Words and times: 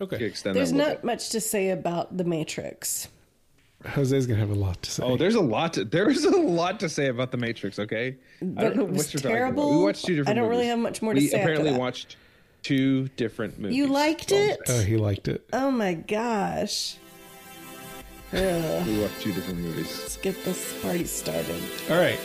Okay. 0.00 0.18
There's 0.18 0.42
that 0.42 0.50
a 0.56 0.58
little 0.58 0.76
not 0.76 1.04
much 1.04 1.30
to 1.30 1.40
say 1.40 1.70
about 1.70 2.16
the 2.16 2.24
Matrix. 2.24 3.08
Jose's 3.84 4.26
gonna 4.26 4.38
have 4.40 4.50
a 4.50 4.54
lot 4.54 4.82
to 4.82 4.90
say. 4.90 5.02
Oh, 5.02 5.16
there's 5.16 5.34
a 5.36 5.40
lot. 5.40 5.74
To, 5.74 5.84
there's 5.84 6.24
a 6.24 6.36
lot 6.36 6.80
to 6.80 6.88
say 6.88 7.06
about 7.08 7.30
the 7.30 7.36
Matrix. 7.38 7.78
Okay, 7.78 8.16
I 8.42 8.44
don't 8.44 8.76
know 8.76 8.82
it 8.82 8.90
was 8.90 8.98
what 9.06 9.14
you're 9.14 9.20
talking 9.20 9.30
about. 9.30 9.32
terrible. 9.38 9.78
We 9.78 9.84
watched 9.84 10.04
two 10.06 10.16
different. 10.16 10.38
I 10.38 10.40
don't 10.40 10.50
really 10.50 10.66
have 10.66 10.78
much 10.78 11.02
more 11.02 11.14
to 11.14 11.20
we 11.20 11.26
say 11.28 11.38
after 11.38 11.42
apparently 11.52 11.70
that. 11.72 11.78
watched 11.80 12.16
two 12.62 13.08
different 13.16 13.58
movies. 13.58 13.76
You 13.76 13.86
liked 13.86 14.32
it? 14.32 14.58
Oh, 14.68 14.80
he 14.80 14.96
liked 14.96 15.28
it. 15.28 15.46
Oh 15.52 15.70
my 15.70 15.94
gosh. 15.94 16.96
Ugh, 18.32 18.86
We 18.86 18.98
watched 19.00 19.20
two 19.20 19.32
different 19.32 19.60
movies. 19.60 19.98
let's 20.02 20.16
get 20.16 20.44
this 20.44 20.82
party 20.82 21.04
started. 21.04 21.62
All 21.88 21.96
right. 21.96 22.18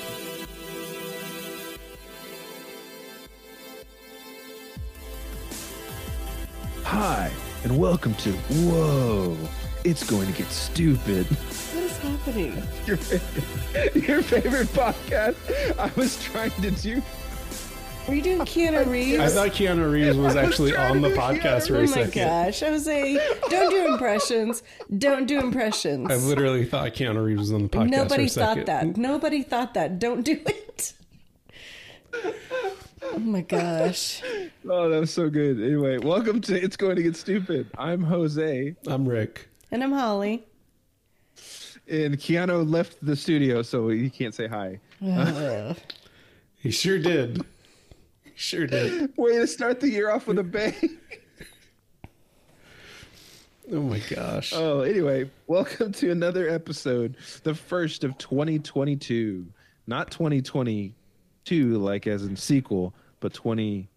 Hi, 6.84 7.32
and 7.64 7.78
welcome 7.78 8.14
to 8.16 8.32
Whoa. 8.32 9.38
It's 9.84 10.04
going 10.08 10.28
to 10.28 10.34
get 10.34 10.48
stupid. 10.48 11.26
What 11.26 11.84
is 11.84 11.98
happening? 11.98 12.64
Your 12.86 12.98
favorite, 12.98 13.96
your 13.96 14.22
favorite 14.22 14.68
podcast. 14.70 15.36
I 15.80 15.92
was 15.96 16.22
trying 16.24 16.52
to 16.62 16.70
do. 16.72 17.02
Are 18.08 18.14
you 18.16 18.22
doing 18.22 18.40
Keanu 18.40 18.86
Reeves? 18.88 19.20
I 19.20 19.28
thought 19.30 19.50
Keanu 19.50 19.92
Reeves 19.92 20.18
was 20.18 20.36
I 20.38 20.44
was 20.44 20.50
actually 20.50 20.76
on 20.76 21.02
the 21.02 21.10
do 21.10 21.16
podcast 21.16 21.64
Keanu 21.64 21.68
for 21.68 21.76
Oh 21.78 21.80
a 21.80 21.82
my 21.82 21.88
second. 21.88 22.28
gosh, 22.28 22.60
Jose, 22.60 23.38
don't 23.50 23.70
do 23.72 23.88
impressions. 23.94 24.64
Don't 24.98 25.26
do 25.28 25.40
impressions. 25.40 26.12
I 26.12 26.16
literally 26.16 26.66
thought 26.66 26.92
Keanu 26.94 27.24
Reeves 27.24 27.40
was 27.40 27.52
on 27.54 27.64
the 27.64 27.70
podcast. 27.70 27.90
Nobody 27.90 28.24
for 28.24 28.28
a 28.28 28.30
second. 28.30 28.56
thought 28.58 28.66
that. 28.68 28.98
Nobody 28.98 29.44
thought 29.44 29.74
that. 29.76 30.00
Don't 30.00 30.24
do 30.24 30.40
it. 30.46 30.94
Oh 33.02 33.20
my 33.20 33.42
gosh. 33.42 34.22
Oh, 34.70 34.90
that 34.90 35.00
was 35.00 35.12
so 35.12 35.28
good. 35.28 35.60
Anyway, 35.60 35.98
welcome 35.98 36.40
to 36.42 36.56
It's 36.56 36.78
Going 36.78 36.96
to 36.96 37.02
Get 37.02 37.16
Stupid. 37.16 37.68
I'm 37.80 38.04
Jose, 38.04 38.76
I'm 38.88 39.10
Rick. 39.10 39.50
And 39.72 39.84
I'm 39.84 39.92
Holly. 39.92 40.44
and 41.90 42.16
Keanu 42.20 42.70
left 42.70 43.04
the 43.04 43.16
studio, 43.16 43.64
so 43.64 43.90
he 43.90 44.08
can't 44.12 44.36
say 44.36 44.46
hi. 44.48 44.80
Ugh. 45.04 45.76
He 46.58 46.70
sure 46.70 47.00
did. 47.00 47.44
He 48.24 48.32
sure 48.36 48.68
did. 48.68 49.18
Way 49.18 49.38
to 49.40 49.48
start 49.48 49.80
the 49.80 49.90
year 49.90 50.12
off 50.12 50.28
with 50.28 50.38
a 50.40 50.44
bang. 50.44 50.76
Oh 53.74 53.82
my 53.82 54.00
gosh. 54.00 54.52
Oh, 54.54 54.82
anyway, 54.82 55.30
welcome 55.48 55.94
to 55.94 56.12
another 56.12 56.50
episode, 56.50 57.16
the 57.44 57.56
first 57.56 58.04
of 58.04 58.18
2022. 58.18 59.46
Not 59.88 60.12
2022, 61.46 61.78
like 61.78 62.08
as 62.08 62.24
in 62.24 62.36
sequel, 62.36 62.94
but 63.20 63.34
20 63.34 63.88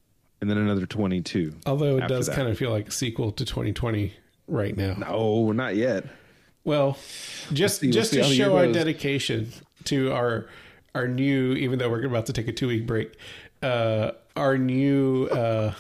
and 0.41 0.51
then 0.51 0.59
another 0.59 0.87
22. 0.87 1.55
Although 1.67 1.99
it 1.99 2.09
does 2.09 2.27
that. 2.27 2.37
kind 2.37 2.49
of 2.49 2.59
feel 2.59 2.71
like 2.71 2.89
a 2.89 2.91
sequel 2.91 3.33
to 3.33 3.45
2020 3.45 4.13
right 4.47 4.77
now. 4.77 4.95
No, 4.95 5.53
not 5.53 5.77
yet. 5.77 6.05
Well, 6.65 6.99
just 7.53 7.83
we'll 7.83 7.93
just 7.93 8.11
see 8.11 8.19
to 8.19 8.23
how 8.23 8.29
the 8.29 8.35
year 8.35 8.47
show 8.47 8.57
our 8.57 8.67
dedication 8.67 9.53
to 9.85 10.13
our 10.13 10.47
our 10.95 11.09
new, 11.09 11.55
even 11.55 11.79
though 11.79 11.91
we're 11.91 12.05
about 12.07 12.27
to 12.27 12.33
take 12.33 12.47
a 12.49 12.53
two 12.53 12.69
week 12.69 12.87
break, 12.87 13.17
uh, 13.63 14.13
our 14.37 14.57
new, 14.57 15.27
uh, 15.27 15.75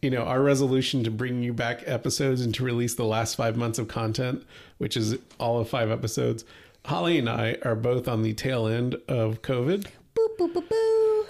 you 0.00 0.10
know, 0.10 0.22
our 0.22 0.40
resolution 0.40 1.02
to 1.04 1.10
bring 1.10 1.42
you 1.42 1.52
back 1.52 1.82
episodes 1.86 2.42
and 2.42 2.54
to 2.54 2.64
release 2.64 2.94
the 2.94 3.04
last 3.04 3.34
five 3.34 3.56
months 3.56 3.78
of 3.78 3.88
content, 3.88 4.44
which 4.78 4.96
is 4.96 5.16
all 5.40 5.58
of 5.58 5.68
five 5.68 5.90
episodes. 5.90 6.44
Holly 6.84 7.18
and 7.18 7.28
I 7.28 7.58
are 7.62 7.74
both 7.74 8.08
on 8.08 8.22
the 8.22 8.34
tail 8.34 8.66
end 8.66 8.96
of 9.08 9.42
COVID. 9.42 9.86
Boop, 10.38 10.52
boop, 10.52 10.52
boop, 10.52 10.68
boo. 10.68 11.26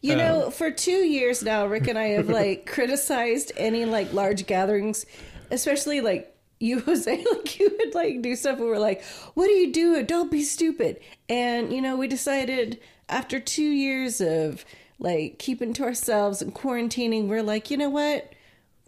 You 0.00 0.16
know, 0.16 0.46
um, 0.46 0.52
for 0.52 0.70
two 0.70 0.90
years 0.90 1.44
now, 1.44 1.66
Rick 1.66 1.86
and 1.86 1.98
I 1.98 2.08
have 2.08 2.28
like 2.40 2.66
criticized 2.66 3.52
any 3.56 3.84
like 3.84 4.12
large 4.12 4.46
gatherings, 4.46 5.06
especially 5.50 6.00
like 6.00 6.34
you, 6.58 6.80
Jose, 6.86 7.24
like 7.32 7.58
you 7.58 7.76
would 7.78 7.94
like 7.94 8.22
do 8.22 8.34
stuff 8.34 8.58
and 8.58 8.66
we're 8.66 8.78
like, 8.78 9.04
what 9.34 9.48
are 9.48 9.54
you 9.54 9.72
doing? 9.72 10.06
Don't 10.06 10.30
be 10.30 10.42
stupid. 10.42 11.00
And, 11.28 11.72
you 11.72 11.80
know, 11.80 11.96
we 11.96 12.08
decided 12.08 12.80
after 13.08 13.38
two 13.38 13.62
years 13.62 14.20
of 14.20 14.64
like 14.98 15.38
keeping 15.38 15.72
to 15.74 15.84
ourselves 15.84 16.42
and 16.42 16.54
quarantining, 16.54 17.28
we're 17.28 17.42
like, 17.42 17.70
you 17.70 17.76
know 17.76 17.90
what? 17.90 18.32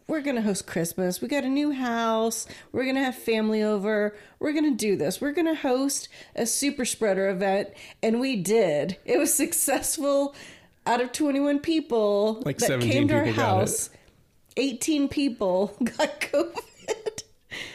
We're 0.07 0.21
going 0.21 0.37
to 0.37 0.43
host 0.43 0.67
Christmas. 0.67 1.21
We 1.21 1.29
got 1.29 1.45
a 1.45 1.49
new 1.49 1.73
house. 1.73 2.47
We're 2.73 2.85
going 2.85 2.97
to 2.97 3.03
have 3.03 3.17
family 3.17 3.63
over. 3.63 4.15
We're 4.39 4.53
going 4.53 4.71
to 4.71 4.77
do 4.77 4.97
this. 4.97 5.21
We're 5.21 5.33
going 5.33 5.47
to 5.47 5.55
host 5.55 6.09
a 6.37 6.47
super 6.47 6.85
spreader 6.85 7.29
event. 7.29 7.71
And 8.03 8.21
we 8.21 8.37
did. 8.37 8.99
It 9.05 9.19
was 9.19 9.33
successful. 9.33 10.35
Out 10.87 11.01
of 11.01 11.13
21 11.13 11.61
people 11.61 12.43
Like 12.45 12.59
that 12.59 12.67
17 12.67 12.93
came 12.93 13.09
to 13.09 13.15
our 13.15 13.25
house, 13.25 13.89
18 14.59 15.09
people 15.09 15.75
got 15.83 16.21
COVID. 16.21 17.23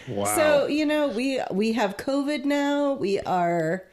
Wow. 0.07 0.25
So, 0.35 0.67
you 0.67 0.85
know, 0.85 1.07
we 1.07 1.41
we 1.49 1.73
have 1.73 1.97
COVID 1.97 2.45
now. 2.45 2.93
We 2.93 3.19
are 3.21 3.85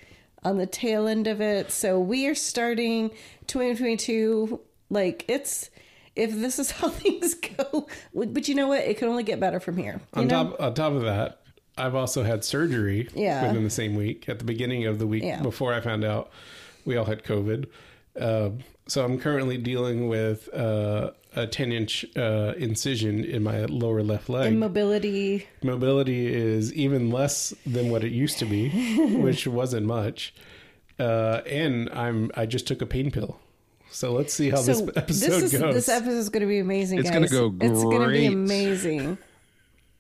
on 0.45 0.59
the 0.59 0.67
tail 0.67 1.07
end 1.07 1.27
of 1.27 1.41
it. 1.41 1.71
So 1.73 1.99
we 1.99 2.27
are 2.27 2.35
starting 2.35 3.11
2022 3.47 4.61
like 4.91 5.25
it's 5.29 5.71
if 6.17 6.33
this 6.35 6.59
is 6.59 6.71
how 6.79 6.89
things 6.89 7.35
go. 7.35 7.87
But 8.15 8.49
you 8.49 8.55
know 8.55 8.69
what? 8.69 8.81
It 8.81 8.99
can 8.99 9.09
only 9.09 9.23
get 9.23 9.39
better 9.39 9.61
from 9.61 9.77
here. 9.77 10.01
On 10.15 10.27
know? 10.27 10.45
top 10.51 10.61
on 10.61 10.75
top 10.75 10.93
of 10.95 11.03
that, 11.03 11.41
I've 11.79 11.95
also 11.95 12.23
had 12.25 12.45
surgery 12.45 13.09
Yeah. 13.15 13.47
within 13.47 13.63
the 13.65 13.71
same 13.71 13.95
week. 13.95 14.29
At 14.29 14.39
the 14.39 14.45
beginning 14.45 14.87
of 14.87 14.99
the 14.99 15.07
week 15.07 15.23
Yeah. 15.23 15.43
before 15.43 15.73
I 15.75 15.81
found 15.81 16.05
out 16.05 16.31
we 16.85 16.97
all 16.97 17.05
had 17.05 17.23
COVID. 17.23 17.67
Uh, 18.19 18.51
so 18.89 19.05
I'm 19.05 19.19
currently 19.19 19.59
dealing 19.59 20.09
with 20.09 20.49
uh, 20.55 21.11
a 21.35 21.47
10 21.47 21.73
inch 21.73 22.07
uh, 22.17 22.55
incision 22.57 23.25
in 23.25 23.43
my 23.43 23.65
lower 23.67 24.03
left 24.03 24.29
leg. 24.31 24.53
Immobility. 24.53 25.47
Mobility 25.63 26.33
is 26.33 26.73
even 26.73 27.11
less 27.11 27.53
than 27.67 27.91
what 27.91 28.05
it 28.05 28.13
used 28.13 28.39
to 28.39 28.47
be, 28.47 28.71
which 29.21 29.47
wasn't 29.47 29.87
much. 29.87 30.33
Uh, 30.99 31.43
and 31.47 31.91
I'm 31.91 32.31
I 32.35 32.47
just 32.47 32.67
took 32.67 32.81
a 32.81 32.87
pain 32.87 33.11
pill. 33.11 33.39
So 33.97 34.13
let's 34.13 34.35
see 34.35 34.51
how 34.51 34.59
So 34.59 34.75
this 34.75 34.81
episode 34.97 35.31
this 35.31 35.53
is 35.55 35.59
goes. 35.59 35.75
this 35.75 35.89
episode 35.89 36.19
is 36.19 36.29
going 36.29 36.43
to 36.43 36.47
be 36.47 36.59
amazing. 36.59 36.99
It's 36.99 37.09
guys. 37.09 37.15
gonna 37.15 37.29
go 37.29 37.49
great. 37.49 37.71
It's 37.71 37.83
going 37.83 38.03
to 38.03 38.09
be 38.09 38.27
amazing. 38.27 39.17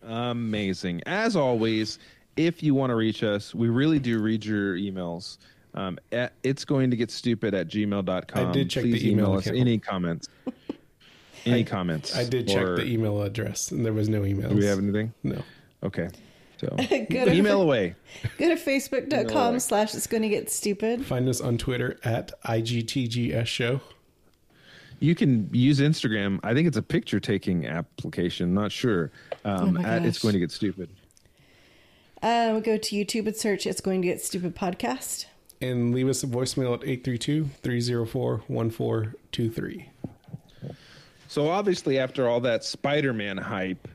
Amazing. 0.03 1.03
As 1.07 1.35
always, 1.35 1.99
if 2.37 2.63
you 2.63 2.75
want 2.75 2.91
to 2.91 2.95
reach 2.95 3.23
us, 3.23 3.55
we 3.55 3.71
really 3.71 3.99
do 3.99 4.19
read 4.19 4.45
your 4.45 4.77
emails. 4.77 5.39
Um, 5.73 5.99
at, 6.13 6.35
it's 6.43 6.63
going 6.63 6.91
to 6.91 6.97
get 6.97 7.11
stupid 7.11 7.55
at 7.55 7.69
gmail.com. 7.69 8.49
I 8.49 8.53
did 8.53 8.69
check 8.69 8.83
Please 8.85 9.01
the 9.03 9.11
email 9.11 9.33
us 9.33 9.47
account. 9.47 9.61
any 9.61 9.79
comments. 9.79 10.29
Any 11.47 11.65
comments. 11.65 12.15
I 12.15 12.25
did 12.25 12.49
check 12.49 12.67
the 12.67 12.85
email 12.85 13.23
address 13.23 13.71
and 13.71 13.85
there 13.85 13.95
was 13.95 14.11
no 14.11 14.23
emails. 14.23 14.51
Do 14.51 14.57
we 14.57 14.67
have 14.67 14.79
anything? 14.79 15.15
no. 15.23 15.43
Okay. 15.83 16.11
So 16.59 16.69
Go 17.11 17.25
to, 17.27 17.33
email 17.33 17.61
away. 17.61 17.95
go 18.39 18.49
to 18.49 18.57
facebook.com 18.57 19.61
slash 19.61 19.95
it's 19.95 20.07
going 20.07 20.23
to 20.23 20.29
get 20.29 20.51
stupid. 20.51 21.05
Find 21.05 21.29
us 21.29 21.41
on 21.41 21.59
Twitter 21.59 21.99
at 22.03 22.33
IGTGS 22.45 23.47
Show. 23.47 23.81
You 24.99 25.15
can 25.15 25.51
use 25.53 25.81
Instagram. 25.81 26.41
I 26.43 26.55
think 26.55 26.67
it's 26.67 26.79
a 26.79 26.83
picture 26.83 27.21
taking 27.21 27.67
application. 27.67 28.55
Not 28.55 28.73
sure. 28.73 29.11
Um, 29.45 29.61
Oh 29.61 29.67
my 29.73 29.83
at 29.83 30.05
it's 30.07 30.19
going 30.19 30.33
to 30.33 30.39
get 30.41 30.51
stupid. 30.51 30.89
Um, 32.23 32.61
go 32.63 32.79
to 32.79 32.97
YouTube 32.97 33.27
and 33.27 33.37
search 33.37 33.67
it's 33.67 33.83
going 33.83 34.01
to 34.01 34.09
get 34.09 34.23
stupid 34.23 34.57
podcast. 34.57 35.27
And 35.61 35.95
leave 35.95 36.09
us 36.09 36.23
a 36.23 36.27
voicemail 36.27 36.75
at 36.75 36.83
832 36.87 37.45
304 37.63 38.43
1423. 38.47 39.91
So 41.29 41.49
obviously, 41.49 41.99
after 41.99 42.29
all 42.29 42.41
that 42.41 42.65
Spider-Man 42.65 43.37
hype, 43.37 43.89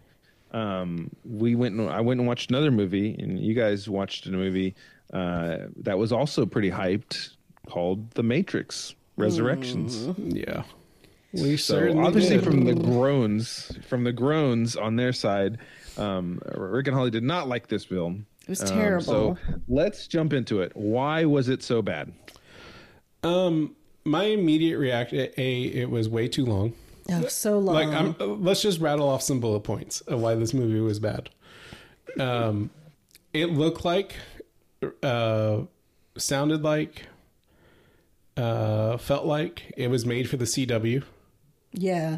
um, 0.52 1.10
we 1.26 1.56
went. 1.56 1.76
And, 1.76 1.90
I 1.90 2.02
went 2.02 2.20
and 2.20 2.28
watched 2.28 2.50
another 2.50 2.72
movie, 2.72 3.16
and 3.20 3.40
you 3.40 3.54
guys 3.54 3.88
watched 3.90 4.26
a 4.28 4.32
movie 4.32 4.76
uh, 5.14 5.58
that 5.78 5.98
was 5.98 6.12
also 6.12 6.46
pretty 6.46 6.70
hyped, 6.72 7.36
called 7.68 8.12
The 8.12 8.24
Matrix: 8.24 8.96
Resurrections. 9.18 10.08
Yeah. 10.18 10.64
We 11.34 11.56
So 11.56 11.76
certainly 11.76 12.06
obviously, 12.06 12.36
did. 12.38 12.44
from 12.44 12.66
the 12.66 12.74
groans, 12.76 13.72
from 13.88 14.04
the 14.04 14.12
groans 14.12 14.76
on 14.76 14.98
their 14.98 15.14
side, 15.14 15.60
um, 15.98 16.42
Rick 16.56 16.88
and 16.88 16.96
Holly 16.96 17.10
did 17.12 17.24
not 17.24 17.48
like 17.48 17.68
this 17.68 17.86
film. 17.86 18.26
It 18.44 18.50
was 18.50 18.62
Um, 18.70 18.78
terrible. 18.78 19.04
so 19.06 19.38
let's 19.70 20.08
jump 20.08 20.34
into 20.34 20.62
it. 20.62 20.76
Why 20.76 21.24
was 21.24 21.48
it 21.48 21.64
so 21.64 21.82
bad? 21.82 22.12
Um, 23.24 23.76
my 24.04 24.26
immediate 24.26 24.78
reaction, 24.78 25.30
A, 25.38 25.62
it 25.64 25.90
was 25.90 26.10
way 26.10 26.28
too 26.28 26.44
long. 26.46 26.74
Oh, 27.10 27.28
so 27.28 27.60
long. 27.60 27.76
Like, 27.76 27.88
I'm, 27.88 28.44
let's 28.44 28.62
just 28.62 28.80
rattle 28.80 29.08
off 29.10 29.22
some 29.22 29.40
bullet 29.40 29.62
points 29.62 30.02
of 30.02 30.22
why 30.22 30.36
this 30.36 30.54
movie 30.54 30.80
was 30.80 31.00
bad. 31.00 31.30
Um, 32.20 32.70
it 33.34 33.52
looked 33.52 33.86
like, 33.86 34.16
uh, 35.04 35.62
sounded 36.18 36.64
like, 36.64 37.08
uh, 38.38 38.98
felt 38.98 39.26
like 39.26 39.74
it 39.78 39.90
was 39.90 40.06
made 40.06 40.30
for 40.30 40.38
the 40.38 40.46
CW. 40.46 41.04
yeah. 41.74 42.18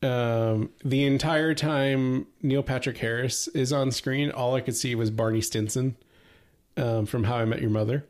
Um, 0.00 0.70
the 0.84 1.04
entire 1.06 1.54
time 1.54 2.28
Neil 2.40 2.62
Patrick 2.62 2.98
Harris 2.98 3.48
is 3.48 3.72
on 3.72 3.90
screen, 3.90 4.30
all 4.30 4.54
I 4.54 4.60
could 4.60 4.76
see 4.76 4.94
was 4.94 5.10
Barney 5.10 5.40
Stinson, 5.40 5.96
um, 6.76 7.04
from 7.04 7.24
How 7.24 7.38
I 7.38 7.44
Met 7.44 7.60
Your 7.60 7.70
Mother. 7.70 8.06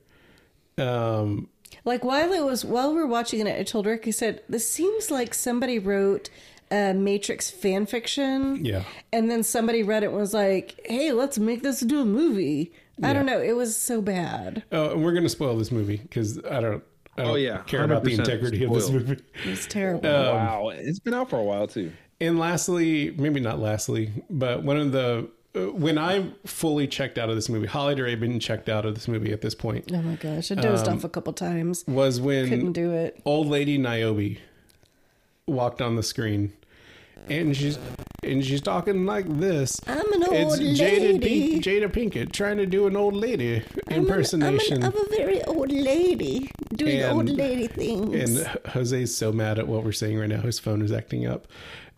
Um, 0.76 1.48
Like 1.84 2.04
while 2.04 2.32
it 2.32 2.44
was 2.44 2.64
while 2.64 2.90
we 2.90 2.96
were 2.96 3.06
watching 3.06 3.46
it, 3.46 3.58
I 3.58 3.62
told 3.62 3.86
Rick, 3.86 4.06
I 4.06 4.10
said, 4.10 4.42
"This 4.48 4.68
seems 4.68 5.10
like 5.10 5.34
somebody 5.34 5.78
wrote 5.78 6.30
a 6.70 6.92
Matrix 6.92 7.50
fan 7.50 7.86
fiction. 7.86 8.64
Yeah. 8.64 8.84
And 9.12 9.30
then 9.30 9.42
somebody 9.42 9.82
read 9.82 10.02
it 10.02 10.06
and 10.08 10.16
was 10.16 10.34
like, 10.34 10.78
"Hey, 10.84 11.12
let's 11.12 11.38
make 11.38 11.62
this 11.62 11.80
into 11.82 11.98
a 12.00 12.04
movie." 12.04 12.72
I 13.02 13.08
Yeah. 13.08 13.12
don't 13.14 13.26
know. 13.26 13.40
It 13.40 13.56
was 13.56 13.76
so 13.76 14.02
bad. 14.02 14.64
Oh, 14.72 14.90
and 14.90 15.04
we're 15.04 15.12
gonna 15.12 15.28
spoil 15.28 15.56
this 15.56 15.70
movie 15.72 15.96
because 15.98 16.38
I 16.44 16.60
don't. 16.60 16.82
I 17.16 17.22
don't 17.22 17.30
Oh, 17.32 17.34
yeah, 17.34 17.62
care 17.62 17.82
about 17.82 18.04
the 18.04 18.10
100% 18.12 18.18
integrity 18.20 18.64
of 18.64 18.72
this 18.74 18.86
spoiled. 18.86 19.08
movie. 19.08 19.22
It 19.44 19.50
was 19.50 19.66
terrible. 19.66 20.06
Um, 20.08 20.36
wow, 20.36 20.68
it's 20.74 21.00
been 21.00 21.14
out 21.14 21.30
for 21.30 21.38
a 21.38 21.42
while 21.42 21.66
too. 21.66 21.90
And 22.20 22.38
lastly, 22.38 23.12
maybe 23.16 23.40
not 23.40 23.58
lastly, 23.60 24.10
but 24.30 24.62
one 24.62 24.76
of 24.76 24.92
the 24.92 25.00
uh, 25.18 25.22
when 25.54 25.98
I 25.98 26.30
fully 26.44 26.86
checked 26.86 27.18
out 27.18 27.28
of 27.30 27.34
this 27.36 27.48
movie, 27.48 27.66
Holly 27.66 27.94
been 28.16 28.38
checked 28.40 28.68
out 28.68 28.84
of 28.84 28.94
this 28.94 29.08
movie 29.08 29.32
at 29.32 29.40
this 29.40 29.54
point, 29.54 29.90
oh 29.92 30.02
my 30.02 30.14
gosh, 30.16 30.50
I 30.52 30.54
dozed 30.56 30.86
um, 30.88 30.98
off 30.98 31.04
a 31.04 31.08
couple 31.08 31.32
times. 31.32 31.84
was 31.88 32.20
when 32.20 32.48
Couldn't 32.48 32.72
do 32.72 32.92
it. 32.92 33.20
old 33.24 33.46
lady 33.48 33.78
Niobe 33.78 34.36
walked 35.46 35.80
on 35.80 35.96
the 35.96 36.02
screen, 36.02 36.52
and 37.28 37.56
she's 37.56 37.78
and 38.22 38.44
she's 38.44 38.60
talking 38.60 39.06
like 39.06 39.26
this. 39.38 39.80
I'm 39.86 40.12
an 40.12 40.22
It's 40.24 40.52
old 40.54 40.60
Jada, 40.60 40.78
lady. 41.00 41.60
Pink, 41.60 41.64
Jada 41.64 41.88
Pinkett 41.88 42.32
trying 42.32 42.58
to 42.58 42.66
do 42.66 42.86
an 42.86 42.96
old 42.96 43.14
lady 43.14 43.62
impersonation. 43.90 44.82
I'm, 44.82 44.92
an, 44.92 44.98
I'm 44.98 45.06
a 45.12 45.16
very 45.16 45.42
old 45.44 45.70
lady 45.72 46.50
doing 46.74 47.00
And- 47.00 47.12
old 47.16 47.28
lady 47.30 47.66
things. 47.68 48.38
and 48.40 48.58
Jose's 48.66 49.16
so 49.16 49.32
mad 49.32 49.58
at 49.58 49.66
what 49.68 49.84
we're 49.84 49.92
saying 49.92 50.18
right 50.18 50.28
now. 50.28 50.40
His 50.40 50.58
phone 50.58 50.82
is 50.82 50.92
acting 50.92 51.26
up. 51.26 51.46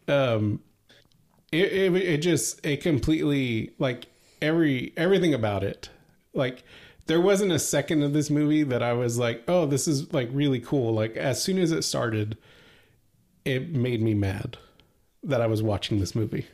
Um, 0.08 0.61
it, 1.52 1.73
it 1.73 1.97
it 1.97 2.19
just 2.19 2.64
it 2.64 2.82
completely 2.82 3.73
like 3.79 4.06
every 4.41 4.93
everything 4.97 5.35
about 5.35 5.62
it. 5.64 5.91
Like 6.35 6.62
there 7.06 7.20
wasn't 7.20 7.52
a 7.52 7.58
second 7.58 8.02
of 8.02 8.12
this 8.12 8.31
movie 8.31 8.62
that 8.62 8.82
I 8.82 8.93
was 8.93 9.19
like, 9.19 9.43
oh, 9.49 9.67
this 9.67 9.88
is 9.88 10.12
like 10.12 10.29
really 10.32 10.61
cool. 10.61 10.94
Like 10.94 11.17
as 11.17 11.43
soon 11.43 11.58
as 11.58 11.73
it 11.73 11.82
started, 11.82 12.38
it 13.44 13.70
made 13.70 14.00
me 14.00 14.14
mad 14.14 14.58
that 15.23 15.41
I 15.41 15.47
was 15.47 15.62
watching 15.62 15.99
this 16.00 16.14
movie. 16.14 16.47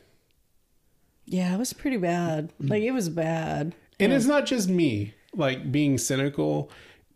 yeah, 1.25 1.53
it 1.53 1.57
was 1.57 1.73
pretty 1.73 1.97
bad. 1.97 2.51
Like 2.59 2.83
it 2.83 2.91
was 2.91 3.09
bad. 3.09 3.75
And 3.99 4.13
it's 4.13 4.25
not 4.25 4.45
just 4.45 4.69
me, 4.69 5.13
like 5.35 5.71
being 5.71 5.97
cynical 5.97 6.69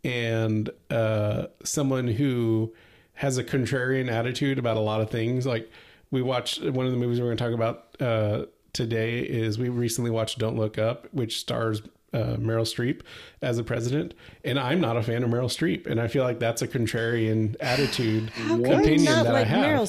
and 0.04 0.68
uh, 0.90 1.46
someone 1.64 2.08
who 2.08 2.74
has 3.14 3.38
a 3.38 3.44
contrarian 3.44 4.10
attitude 4.10 4.58
about 4.58 4.76
a 4.76 4.80
lot 4.80 5.00
of 5.00 5.10
things. 5.10 5.46
Like 5.46 5.70
we 6.12 6.22
watched 6.22 6.62
one 6.62 6.86
of 6.86 6.92
the 6.92 6.98
movies 6.98 7.18
we're 7.20 7.26
going 7.26 7.36
to 7.38 7.44
talk 7.44 7.52
about 7.52 7.96
uh, 8.00 8.46
today 8.72 9.18
is 9.20 9.58
we 9.58 9.68
recently 9.68 10.10
watched 10.12 10.38
Don't 10.38 10.56
Look 10.56 10.78
Up, 10.78 11.08
which 11.12 11.40
stars 11.40 11.82
uh, 12.12 12.36
Meryl 12.38 12.66
Streep 12.66 13.00
as 13.40 13.58
a 13.58 13.64
president, 13.64 14.12
and 14.44 14.60
I'm 14.60 14.80
not 14.80 14.96
a 14.98 15.02
fan 15.02 15.22
of 15.24 15.30
Meryl 15.30 15.46
Streep, 15.46 15.86
and 15.86 15.98
I 16.00 16.08
feel 16.08 16.22
like 16.24 16.38
that's 16.38 16.60
a 16.62 16.68
contrarian 16.68 17.56
attitude 17.58 18.28
How 18.30 18.56
could 18.58 18.66
opinion 18.66 18.98
you 19.00 19.04
not 19.06 19.24
that 19.24 19.32
like 19.32 19.46
I 19.46 19.48
have. 19.48 19.64
Meryl 19.64 19.78
How 19.78 19.84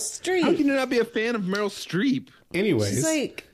Streep? 0.49 0.55
can 0.57 0.67
you 0.67 0.73
not 0.73 0.89
be 0.89 0.99
a 0.99 1.05
fan 1.05 1.35
of 1.35 1.41
Meryl 1.43 1.69
Streep? 1.69 2.29
Anyways, 2.53 2.89
She's 2.89 3.03
like 3.03 3.47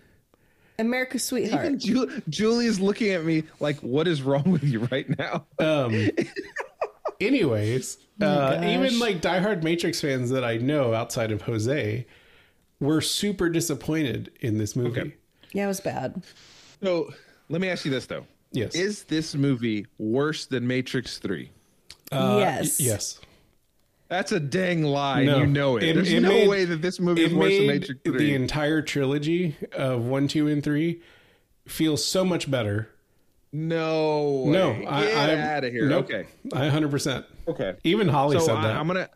America's 0.77 1.23
sweetheart. 1.23 1.65
Even 1.65 1.79
Ju- 1.79 2.21
Julie 2.29 2.67
is 2.67 2.79
looking 2.79 3.09
at 3.09 3.25
me 3.25 3.43
like, 3.59 3.79
"What 3.79 4.07
is 4.07 4.21
wrong 4.21 4.43
with 4.51 4.63
you 4.63 4.81
right 4.91 5.07
now?" 5.17 5.45
Um, 5.57 6.09
anyways, 7.21 7.97
uh, 8.21 8.25
Oh 8.25 8.55
gosh. 8.61 8.65
even 8.65 8.99
like 8.99 9.21
diehard 9.21 9.63
Matrix 9.63 9.99
fans 10.01 10.29
that 10.29 10.43
I 10.43 10.57
know 10.57 10.93
outside 10.93 11.31
of 11.31 11.41
Jose 11.43 12.05
were 12.79 13.01
super 13.01 13.49
disappointed 13.49 14.31
in 14.41 14.57
this 14.57 14.75
movie. 14.75 14.99
Okay. 15.01 15.13
yeah, 15.53 15.65
it 15.65 15.67
was 15.67 15.81
bad. 15.81 16.23
So 16.81 17.11
let 17.49 17.61
me 17.61 17.69
ask 17.69 17.85
you 17.85 17.91
this 17.91 18.05
though: 18.05 18.25
Yes. 18.51 18.75
Is 18.75 19.03
this 19.03 19.35
movie 19.35 19.85
worse 19.97 20.45
than 20.45 20.65
Matrix 20.67 21.17
Three? 21.17 21.51
Uh, 22.11 22.37
yes. 22.39 22.79
y- 22.79 22.85
Yes. 22.87 23.19
That's 24.07 24.31
a 24.31 24.39
dang 24.39 24.81
lie. 24.83 25.23
No. 25.23 25.33
and 25.35 25.41
You 25.41 25.47
know 25.47 25.77
it. 25.77 25.83
It- 25.83 25.95
There's 25.95 26.11
it 26.11 26.21
no 26.21 26.29
made- 26.29 26.49
way 26.49 26.65
that 26.65 26.81
this 26.81 26.99
movie 26.99 27.25
is 27.25 27.33
worse 27.33 27.55
than 27.55 27.67
made 27.67 27.81
Matrix 27.81 28.01
the 28.05 28.33
entire 28.33 28.81
trilogy 28.81 29.55
of 29.73 30.05
one, 30.07 30.27
two, 30.27 30.47
and 30.47 30.63
three 30.63 31.01
feels 31.67 32.03
so 32.03 32.25
much 32.25 32.49
better. 32.49 32.89
no, 33.51 34.43
way. 34.45 34.51
No, 34.51 34.73
get 34.73 34.87
I, 34.87 35.31
I'm 35.33 35.39
out 35.39 35.63
of 35.63 35.71
here. 35.71 35.87
nope. 35.87 36.05
Okay, 36.05 36.25
I 36.53 36.61
100. 36.61 36.89
percent 36.91 37.25
okay. 37.47 37.75
Even 37.83 38.07
Holly 38.07 38.39
so 38.39 38.45
said 38.47 38.55
I, 38.57 38.61
that. 38.69 38.75
I'm 38.77 38.87
gonna. 38.87 39.09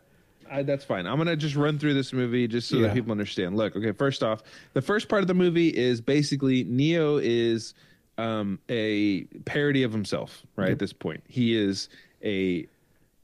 I, 0.50 0.62
that's 0.62 0.84
fine. 0.84 1.06
I'm 1.06 1.18
gonna 1.18 1.36
just 1.36 1.56
run 1.56 1.78
through 1.78 1.94
this 1.94 2.12
movie 2.12 2.46
just 2.48 2.68
so 2.68 2.76
Yeah. 2.76 2.88
that 2.88 2.94
people 2.94 3.10
understand. 3.12 3.56
Look, 3.56 3.76
okay. 3.76 3.92
First 3.92 4.22
off, 4.22 4.42
the 4.72 4.82
first 4.82 5.08
part 5.08 5.22
of 5.22 5.28
the 5.28 5.34
movie 5.34 5.68
is 5.68 6.00
basically 6.00 6.64
Neo 6.64 7.18
is 7.18 7.74
um, 8.18 8.58
a 8.68 9.24
parody 9.44 9.82
of 9.82 9.92
himself. 9.92 10.42
Right 10.56 10.70
at 10.70 10.78
this 10.78 10.92
point, 10.92 11.22
he 11.28 11.56
is 11.56 11.88
a 12.24 12.66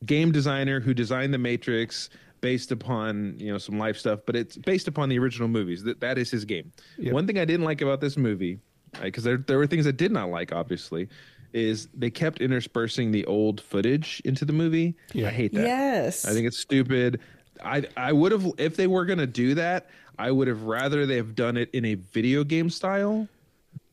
game 0.06 0.32
designer 0.32 0.81
who 0.81 0.94
designed 0.94 1.32
the 1.34 1.38
Matrix 1.38 2.11
based 2.40 2.72
upon 2.72 3.34
you 3.38 3.52
know 3.52 3.58
some 3.58 3.78
life 3.78 3.96
stuff, 3.99 4.20
but 4.26 4.34
it's 4.34 4.56
based 4.56 4.88
upon 4.88 5.08
the 5.08 5.19
original 5.19 5.49
movies. 5.49 5.82
That 5.84 6.00
that 6.00 6.19
is 6.19 6.31
his 6.31 6.44
game. 6.44 6.73
Yep. 6.99 7.12
One 7.12 7.26
thing 7.26 7.38
I 7.38 7.44
didn't 7.44 7.64
like 7.64 7.82
about 7.82 8.00
this 8.00 8.16
movie, 8.16 8.58
because 9.02 9.25
there 9.25 9.37
there 9.37 9.58
were 9.58 9.66
things 9.66 9.87
I 9.87 9.90
did 9.93 10.11
not 10.11 10.31
like, 10.31 10.52
obviously. 10.52 11.08
Is 11.52 11.88
they 11.94 12.11
kept 12.11 12.41
interspersing 12.41 13.11
the 13.11 13.25
old 13.26 13.61
footage 13.61 14.23
into 14.25 14.44
the 14.44 14.52
movie. 14.52 14.94
Yeah. 15.12 15.29
I 15.29 15.31
hate 15.31 15.52
that. 15.55 15.62
Yes. 15.67 16.25
I 16.25 16.32
think 16.32 16.47
it's 16.47 16.58
stupid. 16.58 17.20
I 17.64 17.85
I 17.97 18.12
would 18.12 18.32
have 18.32 18.50
if 18.58 18.76
they 18.76 18.87
were 18.87 19.05
gonna 19.05 19.26
do 19.26 19.55
that, 19.55 19.88
I 20.19 20.31
would 20.31 20.49
have 20.49 20.62
rather 20.62 21.06
they 21.06 21.17
have 21.17 21.35
done 21.35 21.56
it 21.56 21.69
in 21.73 21.85
a 21.85 21.94
video 21.94 22.44
game 22.44 22.70
style. 22.70 23.26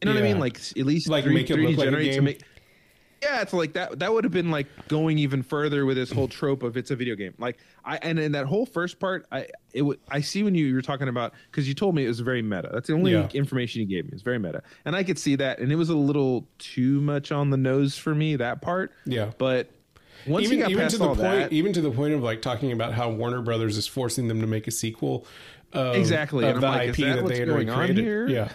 You 0.01 0.05
know 0.05 0.13
what 0.13 0.23
I 0.23 0.27
mean? 0.27 0.39
Like 0.39 0.57
at 0.77 0.85
least 0.85 1.09
Like, 1.09 1.23
three, 1.23 1.33
make 1.33 1.49
it 1.49 1.57
3D 1.57 1.63
look 1.69 1.77
like 1.77 1.87
a 1.87 1.91
generate 1.91 2.05
to 2.05 2.11
game? 2.13 2.23
make. 2.23 2.41
Yeah, 3.21 3.41
it's 3.41 3.51
like 3.53 3.73
that. 3.73 3.99
That 3.99 4.13
would 4.13 4.23
have 4.23 4.33
been 4.33 4.51
like 4.51 4.67
going 4.87 5.17
even 5.17 5.41
further 5.41 5.85
with 5.85 5.97
this 5.97 6.11
whole 6.11 6.27
trope 6.27 6.61
of 6.63 6.77
it's 6.77 6.91
a 6.91 6.95
video 6.95 7.15
game. 7.15 7.33
Like 7.39 7.57
I 7.83 7.97
and 8.03 8.19
in 8.19 8.31
that 8.33 8.45
whole 8.45 8.65
first 8.65 8.99
part, 8.99 9.25
I 9.31 9.47
it 9.73 9.81
would 9.81 9.99
I 10.09 10.21
see 10.21 10.43
when 10.43 10.53
you 10.53 10.73
were 10.75 10.81
talking 10.83 11.07
about 11.07 11.33
because 11.49 11.67
you 11.67 11.73
told 11.73 11.95
me 11.95 12.05
it 12.05 12.09
was 12.09 12.19
very 12.19 12.41
meta. 12.43 12.69
That's 12.71 12.87
the 12.87 12.93
only 12.93 13.13
Yeah. 13.13 13.27
information 13.33 13.81
you 13.81 13.87
gave 13.87 14.05
me. 14.05 14.11
It's 14.13 14.21
very 14.21 14.37
meta, 14.37 14.61
and 14.85 14.95
I 14.95 15.03
could 15.03 15.17
see 15.17 15.35
that, 15.37 15.57
and 15.59 15.71
it 15.71 15.75
was 15.75 15.89
a 15.89 15.95
little 15.95 16.47
too 16.59 17.01
much 17.01 17.31
on 17.31 17.49
the 17.49 17.57
nose 17.57 17.97
for 17.97 18.13
me 18.13 18.35
that 18.35 18.61
part. 18.61 18.91
Yeah. 19.05 19.31
but 19.39 19.71
once 20.27 20.45
even 20.45 20.57
you 20.59 20.63
got 20.65 20.71
even 20.71 20.83
past 20.83 20.91
to 20.93 20.97
the 20.99 21.07
all 21.07 21.15
point, 21.15 21.27
that, 21.49 21.53
even 21.53 21.73
to 21.73 21.81
the 21.81 21.91
point 21.91 22.13
of 22.13 22.21
like 22.21 22.41
talking 22.41 22.71
about 22.71 22.93
how 22.93 23.09
Warner 23.09 23.41
Brothers 23.41 23.77
is 23.77 23.87
forcing 23.87 24.27
them 24.27 24.41
to 24.41 24.47
make 24.47 24.67
a 24.67 24.71
sequel. 24.71 25.25
Um, 25.73 25.87
of, 25.87 25.95
Exactly, 25.95 26.45
Of 26.45 26.55
and 26.55 26.63
the 26.63 26.67
I'm 26.67 26.73
like, 26.77 26.89
IP 26.89 26.95
that 26.97 27.15
that, 27.17 27.27
they 27.27 27.39
had 27.39 27.47
going 27.47 27.69
on 27.69 27.95
here? 27.95 28.27
Yeah. 28.27 28.49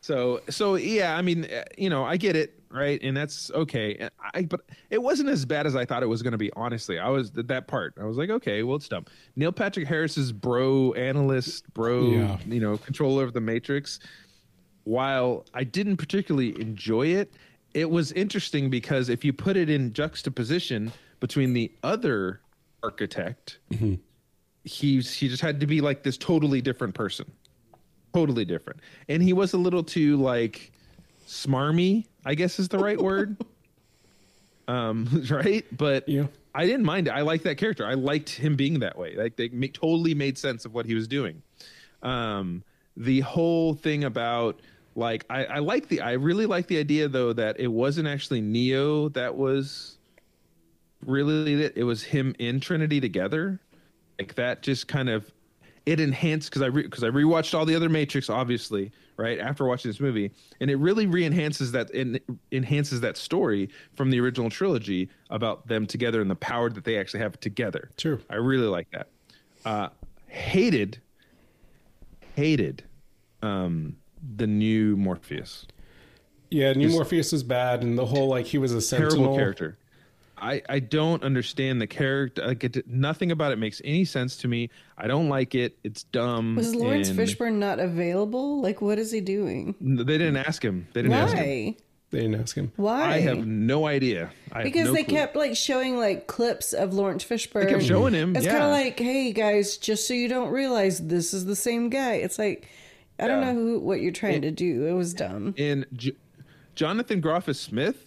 So 0.00 0.40
so 0.48 0.76
yeah, 0.76 1.16
I 1.16 1.22
mean, 1.22 1.46
you 1.76 1.90
know, 1.90 2.04
I 2.04 2.16
get 2.16 2.36
it, 2.36 2.59
right? 2.70 3.00
And 3.02 3.16
that's 3.16 3.50
okay. 3.50 4.08
I 4.34 4.42
but 4.42 4.60
it 4.90 5.02
wasn't 5.02 5.28
as 5.28 5.44
bad 5.44 5.66
as 5.66 5.74
I 5.76 5.84
thought 5.84 6.02
it 6.02 6.06
was 6.06 6.22
going 6.22 6.32
to 6.32 6.38
be. 6.38 6.52
Honestly, 6.54 6.98
I 6.98 7.08
was 7.08 7.30
that 7.32 7.66
part. 7.66 7.94
I 8.00 8.04
was 8.04 8.16
like, 8.16 8.30
okay, 8.30 8.62
well, 8.62 8.76
it's 8.76 8.88
dumb. 8.88 9.06
Neil 9.36 9.52
Patrick 9.52 9.86
Harris's 9.86 10.32
bro 10.32 10.92
analyst, 10.92 11.72
bro, 11.74 12.10
Yeah. 12.10 12.38
you 12.46 12.60
know, 12.60 12.76
controller 12.78 13.24
of 13.24 13.32
the 13.32 13.40
Matrix. 13.40 14.00
While 14.84 15.44
I 15.52 15.64
didn't 15.64 15.98
particularly 15.98 16.58
enjoy 16.60 17.08
it, 17.08 17.32
it 17.74 17.90
was 17.90 18.12
interesting 18.12 18.70
because 18.70 19.08
if 19.08 19.24
you 19.24 19.32
put 19.32 19.56
it 19.56 19.68
in 19.68 19.92
juxtaposition 19.92 20.92
between 21.20 21.52
the 21.52 21.70
other 21.82 22.40
architect, 22.82 23.58
mm-hmm. 23.70 23.94
he's 24.64 25.12
he 25.12 25.28
just 25.28 25.42
had 25.42 25.60
to 25.60 25.66
be 25.66 25.80
like 25.80 26.02
this 26.02 26.16
totally 26.16 26.60
different 26.60 26.94
person 26.94 27.30
totally 28.12 28.44
different 28.44 28.80
and 29.08 29.22
he 29.22 29.32
was 29.32 29.52
a 29.52 29.56
little 29.56 29.84
too 29.84 30.16
like 30.16 30.72
smarmy 31.30 32.06
i 32.24 32.34
guess 32.34 32.58
is 32.58 32.68
the 32.68 32.78
right 32.78 33.00
word 33.00 33.36
um 34.68 35.24
right 35.30 35.64
but 35.76 36.08
Yeah. 36.08 36.26
i 36.54 36.66
didn't 36.66 36.84
mind 36.84 37.06
it 37.08 37.12
i 37.12 37.20
liked 37.20 37.44
that 37.44 37.56
character 37.56 37.86
i 37.86 37.94
liked 37.94 38.30
him 38.30 38.56
being 38.56 38.80
that 38.80 38.98
way 38.98 39.14
like 39.16 39.36
they 39.36 39.48
make, 39.48 39.74
totally 39.74 40.14
made 40.14 40.36
sense 40.36 40.64
of 40.64 40.74
what 40.74 40.86
he 40.86 40.94
was 40.94 41.06
doing 41.06 41.42
um 42.02 42.64
the 42.96 43.20
whole 43.20 43.74
thing 43.74 44.04
about 44.04 44.60
like 44.96 45.24
i 45.30 45.44
i 45.44 45.58
like 45.60 45.88
the 45.88 46.00
i 46.00 46.12
really 46.12 46.46
like 46.46 46.66
the 46.66 46.78
idea 46.78 47.06
though 47.08 47.32
that 47.32 47.60
it 47.60 47.68
wasn't 47.68 48.08
actually 48.08 48.40
neo 48.40 49.08
that 49.10 49.36
was 49.36 49.98
really 51.06 51.62
it. 51.62 51.72
It 51.76 51.84
was 51.84 52.02
him 52.02 52.34
in 52.38 52.60
Trinity 52.60 53.00
together. 53.00 53.60
Like 54.18 54.34
that 54.34 54.62
just 54.62 54.88
kind 54.88 55.08
of 55.08 55.30
it 55.90 55.98
enhanced 55.98 56.50
because 56.50 56.62
I 56.62 56.68
because 56.68 57.02
I 57.02 57.08
rewatched 57.08 57.52
all 57.52 57.66
the 57.66 57.74
other 57.74 57.88
Matrix, 57.88 58.30
obviously, 58.30 58.92
right 59.16 59.40
after 59.40 59.64
watching 59.64 59.88
this 59.88 59.98
movie, 59.98 60.30
and 60.60 60.70
it 60.70 60.76
really 60.76 61.06
re-enhances 61.06 61.72
that 61.72 61.90
en- 61.92 62.20
enhances 62.52 63.00
that 63.00 63.16
story 63.16 63.68
from 63.96 64.10
the 64.10 64.20
original 64.20 64.50
trilogy 64.50 65.08
about 65.30 65.66
them 65.66 65.86
together 65.86 66.20
and 66.20 66.30
the 66.30 66.36
power 66.36 66.70
that 66.70 66.84
they 66.84 66.96
actually 66.96 67.18
have 67.18 67.40
together. 67.40 67.90
True. 67.96 68.20
I 68.30 68.36
really 68.36 68.68
like 68.68 68.88
that. 68.92 69.08
Uh, 69.64 69.88
hated, 70.28 71.00
hated 72.36 72.84
um, 73.42 73.96
the 74.36 74.46
new 74.46 74.96
Morpheus. 74.96 75.66
Yeah, 76.50 76.72
New 76.72 76.90
Morpheus 76.90 77.32
was 77.32 77.42
bad, 77.42 77.82
and 77.82 77.98
the 77.98 78.06
whole 78.06 78.28
like 78.28 78.46
he 78.46 78.58
was 78.58 78.72
a 78.72 78.80
sentinel. 78.80 79.10
terrible 79.16 79.36
character. 79.36 79.76
I, 80.40 80.62
I 80.68 80.78
don't 80.78 81.22
understand 81.22 81.80
the 81.80 81.86
character. 81.86 82.46
Like 82.46 82.64
it, 82.64 82.86
nothing 82.88 83.30
about 83.30 83.52
it 83.52 83.58
makes 83.58 83.80
any 83.84 84.04
sense 84.04 84.36
to 84.38 84.48
me. 84.48 84.70
I 84.96 85.06
don't 85.06 85.28
like 85.28 85.54
it. 85.54 85.78
It's 85.84 86.04
dumb. 86.04 86.56
Was 86.56 86.74
Lawrence 86.74 87.08
and 87.08 87.18
Fishburne 87.18 87.54
not 87.54 87.78
available? 87.78 88.60
Like, 88.60 88.80
what 88.80 88.98
is 88.98 89.10
he 89.10 89.20
doing? 89.20 89.74
They 89.80 90.18
didn't 90.18 90.36
ask 90.36 90.64
him. 90.64 90.86
They 90.92 91.02
didn't 91.02 91.16
ask 91.16 91.36
him. 91.36 91.44
Why? 91.44 91.76
They 92.10 92.20
didn't 92.22 92.40
ask 92.40 92.56
him. 92.56 92.72
Why? 92.74 93.04
I 93.04 93.20
have 93.20 93.46
no 93.46 93.86
idea. 93.86 94.30
I 94.50 94.64
because 94.64 94.86
no 94.86 94.94
they 94.94 95.04
clue. 95.04 95.16
kept 95.16 95.36
like 95.36 95.56
showing 95.56 95.96
like 95.96 96.26
clips 96.26 96.72
of 96.72 96.92
Lawrence 96.92 97.24
Fishburne. 97.24 97.66
They 97.66 97.72
kept 97.72 97.84
showing 97.84 98.14
him. 98.14 98.34
It's 98.34 98.44
yeah. 98.44 98.52
kind 98.52 98.64
of 98.64 98.70
like, 98.70 98.98
hey 98.98 99.32
guys, 99.32 99.76
just 99.76 100.08
so 100.08 100.14
you 100.14 100.26
don't 100.28 100.50
realize 100.50 101.06
this 101.06 101.32
is 101.32 101.44
the 101.44 101.54
same 101.54 101.88
guy. 101.88 102.14
It's 102.14 102.38
like, 102.38 102.68
I 103.20 103.28
don't 103.28 103.40
know 103.40 103.54
who, 103.54 103.78
what 103.78 104.00
you're 104.00 104.12
trying 104.12 104.42
to 104.42 104.50
do. 104.50 104.86
It 104.86 104.92
was 104.92 105.14
dumb. 105.14 105.54
and 105.56 105.86
J- 105.92 106.16
Jonathan 106.74 107.20
Groff 107.20 107.48
as 107.48 107.60
Smith. 107.60 108.06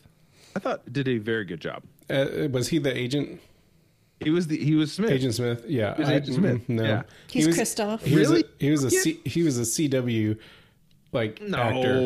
I 0.56 0.60
thought 0.60 0.92
did 0.92 1.08
a 1.08 1.18
very 1.18 1.46
good 1.46 1.62
job. 1.62 1.84
Uh, 2.10 2.48
was 2.51 2.67
he 2.67 2.77
the 2.79 2.95
agent? 2.95 3.39
He 4.19 4.29
was 4.29 4.48
the 4.48 4.57
he 4.57 4.75
was 4.75 4.93
Smith. 4.93 5.12
Agent 5.12 5.36
Smith? 5.36 5.63
Yeah. 5.67 5.98
was 5.98 6.10
Agent 6.10 6.36
Smith. 6.36 6.62
mm, 6.67 6.69
No. 6.69 6.83
Yeah. 6.83 7.03
He's 7.29 7.43
He 7.43 7.48
was- 7.48 7.57
Kristoff. 7.57 8.01
He 8.01 8.15
was 8.15 8.29
Really? 8.29 8.41
a, 8.43 8.63
he 8.63 8.72
was 8.72 8.83
a 8.86 8.89
Yeah. 8.89 9.01
C, 9.01 9.19
he 9.25 9.43
was 9.43 9.57
a 9.60 9.63
CW 9.63 10.38
like 11.12 11.41
no, 11.41 11.57
actor. 11.57 12.00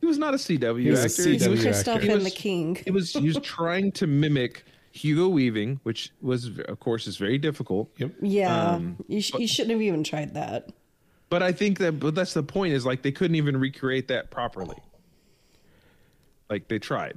he 0.00 0.06
was 0.06 0.18
not 0.18 0.34
a 0.34 0.36
CW 0.38 0.80
He 0.82 0.90
was 0.90 1.00
a 1.00 1.04
actor. 1.04 1.22
CW 1.22 1.40
he 1.40 1.48
was, 1.48 1.64
actor. 1.66 1.90
Kristoff 1.90 2.00
He 2.02 2.08
and 2.08 2.14
was- 2.22 2.24
the 2.24 2.30
King. 2.30 2.76
he 2.84 2.90
was 2.90 3.12
he 3.12 3.26
was 3.26 3.38
trying 3.42 3.90
to 3.92 4.06
mimic 4.06 4.64
Hugo 4.92 5.28
Weaving, 5.28 5.80
which 5.84 6.10
was 6.20 6.50
of 6.68 6.78
course 6.80 7.06
is 7.06 7.16
very 7.16 7.38
difficult. 7.38 7.90
Yep. 7.96 8.12
Yeah, 8.20 8.72
Um, 8.74 8.96
you, 9.08 9.20
sh- 9.22 9.32
you 9.38 9.46
shouldn't 9.48 9.72
have 9.72 9.82
even 9.82 10.04
tried 10.04 10.34
that. 10.34 10.68
But 11.30 11.42
I 11.42 11.50
think 11.52 11.78
that 11.78 11.98
but 11.98 12.14
that's 12.14 12.34
the 12.34 12.42
point 12.42 12.74
is 12.74 12.84
like 12.86 13.02
they 13.02 13.12
couldn't 13.12 13.36
even 13.36 13.56
recreate 13.56 14.08
that 14.08 14.30
properly. 14.30 14.76
Like 16.50 16.68
they 16.68 16.78
tried. 16.78 17.16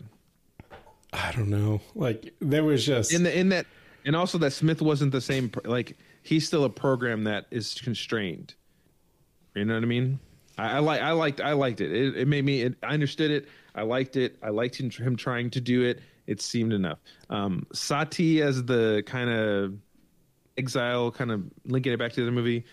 I 1.15 1.31
don't 1.31 1.50
know. 1.50 1.81
Like 1.93 2.34
there 2.39 2.63
was 2.63 2.86
just 2.86 3.13
in 3.13 3.24
the 3.24 3.38
in 3.38 3.50
that 3.50 3.65
and 4.05 4.15
also 4.15 4.38
that 4.39 4.51
Smith 4.51 4.81
wasn't 4.81 5.12
the 5.12 5.22
same 5.22 5.51
like 5.63 5.98
he's 6.24 6.45
still 6.45 6.63
a 6.65 6.69
program 6.69 7.24
that 7.24 7.45
is 7.51 7.74
constrained. 7.75 8.53
You 9.55 9.65
know 9.65 9.75
what 9.75 9.84
I 9.84 9.88
mean? 9.88 10.19
I, 10.57 10.77
I 10.77 10.79
like 10.79 11.01
I 11.01 11.12
liked 11.12 11.41
I 11.41 11.53
liked 11.53 11.81
it. 11.81 11.91
It, 11.91 12.17
it 12.17 12.27
made 12.27 12.43
me 12.43 12.63
it, 12.63 12.75
I 12.84 12.93
understood 12.93 13.31
it. 13.31 13.48
I 13.74 13.84
liked 13.84 14.15
it. 14.17 14.38
I 14.43 14.50
liked 14.50 14.79
him, 14.79 14.89
him 14.89 15.15
trying 15.15 15.50
to 15.51 15.62
do 15.62 15.84
it. 15.84 16.01
It 16.27 16.41
seemed 16.41 16.74
enough. 16.74 17.00
Um, 17.29 17.65
Sati 17.72 18.41
as 18.41 18.63
the 18.63 19.03
kind 19.05 19.29
of 19.29 19.75
exile, 20.57 21.12
kind 21.12 21.31
of 21.31 21.43
linking 21.65 21.93
it 21.93 22.00
back 22.00 22.13
to 22.13 22.25
the 22.25 22.31
movie. 22.31 22.65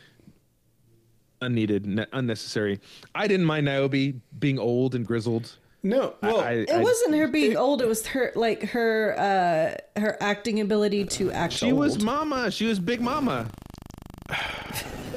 Unneeded, 1.41 1.87
ne- 1.87 2.07
unnecessary. 2.13 2.81
I 3.15 3.27
didn't 3.27 3.47
mind 3.47 3.67
Niobe 3.67 4.21
being 4.39 4.59
old 4.59 4.95
and 4.95 5.05
grizzled. 5.05 5.59
No. 5.83 6.15
Well, 6.23 6.41
I, 6.41 6.53
It 6.69 6.81
wasn't 6.83 7.15
her 7.17 7.29
being 7.29 7.57
old. 7.57 7.83
It 7.83 7.89
was 7.89 8.07
her 8.09 8.33
like 8.35 8.63
her 8.71 9.15
uh 9.19 10.01
her 10.01 10.17
acting 10.21 10.61
ability 10.61 11.05
to 11.07 11.31
act. 11.33 11.53
She 11.55 11.71
old. 11.73 11.81
was 11.81 12.03
Mama. 12.03 12.51
She 12.51 12.67
was 12.67 12.79
Big 12.79 13.01
Mama. 13.01 13.49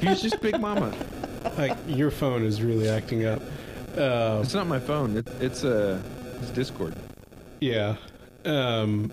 She 0.00 0.08
was 0.08 0.20
just 0.20 0.40
Big 0.40 0.60
Mama. 0.60 0.92
like 1.56 1.76
your 1.86 2.10
phone 2.10 2.42
is 2.44 2.62
really 2.62 2.88
acting 2.88 3.24
up. 3.24 3.40
Uh, 3.96 4.40
It's 4.42 4.52
not 4.54 4.66
my 4.66 4.78
phone. 4.78 5.16
It, 5.16 5.28
it's 5.40 5.64
uh, 5.64 6.02
it's 6.40 6.50
Discord. 6.50 6.94
yeah. 7.60 7.96
Um, 8.44 9.10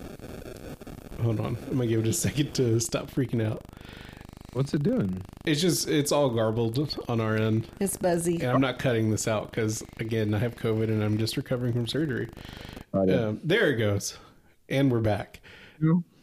hold 1.22 1.40
on. 1.40 1.58
I'm 1.72 1.78
gonna 1.78 1.88
give 1.88 2.02
it 2.02 2.08
a 2.08 2.14
second 2.14 2.54
to 2.56 2.80
stop 2.80 3.10
freaking 3.10 3.44
out. 3.46 3.62
What's 4.54 4.74
it 4.74 4.84
doing? 4.84 5.22
It's 5.46 5.60
just 5.62 5.88
it's 5.90 6.12
all 6.12 6.30
garbled 6.30 6.96
on 7.08 7.20
our 7.20 7.36
end, 7.36 7.68
It's 7.80 7.98
buzzy. 7.98 8.36
and 8.42 8.52
I'm 8.52 8.62
not 8.62 8.78
cutting 8.80 9.10
this 9.10 9.28
out 9.28 9.52
because 9.52 9.84
again 10.00 10.34
I 10.34 10.40
have 10.40 10.56
COVID 10.56 10.86
and 10.86 11.04
I'm 11.04 11.18
just 11.18 11.38
recovering 11.38 11.74
from 11.74 11.88
surgery. 11.88 12.30
Um, 12.94 13.40
there 13.44 13.72
it 13.72 13.78
goes, 13.78 14.18
and 14.70 14.92
we're 14.92 15.00
back. 15.02 15.42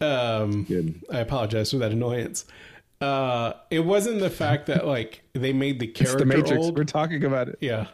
Um, 0.00 0.64
Good. 0.64 1.02
I 1.12 1.18
apologize 1.18 1.70
for 1.72 1.78
that 1.78 1.92
annoyance. 1.92 2.46
Uh, 3.00 3.54
it 3.70 3.80
wasn't 3.80 4.20
the 4.20 4.30
fact 4.30 4.66
that 4.66 4.86
like 4.86 5.22
they 5.32 5.52
made 5.52 5.80
the 5.80 5.88
It's 5.88 5.98
character 5.98 6.18
the 6.20 6.26
Matrix. 6.26 6.64
old. 6.64 6.78
We're 6.78 6.84
talking 6.84 7.24
about 7.24 7.48
it. 7.48 7.58
Yeah, 7.60 7.88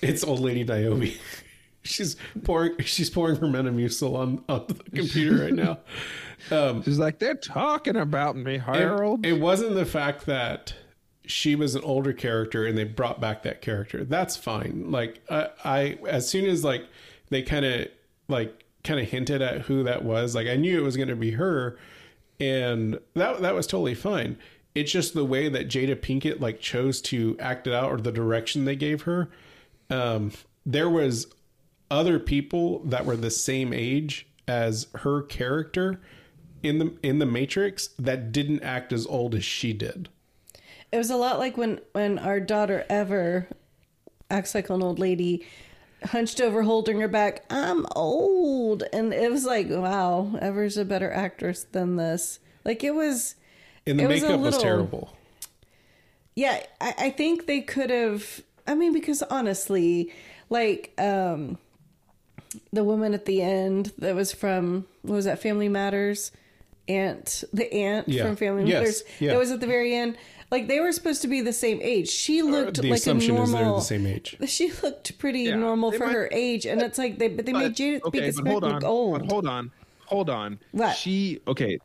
it's 0.00 0.22
old 0.24 0.40
lady 0.40 0.62
Niobe. 0.64 1.08
she's 1.82 2.16
pouring 2.44 2.78
she's 2.84 3.10
pouring 3.10 3.34
her 3.36 3.46
Metamucil 3.48 4.14
on 4.14 4.44
on 4.48 4.64
the 4.68 4.74
computer 4.94 5.42
right 5.44 5.52
now. 5.54 5.78
Um, 6.50 6.82
She's 6.82 6.98
like, 6.98 7.18
they're 7.18 7.34
talking 7.34 7.96
about 7.96 8.36
me, 8.36 8.56
it, 8.56 8.60
Harold. 8.62 9.24
it 9.24 9.40
wasn't 9.40 9.74
the 9.74 9.86
fact 9.86 10.26
that 10.26 10.74
she 11.24 11.54
was 11.54 11.74
an 11.74 11.82
older 11.84 12.12
character 12.12 12.66
and 12.66 12.76
they 12.76 12.84
brought 12.84 13.20
back 13.20 13.42
that 13.44 13.62
character. 13.62 14.04
That's 14.04 14.36
fine. 14.36 14.90
Like 14.90 15.20
I, 15.30 15.48
I 15.64 15.98
as 16.08 16.28
soon 16.28 16.46
as 16.46 16.64
like 16.64 16.84
they 17.30 17.42
kind 17.42 17.64
of 17.64 17.88
like 18.28 18.64
kind 18.84 18.98
of 18.98 19.08
hinted 19.08 19.40
at 19.40 19.62
who 19.62 19.84
that 19.84 20.04
was, 20.04 20.34
like 20.34 20.48
I 20.48 20.56
knew 20.56 20.78
it 20.78 20.82
was 20.82 20.96
going 20.96 21.08
to 21.08 21.16
be 21.16 21.32
her, 21.32 21.78
and 22.40 22.98
that 23.14 23.40
that 23.42 23.54
was 23.54 23.66
totally 23.66 23.94
fine. 23.94 24.36
It's 24.74 24.90
just 24.90 25.14
the 25.14 25.24
way 25.24 25.48
that 25.48 25.68
Jada 25.68 25.94
Pinkett 25.96 26.40
like 26.40 26.58
chose 26.60 27.00
to 27.02 27.36
act 27.38 27.66
it 27.66 27.72
out 27.72 27.92
or 27.92 27.98
the 27.98 28.12
direction 28.12 28.64
they 28.64 28.76
gave 28.76 29.02
her. 29.02 29.30
Um, 29.90 30.32
there 30.66 30.88
was 30.88 31.26
other 31.90 32.18
people 32.18 32.80
that 32.84 33.04
were 33.04 33.16
the 33.16 33.30
same 33.30 33.72
age 33.72 34.26
as 34.48 34.86
her 34.96 35.22
character 35.22 36.00
in 36.62 36.78
the 36.78 36.94
in 37.02 37.18
the 37.18 37.26
Matrix 37.26 37.88
that 37.98 38.32
didn't 38.32 38.62
act 38.62 38.92
as 38.92 39.06
old 39.06 39.34
as 39.34 39.44
she 39.44 39.72
did. 39.72 40.08
It 40.90 40.98
was 40.98 41.10
a 41.10 41.16
lot 41.16 41.38
like 41.38 41.56
when 41.56 41.80
when 41.92 42.18
our 42.18 42.40
daughter 42.40 42.84
Ever 42.88 43.48
acts 44.30 44.54
like 44.54 44.70
an 44.70 44.82
old 44.82 44.98
lady, 44.98 45.46
hunched 46.06 46.40
over, 46.40 46.62
holding 46.62 47.00
her 47.00 47.08
back. 47.08 47.44
I'm 47.50 47.86
old, 47.94 48.82
and 48.92 49.12
it 49.12 49.30
was 49.30 49.44
like, 49.44 49.68
wow, 49.68 50.36
Ever's 50.40 50.76
a 50.76 50.84
better 50.84 51.12
actress 51.12 51.64
than 51.64 51.96
this. 51.96 52.40
Like 52.64 52.82
it 52.82 52.94
was. 52.94 53.36
And 53.86 53.98
the 53.98 54.04
It 54.04 54.08
was 54.08 54.22
makeup 54.22 54.40
was, 54.40 54.58
terrible. 54.58 55.16
Yeah, 56.34 56.62
I, 56.80 56.94
I 56.98 57.10
think 57.10 57.46
they 57.46 57.60
could 57.60 57.90
have. 57.90 58.42
I 58.66 58.74
mean, 58.74 58.92
because 58.92 59.22
honestly, 59.24 60.12
like 60.50 60.92
um, 60.98 61.58
the 62.72 62.84
woman 62.84 63.12
at 63.12 63.26
the 63.26 63.42
end 63.42 63.92
that 63.98 64.14
was 64.14 64.32
from 64.32 64.86
what 65.02 65.16
was 65.16 65.24
that 65.24 65.42
Family 65.42 65.68
Matters, 65.68 66.30
Aunt 66.88 67.44
the 67.52 67.72
aunt 67.72 68.08
Yeah. 68.08 68.24
from 68.24 68.36
Family 68.36 68.64
Yes, 68.64 68.78
Matters 68.80 69.02
yeah. 69.20 69.32
that 69.32 69.38
was 69.38 69.50
at 69.50 69.60
the 69.60 69.66
very 69.66 69.94
end. 69.94 70.16
Like 70.50 70.66
they 70.68 70.80
were 70.80 70.92
supposed 70.92 71.22
to 71.22 71.28
be 71.28 71.40
the 71.40 71.52
same 71.52 71.78
age. 71.80 72.08
She 72.10 72.42
looked 72.42 72.76
the 72.76 72.82
like 72.82 72.90
a 72.90 72.94
assumption 72.94 73.36
is 73.36 73.50
normal. 73.52 73.70
they're 73.72 73.80
the 73.80 73.86
same 73.86 74.06
age. 74.06 74.36
She 74.46 74.70
looked 74.82 75.16
pretty 75.18 75.44
Yeah, 75.44 75.54
normal 75.56 75.92
for 75.92 76.06
might- 76.06 76.12
her 76.12 76.28
age, 76.32 76.66
and 76.66 76.82
it's 76.82 76.98
like 76.98 77.18
they 77.18 77.28
but 77.28 77.46
they 77.46 77.52
made 77.52 77.68
But- 77.68 77.76
Jada 77.76 78.02
okay, 78.02 78.18
Pinkett 78.20 78.26
but 78.26 78.34
Smith 78.34 78.50
hold 78.52 78.62
look 78.64 78.72
on. 78.74 78.84
old. 78.84 79.20
But 79.20 79.30
hold 79.32 79.46
on. 79.46 79.70
Hold 80.06 80.28
on. 80.28 80.58
What? 80.72 80.94
She 80.96 81.40
okay. 81.46 81.78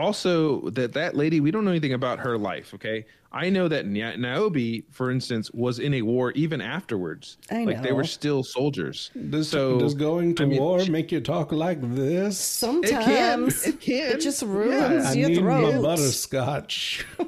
Also, 0.00 0.70
that 0.70 0.92
that 0.94 1.14
lady, 1.14 1.40
we 1.40 1.50
don't 1.50 1.64
know 1.64 1.70
anything 1.70 1.92
about 1.92 2.18
her 2.20 2.38
life. 2.38 2.72
Okay, 2.74 3.04
I 3.32 3.50
know 3.50 3.68
that 3.68 3.86
Ni- 3.86 4.16
Niobe, 4.16 4.82
for 4.90 5.10
instance, 5.10 5.50
was 5.52 5.78
in 5.78 5.92
a 5.94 6.02
war 6.02 6.32
even 6.32 6.60
afterwards. 6.62 7.36
I 7.50 7.64
Like 7.64 7.82
they 7.82 7.92
were 7.92 8.04
still 8.04 8.42
soldiers. 8.42 9.10
Does, 9.30 9.48
so 9.50 9.78
does 9.78 9.92
going 9.94 10.34
to 10.36 10.44
I 10.44 10.46
mean, 10.46 10.58
war 10.60 10.80
she- 10.80 10.90
make 10.90 11.12
you 11.12 11.20
talk 11.20 11.52
like 11.52 11.78
this? 11.94 12.38
Sometimes 12.38 13.66
It 13.66 13.72
can. 13.72 13.74
It 13.74 13.80
can. 13.80 14.12
It 14.16 14.20
just 14.20 14.42
Yeah. 14.42 14.48
ruins 14.48 15.06
I 15.06 15.12
your 15.12 15.28
need 15.28 15.42
my 15.42 15.60
throat. 15.60 15.82
butterscotch. 15.82 17.06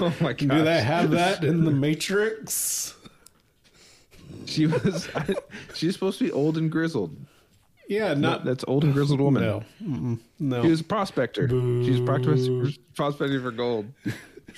Oh 0.00 0.14
my 0.18 0.32
god! 0.32 0.48
Do 0.48 0.64
they 0.64 0.80
have 0.80 1.10
that 1.10 1.44
in 1.44 1.62
the 1.66 1.70
Matrix? 1.86 2.94
She 4.46 4.66
was. 4.66 5.08
she's 5.74 5.92
supposed 5.92 6.18
to 6.20 6.24
be 6.24 6.32
old 6.32 6.56
and 6.56 6.70
grizzled. 6.70 7.14
Yeah, 7.94 8.14
not 8.14 8.44
That's 8.44 8.64
old 8.66 8.84
and 8.84 8.92
grizzled 8.92 9.20
woman. 9.20 9.42
no, 9.42 9.62
Mm-mm. 9.82 10.18
no. 10.40 10.62
She 10.62 10.70
was 10.70 10.80
a 10.80 10.84
prospector. 10.84 11.48
She 11.48 11.90
was 11.90 12.00
prospecting, 12.00 12.74
prospecting 12.94 13.42
for 13.42 13.50
gold. 13.50 13.86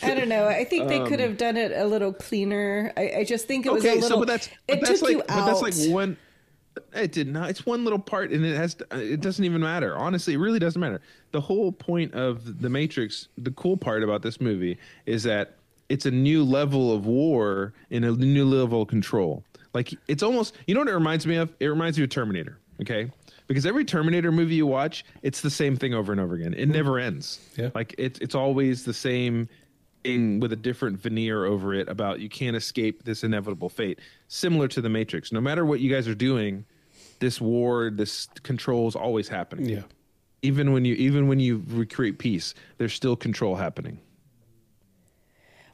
I 0.02 0.14
don't 0.14 0.28
know. 0.28 0.46
I 0.46 0.64
think 0.64 0.88
they 0.88 1.02
could 1.06 1.20
have 1.20 1.36
done 1.38 1.56
it 1.56 1.72
a 1.72 1.86
little 1.86 2.12
cleaner. 2.12 2.92
I, 2.96 3.12
I 3.18 3.24
just 3.24 3.46
think 3.48 3.64
it 3.66 3.72
was 3.72 3.84
a 3.84 3.88
Um, 3.88 3.92
okay, 3.92 4.00
little. 4.02 4.16
so 4.18 4.20
but 4.20 4.28
that's 4.28 4.46
it 4.48 4.52
but 4.68 4.80
that's 4.82 5.00
took 5.00 5.02
like 5.08 5.16
you 5.16 5.22
but 5.26 5.30
out. 5.30 5.46
that's 5.46 5.62
like 5.62 5.92
one. 5.92 6.16
It 6.94 7.12
did 7.12 7.28
not. 7.28 7.48
It's 7.48 7.64
one 7.64 7.84
little 7.84 7.98
part, 7.98 8.30
and 8.32 8.44
it 8.44 8.54
has. 8.56 8.74
To, 8.74 8.86
it 8.92 9.20
doesn't 9.22 9.44
even 9.44 9.62
matter. 9.62 9.96
Honestly, 9.96 10.34
it 10.34 10.38
really 10.38 10.58
doesn't 10.58 10.78
matter. 10.80 11.00
The 11.32 11.40
whole 11.40 11.72
point 11.72 12.12
of 12.12 12.60
the 12.60 12.68
Matrix, 12.68 13.28
the 13.38 13.50
cool 13.52 13.78
part 13.78 14.02
about 14.02 14.20
this 14.20 14.40
movie 14.42 14.76
is 15.06 15.22
that 15.22 15.54
it's 15.88 16.04
a 16.04 16.10
new 16.10 16.44
level 16.44 16.92
of 16.92 17.06
war 17.06 17.72
and 17.90 18.04
a 18.04 18.12
new 18.12 18.44
level 18.44 18.82
of 18.82 18.88
control. 18.88 19.42
Like 19.72 19.94
it's 20.08 20.22
almost. 20.22 20.54
You 20.66 20.74
know 20.74 20.80
what 20.82 20.88
it 20.88 20.94
reminds 20.94 21.26
me 21.26 21.36
of? 21.36 21.50
It 21.60 21.66
reminds 21.68 21.96
me 21.96 22.04
of 22.04 22.10
Terminator. 22.10 22.58
Okay. 22.82 23.10
Because 23.46 23.64
every 23.64 23.84
Terminator 23.84 24.32
movie 24.32 24.56
you 24.56 24.66
watch, 24.66 25.04
it's 25.22 25.40
the 25.40 25.50
same 25.50 25.76
thing 25.76 25.94
over 25.94 26.10
and 26.10 26.20
over 26.20 26.34
again. 26.34 26.52
It 26.54 26.66
never 26.66 26.98
ends. 26.98 27.38
Yeah. 27.56 27.70
Like 27.74 27.94
it's 27.96 28.18
it's 28.20 28.34
always 28.34 28.84
the 28.84 28.94
same 28.94 29.48
thing 30.06 30.40
with 30.40 30.52
a 30.52 30.56
different 30.56 30.98
veneer 30.98 31.44
over 31.44 31.74
it 31.74 31.88
about 31.88 32.20
you 32.20 32.28
can't 32.28 32.56
escape 32.56 33.04
this 33.04 33.24
inevitable 33.24 33.68
fate. 33.68 34.00
Similar 34.28 34.68
to 34.68 34.80
the 34.80 34.88
Matrix. 34.88 35.32
No 35.32 35.40
matter 35.40 35.64
what 35.64 35.80
you 35.80 35.90
guys 35.90 36.08
are 36.08 36.14
doing, 36.14 36.64
this 37.20 37.40
war, 37.40 37.90
this 37.90 38.26
control 38.42 38.88
is 38.88 38.96
always 38.96 39.28
happening. 39.28 39.68
yeah. 39.68 39.82
Even 40.42 40.72
when 40.72 40.84
you 40.84 40.94
even 40.94 41.28
when 41.28 41.40
you 41.40 41.64
recreate 41.68 42.18
peace, 42.18 42.54
there's 42.78 42.92
still 42.92 43.16
control 43.16 43.56
happening. 43.56 43.98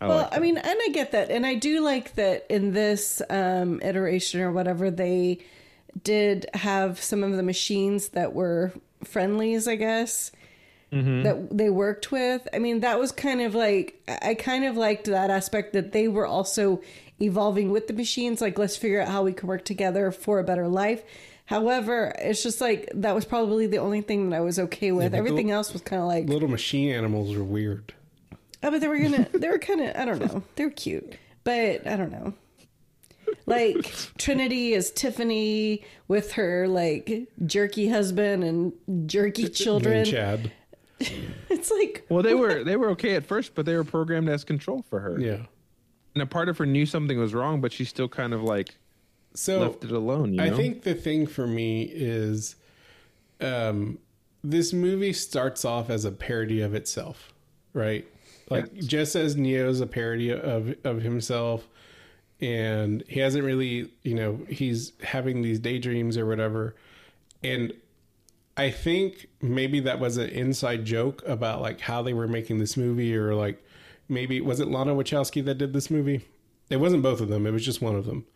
I 0.00 0.09
well, 0.09 0.17
like 0.19 0.35
I 0.37 0.38
mean, 0.38 0.57
and 0.57 0.67
I 0.67 0.88
get 0.93 1.12
that, 1.12 1.31
and 1.31 1.45
I 1.45 1.55
do 1.55 1.81
like 1.81 2.14
that 2.14 2.47
in 2.49 2.73
this 2.73 3.21
um, 3.29 3.81
iteration 3.83 4.41
or 4.41 4.50
whatever 4.50 4.91
they 4.91 5.38
did 6.03 6.47
have 6.55 7.03
some 7.03 7.23
of 7.23 7.37
the 7.37 7.43
machines 7.43 8.11
that 8.11 8.33
were 8.33 8.73
friendlies, 9.05 9.67
I 9.69 9.77
guess. 9.77 10.33
Mm-hmm. 10.93 11.23
That 11.23 11.57
they 11.57 11.71
worked 11.71 12.13
with. 12.13 12.47
I 12.53 12.59
mean, 12.59 12.81
that 12.81 12.99
was 12.99 13.13
kind 13.13 13.41
of 13.41 13.55
like 13.55 14.03
I 14.23 14.35
kind 14.35 14.67
of 14.67 14.77
liked 14.77 15.07
that 15.07 15.31
aspect 15.31 15.73
that 15.73 15.93
they 15.93 16.07
were 16.07 16.27
also 16.27 16.83
evolving 17.19 17.71
with 17.71 17.87
the 17.87 17.95
machines. 17.95 18.43
Like, 18.43 18.59
let's 18.59 18.77
figure 18.77 19.01
out 19.01 19.09
how 19.09 19.23
we 19.23 19.33
can 19.33 19.49
work 19.49 19.65
together 19.65 20.11
for 20.11 20.39
a 20.39 20.45
better 20.45 20.69
life. 20.69 21.03
However, 21.47 22.15
it's 22.19 22.43
just 22.43 22.61
like 22.61 22.91
that 22.95 23.15
was 23.15 23.25
probably 23.25 23.67
the 23.67 23.79
only 23.79 24.03
thing 24.03 24.31
that 24.31 24.37
I 24.37 24.41
was 24.41 24.59
okay 24.59 24.93
with. 24.93 25.13
the 25.13 25.19
Everything 25.19 25.51
else 25.51 25.73
was 25.73 25.83
kind 25.83 26.01
of 26.03 26.09
like, 26.09 26.29
Little 26.29 26.49
machine 26.49 26.91
animals 26.91 27.35
are 27.35 27.45
weird. 27.45 27.95
oh, 28.63 28.71
but 28.71 28.81
they 28.81 28.89
were 28.89 28.99
gonna, 28.99 29.27
they 29.33 29.49
were 29.49 29.59
kind 29.71 29.81
of, 29.81 29.97
I 29.97 30.05
don't 30.05 30.21
know, 30.21 30.43
they 30.57 30.65
were 30.65 30.71
cute, 30.71 31.15
but 31.43 31.87
I 31.87 31.97
don't 31.97 32.13
know. 32.13 32.35
Like 33.47 33.93
Trinity 34.19 34.73
is 34.75 34.91
Tiffany 34.91 35.83
with 36.09 36.33
her 36.33 36.69
like 36.69 37.29
jerky 37.47 37.89
husband 37.89 38.45
and 38.45 38.73
jerky 39.09 39.45
And 39.45 39.55
children. 39.55 40.05
Chad. 40.05 40.53
It's 41.51 41.71
like, 41.71 42.07
Well, 42.09 42.23
they 42.23 42.35
were 42.35 42.63
they 42.65 42.77
were 42.77 42.91
okay 42.91 43.15
at 43.17 43.27
first, 43.27 43.55
but 43.55 43.67
they 43.67 43.75
were 43.75 43.85
programmed 43.85 44.29
as 44.29 44.45
control 44.45 44.85
for 44.89 45.01
her. 45.01 45.21
Yeah. 45.21 45.47
And 46.15 46.23
a 46.23 46.27
part 46.27 46.49
of 46.49 46.59
her 46.59 46.67
knew 46.67 46.87
something 46.87 47.19
was 47.19 47.35
wrong, 47.35 47.61
but 47.61 47.73
she 47.73 47.85
still 47.85 48.09
kind 48.09 48.33
of 48.33 48.43
like 48.43 48.77
So 49.35 49.61
left 49.61 49.85
it 49.85 49.91
alone. 49.93 50.33
You 50.35 50.41
know? 50.41 50.47
I 50.47 50.51
think 50.57 50.83
the 50.83 50.95
thing 50.95 51.27
for 51.27 51.47
me 51.47 51.83
is 51.83 52.57
um 53.41 53.99
this 54.45 54.73
movie 54.73 55.13
starts 55.13 55.65
off 55.65 55.91
as 55.91 56.05
a 56.05 56.11
parody 56.13 56.61
of 56.63 56.75
itself, 56.75 57.33
right? 57.75 58.07
Like 58.51 58.67
Yes. 58.73 58.87
just 58.87 59.17
as 59.17 59.37
Neo's 59.37 59.81
a 59.81 59.87
parody 59.87 60.31
of 60.33 60.75
of 60.85 61.03
himself 61.03 61.69
and 62.43 63.03
he 63.09 63.21
hasn't 63.21 63.45
really, 63.45 63.91
you 64.03 64.15
know, 64.15 64.41
he's 64.49 64.93
having 65.03 65.41
these 65.43 65.59
daydreams 65.61 66.19
or 66.19 66.27
whatever. 66.27 66.75
And 67.43 67.73
I 68.57 68.71
think 68.71 69.29
maybe 69.41 69.81
that 69.81 69.99
was 70.01 70.19
an 70.19 70.29
inside 70.29 70.85
joke 70.85 71.23
about 71.27 71.63
like 71.63 71.81
how 71.81 72.03
they 72.03 72.13
were 72.13 72.29
making 72.29 72.59
this 72.59 72.77
movie 72.77 73.17
or 73.17 73.35
like 73.35 73.65
maybe 74.09 74.41
was 74.41 74.61
it 74.61 74.69
Lana 74.69 74.95
Wachowski 74.95 75.43
that 75.47 75.55
did 75.57 75.73
this 75.73 75.91
movie? 75.91 76.27
It 76.69 76.77
wasn't 76.77 77.03
both 77.03 77.21
of 77.21 77.29
them, 77.29 77.47
it 77.47 77.53
was 77.53 77.65
just 77.65 77.81
one 77.81 77.95
of 77.95 78.05
them. 78.07 78.27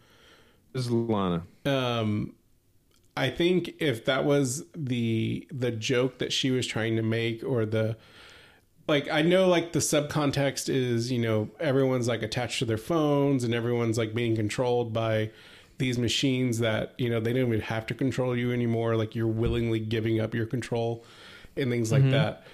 this 0.72 0.84
is 0.86 0.90
Lana. 0.90 1.42
um 1.64 2.32
i 3.16 3.30
think 3.30 3.74
if 3.78 4.04
that 4.04 4.24
was 4.26 4.64
the 4.76 5.46
the 5.50 5.70
joke 5.70 6.18
that 6.18 6.32
she 6.32 6.50
was 6.50 6.66
trying 6.66 6.96
to 6.96 7.02
make 7.02 7.42
or 7.42 7.64
the 7.64 7.96
like 8.88 9.10
i 9.10 9.22
know 9.22 9.48
like 9.48 9.72
the 9.72 9.78
subcontext 9.78 10.68
is 10.68 11.10
you 11.10 11.18
know 11.18 11.48
everyone's 11.58 12.06
like 12.08 12.22
attached 12.22 12.58
to 12.58 12.64
their 12.64 12.76
phones 12.78 13.42
and 13.44 13.52
everyone's 13.54 13.98
like 13.98 14.14
being 14.14 14.36
controlled 14.36 14.92
by 14.92 15.30
these 15.78 15.98
machines 15.98 16.58
that 16.58 16.94
you 16.98 17.08
know 17.10 17.20
they 17.20 17.32
don't 17.32 17.48
even 17.48 17.60
have 17.60 17.86
to 17.86 17.94
control 17.94 18.36
you 18.36 18.52
anymore. 18.52 18.96
Like 18.96 19.14
you're 19.14 19.26
willingly 19.26 19.78
giving 19.78 20.20
up 20.20 20.34
your 20.34 20.46
control 20.46 21.04
and 21.56 21.70
things 21.70 21.92
like 21.92 22.10
that. 22.10 22.44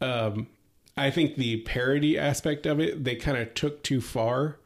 Um 0.00 0.48
i 0.94 1.10
think 1.10 1.36
the 1.36 1.56
parody 1.62 2.18
aspect 2.18 2.66
of 2.66 2.78
it 2.78 3.02
they 3.02 3.16
kind 3.16 3.38
of 3.38 3.54
took 3.54 3.82
too 3.82 3.98
far 3.98 4.58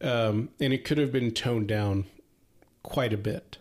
um 0.00 0.48
and 0.58 0.72
it 0.72 0.84
could 0.86 0.96
have 0.96 1.12
been 1.12 1.30
toned 1.30 1.68
down 1.68 2.06
quite 2.82 3.12
a 3.12 3.18
bit. 3.18 3.58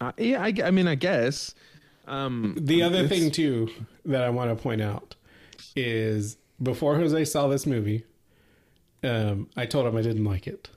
Uh, 0.00 0.12
yeah, 0.16 0.42
I, 0.42 0.54
I 0.64 0.70
mean, 0.70 0.86
I 0.86 0.94
guess. 0.94 1.54
Um, 2.08 2.54
The 2.58 2.82
other 2.82 3.04
it's- 3.04 3.10
thing 3.10 3.30
too 3.30 3.68
that 4.06 4.22
I 4.22 4.30
want 4.30 4.50
to 4.56 4.60
point 4.62 4.80
out 4.80 5.14
is 5.76 6.36
before 6.62 6.96
Jose 6.96 7.24
saw 7.26 7.46
this 7.48 7.66
movie, 7.66 8.04
um, 9.04 9.48
I 9.56 9.66
told 9.66 9.86
him 9.86 9.96
I 9.96 10.02
didn't 10.02 10.24
like 10.24 10.46
it. 10.46 10.68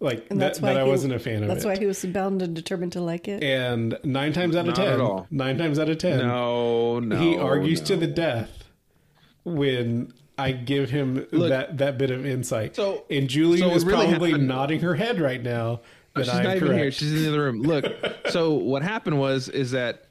Like 0.00 0.26
and 0.30 0.40
that, 0.40 0.46
that's 0.46 0.60
why 0.60 0.72
that 0.74 0.80
I 0.82 0.84
he- 0.84 0.90
wasn't 0.90 1.14
a 1.14 1.18
fan 1.20 1.42
of 1.44 1.48
That's 1.48 1.64
it. 1.64 1.68
That's 1.68 1.78
why 1.78 1.80
he 1.80 1.86
was 1.86 2.04
bound 2.06 2.42
and 2.42 2.56
determined 2.56 2.92
to 2.92 3.00
like 3.00 3.28
it. 3.28 3.42
and 3.44 3.96
nine 4.02 4.32
times 4.32 4.56
out 4.56 4.60
of 4.66 4.76
Not 4.76 4.78
at 4.80 4.84
ten, 4.92 5.00
all. 5.00 5.26
nine 5.30 5.56
times 5.58 5.78
out 5.78 5.88
of 5.88 5.98
ten, 5.98 6.18
no, 6.18 6.98
no, 6.98 7.16
he 7.20 7.36
argues 7.36 7.80
no. 7.82 7.86
to 7.86 7.96
the 7.98 8.06
death 8.08 8.64
when 9.44 10.12
I 10.36 10.50
give 10.52 10.90
him 10.90 11.26
Look, 11.30 11.50
that 11.50 11.78
that 11.78 11.98
bit 11.98 12.10
of 12.10 12.26
insight. 12.26 12.74
so- 12.74 13.04
and 13.10 13.28
Julie 13.28 13.58
so 13.58 13.70
it 13.70 13.76
is 13.76 13.84
really 13.84 14.06
probably 14.08 14.30
happened- 14.30 14.48
nodding 14.48 14.80
her 14.80 14.94
head 14.96 15.20
right 15.20 15.42
now 15.42 15.76
that 15.76 15.82
Oh, 16.14 16.20
she's 16.22 16.28
I'm 16.28 16.42
not 16.42 16.58
correct. 16.58 16.62
even 16.64 16.76
here. 16.78 16.90
She's 16.90 17.12
in 17.12 17.22
the 17.22 17.28
other 17.28 17.42
room. 17.42 17.62
Look, 17.62 17.86
so 18.28 18.52
what 18.52 18.82
happened 18.82 19.18
was 19.18 19.48
is 19.48 19.70
that 19.70 20.04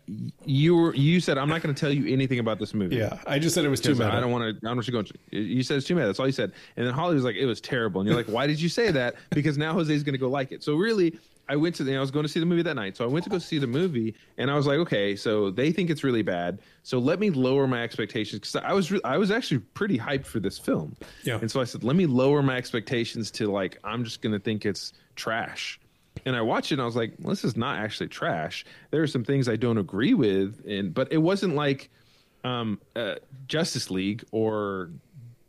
you 0.46 0.76
were 0.76 0.96
you 0.96 1.20
said 1.20 1.38
I'm 1.38 1.48
not 1.48 1.62
going 1.62 1.74
to 1.74 1.80
tell 1.80 1.92
you 1.94 2.12
anything 2.12 2.40
about 2.40 2.58
this 2.58 2.74
movie. 2.74 2.96
yeah, 2.96 3.20
I 3.28 3.38
just 3.38 3.54
said 3.54 3.66
it 3.66 3.70
was 3.70 3.82
too 3.82 3.96
bad. 3.96 4.12
I 4.12 4.20
don't 4.20 4.32
want 4.32 4.44
to. 4.44 4.50
I 4.50 4.70
don't 4.70 4.78
want 4.78 4.88
you 4.88 4.94
going. 4.94 5.08
You 5.30 5.62
said 5.64 5.78
it's 5.78 5.86
too 5.86 5.96
bad. 5.96 6.08
That's 6.08 6.20
all 6.20 6.26
you 6.26 6.32
said. 6.34 6.54
And 6.76 6.88
then 6.88 6.94
Holly 6.94 7.14
was 7.16 7.24
like, 7.24 7.36
"It 7.36 7.46
was 7.46 7.62
terrible." 7.62 8.02
And 8.02 8.08
you're 8.08 8.18
like, 8.18 8.26
"Why 8.28 8.48
did 8.48 8.60
you 8.60 8.68
say 8.70 8.90
that?" 8.92 9.16
Because 9.30 9.58
now 9.58 9.74
Jose's 9.74 10.04
going 10.04 10.14
to 10.14 10.20
go 10.20 10.30
like 10.30 10.52
it. 10.52 10.64
So 10.64 10.76
really, 10.76 11.20
I 11.48 11.56
went 11.56 11.76
to. 11.76 11.84
The, 11.84 11.96
I 11.96 12.00
was 12.00 12.10
going 12.10 12.24
to 12.24 12.30
see 12.30 12.40
the 12.40 12.46
movie 12.48 12.64
that 12.64 12.76
night. 12.76 12.98
So 12.98 13.04
I 13.04 13.08
went 13.08 13.24
to 13.26 13.30
go 13.30 13.38
see 13.38 13.60
the 13.60 13.68
movie, 13.68 14.16
and 14.40 14.50
I 14.50 14.56
was 14.56 14.66
like, 14.66 14.80
"Okay, 14.80 15.16
so 15.16 15.52
they 15.52 15.72
think 15.72 15.92
it's 15.92 16.04
really 16.04 16.24
bad. 16.24 16.60
So 16.82 16.98
let 16.98 17.20
me 17.20 17.30
lower 17.30 17.68
my 17.68 17.84
expectations." 17.84 18.40
Because 18.40 18.56
I 18.56 18.74
was. 18.74 18.92
Re- 18.92 19.02
I 19.04 19.18
was 19.20 19.30
actually 19.30 19.60
pretty 19.60 20.00
hyped 20.00 20.26
for 20.26 20.40
this 20.40 20.58
film. 20.58 20.96
Yeah. 21.24 21.38
And 21.40 21.50
so 21.52 21.62
I 21.62 21.64
said, 21.66 21.84
"Let 21.84 21.96
me 21.96 22.08
lower 22.08 22.42
my 22.42 22.58
expectations 22.58 23.30
to 23.32 23.52
like 23.52 23.78
I'm 23.84 24.04
just 24.04 24.24
going 24.24 24.34
to 24.34 24.40
think 24.40 24.66
it's 24.66 24.94
trash." 25.16 25.80
And 26.26 26.36
I 26.36 26.42
watched 26.42 26.72
it 26.72 26.76
and 26.76 26.82
I 26.82 26.86
was 26.86 26.96
like, 26.96 27.14
well, 27.20 27.30
this 27.30 27.44
is 27.44 27.56
not 27.56 27.80
actually 27.80 28.08
trash. 28.10 28.66
There 28.92 29.02
are 29.02 29.08
some 29.08 29.24
things 29.24 29.48
I 29.50 29.56
don't 29.56 29.78
agree 29.78 30.14
with, 30.14 30.64
and 30.68 30.94
but 30.94 31.12
it 31.12 31.18
wasn't 31.18 31.56
like 31.56 31.90
um, 32.44 32.80
uh, 32.96 33.16
Justice 33.48 33.90
League 33.90 34.24
or 34.32 34.90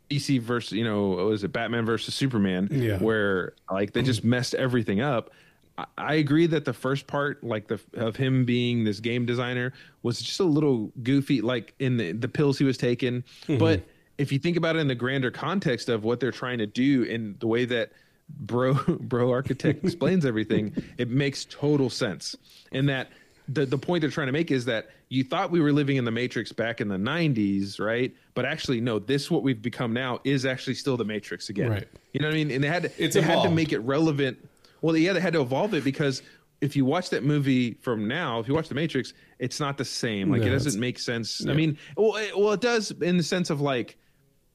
DC 0.09 0.39
versus 0.41 0.71
you 0.73 0.83
know 0.83 1.09
what 1.09 1.25
was 1.25 1.43
it 1.43 1.51
Batman 1.51 1.85
versus 1.85 2.15
Superman, 2.15 2.69
Yeah. 2.71 2.97
where 2.99 3.53
like 3.71 3.93
they 3.93 4.01
just 4.01 4.23
messed 4.23 4.53
everything 4.55 5.01
up. 5.01 5.31
I, 5.77 5.85
I 5.97 6.13
agree 6.15 6.47
that 6.47 6.65
the 6.65 6.73
first 6.73 7.07
part, 7.07 7.43
like 7.43 7.67
the 7.67 7.79
of 7.95 8.15
him 8.15 8.45
being 8.45 8.83
this 8.83 8.99
game 8.99 9.25
designer, 9.25 9.73
was 10.01 10.21
just 10.21 10.39
a 10.39 10.43
little 10.45 10.91
goofy, 11.03 11.41
like 11.41 11.73
in 11.79 11.97
the 11.97 12.11
the 12.13 12.27
pills 12.27 12.57
he 12.57 12.63
was 12.63 12.77
taking. 12.77 13.23
But 13.47 13.81
if 14.17 14.31
you 14.31 14.39
think 14.39 14.55
about 14.57 14.75
it 14.75 14.79
in 14.79 14.87
the 14.87 14.95
grander 14.95 15.29
context 15.31 15.89
of 15.89 16.03
what 16.03 16.19
they're 16.19 16.31
trying 16.31 16.59
to 16.59 16.67
do 16.67 17.03
and 17.09 17.37
the 17.39 17.47
way 17.47 17.65
that 17.65 17.91
bro 18.29 18.73
bro 19.01 19.31
architect 19.31 19.83
explains 19.83 20.25
everything 20.25 20.75
it 20.97 21.09
makes 21.09 21.45
total 21.45 21.89
sense. 21.89 22.35
And 22.71 22.89
that 22.89 23.09
the, 23.47 23.65
the 23.65 23.77
point 23.77 24.01
they're 24.01 24.09
trying 24.09 24.27
to 24.27 24.33
make 24.33 24.51
is 24.51 24.65
that 24.65 24.89
you 25.09 25.23
thought 25.23 25.51
we 25.51 25.59
were 25.59 25.73
living 25.73 25.97
in 25.97 26.05
the 26.05 26.11
matrix 26.11 26.51
back 26.51 26.81
in 26.81 26.87
the 26.87 26.97
90s 26.97 27.79
right? 27.79 28.13
But 28.33 28.45
actually 28.45 28.81
no 28.81 28.99
this 28.99 29.29
what 29.29 29.43
we've 29.43 29.61
become 29.61 29.93
now 29.93 30.19
is 30.23 30.45
actually 30.45 30.75
still 30.75 30.97
the 30.97 31.05
matrix 31.05 31.49
again. 31.49 31.69
Right. 31.69 31.87
you 32.13 32.21
know 32.21 32.27
what 32.27 32.33
i 32.33 32.37
mean? 32.37 32.51
And 32.51 32.63
they 32.63 32.67
had 32.67 32.83
to, 32.83 33.03
It's 33.03 33.15
they 33.15 33.21
had 33.21 33.43
to 33.43 33.51
make 33.51 33.71
it 33.71 33.79
relevant. 33.79 34.37
Well 34.81 34.95
yeah 34.95 35.13
they 35.13 35.21
had 35.21 35.33
to 35.33 35.41
evolve 35.41 35.73
it 35.73 35.83
because 35.83 36.21
if 36.61 36.77
you 36.77 36.85
watch 36.85 37.09
that 37.09 37.23
movie 37.23 37.73
from 37.81 38.07
now 38.07 38.39
if 38.39 38.47
you 38.47 38.53
watch 38.53 38.69
the 38.69 38.75
matrix 38.75 39.13
it's 39.39 39.59
not 39.59 39.77
the 39.77 39.85
same. 39.85 40.31
Like 40.31 40.41
No, 40.41 40.47
it 40.47 40.51
doesn't 40.51 40.79
make 40.79 40.99
sense. 40.99 41.45
I 41.47 41.53
mean 41.53 41.77
well 41.97 42.15
it, 42.15 42.37
well 42.37 42.53
it 42.53 42.61
does 42.61 42.91
in 42.91 43.17
the 43.17 43.23
sense 43.23 43.49
of 43.49 43.61
like 43.61 43.97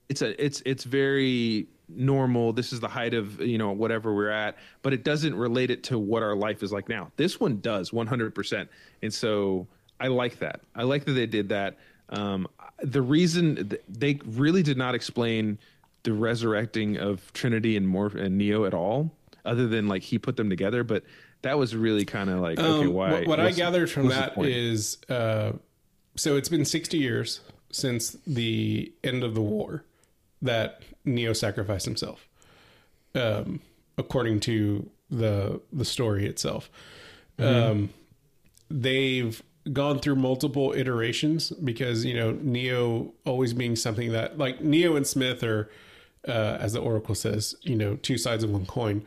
it's 0.09 0.23
a 0.23 0.43
it's 0.43 0.63
it's 0.65 0.85
very 0.85 1.69
normal 1.89 2.53
this 2.53 2.73
is 2.73 2.81
the 2.81 2.89
height 2.89 3.15
of 3.15 3.41
you 3.41 3.57
know 3.59 3.73
whatever 3.73 4.15
we're 4.15 4.29
at 4.29 4.57
but 4.83 4.93
it 4.93 5.05
doesn't 5.05 5.35
relate 5.35 5.71
it 5.71 5.83
to 5.85 5.99
what 5.99 6.23
our 6.23 6.35
life 6.35 6.63
is 6.63 6.71
like 6.73 6.89
now. 6.89 7.11
This 7.17 7.41
one 7.41 7.61
does 7.61 7.91
100% 7.91 8.69
and 9.03 9.13
so 9.15 9.67
i 10.01 10.07
like 10.07 10.39
that. 10.39 10.61
I 10.75 10.83
like 10.85 11.05
that 11.07 11.13
they 11.13 11.27
did 11.27 11.49
that. 11.49 11.77
Um 12.11 12.47
the 12.83 13.03
reason 13.03 13.71
th- 13.71 13.83
they 13.89 14.21
really 14.25 14.63
did 14.63 14.77
not 14.77 14.95
explain 14.95 15.59
the 16.05 16.13
resurrecting 16.13 16.97
of 16.99 17.33
trinity 17.33 17.77
and 17.77 17.87
Morph 17.87 18.15
and 18.15 18.39
neo 18.39 18.65
at 18.65 18.75
all 18.75 19.11
other 19.45 19.67
than 19.67 19.89
like 19.89 20.03
he 20.03 20.19
put 20.19 20.37
them 20.37 20.49
together 20.51 20.85
but 20.85 21.03
that 21.43 21.59
was 21.59 21.75
really 21.75 22.05
kind 22.05 22.31
of 22.31 22.41
like 22.41 22.59
okay 22.59 22.87
Um, 22.87 22.93
why 22.93 23.11
What, 23.13 23.27
what 23.27 23.41
I 23.41 23.51
gathered 23.53 23.91
from 23.91 24.09
that 24.09 24.37
is, 24.39 24.99
uh, 25.09 25.53
so 26.17 26.37
it's 26.37 26.49
been 26.49 26.65
60 26.65 26.99
years 26.99 27.41
since 27.71 28.17
the 28.27 28.93
end 29.05 29.23
of 29.25 29.35
the 29.35 29.41
war 29.41 29.85
that 30.43 30.83
Neo 31.05 31.33
sacrificed 31.33 31.85
himself, 31.85 32.29
um, 33.15 33.61
according 33.97 34.41
to 34.41 34.89
the 35.11 35.61
the 35.73 35.85
story 35.85 36.27
itself. 36.27 36.71
Um, 37.39 37.91
they've 38.69 39.43
gone 39.73 39.99
through 39.99 40.17
multiple 40.17 40.73
iterations 40.73 41.51
because 41.51 42.05
you 42.05 42.15
know 42.15 42.33
Neo 42.33 43.13
always 43.25 43.55
being 43.55 43.77
something 43.77 44.13
that 44.13 44.39
like 44.39 44.61
Neo 44.61 44.97
and 44.97 45.07
Smith 45.07 45.43
are, 45.43 45.71
uh, 46.27 46.59
as 46.61 46.73
the 46.73 46.81
Oracle 46.81 47.15
says, 47.15 47.55
you 47.63 47.77
know, 47.77 47.97
two 47.97 48.19
sides 48.19 48.45
of 48.45 48.51
one 48.51 48.67
coin, 48.67 49.05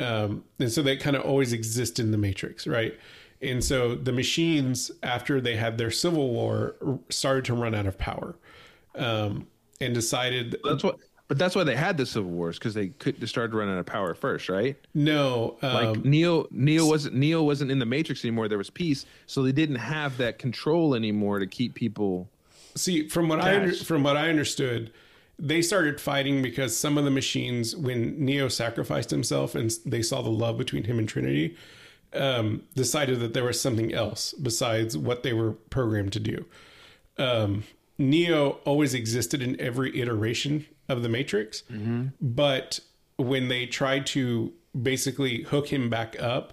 um, 0.00 0.44
and 0.58 0.70
so 0.70 0.82
they 0.82 0.96
kind 0.96 1.16
of 1.16 1.22
always 1.22 1.52
exist 1.52 1.98
in 1.98 2.10
the 2.10 2.18
Matrix, 2.18 2.66
right? 2.66 2.98
And 3.40 3.62
so 3.62 3.96
the 3.96 4.12
machines, 4.12 4.90
after 5.02 5.40
they 5.40 5.56
had 5.56 5.76
their 5.76 5.90
civil 5.90 6.30
war, 6.30 6.76
started 7.08 7.44
to 7.46 7.54
run 7.54 7.74
out 7.74 7.86
of 7.86 7.98
power, 7.98 8.36
um, 8.94 9.48
and 9.82 9.94
decided 9.94 10.56
that's 10.64 10.84
what 10.84 10.98
but 11.28 11.38
that's 11.38 11.56
why 11.56 11.64
they 11.64 11.76
had 11.76 11.96
the 11.96 12.04
civil 12.04 12.30
wars 12.30 12.58
because 12.58 12.74
they 12.74 12.88
could 12.88 13.18
they 13.20 13.26
started 13.26 13.54
running 13.54 13.74
out 13.74 13.80
of 13.80 13.86
power 13.86 14.14
first 14.14 14.48
right 14.48 14.76
no, 14.92 15.56
like 15.62 15.96
um, 15.96 16.02
Neo 16.04 16.46
Neo 16.50 16.86
wasn't 16.86 17.14
Neo 17.14 17.42
wasn't 17.42 17.70
in 17.70 17.78
the 17.78 17.86
Matrix 17.86 18.24
anymore. 18.24 18.48
There 18.48 18.58
was 18.58 18.70
peace, 18.70 19.06
so 19.26 19.42
they 19.42 19.52
didn't 19.52 19.76
have 19.76 20.18
that 20.18 20.38
control 20.38 20.94
anymore 20.94 21.38
to 21.38 21.46
keep 21.46 21.74
people. 21.74 22.28
See, 22.74 23.08
from 23.08 23.28
what 23.28 23.40
I 23.40 23.70
from 23.70 24.02
what 24.02 24.16
I 24.16 24.28
understood, 24.28 24.92
they 25.38 25.62
started 25.62 26.00
fighting 26.00 26.42
because 26.42 26.76
some 26.76 26.98
of 26.98 27.04
the 27.04 27.10
machines, 27.10 27.74
when 27.74 28.22
Neo 28.22 28.48
sacrificed 28.48 29.10
himself 29.10 29.54
and 29.54 29.72
they 29.86 30.02
saw 30.02 30.22
the 30.22 30.30
love 30.30 30.58
between 30.58 30.84
him 30.84 30.98
and 30.98 31.08
Trinity, 31.08 31.56
um, 32.14 32.62
decided 32.74 33.20
that 33.20 33.32
there 33.32 33.44
was 33.44 33.60
something 33.60 33.92
else 33.92 34.34
besides 34.34 34.96
what 34.96 35.22
they 35.22 35.32
were 35.32 35.52
programmed 35.52 36.12
to 36.12 36.20
do. 36.20 36.44
Um, 37.18 37.64
Neo 38.02 38.58
always 38.64 38.94
existed 38.94 39.40
in 39.40 39.58
every 39.60 39.98
iteration 40.00 40.66
of 40.88 41.02
the 41.02 41.08
Matrix. 41.08 41.62
But 42.20 42.80
when 43.16 43.48
they 43.48 43.66
tried 43.66 44.06
to 44.06 44.52
basically 44.80 45.42
hook 45.42 45.68
him 45.68 45.88
back 45.88 46.20
up, 46.20 46.52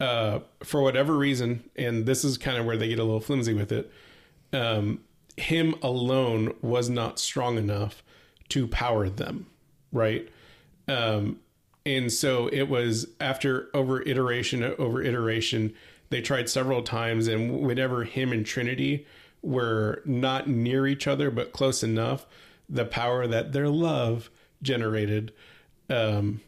uh, 0.00 0.40
for 0.64 0.82
whatever 0.82 1.16
reason, 1.16 1.62
and 1.76 2.06
this 2.06 2.24
is 2.24 2.38
kind 2.38 2.56
of 2.56 2.64
where 2.64 2.76
they 2.76 2.88
get 2.88 2.98
a 2.98 3.04
little 3.04 3.20
flimsy 3.20 3.52
with 3.54 3.70
it, 3.70 3.92
um, 4.52 5.00
him 5.36 5.74
alone 5.82 6.54
was 6.62 6.88
not 6.90 7.18
strong 7.18 7.56
enough 7.56 8.02
to 8.48 8.66
power 8.66 9.08
them, 9.08 9.46
right? 9.92 10.28
Um, 10.88 11.38
and 11.86 12.12
so 12.12 12.48
it 12.48 12.64
was 12.68 13.06
after 13.20 13.68
over 13.72 14.02
iteration 14.02 14.62
over 14.78 15.02
iteration, 15.02 15.72
they 16.10 16.20
tried 16.20 16.48
several 16.48 16.82
times, 16.82 17.28
and 17.28 17.60
whenever 17.60 18.04
him 18.04 18.32
and 18.32 18.44
Trinity 18.44 19.06
were 19.42 20.02
not 20.04 20.48
near 20.48 20.86
each 20.86 21.06
other 21.06 21.30
but 21.30 21.52
close 21.52 21.82
enough, 21.82 22.26
the 22.68 22.84
power 22.84 23.26
that 23.26 23.52
their 23.52 23.68
love 23.68 24.30
generated 24.62 25.32
um, 25.88 26.40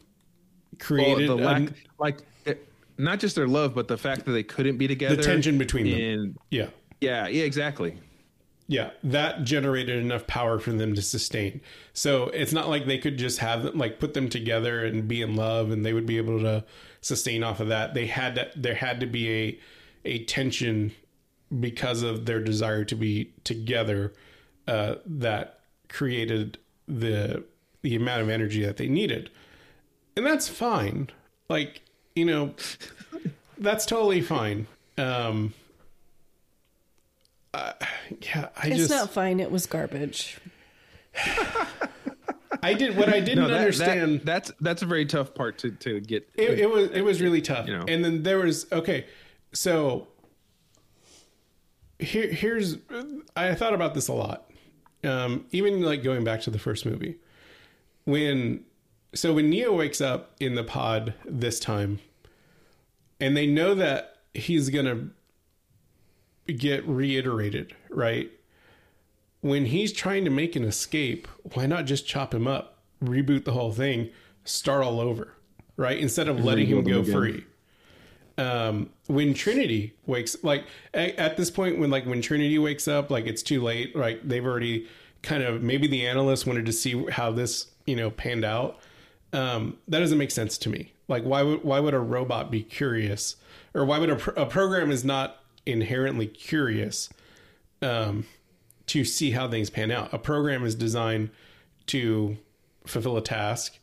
Well, 0.71 0.79
created 0.79 1.29
the 1.29 1.33
a- 1.33 1.35
lack, 1.35 1.69
like, 1.99 2.19
it, 2.45 2.67
not 2.97 3.19
just 3.19 3.35
their 3.35 3.47
love, 3.47 3.73
but 3.75 3.87
the 3.87 3.97
fact 3.97 4.25
that 4.25 4.31
they 4.31 4.43
couldn't 4.43 4.77
be 4.77 4.87
together. 4.87 5.15
the 5.15 5.23
tension 5.23 5.57
between 5.57 5.89
them. 5.89 6.37
Yeah. 6.49 6.67
yeah, 7.01 7.27
yeah, 7.27 7.43
exactly. 7.43 7.97
Yeah, 8.67 8.91
that 9.03 9.43
generated 9.43 10.01
enough 10.01 10.25
power 10.25 10.57
for 10.57 10.71
them 10.71 10.95
to 10.95 11.01
sustain. 11.01 11.59
So 11.91 12.29
it's 12.29 12.53
not 12.53 12.69
like 12.69 12.85
they 12.85 12.97
could 12.97 13.17
just 13.17 13.39
have 13.39 13.63
them 13.63 13.77
like 13.77 13.99
put 13.99 14.13
them 14.13 14.29
together 14.29 14.85
and 14.85 15.05
be 15.05 15.21
in 15.21 15.35
love 15.35 15.69
and 15.71 15.85
they 15.85 15.91
would 15.91 16.05
be 16.05 16.17
able 16.17 16.39
to 16.39 16.63
sustain 17.01 17.43
off 17.43 17.59
of 17.59 17.67
that. 17.67 17.93
They 17.93 18.07
had 18.07 18.35
to 18.35 18.49
there 18.55 18.75
had 18.75 19.01
to 19.01 19.05
be 19.05 19.29
a 19.29 19.59
a 20.05 20.23
tension 20.23 20.93
because 21.59 22.01
of 22.03 22.25
their 22.25 22.39
desire 22.41 22.83
to 22.85 22.95
be 22.95 23.31
together 23.43 24.13
uh, 24.67 24.95
that 25.05 25.59
created 25.89 26.57
the 26.87 27.43
the 27.81 27.95
amount 27.95 28.21
of 28.21 28.29
energy 28.29 28.63
that 28.65 28.77
they 28.77 28.87
needed. 28.87 29.29
And 30.15 30.25
that's 30.25 30.47
fine. 30.47 31.09
Like, 31.49 31.81
you 32.15 32.23
know, 32.25 32.53
that's 33.57 33.85
totally 33.85 34.21
fine. 34.21 34.67
Um 34.97 35.53
uh, 37.53 37.73
yeah, 38.21 38.49
I 38.57 38.67
It's 38.67 38.77
just 38.77 38.89
not 38.89 39.11
fine. 39.11 39.39
It 39.39 39.51
was 39.51 39.65
garbage. 39.67 40.39
I 42.63 42.73
did 42.73 42.95
what 42.97 43.09
I 43.09 43.19
didn't 43.19 43.43
No, 43.43 43.47
that, 43.49 43.57
understand. 43.59 44.19
that- 44.21 44.25
that's 44.25 44.51
that's 44.61 44.81
a 44.81 44.85
very 44.85 45.05
tough 45.05 45.33
part 45.35 45.57
to 45.59 45.71
to 45.71 45.99
get. 45.99 46.27
it, 46.35 46.59
it 46.59 46.69
was 46.69 46.89
it 46.91 47.01
was 47.01 47.21
really 47.21 47.41
tough. 47.41 47.67
You 47.67 47.77
know. 47.77 47.85
And 47.87 48.03
then 48.03 48.23
there 48.23 48.39
was 48.39 48.65
okay, 48.71 49.05
so 49.53 50.07
here 52.03 52.27
here's 52.27 52.77
I 53.35 53.55
thought 53.55 53.73
about 53.73 53.93
this 53.93 54.07
a 54.07 54.13
lot. 54.13 54.49
Um, 55.03 55.45
even 55.51 55.81
like 55.81 56.03
going 56.03 56.23
back 56.23 56.41
to 56.41 56.49
the 56.49 56.59
first 56.59 56.85
movie, 56.85 57.17
when 58.05 58.65
so 59.13 59.33
when 59.33 59.49
Neo 59.49 59.75
wakes 59.75 60.01
up 60.01 60.31
in 60.39 60.55
the 60.55 60.63
pod 60.63 61.13
this 61.25 61.59
time, 61.59 61.99
and 63.19 63.35
they 63.35 63.47
know 63.47 63.75
that 63.75 64.17
he's 64.33 64.69
gonna 64.69 65.09
get 66.47 66.87
reiterated, 66.87 67.75
right? 67.89 68.31
When 69.41 69.65
he's 69.65 69.91
trying 69.91 70.23
to 70.25 70.31
make 70.31 70.55
an 70.55 70.63
escape, 70.63 71.27
why 71.53 71.65
not 71.65 71.85
just 71.85 72.07
chop 72.07 72.33
him 72.33 72.47
up, 72.47 72.79
reboot 73.03 73.43
the 73.43 73.51
whole 73.51 73.71
thing, 73.71 74.09
start 74.45 74.83
all 74.83 74.99
over, 74.99 75.33
right? 75.75 75.97
Instead 75.97 76.27
of 76.27 76.43
letting 76.43 76.67
him 76.67 76.83
go 76.83 77.01
again. 77.01 77.11
free. 77.13 77.45
Um, 78.37 78.89
when 79.07 79.33
Trinity 79.33 79.93
wakes, 80.07 80.35
like 80.43 80.65
at, 80.93 81.15
at 81.17 81.37
this 81.37 81.51
point, 81.51 81.77
when 81.79 81.91
like 81.91 82.05
when 82.05 82.21
Trinity 82.21 82.57
wakes 82.57 82.87
up, 82.87 83.11
like 83.11 83.27
it's 83.27 83.43
too 83.43 83.61
late. 83.61 83.95
Like 83.95 84.27
they've 84.27 84.45
already 84.45 84.87
kind 85.21 85.43
of 85.43 85.61
maybe 85.61 85.87
the 85.87 86.05
analysts 86.05 86.45
wanted 86.45 86.65
to 86.65 86.73
see 86.73 87.05
how 87.11 87.31
this 87.31 87.67
you 87.85 87.95
know 87.95 88.09
panned 88.09 88.45
out. 88.45 88.79
Um, 89.33 89.77
that 89.87 89.99
doesn't 89.99 90.17
make 90.17 90.31
sense 90.31 90.57
to 90.59 90.69
me. 90.69 90.93
Like 91.07 91.23
why 91.23 91.43
would 91.43 91.63
why 91.63 91.79
would 91.79 91.93
a 91.93 91.99
robot 91.99 92.49
be 92.49 92.63
curious, 92.63 93.35
or 93.73 93.85
why 93.85 93.99
would 93.99 94.09
a, 94.09 94.41
a 94.41 94.45
program 94.45 94.91
is 94.91 95.03
not 95.03 95.37
inherently 95.65 96.27
curious 96.27 97.09
um, 97.81 98.25
to 98.87 99.05
see 99.05 99.31
how 99.31 99.49
things 99.49 99.69
pan 99.69 99.91
out? 99.91 100.13
A 100.13 100.17
program 100.19 100.65
is 100.65 100.75
designed 100.75 101.29
to 101.87 102.37
fulfill 102.85 103.17
a 103.17 103.21
task, 103.21 103.77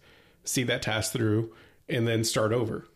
see 0.45 0.63
that 0.65 0.83
task 0.83 1.13
through, 1.13 1.53
and 1.89 2.07
then 2.07 2.25
start 2.25 2.53
over. 2.53 2.87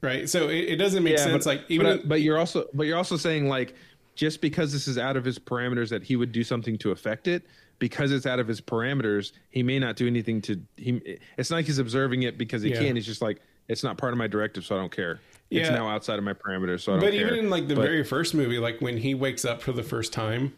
Right. 0.00 0.28
So 0.28 0.48
it, 0.48 0.64
it 0.70 0.76
doesn't 0.76 1.02
make 1.02 1.18
sense. 1.18 1.44
but, 1.44 1.46
like 1.46 1.64
even 1.68 1.86
but, 1.86 2.08
but 2.08 2.20
you're 2.22 2.38
also 2.38 2.66
but 2.74 2.86
you're 2.86 2.96
also 2.96 3.16
saying 3.16 3.48
like 3.48 3.74
just 4.14 4.40
because 4.40 4.72
this 4.72 4.86
is 4.88 4.96
out 4.98 5.16
of 5.16 5.24
his 5.24 5.38
parameters 5.38 5.88
that 5.90 6.02
he 6.04 6.16
would 6.16 6.32
do 6.32 6.44
something 6.44 6.78
to 6.78 6.90
affect 6.92 7.26
it 7.28 7.44
because 7.78 8.10
it's 8.12 8.26
out 8.26 8.38
of 8.38 8.46
his 8.48 8.60
parameters 8.60 9.32
he 9.50 9.62
may 9.62 9.78
not 9.78 9.96
do 9.96 10.06
anything 10.06 10.40
to 10.42 10.60
he 10.76 11.18
it's 11.36 11.50
not 11.50 11.56
like 11.58 11.66
he's 11.66 11.78
observing 11.78 12.22
it 12.22 12.36
because 12.38 12.62
he 12.62 12.70
Yeah. 12.70 12.78
can 12.80 12.96
he's 12.96 13.06
just 13.06 13.22
like 13.22 13.40
it's 13.68 13.82
not 13.84 13.96
part 13.98 14.12
of 14.12 14.18
my 14.18 14.26
directive 14.26 14.64
so 14.64 14.74
i 14.76 14.78
don't 14.78 14.90
care 14.90 15.20
yeah. 15.50 15.60
it's 15.62 15.70
now 15.70 15.88
outside 15.88 16.18
of 16.18 16.24
my 16.24 16.32
parameters 16.32 16.80
so 16.80 16.92
i 16.92 16.96
don't 16.96 17.04
but 17.04 17.12
care 17.12 17.26
even 17.26 17.38
in 17.38 17.50
like 17.50 17.68
the 17.68 17.74
But- 17.76 17.82
very 17.82 18.02
first 18.04 18.34
movie, 18.34 18.58
like 18.58 18.80
when 18.80 18.96
he 18.98 19.14
wakes 19.14 19.44
up 19.44 19.62
for 19.62 19.72
the 19.72 19.82
first 19.84 20.12
time, 20.12 20.54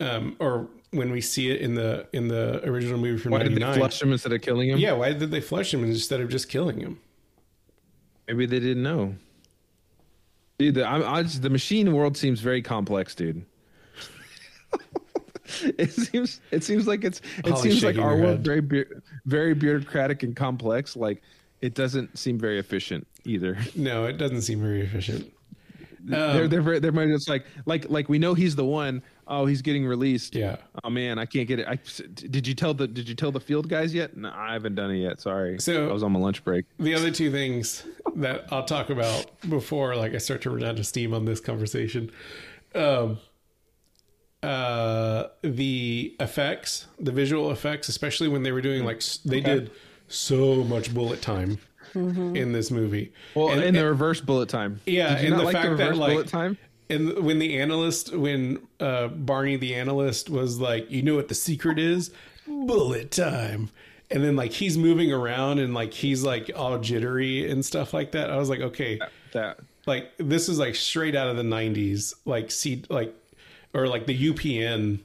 um, 0.00 0.36
or 0.38 0.68
when 0.90 1.10
we 1.12 1.20
see 1.20 1.50
it 1.50 1.60
in 1.60 1.74
the 1.74 2.06
in 2.12 2.28
the 2.28 2.62
original 2.68 2.98
movie 2.98 3.18
from 3.18 3.32
why 3.32 3.42
did 3.42 3.54
they 3.54 3.74
flush 3.74 4.00
him 4.02 4.12
instead 4.12 4.32
of 4.32 4.40
killing 4.42 4.68
him 4.70 4.78
Yeah, 4.78 4.92
why 4.92 5.12
did 5.12 5.30
they 5.30 5.40
flush 5.40 5.72
him 5.72 5.84
instead 5.84 6.20
of 6.20 6.28
just 6.28 6.48
killing 6.48 6.80
him? 6.80 6.98
Maybe 8.30 8.46
they 8.46 8.60
didn't 8.60 8.82
know. 8.82 9.14
Dude 10.58 10.74
the, 10.74 10.84
I, 10.86 11.18
I 11.18 11.22
just, 11.22 11.42
the 11.42 11.50
machine 11.50 11.92
world 11.92 12.16
seems 12.16 12.40
very 12.40 12.62
complex 12.62 13.14
dude. 13.14 13.44
It 15.76 15.90
seems 15.90 16.40
it 16.52 16.62
seems 16.62 16.86
like 16.86 17.02
it's 17.02 17.20
it 17.38 17.48
Holly's 17.48 17.62
seems 17.62 17.82
like 17.82 17.98
our 17.98 18.16
world 18.16 18.38
very 18.44 18.60
bu- 18.60 18.84
very 19.26 19.52
bureaucratic 19.52 20.22
and 20.22 20.36
complex. 20.36 20.94
Like 20.94 21.22
it 21.60 21.74
doesn't 21.74 22.16
seem 22.16 22.38
very 22.38 22.60
efficient 22.60 23.04
either. 23.24 23.58
No, 23.74 24.04
it 24.04 24.16
doesn't 24.16 24.42
seem 24.42 24.60
very 24.60 24.82
efficient. 24.82 25.32
they're 25.98 26.44
um, 26.44 26.48
they're 26.48 26.62
very, 26.62 26.78
they're 26.78 27.08
just 27.08 27.28
like 27.28 27.46
like 27.66 27.90
like 27.90 28.08
we 28.08 28.20
know 28.20 28.34
he's 28.34 28.54
the 28.54 28.64
one 28.64 29.02
oh 29.30 29.46
he's 29.46 29.62
getting 29.62 29.86
released. 29.86 30.34
Yeah. 30.34 30.56
oh 30.84 30.90
man 30.90 31.18
i 31.18 31.24
can't 31.24 31.46
get 31.48 31.58
it. 31.60 31.66
I 31.68 31.78
did 32.14 32.46
you 32.46 32.54
tell 32.54 32.74
the 32.74 32.86
did 32.86 33.08
you 33.08 33.14
tell 33.14 33.30
the 33.32 33.40
field 33.40 33.68
guys 33.68 33.94
yet? 33.94 34.16
No 34.16 34.30
i 34.34 34.52
haven't 34.52 34.74
done 34.74 34.90
it 34.90 34.98
yet. 34.98 35.20
Sorry. 35.20 35.58
So- 35.60 35.88
i 35.88 35.92
was 35.92 36.02
on 36.02 36.12
my 36.12 36.18
lunch 36.18 36.44
break. 36.44 36.64
The 36.78 36.94
other 36.94 37.10
two 37.10 37.30
things 37.30 37.84
that 38.16 38.46
I'll 38.52 38.64
talk 38.64 38.90
about 38.90 39.26
before, 39.48 39.94
like 39.96 40.14
I 40.14 40.18
start 40.18 40.42
to 40.42 40.50
run 40.50 40.64
out 40.64 40.78
of 40.78 40.86
steam 40.86 41.14
on 41.14 41.24
this 41.24 41.40
conversation, 41.40 42.10
um, 42.74 43.18
uh, 44.42 45.24
the 45.42 46.16
effects, 46.18 46.86
the 46.98 47.12
visual 47.12 47.50
effects, 47.50 47.88
especially 47.88 48.28
when 48.28 48.42
they 48.42 48.52
were 48.52 48.62
doing 48.62 48.84
like 48.84 48.96
s- 48.98 49.18
they 49.18 49.40
did 49.40 49.70
so 50.08 50.64
much 50.64 50.92
bullet 50.94 51.20
time 51.22 51.58
in 51.94 52.52
this 52.52 52.70
movie. 52.70 53.12
well 53.34 53.50
And- 53.50 53.62
in 53.62 53.74
the 53.74 53.84
reverse 53.84 54.20
bullet 54.20 54.48
time. 54.48 54.80
Yeah, 54.86 55.14
Did 55.14 55.20
you 55.22 55.26
and 55.28 55.30
not 55.34 55.38
the 55.38 55.44
like 55.44 55.52
fact 55.54 55.64
that 55.64 55.70
reverse 55.84 55.96
like 55.98 56.12
bullet 56.12 56.28
time 56.28 56.58
and 56.90 57.18
when 57.24 57.38
the 57.38 57.58
analyst, 57.58 58.14
when 58.14 58.58
uh, 58.80 59.08
Barney 59.08 59.56
the 59.56 59.74
analyst 59.74 60.28
was 60.28 60.58
like, 60.58 60.90
"You 60.90 61.02
know 61.02 61.14
what 61.16 61.28
the 61.28 61.34
secret 61.34 61.78
is? 61.78 62.10
Bullet 62.46 63.10
time." 63.10 63.70
And 64.10 64.24
then 64.24 64.34
like 64.34 64.52
he's 64.52 64.76
moving 64.76 65.12
around 65.12 65.60
and 65.60 65.72
like 65.72 65.94
he's 65.94 66.24
like 66.24 66.50
all 66.56 66.78
jittery 66.78 67.48
and 67.50 67.64
stuff 67.64 67.94
like 67.94 68.10
that. 68.12 68.30
I 68.30 68.36
was 68.36 68.48
like, 68.50 68.60
okay, 68.60 68.98
that 69.32 69.60
like 69.86 70.10
this 70.18 70.48
is 70.48 70.58
like 70.58 70.74
straight 70.74 71.14
out 71.14 71.28
of 71.28 71.36
the 71.36 71.44
'90s, 71.44 72.14
like 72.24 72.50
see, 72.50 72.82
like 72.90 73.14
or 73.72 73.86
like 73.86 74.06
the 74.06 74.30
UPN 74.32 74.98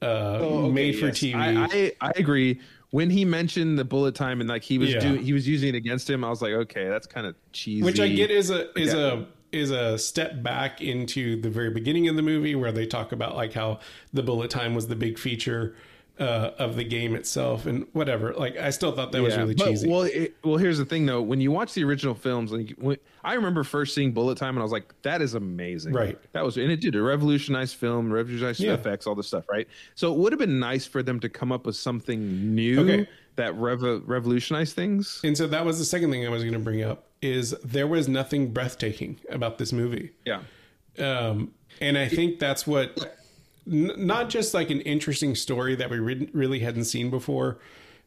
uh, 0.00 0.06
Oh, 0.40 0.64
okay, 0.64 0.72
made 0.72 0.98
for 0.98 1.06
yes. 1.08 1.18
TV. 1.18 1.34
I, 1.36 1.92
I 2.00 2.08
I 2.08 2.12
agree. 2.16 2.60
When 2.90 3.10
he 3.10 3.26
mentioned 3.26 3.78
the 3.78 3.84
bullet 3.84 4.14
time 4.14 4.40
and 4.40 4.48
like 4.48 4.62
he 4.62 4.78
was 4.78 4.90
Yeah. 4.94 5.00
doing, 5.00 5.22
he 5.22 5.34
was 5.34 5.46
using 5.46 5.68
it 5.68 5.74
against 5.74 6.08
him. 6.08 6.24
I 6.24 6.30
was 6.30 6.40
like, 6.40 6.52
okay, 6.52 6.88
that's 6.88 7.06
kind 7.06 7.26
of 7.26 7.34
cheesy. 7.52 7.82
which 7.84 8.00
I 8.00 8.08
get 8.08 8.30
is 8.30 8.48
a 8.50 8.70
is 8.80 8.94
Yeah. 8.94 9.00
a 9.12 9.24
is 9.52 9.70
a 9.70 9.98
step 9.98 10.42
back 10.42 10.80
into 10.80 11.40
the 11.40 11.50
very 11.50 11.70
beginning 11.70 12.08
of 12.08 12.16
the 12.16 12.22
movie 12.22 12.54
where 12.54 12.72
they 12.72 12.86
talk 12.86 13.12
about 13.12 13.34
like 13.36 13.52
how 13.54 13.78
the 14.12 14.22
bullet 14.22 14.50
time 14.50 14.74
was 14.74 14.88
the 14.88 14.96
big 14.96 15.18
feature 15.18 15.74
uh, 16.20 16.50
of 16.58 16.74
the 16.74 16.82
game 16.82 17.14
itself 17.14 17.64
and 17.64 17.86
whatever. 17.92 18.34
Like 18.34 18.56
I 18.56 18.70
still 18.70 18.90
thought 18.92 19.12
that 19.12 19.22
was 19.22 19.36
really 19.36 19.54
but- 19.54 19.68
cheesy. 19.68 19.88
Well, 19.88 20.02
it, 20.02 20.34
well, 20.42 20.56
here's 20.56 20.76
the 20.78 20.84
thing 20.84 21.06
though. 21.06 21.22
When 21.22 21.40
you 21.40 21.52
watch 21.52 21.74
the 21.74 21.84
original 21.84 22.14
films, 22.14 22.50
like 22.52 22.70
when, 22.76 22.96
I 23.22 23.34
remember 23.34 23.62
first 23.62 23.94
seeing 23.94 24.12
Bullet 24.12 24.36
Time, 24.36 24.50
and 24.56 24.58
I 24.58 24.62
was 24.64 24.72
like, 24.72 24.92
"That 25.02 25.22
is 25.22 25.34
amazing." 25.34 25.92
Right. 25.92 26.18
That 26.32 26.44
was, 26.44 26.56
and 26.56 26.70
it 26.72 26.80
did 26.80 26.96
a 26.96 27.02
revolutionized 27.02 27.76
film, 27.76 28.12
revolutionized 28.12 28.58
Yeah. 28.60 28.74
effects, 28.74 29.06
all 29.06 29.14
this 29.14 29.28
stuff, 29.28 29.44
right? 29.48 29.68
So 29.94 30.12
it 30.12 30.18
would 30.18 30.32
have 30.32 30.40
been 30.40 30.58
nice 30.58 30.86
for 30.86 31.02
them 31.04 31.20
to 31.20 31.28
come 31.28 31.52
up 31.52 31.66
with 31.66 31.76
something 31.76 32.52
new 32.54 32.80
Okay. 32.80 33.08
that 33.36 33.54
rev- 33.54 34.02
revolutionized 34.08 34.74
things. 34.74 35.20
and 35.22 35.36
so 35.38 35.46
that 35.46 35.64
was 35.64 35.78
the 35.78 35.84
second 35.84 36.10
thing 36.10 36.26
I 36.26 36.30
was 36.30 36.42
going 36.42 36.54
to 36.54 36.58
bring 36.58 36.82
up 36.82 37.04
is 37.22 37.50
there 37.64 37.86
was 37.86 38.08
nothing 38.08 38.52
breathtaking 38.52 39.18
about 39.30 39.58
this 39.58 39.72
movie. 39.72 40.12
Yeah. 40.24 40.40
um, 40.98 41.52
and 41.80 41.96
I 41.98 42.08
think 42.08 42.38
that's 42.38 42.66
what 42.66 43.16
n- 43.70 43.92
not 43.96 44.28
just 44.30 44.54
like 44.54 44.70
an 44.70 44.80
interesting 44.80 45.34
story 45.34 45.74
that 45.76 45.90
we 45.90 45.98
re- 45.98 46.28
really 46.32 46.58
hadn't 46.60 46.84
seen 46.84 47.10
before, 47.10 47.58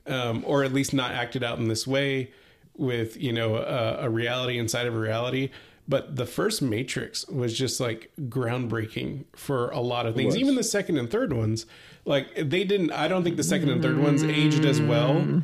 um, 0.08 0.44
or 0.46 0.64
at 0.64 0.74
least 0.74 0.94
not 0.94 1.12
acted 1.12 1.44
out 1.44 1.58
in 1.60 1.68
this 1.68 1.86
way 1.88 2.32
with 2.78 3.22
you 3.22 3.32
know 3.34 3.56
a, 3.58 4.06
a 4.06 4.10
reality 4.10 4.58
inside 4.58 4.88
of 4.88 4.96
a 4.96 5.00
reality, 5.00 5.50
but 5.88 6.16
the 6.16 6.26
first 6.26 6.62
Matrix 6.62 7.28
was 7.28 7.58
just 7.58 7.80
like 7.80 8.12
groundbreaking 8.22 9.26
for 9.36 9.70
a 9.70 9.80
lot 9.80 10.06
of 10.06 10.16
things. 10.16 10.36
Even 10.38 10.56
the 10.56 10.64
second 10.64 10.98
and 10.98 11.10
third 11.10 11.34
ones, 11.34 11.66
like 12.06 12.34
they 12.36 12.64
didn't. 12.64 12.92
I 12.92 13.08
don't 13.08 13.24
think 13.24 13.38
the 13.38 13.44
second 13.44 13.70
and 13.70 13.82
third 13.82 14.00
ones 14.00 14.24
aged 14.24 14.66
as 14.66 14.82
well. 14.82 15.42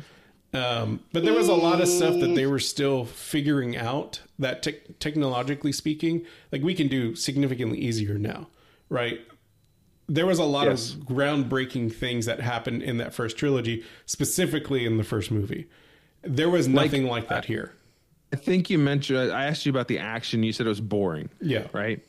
Um, 0.54 1.00
but 1.12 1.24
there 1.24 1.34
was 1.34 1.48
a 1.48 1.54
lot 1.54 1.80
of 1.82 1.88
stuff 1.88 2.18
that 2.20 2.34
they 2.34 2.46
were 2.46 2.58
still 2.58 3.04
figuring 3.04 3.76
out 3.76 4.22
that 4.38 4.62
tech 4.62 4.98
technologically 4.98 5.72
speaking, 5.72 6.24
like 6.52 6.62
we 6.62 6.74
can 6.74 6.88
do 6.88 7.14
significantly 7.14 7.78
easier 7.78 8.16
now, 8.18 8.48
right? 8.88 9.20
There 10.08 10.24
was 10.24 10.38
a 10.38 10.44
lot 10.44 10.66
Yes. 10.66 10.94
of 10.94 11.00
groundbreaking 11.00 11.92
things 11.92 12.24
that 12.24 12.40
happened 12.40 12.82
in 12.82 12.96
that 12.96 13.12
first 13.12 13.36
trilogy, 13.36 13.84
specifically 14.06 14.86
in 14.86 14.96
the 14.96 15.04
first 15.04 15.30
movie. 15.30 15.66
There 16.22 16.48
was 16.48 16.66
nothing 16.66 17.06
like, 17.06 17.28
that 17.28 17.44
here. 17.44 17.74
I 18.32 18.36
think 18.36 18.70
you 18.70 18.78
mentioned. 18.78 19.18
I 19.30 19.44
asked 19.44 19.66
you 19.66 19.70
about 19.70 19.88
the 19.88 19.98
action. 19.98 20.42
You 20.42 20.52
said 20.52 20.64
it 20.66 20.70
was 20.70 20.80
boring. 20.80 21.28
Yeah. 21.42 21.66
Right. 21.72 22.00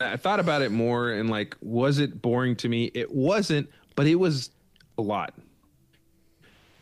I 0.00 0.18
thought 0.18 0.38
about 0.40 0.60
it 0.60 0.70
more 0.70 1.10
and 1.12 1.30
like, 1.30 1.56
was 1.62 1.98
it 1.98 2.20
boring 2.20 2.56
to 2.56 2.68
me? 2.68 2.90
It 2.94 3.10
wasn't, 3.10 3.70
but 3.94 4.06
it 4.06 4.16
was 4.16 4.50
a 4.98 5.02
lot. 5.02 5.32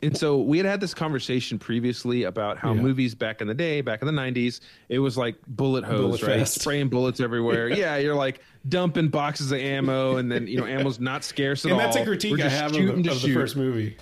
And 0.05 0.17
so 0.17 0.39
we 0.39 0.59
had 0.59 0.67
had 0.67 0.81
this 0.81 0.93
conversation 0.95 1.59
previously 1.59 2.25
about 2.25 2.59
how 2.59 2.73
Yeah. 2.75 2.83
movies 2.83 3.15
back 3.15 3.41
in 3.41 3.49
the 3.49 3.55
day, 3.55 3.81
back 3.81 4.03
in 4.03 4.07
the 4.07 4.13
'90s, 4.13 4.61
it 4.89 4.99
was 4.99 5.17
like 5.17 5.37
bullet 5.47 5.83
hose, 5.85 6.01
Bullet 6.01 6.23
right? 6.23 6.39
fest. 6.41 6.61
Spraying 6.61 6.89
bullets 6.89 7.21
everywhere. 7.21 7.69
yeah. 7.71 7.97
you're 7.97 8.15
like 8.15 8.41
dumping 8.69 9.09
boxes 9.09 9.51
of 9.53 9.59
ammo, 9.59 10.17
and 10.17 10.31
then 10.31 10.47
you 10.47 10.59
know 10.59 10.67
ammo's 10.67 11.01
not 11.01 11.25
scarce 11.25 11.65
at 11.65 11.71
And 11.71 11.81
all. 11.81 11.87
that's 11.87 11.97
a 11.97 12.05
critique 12.05 12.41
I 12.41 12.49
have 12.49 12.75
of, 12.77 12.89
of 12.91 13.03
the 13.23 13.33
first 13.35 13.57
movie. 13.57 13.97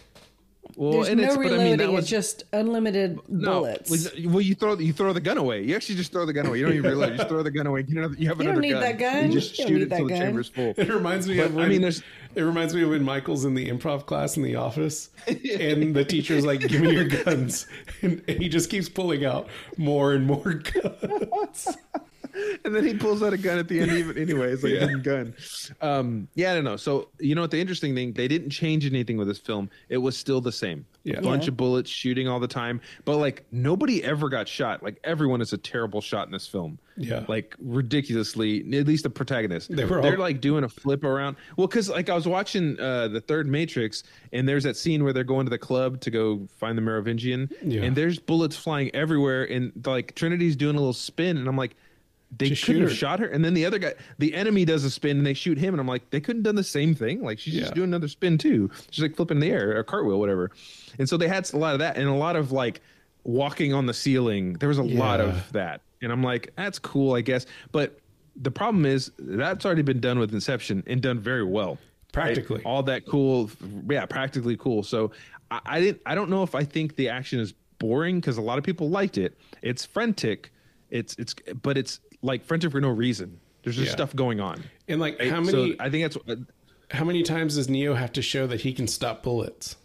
Well, 0.77 0.93
There's 0.93 1.09
and 1.09 1.21
no 1.21 1.27
it's, 1.27 1.37
reloading. 1.37 1.61
I 1.61 1.65
mean, 1.65 1.77
that 1.79 1.93
was 1.93 2.05
it's 2.05 2.11
just 2.11 2.45
unlimited 2.53 3.19
no, 3.29 3.61
bullets. 3.61 3.91
Well, 4.25 4.41
you 4.41 4.55
throw 4.55 4.79
you 4.79 4.93
throw 4.95 5.13
the 5.13 5.21
gun 5.21 5.37
away. 5.37 5.63
You 5.65 5.77
actually 5.77 5.97
just 5.97 6.13
throw 6.13 6.25
the 6.25 6.33
gun 6.33 6.47
away. 6.47 6.59
You 6.61 6.65
don't 6.67 6.75
even 6.77 6.91
reload. 6.91 7.11
You 7.11 7.17
just 7.19 7.29
throw 7.29 7.43
the 7.43 7.51
gun 7.51 7.67
away. 7.67 7.85
You, 7.87 7.95
know, 8.01 8.03
you 8.03 8.09
have 8.09 8.19
You 8.19 8.29
don't 8.29 8.41
another 8.41 8.61
need 8.61 8.71
gun. 8.73 8.81
that 8.81 8.99
gun. 8.99 9.27
You 9.27 9.33
just 9.33 9.59
You 9.59 9.65
don't 9.65 9.69
shoot 9.69 9.75
need 9.75 9.83
it 9.83 9.89
that 9.91 9.95
until 10.01 10.07
the 10.09 10.13
gun. 10.15 10.23
chamber's 10.23 10.49
full. 10.49 10.75
It 10.77 10.89
reminds 10.89 11.29
me 11.29 11.37
But, 11.37 11.47
of 11.47 11.53
I 11.53 11.57
when, 11.61 11.69
mean, 11.69 11.81
there's- 11.83 12.03
it 12.35 12.41
reminds 12.41 12.75
me 12.75 12.83
of 12.83 12.89
when 12.89 13.03
Michael's 13.05 13.45
in 13.45 13.53
the 13.55 13.69
improv 13.69 14.07
class 14.07 14.39
in 14.39 14.43
the 14.43 14.55
office, 14.57 15.11
and 15.27 15.95
the 15.95 16.05
teacher's 16.07 16.47
like, 16.47 16.61
"Give 16.61 16.81
me 16.81 16.93
your 16.95 17.05
guns," 17.05 17.67
and, 18.03 18.23
and 18.27 18.41
he 18.43 18.49
just 18.49 18.71
keeps 18.71 18.89
pulling 18.89 19.27
out 19.27 19.49
more 19.77 20.15
and 20.15 20.27
more 20.27 20.55
guns. 20.55 21.77
and 22.65 22.75
then 22.75 22.85
he 22.85 22.95
pulls 22.95 23.23
out 23.23 23.33
a 23.33 23.37
gun 23.39 23.59
at 23.59 23.69
the 23.69 23.81
end. 23.81 23.93
Even 23.93 24.17
anyway, 24.19 24.53
it's 24.53 24.63
like 24.63 24.73
Yeah. 24.73 24.79
a 24.79 24.87
hidden 24.89 25.03
gun. 25.03 25.35
Um, 25.81 26.29
yeah, 26.35 26.53
I 26.53 26.55
don't 26.55 26.65
know. 26.65 26.77
So 26.77 27.09
you 27.19 27.35
know 27.35 27.43
what? 27.43 27.51
The 27.51 27.61
interesting 27.61 27.95
thing, 27.95 28.13
they 28.13 28.29
didn't 28.29 28.51
change 28.51 28.87
anything 28.87 29.17
with 29.17 29.29
this 29.29 29.39
film. 29.39 29.69
It 29.89 29.99
was 29.99 30.17
still 30.17 30.41
the 30.41 30.53
same. 30.53 30.85
Yeah. 31.05 31.19
A 31.19 31.23
bunch 31.23 31.45
Yeah. 31.45 31.49
of 31.49 31.57
bullets 31.57 31.91
shooting 31.91 32.29
all 32.29 32.39
the 32.39 32.47
time, 32.49 32.81
but 33.05 33.17
like 33.17 33.45
nobody 33.51 34.03
ever 34.05 34.29
got 34.29 34.47
shot. 34.49 34.83
Like 34.83 34.99
everyone 35.05 35.41
is 35.41 35.53
a 35.53 35.59
terrible 35.59 36.01
shot 36.01 36.27
in 36.27 36.33
this 36.33 36.47
film. 36.47 36.79
Yeah. 36.97 37.25
like 37.27 37.57
ridiculously. 37.59 38.59
At 38.79 38.87
least 38.87 39.05
the 39.05 39.11
protagonist. 39.11 39.75
They 39.75 39.85
were 39.85 39.97
all- 39.97 40.03
They're 40.03 40.19
like 40.19 40.41
doing 40.41 40.65
a 40.65 40.69
flip 40.69 41.05
around. 41.05 41.37
Well, 41.57 41.67
because 41.67 41.89
like 41.89 42.09
I 42.11 42.15
was 42.15 42.27
watching 42.29 42.79
uh, 42.81 43.09
the 43.09 43.21
third 43.21 43.47
Matrix, 43.47 44.05
and 44.33 44.49
there's 44.49 44.65
that 44.65 44.77
scene 44.77 45.03
where 45.05 45.13
they're 45.13 45.25
going 45.25 45.47
to 45.47 45.51
the 45.51 45.59
club 45.59 46.01
to 46.03 46.11
go 46.11 46.47
find 46.59 46.77
the 46.77 46.83
Merovingian, 46.83 47.51
Yeah. 47.63 47.83
and 47.83 47.97
there's 47.97 48.19
bullets 48.19 48.57
flying 48.57 48.95
everywhere, 48.95 49.45
and 49.45 49.73
like 49.87 50.15
Trinity's 50.15 50.57
doing 50.57 50.77
a 50.77 50.79
little 50.79 50.93
spin, 50.93 51.37
and 51.37 51.49
I'm 51.49 51.57
like. 51.57 51.77
They 52.39 52.49
Just 52.49 52.63
shoot 52.63 52.81
have 52.81 52.93
shot 52.93 53.21
her, 53.21 53.27
and 53.27 53.45
then 53.45 53.53
the 53.53 53.67
other 53.67 53.79
guy, 53.79 53.93
the 54.19 54.35
enemy, 54.35 54.65
does 54.65 54.85
a 54.85 54.91
spin, 54.91 55.19
and 55.19 55.27
they 55.27 55.35
shoot 55.35 55.59
him, 55.59 55.75
and 55.75 55.81
I'm 55.81 55.87
like, 55.87 56.09
they 56.11 56.21
couldn't 56.21 56.41
have 56.41 56.45
done 56.45 56.55
the 56.57 56.65
same 56.65 56.95
thing. 56.95 57.23
Like 57.23 57.39
she's 57.39 57.55
Yeah. 57.55 57.61
just 57.63 57.75
doing 57.75 57.91
another 57.91 58.09
spin 58.09 58.39
too. 58.39 58.71
She's 58.91 59.03
like 59.03 59.15
flipping 59.17 59.39
the 59.39 59.51
air, 59.51 59.79
a 59.79 59.85
cartwheel, 59.85 60.19
whatever. 60.19 60.51
And 60.99 61.07
so 61.09 61.19
they 61.19 61.29
had 61.29 61.53
a 61.53 61.59
lot 61.59 61.75
of 61.75 61.81
that, 61.81 61.97
and 61.99 62.09
a 62.09 62.15
lot 62.15 62.37
of 62.37 62.51
like 62.51 62.81
walking 63.25 63.75
on 63.75 63.85
the 63.87 63.93
ceiling. 63.95 64.55
There 64.55 64.69
was 64.69 64.79
a 64.79 64.83
lot 64.83 65.21
of 65.21 65.53
that, 65.53 65.83
and 66.01 66.11
I'm 66.11 66.23
like, 66.23 66.53
that's 66.57 66.79
cool, 66.79 67.15
I 67.15 67.21
guess. 67.21 67.45
But 67.71 67.99
the 68.41 68.51
problem 68.51 68.87
is 68.87 69.13
that's 69.19 69.67
already 69.67 69.83
been 69.83 70.01
done 70.01 70.19
with 70.19 70.33
Inception 70.33 70.83
and 70.87 71.03
done 71.03 71.21
very 71.21 71.45
well. 71.45 71.77
Practically. 72.13 72.63
all 72.65 72.83
that 72.85 73.07
cool, 73.07 73.51
yeah, 73.89 74.05
practically 74.07 74.57
cool. 74.57 74.83
So 74.83 75.13
I, 75.51 75.61
I 75.67 75.81
didn't, 75.81 76.01
I 76.07 76.15
don't 76.15 76.29
know 76.31 76.43
if 76.43 76.55
I 76.55 76.63
think 76.65 76.97
the 76.97 77.09
action 77.09 77.41
is 77.41 77.53
boring 77.79 78.21
because 78.21 78.37
a 78.39 78.43
lot 78.43 78.57
of 78.59 78.65
people 78.65 78.89
liked 78.91 79.17
it. 79.19 79.37
It's 79.63 79.85
frantic, 79.87 80.51
it's 80.91 81.15
it's, 81.19 81.35
but 81.63 81.77
it's 81.79 82.01
like 82.23 82.45
frantic 82.45 82.71
for 82.71 82.81
no 82.81 82.89
reason. 82.89 83.39
There's 83.63 83.77
just 83.77 83.89
Yeah. 83.89 83.93
stuff 83.93 84.15
going 84.17 84.41
on. 84.41 84.63
And 84.89 85.01
like, 85.01 85.19
right? 85.19 85.31
how 85.31 85.43
So 85.45 85.57
many 85.57 85.77
I 85.81 85.91
think 85.91 86.13
that's 86.13 86.29
uh, 86.29 86.43
how 86.91 87.05
many 87.05 87.23
times 87.23 87.57
does 87.57 87.69
Neo 87.69 87.95
have 87.95 88.13
to 88.13 88.23
show 88.23 88.47
that 88.47 88.61
he 88.63 88.73
can 88.73 88.87
stop 88.87 89.23
bullets? 89.23 89.77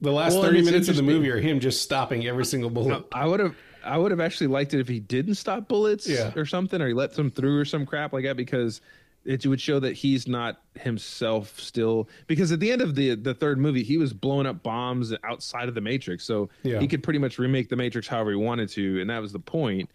The 0.00 0.12
last 0.12 0.34
Well, 0.34 0.42
thirty 0.44 0.62
minutes 0.62 0.88
of 0.88 0.96
the 0.96 1.02
movie 1.02 1.28
are 1.30 1.40
him 1.40 1.58
just 1.60 1.82
stopping 1.82 2.26
every 2.26 2.44
single 2.44 2.70
bullet. 2.70 2.98
Uh, 2.98 3.02
I 3.12 3.26
would 3.26 3.40
have 3.40 3.56
I 3.84 3.96
would 3.98 4.10
have 4.10 4.20
actually 4.20 4.48
liked 4.48 4.74
it 4.74 4.80
if 4.80 4.88
he 4.88 5.00
didn't 5.00 5.34
stop 5.36 5.66
bullets 5.68 6.08
Yeah. 6.08 6.32
or 6.36 6.44
something, 6.44 6.80
or 6.80 6.88
he 6.88 6.94
let 6.94 7.14
them 7.14 7.30
through 7.30 7.58
or 7.58 7.64
some 7.64 7.84
crap 7.86 8.12
like 8.12 8.24
that 8.24 8.36
because 8.36 8.80
it 9.24 9.46
would 9.46 9.60
show 9.60 9.78
that 9.80 9.92
he's 9.94 10.26
not 10.26 10.60
himself 10.74 11.58
still. 11.60 12.08
Because 12.26 12.50
at 12.52 12.60
the 12.60 12.70
end 12.72 12.80
of 12.82 12.94
the 12.94 13.14
the 13.14 13.34
third 13.34 13.58
movie, 13.58 13.82
he 13.82 13.98
was 13.98 14.12
blowing 14.12 14.46
up 14.46 14.62
bombs 14.62 15.12
outside 15.24 15.68
of 15.68 15.74
the 15.74 15.80
Matrix, 15.80 16.24
so 16.24 16.48
Yeah. 16.62 16.80
he 16.80 16.88
could 16.88 17.02
pretty 17.02 17.18
much 17.18 17.38
remake 17.38 17.68
the 17.68 17.76
Matrix 17.76 18.06
however 18.08 18.30
he 18.30 18.36
wanted 18.36 18.68
to, 18.70 19.00
and 19.00 19.10
that 19.10 19.20
was 19.20 19.32
the 19.32 19.38
point. 19.40 19.90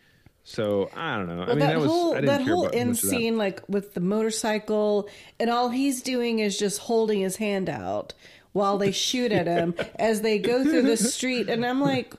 So 0.46 0.90
I 0.94 1.18
don't 1.18 1.28
know. 1.28 1.44
I 1.44 1.48
mean, 1.48 1.60
that, 1.60 1.68
that, 1.68 1.80
was 1.80 1.90
whole 1.90 2.12
I 2.12 2.16
didn't 2.22 2.26
that 2.28 2.44
care 2.44 2.54
whole 2.54 2.66
about 2.68 2.76
end 2.76 2.92
that. 2.96 2.98
scene, 2.98 3.38
like 3.38 3.62
with 3.70 3.94
the 3.94 4.02
motorcycle, 4.02 5.08
and 5.40 5.50
all 5.50 5.70
he's 5.70 6.02
doing 6.02 6.40
is 6.40 6.60
just 6.60 6.80
holding 6.80 7.22
his 7.22 7.38
hand 7.38 7.70
out 7.70 8.14
while 8.52 8.78
they 8.78 8.92
shoot 8.92 9.32
at 9.32 9.48
him 9.48 9.74
as 9.96 10.22
they 10.22 10.38
go 10.40 10.64
through 10.64 10.82
the 10.84 10.98
street, 10.98 11.48
and 11.50 11.66
I'm 11.66 11.80
like, 11.82 12.14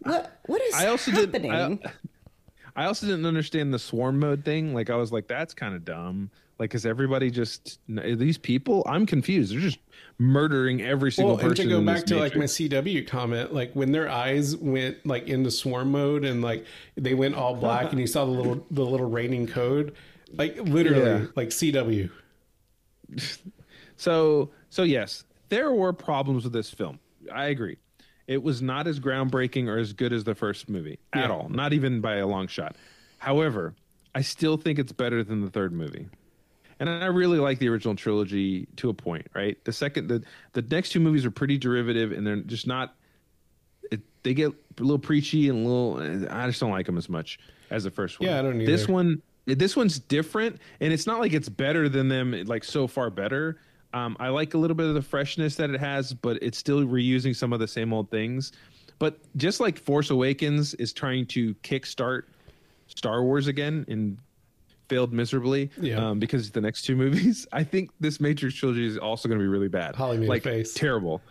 what 0.00 0.38
What 0.46 0.60
is 0.62 0.74
I 0.74 0.86
also 0.88 1.10
happening? 1.12 1.50
didn't. 1.50 1.86
I, 1.86 2.82
I 2.82 2.84
also 2.86 3.06
didn't 3.06 3.26
understand 3.26 3.72
the 3.72 3.78
swarm 3.78 4.18
mode 4.18 4.44
thing. 4.44 4.74
Like 4.74 4.90
I 4.90 4.96
was 4.96 5.10
like, 5.12 5.26
that's 5.26 5.54
kind 5.54 5.74
of 5.74 5.84
dumb. 5.84 6.30
Like, 6.62 6.76
is 6.76 6.86
everybody 6.86 7.28
just 7.28 7.80
these 7.88 8.38
people? 8.38 8.84
I'm 8.86 9.04
confused. 9.04 9.52
They're 9.52 9.58
just 9.60 9.80
murdering 10.18 10.80
every 10.80 11.10
single 11.10 11.34
Well, 11.34 11.40
and 11.40 11.48
person. 11.50 11.68
to 11.68 11.74
go 11.74 11.82
back 11.84 12.04
to 12.06 12.16
like 12.20 12.36
my 12.36 12.44
CW 12.44 13.04
comment, 13.04 13.52
like 13.52 13.72
when 13.74 13.90
their 13.90 14.08
eyes 14.08 14.56
went 14.56 15.04
like 15.04 15.26
into 15.26 15.50
swarm 15.50 15.90
mode 15.90 16.24
and 16.24 16.40
like 16.40 16.64
they 16.94 17.14
went 17.14 17.34
all 17.34 17.56
black 17.56 17.90
and 17.90 17.98
you 17.98 18.06
saw 18.06 18.24
the 18.24 18.30
little 18.30 18.64
the 18.70 18.84
little 18.86 19.10
raining 19.10 19.48
code, 19.48 19.96
like 20.34 20.56
literally 20.60 21.04
Yeah. 21.04 21.26
like 21.34 21.48
CW. 21.48 22.10
So, 23.96 24.50
so 24.70 24.84
yes, 24.84 25.24
there 25.48 25.72
were 25.72 25.92
problems 25.92 26.44
with 26.44 26.52
this 26.52 26.70
film. 26.70 27.00
I 27.34 27.46
agree. 27.46 27.78
It 28.28 28.40
was 28.40 28.62
not 28.62 28.86
as 28.86 29.00
groundbreaking 29.00 29.66
or 29.66 29.78
as 29.78 29.92
good 29.92 30.12
as 30.12 30.22
the 30.22 30.36
first 30.36 30.68
movie 30.68 31.00
at 31.12 31.24
Yeah. 31.24 31.30
all, 31.34 31.48
not 31.48 31.72
even 31.72 32.00
by 32.00 32.18
a 32.18 32.26
long 32.28 32.46
shot. 32.46 32.76
However, 33.18 33.74
I 34.14 34.20
still 34.20 34.56
think 34.56 34.78
it's 34.78 34.92
better 34.92 35.24
than 35.24 35.40
the 35.40 35.50
third 35.50 35.72
movie. 35.72 36.06
And 36.82 36.90
I 36.90 37.06
really 37.06 37.38
like 37.38 37.60
the 37.60 37.68
original 37.68 37.94
trilogy 37.94 38.66
to 38.74 38.88
a 38.88 38.94
point, 38.94 39.28
right? 39.34 39.56
The 39.64 39.72
second, 39.72 40.08
the 40.08 40.24
the 40.52 40.62
next 40.62 40.90
two 40.90 40.98
movies 40.98 41.24
are 41.24 41.30
pretty 41.30 41.56
derivative, 41.56 42.10
and 42.10 42.26
they're 42.26 42.38
just 42.38 42.66
not. 42.66 42.96
It, 43.92 44.00
they 44.24 44.34
get 44.34 44.50
a 44.50 44.82
little 44.82 44.98
preachy 44.98 45.48
and 45.48 45.64
a 45.64 45.68
little. 45.68 46.26
I 46.28 46.48
just 46.48 46.58
don't 46.58 46.72
like 46.72 46.86
them 46.86 46.98
as 46.98 47.08
much 47.08 47.38
as 47.70 47.84
the 47.84 47.92
first 47.92 48.18
one. 48.18 48.28
Yeah, 48.28 48.40
I 48.40 48.42
don't 48.42 48.58
This 48.64 48.88
one, 48.88 49.22
this 49.46 49.76
one's 49.76 50.00
different, 50.00 50.58
and 50.80 50.92
it's 50.92 51.06
not 51.06 51.20
like 51.20 51.32
it's 51.32 51.48
better 51.48 51.88
than 51.88 52.08
them, 52.08 52.32
like 52.46 52.64
so 52.64 52.88
far 52.88 53.10
better. 53.10 53.60
Um, 53.94 54.16
I 54.18 54.30
like 54.30 54.54
a 54.54 54.58
little 54.58 54.74
bit 54.74 54.86
of 54.86 54.94
the 54.94 55.02
freshness 55.02 55.54
that 55.56 55.70
it 55.70 55.78
has, 55.78 56.12
but 56.12 56.36
it's 56.42 56.58
still 56.58 56.80
reusing 56.80 57.36
some 57.36 57.52
of 57.52 57.60
the 57.60 57.68
same 57.68 57.92
old 57.92 58.10
things. 58.10 58.50
But 58.98 59.20
just 59.36 59.60
like 59.60 59.78
Force 59.78 60.10
Awakens 60.10 60.74
is 60.74 60.92
trying 60.92 61.26
to 61.26 61.54
kickstart 61.62 62.22
Star 62.88 63.22
Wars 63.22 63.46
again 63.46 63.84
and 63.86 64.18
failed 64.92 65.12
miserably 65.12 65.70
Yeah. 65.80 66.10
um, 66.10 66.18
because 66.18 66.50
the 66.50 66.60
next 66.60 66.82
two 66.82 66.96
movies, 66.96 67.46
I 67.52 67.64
think 67.64 67.90
this 68.00 68.20
Matrix 68.20 68.54
trilogy 68.54 68.86
is 68.86 68.98
also 68.98 69.28
going 69.28 69.38
to 69.38 69.42
be 69.42 69.48
really 69.48 69.68
bad. 69.68 69.96
Holly 69.96 70.18
made 70.18 70.26
a 70.26 70.28
like 70.28 70.42
face. 70.42 70.74
terrible. 70.74 71.22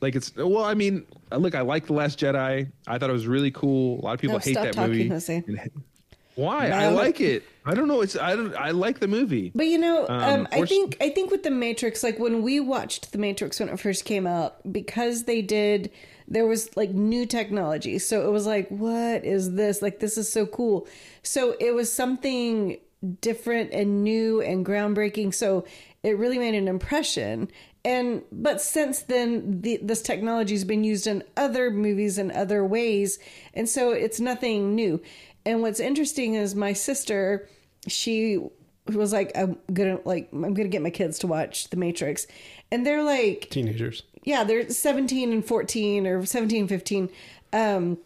Like 0.00 0.16
it's 0.16 0.34
well, 0.34 0.64
I 0.64 0.74
mean, 0.74 1.06
look, 1.30 1.54
I 1.54 1.60
like 1.60 1.86
the 1.86 1.92
Last 1.92 2.18
Jedi. 2.18 2.70
I 2.86 2.98
thought 2.98 3.10
it 3.10 3.12
was 3.12 3.26
really 3.26 3.50
cool. 3.52 4.00
A 4.00 4.02
lot 4.02 4.14
of 4.14 4.20
people 4.20 4.34
No, 4.34 4.38
hate 4.40 4.52
stop 4.54 4.64
that 4.64 4.74
talking, 4.74 4.90
movie. 4.92 5.08
Jose. 5.08 5.44
And- 5.46 5.70
Why? 6.34 6.68
No, 6.68 6.76
I 6.76 6.88
like 6.88 7.20
it. 7.20 7.44
I 7.66 7.74
don't 7.74 7.88
know. 7.88 8.00
It's 8.00 8.16
I 8.16 8.34
don't. 8.34 8.56
I 8.56 8.70
like 8.70 9.00
the 9.00 9.06
movie. 9.06 9.52
But 9.54 9.66
you 9.66 9.76
know, 9.76 10.06
um, 10.08 10.22
Um, 10.22 10.48
I 10.50 10.64
think 10.64 10.96
I 11.00 11.10
think 11.10 11.30
with 11.30 11.42
the 11.42 11.50
Matrix, 11.50 12.02
like 12.02 12.18
when 12.18 12.40
we 12.42 12.58
watched 12.58 13.12
the 13.12 13.18
Matrix 13.18 13.60
when 13.60 13.68
it 13.68 13.78
first 13.78 14.06
came 14.06 14.26
out, 14.26 14.56
because 14.72 15.24
they 15.24 15.42
did, 15.42 15.90
there 16.32 16.46
was 16.46 16.74
like 16.76 16.90
new 16.90 17.26
technology, 17.26 17.98
so 17.98 18.26
it 18.26 18.32
was 18.32 18.46
like, 18.46 18.68
what 18.68 19.24
is 19.24 19.54
this? 19.54 19.82
Like 19.82 20.00
this 20.00 20.16
is 20.16 20.32
so 20.32 20.46
cool. 20.46 20.86
So 21.22 21.54
it 21.60 21.74
was 21.74 21.92
something 21.92 22.78
different 23.20 23.72
and 23.72 24.02
new 24.02 24.40
and 24.40 24.64
groundbreaking. 24.64 25.34
So 25.34 25.66
it 26.02 26.16
really 26.16 26.38
made 26.38 26.54
an 26.54 26.68
impression. 26.68 27.50
And 27.84 28.22
but 28.32 28.62
since 28.62 29.00
then, 29.02 29.60
the, 29.60 29.78
this 29.82 30.02
technology 30.02 30.54
has 30.54 30.64
been 30.64 30.84
used 30.84 31.06
in 31.06 31.22
other 31.36 31.70
movies 31.70 32.16
and 32.16 32.32
other 32.32 32.64
ways, 32.64 33.18
and 33.54 33.68
so 33.68 33.90
it's 33.90 34.20
nothing 34.20 34.74
new. 34.74 35.02
And 35.44 35.60
what's 35.60 35.80
interesting 35.80 36.34
is 36.34 36.54
my 36.54 36.72
sister, 36.72 37.48
she 37.88 38.38
was 38.86 39.12
like, 39.12 39.32
I'm 39.36 39.58
gonna 39.72 39.98
like 40.04 40.28
I'm 40.32 40.54
gonna 40.54 40.68
get 40.68 40.82
my 40.82 40.90
kids 40.90 41.18
to 41.20 41.26
watch 41.26 41.68
The 41.70 41.76
Matrix, 41.76 42.26
and 42.70 42.86
they're 42.86 43.02
like, 43.02 43.48
Teenagers. 43.50 44.04
Yeah, 44.24 44.44
they're 44.44 44.68
17 44.70 45.32
and 45.32 45.44
14 45.44 46.06
or 46.06 46.24
17 46.26 46.60
and 46.60 46.68
15. 46.68 47.10
Um, 47.52 47.98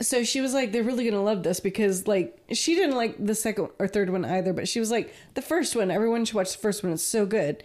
so 0.00 0.24
she 0.24 0.40
was 0.40 0.54
like, 0.54 0.72
they're 0.72 0.82
really 0.82 1.04
gonna 1.04 1.22
love 1.22 1.42
this 1.42 1.60
because 1.60 2.06
like 2.08 2.36
she 2.52 2.74
didn't 2.74 2.96
like 2.96 3.24
the 3.24 3.34
second 3.34 3.68
or 3.78 3.86
third 3.86 4.10
one 4.10 4.24
either, 4.24 4.52
but 4.52 4.68
she 4.68 4.80
was 4.80 4.90
like, 4.90 5.14
the 5.34 5.42
first 5.42 5.76
one, 5.76 5.90
everyone 5.90 6.24
should 6.24 6.34
watch 6.34 6.52
the 6.52 6.58
first 6.58 6.82
one. 6.82 6.92
It's 6.92 7.02
so 7.02 7.26
good. 7.26 7.62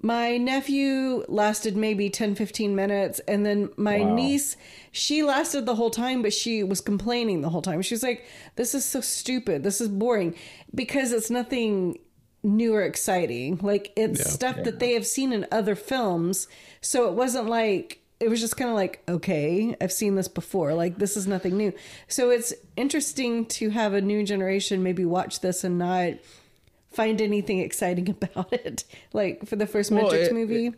My 0.00 0.36
nephew 0.36 1.24
lasted 1.26 1.76
maybe 1.76 2.08
10, 2.08 2.36
15 2.36 2.76
minutes, 2.76 3.20
and 3.26 3.44
then 3.44 3.70
my 3.76 3.98
Wow. 3.98 4.14
niece, 4.14 4.56
she 4.92 5.24
lasted 5.24 5.66
the 5.66 5.74
whole 5.74 5.90
time, 5.90 6.22
but 6.22 6.32
she 6.32 6.62
was 6.62 6.80
complaining 6.80 7.40
the 7.40 7.48
whole 7.48 7.62
time. 7.62 7.82
She 7.82 7.94
was 7.94 8.04
like, 8.04 8.24
This 8.54 8.76
is 8.76 8.84
so 8.84 9.00
stupid. 9.00 9.64
This 9.64 9.80
is 9.80 9.88
boring. 9.88 10.36
Because 10.72 11.10
it's 11.10 11.30
nothing 11.30 11.98
new 12.42 12.74
or 12.74 12.82
exciting. 12.82 13.58
Like 13.62 13.92
it's 13.96 14.20
Yeah. 14.20 14.26
stuff 14.26 14.56
that 14.64 14.78
they 14.78 14.92
have 14.92 15.06
seen 15.06 15.32
in 15.32 15.46
other 15.50 15.74
films. 15.74 16.48
So 16.80 17.08
it 17.08 17.14
wasn't 17.14 17.46
like 17.48 18.00
it 18.20 18.28
was 18.28 18.40
just 18.40 18.56
kind 18.56 18.68
of 18.68 18.74
like, 18.74 19.00
okay, 19.08 19.76
I've 19.80 19.92
seen 19.92 20.16
this 20.16 20.26
before. 20.28 20.74
Like 20.74 20.98
this 20.98 21.16
is 21.16 21.26
nothing 21.28 21.56
new. 21.56 21.72
So 22.08 22.30
it's 22.30 22.52
interesting 22.76 23.46
to 23.46 23.70
have 23.70 23.94
a 23.94 24.00
new 24.00 24.24
generation 24.24 24.82
maybe 24.82 25.04
watch 25.04 25.40
this 25.40 25.62
and 25.62 25.78
not 25.78 26.14
find 26.90 27.20
anything 27.20 27.60
exciting 27.60 28.08
about 28.22 28.52
it. 28.52 28.84
Like 29.12 29.46
for 29.46 29.56
the 29.56 29.66
first 29.66 29.90
Well, 29.92 30.04
Matrix 30.04 30.28
it- 30.28 30.34
movie. 30.34 30.72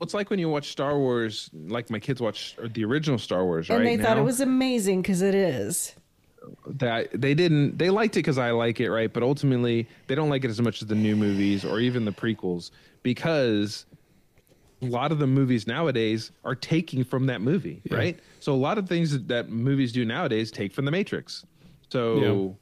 It's 0.00 0.14
like 0.14 0.30
when 0.30 0.38
you 0.38 0.48
watch 0.48 0.70
Star 0.70 0.96
Wars, 0.96 1.50
like 1.52 1.90
my 1.90 1.98
kids 1.98 2.20
watch 2.20 2.56
the 2.72 2.84
original 2.84 3.18
Star 3.18 3.44
Wars, 3.44 3.68
and 3.68 3.80
right? 3.80 3.88
And 3.88 3.98
they 4.00 4.04
thought 4.04 4.16
now. 4.16 4.22
it 4.22 4.24
was 4.26 4.40
amazing 4.40 5.02
because 5.02 5.22
it 5.22 5.34
is. 5.34 5.92
That 6.66 7.08
they 7.12 7.34
didn't 7.34 7.78
they 7.78 7.90
liked 7.90 8.16
it 8.16 8.20
because 8.20 8.38
i 8.38 8.50
like 8.50 8.80
it 8.80 8.90
right? 8.90 9.12
But 9.12 9.22
ultimately 9.22 9.88
they 10.06 10.14
don't 10.14 10.28
like 10.30 10.44
it 10.44 10.50
as 10.50 10.60
much 10.60 10.82
as 10.82 10.88
the 10.88 10.94
new 10.94 11.16
movies 11.16 11.64
or 11.64 11.80
even 11.80 12.04
the 12.04 12.12
prequels 12.12 12.70
because 13.02 13.86
a 14.82 14.86
lot 14.86 15.10
of 15.10 15.18
the 15.18 15.26
movies 15.26 15.66
nowadays 15.66 16.30
are 16.44 16.54
taking 16.54 17.02
from 17.04 17.26
that 17.26 17.40
movie 17.40 17.82
right? 17.90 18.18
So 18.40 18.52
a 18.52 18.56
lot 18.68 18.78
of 18.78 18.88
things 18.88 19.10
that, 19.12 19.28
that 19.28 19.48
movies 19.50 19.92
do 19.92 20.04
nowadays 20.04 20.50
take 20.50 20.72
from 20.72 20.84
the 20.84 20.90
matrix. 20.92 21.44
So 21.90 22.16
Yeah. 22.16 22.54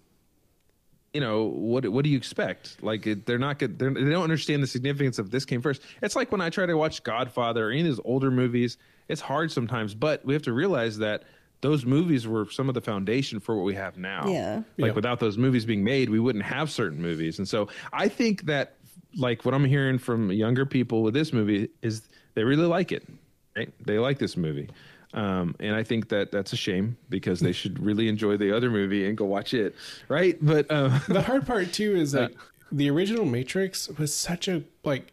you 1.15 1.21
know 1.21 1.45
what 1.45 1.87
what 1.89 2.05
do 2.05 2.11
you 2.11 2.17
expect? 2.17 2.83
Like 2.83 3.07
it, 3.07 3.27
they're 3.27 3.39
not 3.39 3.59
good 3.59 3.79
they're, 3.79 3.91
they 3.93 4.11
don't 4.11 4.23
understand 4.23 4.63
the 4.63 4.67
significance 4.67 5.19
of 5.19 5.31
this 5.31 5.45
came 5.45 5.63
first. 5.63 5.83
It's 6.03 6.17
like 6.17 6.33
when 6.33 6.41
i 6.41 6.51
try 6.51 6.67
to 6.67 6.75
watch 6.77 7.03
godfather 7.03 7.69
or 7.69 7.71
any 7.71 7.81
of 7.81 7.87
those 7.87 8.01
older 8.05 8.31
movies 8.31 8.77
it's 9.09 9.21
hard 9.21 9.53
sometimes 9.53 9.95
but 9.95 10.25
we 10.25 10.33
have 10.35 10.43
to 10.43 10.53
realize 10.53 10.99
that 10.99 11.23
those 11.63 11.85
movies 11.87 12.27
were 12.29 12.49
some 12.51 12.69
of 12.69 12.75
the 12.75 12.81
foundation 12.81 13.41
for 13.41 13.57
what 13.57 13.65
we 13.65 13.75
have 13.75 13.97
now 13.97 14.29
Yeah. 14.29 14.63
like 14.79 14.89
Yeah. 14.91 14.93
without 14.93 15.21
those 15.21 15.39
movies 15.39 15.65
being 15.65 15.83
made 15.85 16.11
we 16.11 16.21
wouldn't 16.21 16.45
have 16.45 16.71
certain 16.71 17.01
movies 17.01 17.39
and 17.39 17.49
so 17.49 17.69
i 17.93 18.09
think 18.09 18.43
that 18.47 18.75
like 19.17 19.45
what 19.45 19.55
i'm 19.55 19.65
hearing 19.65 19.99
from 19.99 20.31
younger 20.31 20.67
people 20.67 21.03
with 21.03 21.15
this 21.15 21.33
movie 21.33 21.69
is 21.83 22.03
they 22.35 22.45
really 22.45 22.67
like 22.67 22.93
it 22.93 23.09
right 23.57 23.73
they 23.87 23.99
like 23.99 24.19
this 24.19 24.37
movie 24.37 24.69
um, 25.15 25.55
and 25.61 25.75
I 25.75 25.83
think 25.83 26.11
that 26.11 26.31
that's 26.31 26.53
a 26.53 26.57
shame 26.57 26.99
because 27.09 27.41
they 27.41 27.53
should 27.53 27.79
really 27.83 28.09
enjoy 28.09 28.37
the 28.37 28.55
other 28.55 28.69
movie 28.71 29.07
and 29.07 29.17
go 29.17 29.25
watch 29.25 29.55
it, 29.55 29.75
right? 30.09 30.37
But 30.43 30.71
uh, 30.71 30.99
the 31.09 31.23
hard 31.23 31.47
part 31.47 31.73
too 31.73 31.97
is 31.97 32.13
like 32.21 32.33
the 32.71 32.91
original 32.91 33.25
Matrix 33.25 33.89
was 33.89 34.13
such 34.13 34.47
a 34.47 34.63
like 34.85 35.13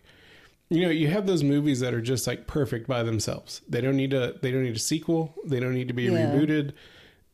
you 0.74 0.82
know 0.82 0.90
you 0.90 1.08
have 1.08 1.28
those 1.28 1.44
movies 1.44 1.80
that 1.82 1.94
are 1.94 2.02
just 2.02 2.26
like 2.28 2.48
perfect 2.48 2.88
by 2.88 3.04
themselves. 3.04 3.62
They 3.68 3.82
don't 3.82 3.98
need 3.98 4.14
a 4.14 4.34
they 4.42 4.52
don't 4.52 4.64
need 4.64 4.76
a 4.76 4.80
sequel. 4.80 5.34
They 5.46 5.60
don't 5.60 5.74
need 5.74 5.88
to 5.88 5.94
be 5.94 6.04
Yeah. 6.04 6.12
rebooted. 6.34 6.74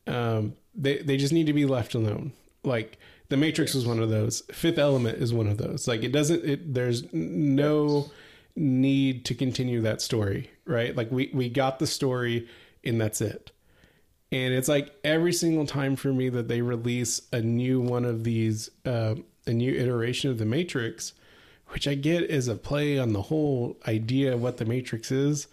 Um, 0.08 0.54
they 0.76 1.00
they 1.00 1.18
just 1.18 1.34
need 1.34 1.48
to 1.48 1.54
be 1.54 1.66
left 1.66 1.96
alone. 1.96 2.34
Like 2.64 2.98
the 3.30 3.38
Matrix 3.38 3.74
was 3.74 3.86
one 3.86 4.00
of 4.00 4.10
those. 4.10 4.42
Fifth 4.52 4.78
Element 4.78 5.20
is 5.22 5.34
one 5.34 5.48
of 5.48 5.58
those. 5.58 5.88
Like 5.88 6.04
it 6.04 6.12
doesn't. 6.12 6.44
It 6.46 6.74
there's 6.74 7.04
no 7.14 8.10
need 8.56 9.24
to 9.26 9.36
continue 9.36 9.82
that 9.82 10.02
story, 10.02 10.50
right? 10.66 10.96
Like 10.96 11.12
we 11.12 11.30
we 11.34 11.50
got 11.50 11.80
the 11.80 11.88
story 11.88 12.48
and 12.84 13.00
that's 13.00 13.22
it. 13.22 13.52
And 14.32 14.54
it's 14.54 14.68
like 14.68 14.94
every 15.04 15.34
single 15.34 15.66
time 15.66 15.96
for 15.96 16.14
me 16.14 16.30
that 16.30 16.48
they 16.48 16.62
release 16.62 17.22
a 17.34 17.42
new 17.42 17.82
one 17.82 18.06
of 18.06 18.24
these, 18.24 18.70
uh, 18.86 19.16
a 19.48 19.52
new 19.54 19.74
iteration 19.74 20.30
of 20.30 20.38
the 20.38 20.46
Matrix, 20.46 21.14
which 21.70 21.88
I 21.88 21.96
get 21.96 22.24
is 22.24 22.48
a 22.48 22.56
play 22.56 22.98
on 22.98 23.14
the 23.14 23.22
whole 23.24 23.78
idea 23.88 24.34
of 24.34 24.42
what 24.42 24.58
the 24.58 24.66
Matrix 24.66 25.12
is, 25.12 25.48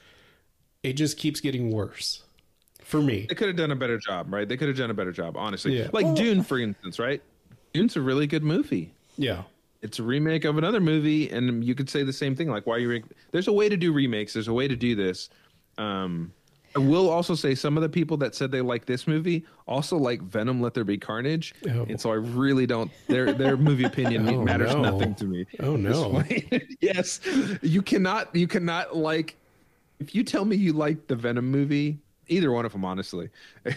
it 0.83 0.94
just 0.94 1.18
keeps 1.18 1.40
getting 1.40 1.70
worse 1.70 2.22
for 2.83 3.00
me. 3.02 3.26
they 3.29 3.35
could 3.35 3.48
have 3.48 3.57
done 3.57 3.70
a 3.72 3.76
better 3.76 3.98
job, 3.98 4.33
right? 4.33 4.48
They 4.48 4.57
could 4.57 4.68
have 4.68 4.76
done 4.76 4.90
a 4.90 4.94
better 4.94 5.12
job, 5.12 5.37
honestly. 5.37 5.79
Yeah. 5.79 5.88
Like 5.92 6.14
Dune, 6.14 6.42
for 6.42 6.59
instance, 6.59 6.98
right? 6.98 7.20
Dune's 7.72 7.96
a 7.96 8.00
really 8.00 8.26
good 8.26 8.42
movie. 8.44 8.92
Yeah. 9.18 9.42
It's 9.83 9.98
a 9.98 10.02
remake 10.02 10.44
of 10.44 10.57
another 10.59 10.81
movie, 10.81 11.31
and 11.31 11.62
you 11.64 11.74
could 11.74 11.90
say 11.90 12.02
the 12.02 12.12
same 12.12 12.35
thing. 12.35 12.48
Like, 12.48 12.66
why 12.66 12.79
you? 12.79 12.88
Re- 12.88 13.05
There's 13.31 13.48
a 13.48 13.52
way 13.52 13.68
to 13.68 13.76
do 13.76 13.92
remakes. 13.92 14.33
There's 14.33 14.48
a 14.48 14.52
way 14.52 14.66
to 14.68 14.74
do 14.76 14.94
this. 14.94 15.29
Um, 15.79 16.33
I 16.76 16.78
will 16.78 17.08
also 17.08 17.34
say 17.34 17.54
some 17.54 17.76
of 17.78 17.82
the 17.82 17.88
people 17.88 18.18
that 18.18 18.34
said 18.34 18.50
they 18.50 18.60
like 18.60 18.84
this 18.84 19.06
movie 19.06 19.46
also 19.66 19.96
like 19.96 20.20
Venom: 20.20 20.60
Let 20.60 20.74
There 20.74 20.84
Be 20.84 20.98
Carnage, 20.98 21.54
Oh. 21.68 21.86
and 21.88 21.98
so 22.00 22.10
I 22.12 22.16
really 22.16 22.66
don't. 22.66 22.90
Their 23.08 23.32
their 23.32 23.56
movie 23.56 23.84
opinion 23.84 24.28
Oh, 24.28 24.42
matters 24.44 24.74
no. 24.74 24.82
nothing 24.82 25.14
to 25.16 25.24
me. 25.24 25.46
Oh, 25.60 25.76
no. 25.76 26.22
yes, 26.80 27.20
you 27.62 27.80
cannot. 27.82 28.34
You 28.36 28.46
cannot 28.46 28.94
like. 28.96 29.36
If 30.00 30.14
you 30.14 30.22
tell 30.22 30.44
me 30.44 30.56
you 30.56 30.74
like 30.74 31.06
the 31.06 31.16
Venom 31.16 31.50
movie, 31.50 31.98
either 32.28 32.52
one 32.52 32.66
of 32.66 32.72
them, 32.72 32.84
honestly. 32.84 33.30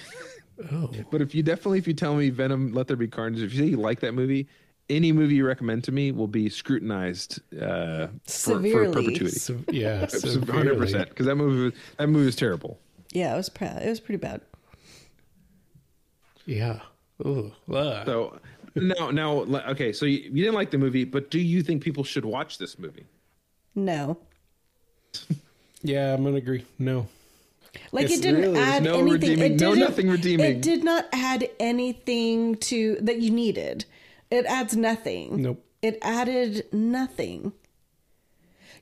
Oh. 0.73 0.91
But 1.09 1.21
if 1.21 1.33
you 1.33 1.41
definitely, 1.41 1.77
if 1.77 1.87
you 1.87 1.93
tell 1.93 2.15
me 2.15 2.29
Venom, 2.31 2.73
Let 2.73 2.87
There 2.87 2.97
Be 2.97 3.07
Carnage, 3.07 3.41
if 3.41 3.53
you 3.53 3.59
say 3.59 3.65
you 3.67 3.77
like 3.77 4.01
that 4.01 4.13
movie, 4.13 4.45
any 4.89 5.13
movie 5.13 5.35
you 5.35 5.47
recommend 5.47 5.85
to 5.85 5.93
me 5.93 6.11
will 6.11 6.27
be 6.27 6.49
scrutinized 6.49 7.39
uh, 7.61 8.07
for, 8.25 8.61
for 8.61 8.91
perpetuity. 8.91 9.29
So, 9.29 9.57
yeah. 9.71 10.05
hundred 10.51 10.77
percent. 10.77 11.07
because 11.07 11.27
that 11.27 11.35
movie, 11.35 11.73
that 11.95 12.07
movie 12.09 12.25
was 12.25 12.35
terrible. 12.35 12.77
Yeah, 13.11 13.33
it 13.33 13.37
was 13.37 13.49
pre- 13.49 13.67
it 13.67 13.89
was 13.89 13.99
pretty 13.99 14.17
bad. 14.19 14.41
Yeah. 16.45 16.79
Ooh. 17.25 17.51
Ugh. 17.71 18.05
So 18.05 18.39
now, 18.75 19.11
now, 19.11 19.39
okay, 19.69 19.91
so 19.93 20.05
you, 20.05 20.19
you 20.19 20.43
didn't 20.43 20.55
like 20.55 20.71
the 20.71 20.77
movie, 20.77 21.03
but 21.03 21.29
do 21.31 21.39
you 21.39 21.61
think 21.63 21.83
people 21.83 22.03
should 22.03 22.25
watch 22.25 22.57
this 22.57 22.79
movie? 22.79 23.05
No. 23.75 24.17
yeah, 25.81 26.13
I'm 26.13 26.23
gonna 26.23 26.37
agree. 26.37 26.65
No. 26.77 27.07
Like 27.91 28.05
It's 28.05 28.15
it 28.15 28.21
didn't 28.21 28.41
really- 28.41 28.53
there's 28.55 28.67
add 28.67 28.83
no 28.83 28.93
anything. 28.99 29.11
redeeming- 29.13 29.53
it 29.53 29.61
no 29.61 29.73
didn't, 29.75 29.89
nothing 29.89 30.09
redeeming. 30.09 30.45
It 30.57 30.61
did 30.61 30.83
not 30.83 31.05
add 31.13 31.47
anything 31.59 32.55
to 32.55 32.97
that 33.01 33.19
you 33.21 33.31
needed. 33.31 33.85
It 34.31 34.45
adds 34.45 34.75
nothing. 34.75 35.41
Nope. 35.41 35.65
It 35.81 35.97
added 36.01 36.65
nothing. 36.73 37.53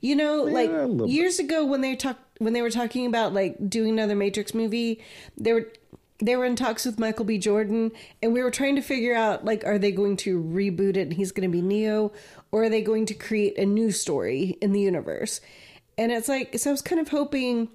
You 0.02 0.16
know, 0.16 0.44
like 0.44 0.70
little 0.70 0.96
bit. 0.96 1.10
years 1.10 1.40
ago 1.40 1.66
when 1.66 1.82
they 1.82 1.96
talked 1.96 2.22
when 2.40 2.54
they 2.54 2.62
were 2.62 2.70
talking 2.70 3.06
about 3.06 3.34
like 3.34 3.70
doing 3.70 3.92
another 3.92 4.16
Matrix 4.16 4.54
movie, 4.54 5.02
they 5.38 5.54
were 5.54 5.72
they 6.20 6.36
were 6.36 6.46
in 6.46 6.56
talks 6.56 6.86
with 6.86 7.00
Michael 7.00 7.26
B. 7.26 7.38
Jordan, 7.38 7.92
and 8.22 8.34
we 8.34 8.42
were 8.42 8.52
trying 8.52 8.76
to 8.76 8.82
figure 8.82 9.14
out 9.14 9.46
like, 9.46 9.66
are 9.66 9.78
they 9.78 9.92
going 9.92 10.18
to 10.18 10.42
reboot 10.42 10.98
it 10.98 11.02
and 11.02 11.14
he's 11.14 11.32
going 11.32 11.50
to 11.50 11.52
be 11.52 11.62
Neo, 11.62 12.12
or 12.52 12.64
are 12.64 12.70
they 12.70 12.82
going 12.82 13.06
to 13.08 13.14
create 13.14 13.58
a 13.58 13.66
new 13.66 13.92
story 13.92 14.58
in 14.62 14.72
the 14.72 14.82
universe? 14.82 15.42
And 15.98 16.12
it's 16.12 16.28
like, 16.28 16.58
so 16.58 16.70
I 16.70 16.74
was 16.74 16.82
kind 16.82 17.02
of 17.02 17.10
hoping 17.10 17.70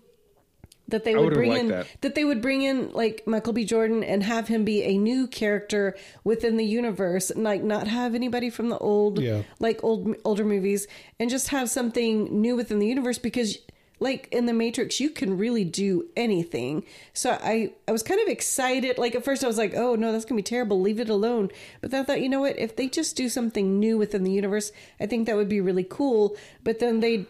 that 0.88 1.04
they 1.04 1.14
would 1.14 1.32
bring 1.34 1.52
in 1.52 1.68
that. 1.68 1.86
that 2.02 2.14
they 2.14 2.24
would 2.24 2.42
bring 2.42 2.62
in 2.62 2.90
like 2.92 3.22
Michael 3.26 3.52
B. 3.52 3.64
Jordan 3.64 4.02
and 4.04 4.22
have 4.22 4.48
him 4.48 4.64
be 4.64 4.82
a 4.82 4.98
new 4.98 5.26
character 5.26 5.96
within 6.24 6.56
the 6.56 6.64
universe, 6.64 7.30
and 7.30 7.44
like 7.44 7.62
not 7.62 7.86
have 7.88 8.14
anybody 8.14 8.50
from 8.50 8.68
the 8.68 8.78
old 8.78 9.20
Yeah. 9.20 9.42
like 9.60 9.82
old 9.84 10.14
older 10.24 10.44
movies, 10.44 10.86
and 11.18 11.30
just 11.30 11.48
have 11.48 11.70
something 11.70 12.40
new 12.40 12.56
within 12.56 12.78
the 12.78 12.86
universe 12.86 13.18
because 13.18 13.58
like 14.00 14.26
in 14.32 14.46
the 14.46 14.52
Matrix, 14.52 14.98
you 14.98 15.10
can 15.10 15.38
really 15.38 15.64
do 15.64 16.08
anything. 16.16 16.84
So 17.12 17.38
I 17.40 17.72
I 17.86 17.92
was 17.92 18.02
kind 18.02 18.20
of 18.20 18.26
excited. 18.26 18.98
Like 18.98 19.14
at 19.14 19.24
first, 19.24 19.44
I 19.44 19.46
was 19.46 19.58
like, 19.58 19.74
oh 19.76 19.94
no, 19.94 20.10
that's 20.10 20.24
gonna 20.24 20.40
be 20.40 20.42
terrible. 20.42 20.80
Leave 20.80 20.98
it 20.98 21.08
alone. 21.08 21.50
But 21.80 21.92
then 21.92 22.02
I 22.02 22.04
thought, 22.04 22.20
you 22.20 22.28
know 22.28 22.40
what? 22.40 22.58
If 22.58 22.74
they 22.74 22.88
just 22.88 23.14
do 23.16 23.28
something 23.28 23.78
new 23.78 23.96
within 23.98 24.24
the 24.24 24.32
universe, 24.32 24.72
I 24.98 25.06
think 25.06 25.26
that 25.26 25.36
would 25.36 25.48
be 25.48 25.60
really 25.60 25.86
cool. 25.88 26.36
But 26.64 26.80
then 26.80 26.98
they 26.98 27.26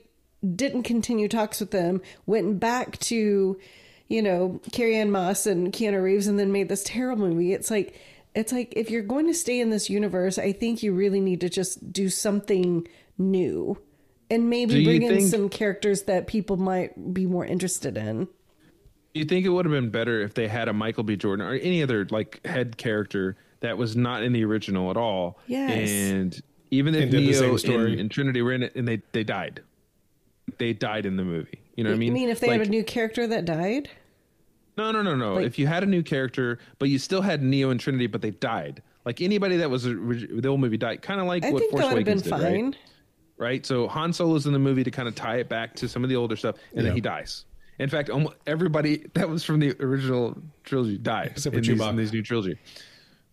didn't 0.56 0.82
continue 0.82 1.28
talks 1.28 1.60
with 1.60 1.70
them, 1.70 2.00
went 2.26 2.58
back 2.60 2.98
to, 3.00 3.58
you 4.08 4.22
know, 4.22 4.60
Carrie 4.72 4.96
Ann 4.96 5.10
Moss 5.10 5.46
and 5.46 5.72
Keanu 5.72 6.02
Reeves, 6.02 6.26
and 6.26 6.38
then 6.38 6.52
made 6.52 6.68
this 6.68 6.82
terrible 6.84 7.28
movie. 7.28 7.52
It's 7.52 7.70
like, 7.70 7.98
it's 8.34 8.52
like 8.52 8.72
if 8.76 8.90
you're 8.90 9.02
going 9.02 9.26
to 9.26 9.34
stay 9.34 9.60
in 9.60 9.70
this 9.70 9.88
universe, 9.90 10.38
I 10.38 10.52
think 10.52 10.82
you 10.82 10.92
really 10.94 11.20
need 11.20 11.40
to 11.42 11.48
just 11.48 11.92
do 11.92 12.08
something 12.08 12.86
new, 13.18 13.78
and 14.30 14.48
maybe 14.48 14.80
you 14.80 14.84
bring 14.84 15.02
in 15.02 15.16
think- 15.16 15.30
some 15.30 15.48
characters 15.48 16.04
that 16.04 16.26
people 16.26 16.56
might 16.56 17.12
be 17.14 17.26
more 17.26 17.44
interested 17.44 17.96
in. 17.96 18.28
You 19.14 19.26
think 19.26 19.44
it 19.44 19.50
would 19.50 19.66
have 19.66 19.72
been 19.72 19.90
better 19.90 20.22
if 20.22 20.32
they 20.32 20.48
had 20.48 20.68
a 20.68 20.72
Michael 20.72 21.04
B. 21.04 21.16
Jordan 21.16 21.44
or 21.46 21.52
any 21.52 21.82
other 21.82 22.06
like 22.10 22.40
head 22.46 22.78
character 22.78 23.36
that 23.60 23.76
was 23.76 23.94
not 23.94 24.22
in 24.22 24.32
the 24.32 24.42
original 24.42 24.90
at 24.90 24.96
all? 24.96 25.38
Yes. 25.46 25.90
And 25.90 26.42
even 26.70 26.94
if 26.94 27.02
And 27.02 27.10
did 27.10 27.20
the 27.20 27.30
Neo 27.30 27.56
story. 27.58 27.92
and, 27.92 28.00
and 28.00 28.10
Trinity 28.10 28.40
were 28.40 28.52
in 28.52 28.62
it 28.62 28.74
and 28.74 28.88
they, 28.88 29.02
they 29.12 29.22
died. 29.22 29.60
They 30.58 30.72
died 30.72 31.06
in 31.06 31.16
the 31.16 31.24
movie. 31.24 31.60
You 31.76 31.84
know 31.84 31.90
what 31.90 31.96
I 31.96 31.98
mean? 31.98 32.08
You 32.08 32.12
mean 32.14 32.28
if 32.28 32.40
they 32.40 32.48
like, 32.48 32.58
had 32.60 32.66
a 32.68 32.70
new 32.70 32.84
character 32.84 33.26
that 33.26 33.44
died? 33.44 33.88
No, 34.76 34.90
no, 34.92 35.02
no, 35.02 35.14
no. 35.16 35.34
Like- 35.34 35.46
if 35.46 35.58
you 35.58 35.66
had 35.66 35.82
a 35.82 35.86
new 35.86 36.02
character, 36.02 36.58
but 36.78 36.88
you 36.88 36.98
still 36.98 37.22
had 37.22 37.42
Neo 37.42 37.70
and 37.70 37.78
Trinity, 37.80 38.06
but 38.06 38.22
they 38.22 38.30
died. 38.30 38.82
Like 39.04 39.20
anybody 39.20 39.56
that 39.58 39.70
was 39.70 39.86
orig- 39.86 40.40
the 40.42 40.48
old 40.48 40.60
movie 40.60 40.76
died, 40.76 41.02
kind 41.02 41.20
of 41.20 41.26
like 41.26 41.44
I 41.44 41.50
what 41.50 41.62
Force 41.70 41.82
that 41.82 41.88
been 41.90 41.98
Awakens 42.02 42.22
did, 42.22 42.32
right? 42.32 42.40
fine. 42.42 42.76
right? 43.36 43.66
So 43.66 43.88
Han 43.88 44.12
Solo's 44.12 44.46
in 44.46 44.52
the 44.52 44.58
movie 44.58 44.84
to 44.84 44.90
kind 44.90 45.08
of 45.08 45.14
tie 45.14 45.36
it 45.38 45.48
back 45.48 45.74
to 45.76 45.88
some 45.88 46.04
of 46.04 46.10
the 46.10 46.16
older 46.16 46.36
stuff, 46.36 46.56
and 46.72 46.78
Yeah. 46.78 46.82
then 46.84 46.94
he 46.94 47.00
dies. 47.00 47.44
In 47.78 47.88
fact, 47.88 48.10
almost 48.10 48.36
everybody 48.46 49.06
that 49.14 49.28
was 49.28 49.42
from 49.42 49.58
the 49.58 49.74
original 49.80 50.40
trilogy 50.62 50.98
died 50.98 51.32
Except 51.32 51.52
for 51.54 51.58
in, 51.58 51.64
these, 51.66 51.76
Chewbacca. 51.78 51.90
in 51.90 51.96
these 51.96 52.12
new 52.12 52.22
trilogy. 52.22 52.56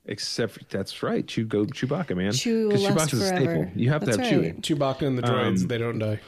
Except 0.06 0.54
for, 0.54 0.60
that's 0.70 1.04
right, 1.04 1.28
Chew 1.28 1.46
go 1.46 1.66
Chewbacca, 1.66 2.16
man. 2.18 2.32
Chew 2.32 2.70
will 2.70 2.72
'Cause 2.72 2.84
last 2.84 3.12
Chewbacca's 3.12 3.22
a 3.22 3.28
staple. 3.28 3.68
You 3.76 3.90
have 3.92 4.04
That's 4.06 4.18
to 4.18 4.24
have 4.24 4.42
right. 4.42 4.60
Chewie. 4.60 4.62
Chewbacca 4.78 5.02
and 5.06 5.18
the 5.18 5.22
droids, 5.22 5.62
Um, 5.62 5.68
they 5.68 5.78
don't 5.78 6.00
die. 6.00 6.20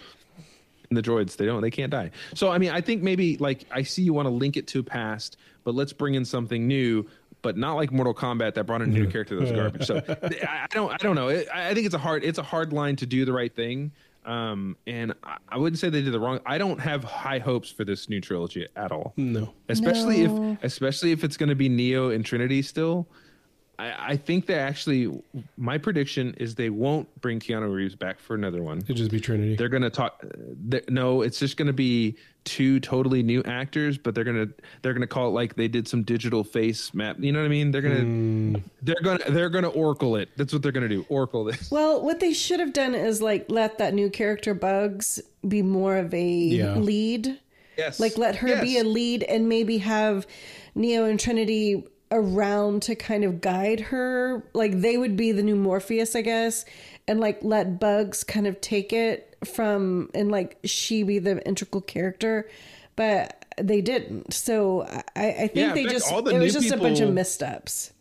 And 0.92 0.98
the 0.98 1.02
droids, 1.02 1.38
they 1.38 1.46
don't, 1.46 1.62
they 1.62 1.72
can't 1.72 1.90
die. 1.90 2.12
So 2.36 2.52
I 2.52 2.58
mean, 2.58 2.70
I 2.72 2.82
think 2.82 3.02
maybe 3.02 3.38
like 3.38 3.66
I 3.72 3.82
see 3.82 4.02
you 4.02 4.12
want 4.14 4.26
to 4.26 4.30
link 4.30 4.58
it 4.58 4.68
to 4.68 4.84
past, 4.84 5.38
but 5.64 5.74
let's 5.74 5.94
bring 5.94 6.16
in 6.16 6.26
something 6.26 6.68
new. 6.68 7.08
But 7.42 7.58
not 7.58 7.74
like 7.76 7.92
Mortal 7.94 8.14
Kombat 8.14 8.54
that 8.56 8.66
brought 8.66 8.82
in 8.84 8.90
a 8.90 8.94
new 8.94 9.08
character 9.08 9.36
that 9.36 9.42
was 9.42 9.52
garbage. 9.54 9.88
So 9.88 9.96
I, 10.48 10.64
I 10.64 10.68
don't, 10.70 10.92
I 10.92 10.98
don't 10.98 11.16
know. 11.16 11.30
I 11.30 11.70
I 11.70 11.74
think 11.74 11.86
it's 11.88 11.96
a 11.96 11.98
hard, 11.98 12.24
it's 12.26 12.38
a 12.38 12.44
hard 12.44 12.72
line 12.74 12.98
to 12.98 13.06
do 13.08 13.24
the 13.26 13.32
right 13.34 13.56
thing. 13.56 13.94
Um, 14.26 14.76
and 14.86 15.14
I, 15.24 15.38
I 15.50 15.58
wouldn't 15.58 15.80
say 15.80 15.90
they 15.90 16.02
did 16.04 16.14
the 16.14 16.20
wrong. 16.20 16.42
I 16.46 16.58
don't 16.60 16.80
have 16.80 17.04
high 17.06 17.40
hopes 17.40 17.72
for 17.72 17.84
this 17.86 18.10
new 18.10 18.20
trilogy 18.22 18.68
at 18.76 18.92
all. 18.92 19.14
No. 19.18 19.54
especially 19.70 20.28
No. 20.28 20.52
if 20.62 20.64
especially 20.66 21.14
if 21.14 21.24
it's 21.24 21.38
going 21.38 21.50
to 21.50 21.56
be 21.56 21.70
Neo 21.70 22.10
and 22.12 22.24
Trinity 22.26 22.62
still. 22.62 23.08
I, 23.82 24.12
I 24.12 24.18
think 24.18 24.46
they 24.46 24.56
actually. 24.56 25.24
My 25.58 25.78
prediction 25.80 26.36
is 26.38 26.54
they 26.54 26.70
won't 26.70 27.10
bring 27.20 27.40
Keanu 27.40 27.74
Reeves 27.74 27.96
back 27.96 28.20
for 28.20 28.36
another 28.36 28.62
one. 28.62 28.78
It'd 28.80 28.96
just 28.96 29.10
be 29.10 29.20
Trinity. 29.20 29.56
They're 29.56 29.70
going 29.70 29.82
to 29.82 29.90
talk. 29.90 30.24
No, 30.88 31.24
it's 31.24 31.40
just 31.40 31.58
going 31.58 31.68
to 31.68 31.74
be 31.74 32.16
two 32.44 32.80
totally 32.80 33.24
new 33.24 33.42
actors, 33.44 33.98
but 33.98 34.14
they're 34.14 34.24
going 34.24 34.48
to 34.48 34.54
they're 34.84 34.94
going 34.94 35.02
to 35.02 35.08
call 35.08 35.28
it 35.30 35.32
like 35.32 35.56
they 35.56 35.68
did 35.68 35.88
some 35.88 36.04
digital 36.04 36.44
face 36.44 36.94
map. 36.94 37.18
You 37.20 37.32
know 37.32 37.40
what 37.40 37.46
I 37.46 37.50
mean? 37.50 37.72
They're 37.72 37.82
going 37.82 37.96
to 37.96 38.02
hmm. 38.02 38.56
they're 38.84 39.02
going 39.02 39.18
to 39.18 39.32
they're 39.32 39.50
going 39.50 39.64
to 39.64 39.72
oracle 39.72 40.16
it. 40.16 40.30
That's 40.38 40.54
what 40.54 40.62
they're 40.62 40.72
going 40.72 40.88
to 40.88 40.96
do. 40.96 41.06
Oracle 41.10 41.44
this. 41.44 41.72
Well, 41.82 42.04
what 42.04 42.20
they 42.20 42.34
should 42.34 42.60
have 42.60 42.74
done 42.74 42.94
is 42.94 43.22
like 43.22 43.46
let 43.50 43.80
that 43.80 43.96
new 43.96 44.10
character 44.12 44.54
Bugs 44.54 45.20
be 45.48 45.64
more 45.64 45.98
of 45.98 46.14
a 46.14 46.24
Yeah. 46.24 46.76
lead. 46.76 47.40
Yes. 47.78 48.00
Like 48.00 48.18
let 48.18 48.36
her 48.36 48.62
be 48.62 48.78
a 48.78 48.84
lead 48.84 49.24
and 49.24 49.50
maybe 49.50 49.80
have 49.80 50.28
Neo 50.76 51.06
and 51.06 51.20
Trinity 51.20 51.84
around 52.12 52.82
to 52.84 52.96
kind 52.96 53.24
of 53.24 53.42
guide 53.42 53.80
her. 53.80 54.44
Like 54.54 54.82
they 54.82 54.98
would 54.98 55.16
be 55.18 55.32
the 55.32 55.44
new 55.44 55.56
Morpheus, 55.56 56.16
I 56.16 56.22
guess, 56.22 56.66
and 57.08 57.20
like 57.20 57.40
let 57.44 57.80
Bugs 57.80 58.24
kind 58.24 58.48
of 58.48 58.60
take 58.62 58.94
it 58.94 59.36
from 59.46 60.10
and 60.14 60.30
like 60.32 60.58
she 60.64 61.04
be 61.04 61.20
the 61.20 61.46
integral 61.48 61.82
character. 61.82 62.50
But 62.96 63.46
they 63.58 63.82
didn't. 63.82 64.34
So 64.34 64.84
I, 64.84 65.04
I 65.16 65.32
think 65.48 65.56
Yeah, 65.56 65.74
they 65.74 65.84
fact, 65.84 65.96
just 65.96 66.12
all 66.12 66.22
the 66.22 66.36
it 66.36 66.40
was 66.40 66.54
new 66.56 66.62
just 66.62 66.74
a 66.74 66.78
bunch 66.78 67.00
of 67.00 67.12
missteps. 67.14 67.92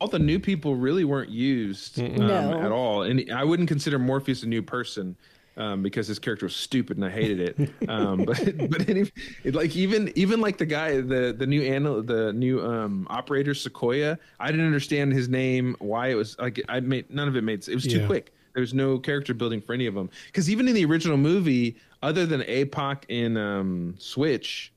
all 0.00 0.08
the 0.08 0.18
new 0.18 0.38
people 0.38 0.74
really 0.76 1.04
weren't 1.04 1.30
used 1.30 1.98
um, 2.00 2.14
No. 2.16 2.60
at 2.60 2.72
all, 2.72 3.02
and 3.02 3.30
I 3.32 3.44
wouldn't 3.44 3.68
consider 3.68 3.98
Morpheus 3.98 4.42
a 4.42 4.46
new 4.48 4.62
person 4.62 5.16
um, 5.56 5.82
because 5.82 6.06
his 6.06 6.18
character 6.18 6.46
was 6.46 6.56
stupid 6.56 6.96
and 6.96 7.04
I 7.06 7.10
hated 7.10 7.40
it. 7.40 7.88
Um, 7.88 8.24
but 8.24 8.38
but 8.70 8.88
any, 8.88 9.10
it, 9.44 9.54
like 9.54 9.74
even 9.76 10.12
even 10.16 10.40
like 10.40 10.58
the 10.58 10.66
guy 10.66 11.00
the 11.00 11.34
the 11.36 11.46
new 11.46 11.62
anal, 11.62 12.02
the 12.02 12.32
new 12.32 12.64
um, 12.64 13.06
operator 13.10 13.54
Sequoia, 13.54 14.18
I 14.40 14.50
didn't 14.50 14.66
understand 14.66 15.12
his 15.12 15.28
name, 15.28 15.76
why 15.78 16.08
it 16.08 16.14
was 16.14 16.36
like 16.38 16.60
I 16.68 16.80
made 16.80 17.10
none 17.10 17.28
of 17.28 17.36
it 17.36 17.42
made 17.42 17.66
it 17.68 17.74
was 17.74 17.84
too 17.84 18.00
Yeah. 18.00 18.06
quick. 18.06 18.32
There 18.54 18.60
was 18.60 18.74
no 18.74 18.98
character 18.98 19.34
building 19.34 19.60
for 19.60 19.72
any 19.72 19.86
of 19.86 19.94
them 19.94 20.08
because 20.26 20.48
even 20.48 20.68
in 20.68 20.74
the 20.74 20.84
original 20.84 21.16
movie, 21.16 21.76
other 22.02 22.24
than 22.24 22.40
APOC 22.42 23.02
in 23.08 23.36
um, 23.36 23.94
Switch, 23.98 24.72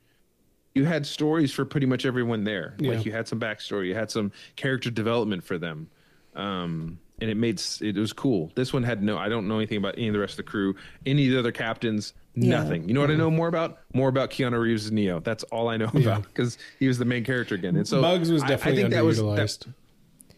you 0.74 0.84
had 0.86 1.06
stories 1.06 1.52
for 1.52 1.64
pretty 1.66 1.86
much 1.86 2.06
everyone 2.06 2.44
there. 2.44 2.76
Yeah. 2.80 2.94
Like 2.94 3.06
you 3.06 3.12
had 3.12 3.28
some 3.28 3.40
backstory, 3.40 3.88
you 3.88 3.94
had 3.96 4.10
some 4.10 4.32
character 4.56 4.90
development 4.90 5.44
for 5.44 5.58
them, 5.60 5.88
um, 6.36 6.98
and 7.20 7.30
it 7.30 7.36
made 7.36 7.62
it 7.82 7.96
was 7.96 8.14
cool. 8.14 8.52
This 8.56 8.74
one 8.74 8.84
had 8.84 9.02
no. 9.02 9.18
I 9.18 9.30
don't 9.30 9.48
know 9.48 9.58
anything 9.58 9.78
about 9.78 9.96
any 9.98 10.08
of 10.08 10.14
the 10.14 10.20
rest 10.20 10.34
of 10.34 10.38
the 10.38 10.44
crew, 10.44 10.76
any 11.06 11.26
of 11.28 11.34
the 11.34 11.40
other 11.40 11.52
captains. 11.52 12.14
Yeah. 12.36 12.62
Nothing. 12.62 12.88
You 12.88 12.94
know 12.94 13.02
what 13.02 13.10
I 13.10 13.14
mm-hmm. 13.14 13.22
know 13.22 13.32
more 13.32 13.48
about? 13.48 13.80
More 13.94 14.10
about 14.10 14.30
Keanu 14.30 14.60
Reeves 14.60 14.92
Neo. 14.92 15.20
That's 15.20 15.44
all 15.46 15.70
I 15.70 15.78
know 15.78 15.90
about 15.94 16.24
because 16.24 16.58
he 16.80 16.88
was 16.88 17.00
the 17.00 17.06
main 17.06 17.24
character 17.24 17.56
again. 17.56 17.76
And 17.76 17.88
so 17.88 18.02
Bugs 18.02 18.32
was 18.32 18.44
I- 18.44 18.46
I 18.46 18.50
definitely 18.50 18.82
think 18.82 18.94
that 18.94 19.04
was 19.04 19.18
that, 19.18 19.24
underutilized. 19.24 19.74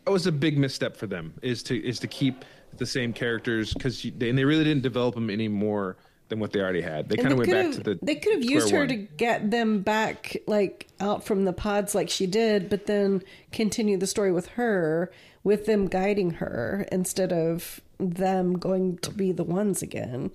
that 0.06 0.12
was 0.12 0.28
a 0.28 0.32
big 0.32 0.58
misstep 0.58 0.96
for 0.96 1.08
them 1.08 1.34
is 1.42 1.62
to 1.64 1.86
is 1.86 2.00
to 2.00 2.08
keep 2.08 2.46
the 2.78 2.86
same 2.86 3.12
characters 3.12 3.74
because 3.74 4.02
they, 4.02 4.30
and 4.30 4.38
they 4.38 4.46
really 4.46 4.64
didn't 4.64 4.84
develop 4.84 5.16
them 5.16 5.30
any 5.30 5.48
more 5.48 5.98
than 6.30 6.40
what 6.40 6.54
they 6.54 6.62
already 6.62 6.82
had. 6.82 7.10
They 7.10 7.18
kind 7.18 7.32
of 7.32 7.40
went 7.40 7.52
back 7.52 7.72
to 7.72 7.82
the 7.82 8.00
they 8.02 8.16
could 8.16 8.34
have 8.34 8.44
used 8.44 8.70
her 8.70 8.80
one. 8.80 8.88
to 8.90 8.96
get 8.96 9.52
them 9.52 9.82
back 9.82 10.38
like 10.48 10.88
out 11.00 11.26
from 11.26 11.44
the 11.44 11.54
pods 11.54 11.94
like 11.94 12.10
she 12.10 12.28
did 12.28 12.70
but 12.70 12.86
then 12.86 13.24
continue 13.52 13.98
the 13.98 14.08
story 14.08 14.32
with 14.32 14.48
her 14.50 15.12
with 15.44 15.66
them 15.66 15.88
guiding 15.88 16.32
her 16.32 16.86
instead 16.92 17.32
of 17.34 17.80
them 18.00 18.54
going 18.58 18.98
to 19.00 19.12
be 19.12 19.32
the 19.32 19.44
ones 19.44 19.82
again 19.82 20.32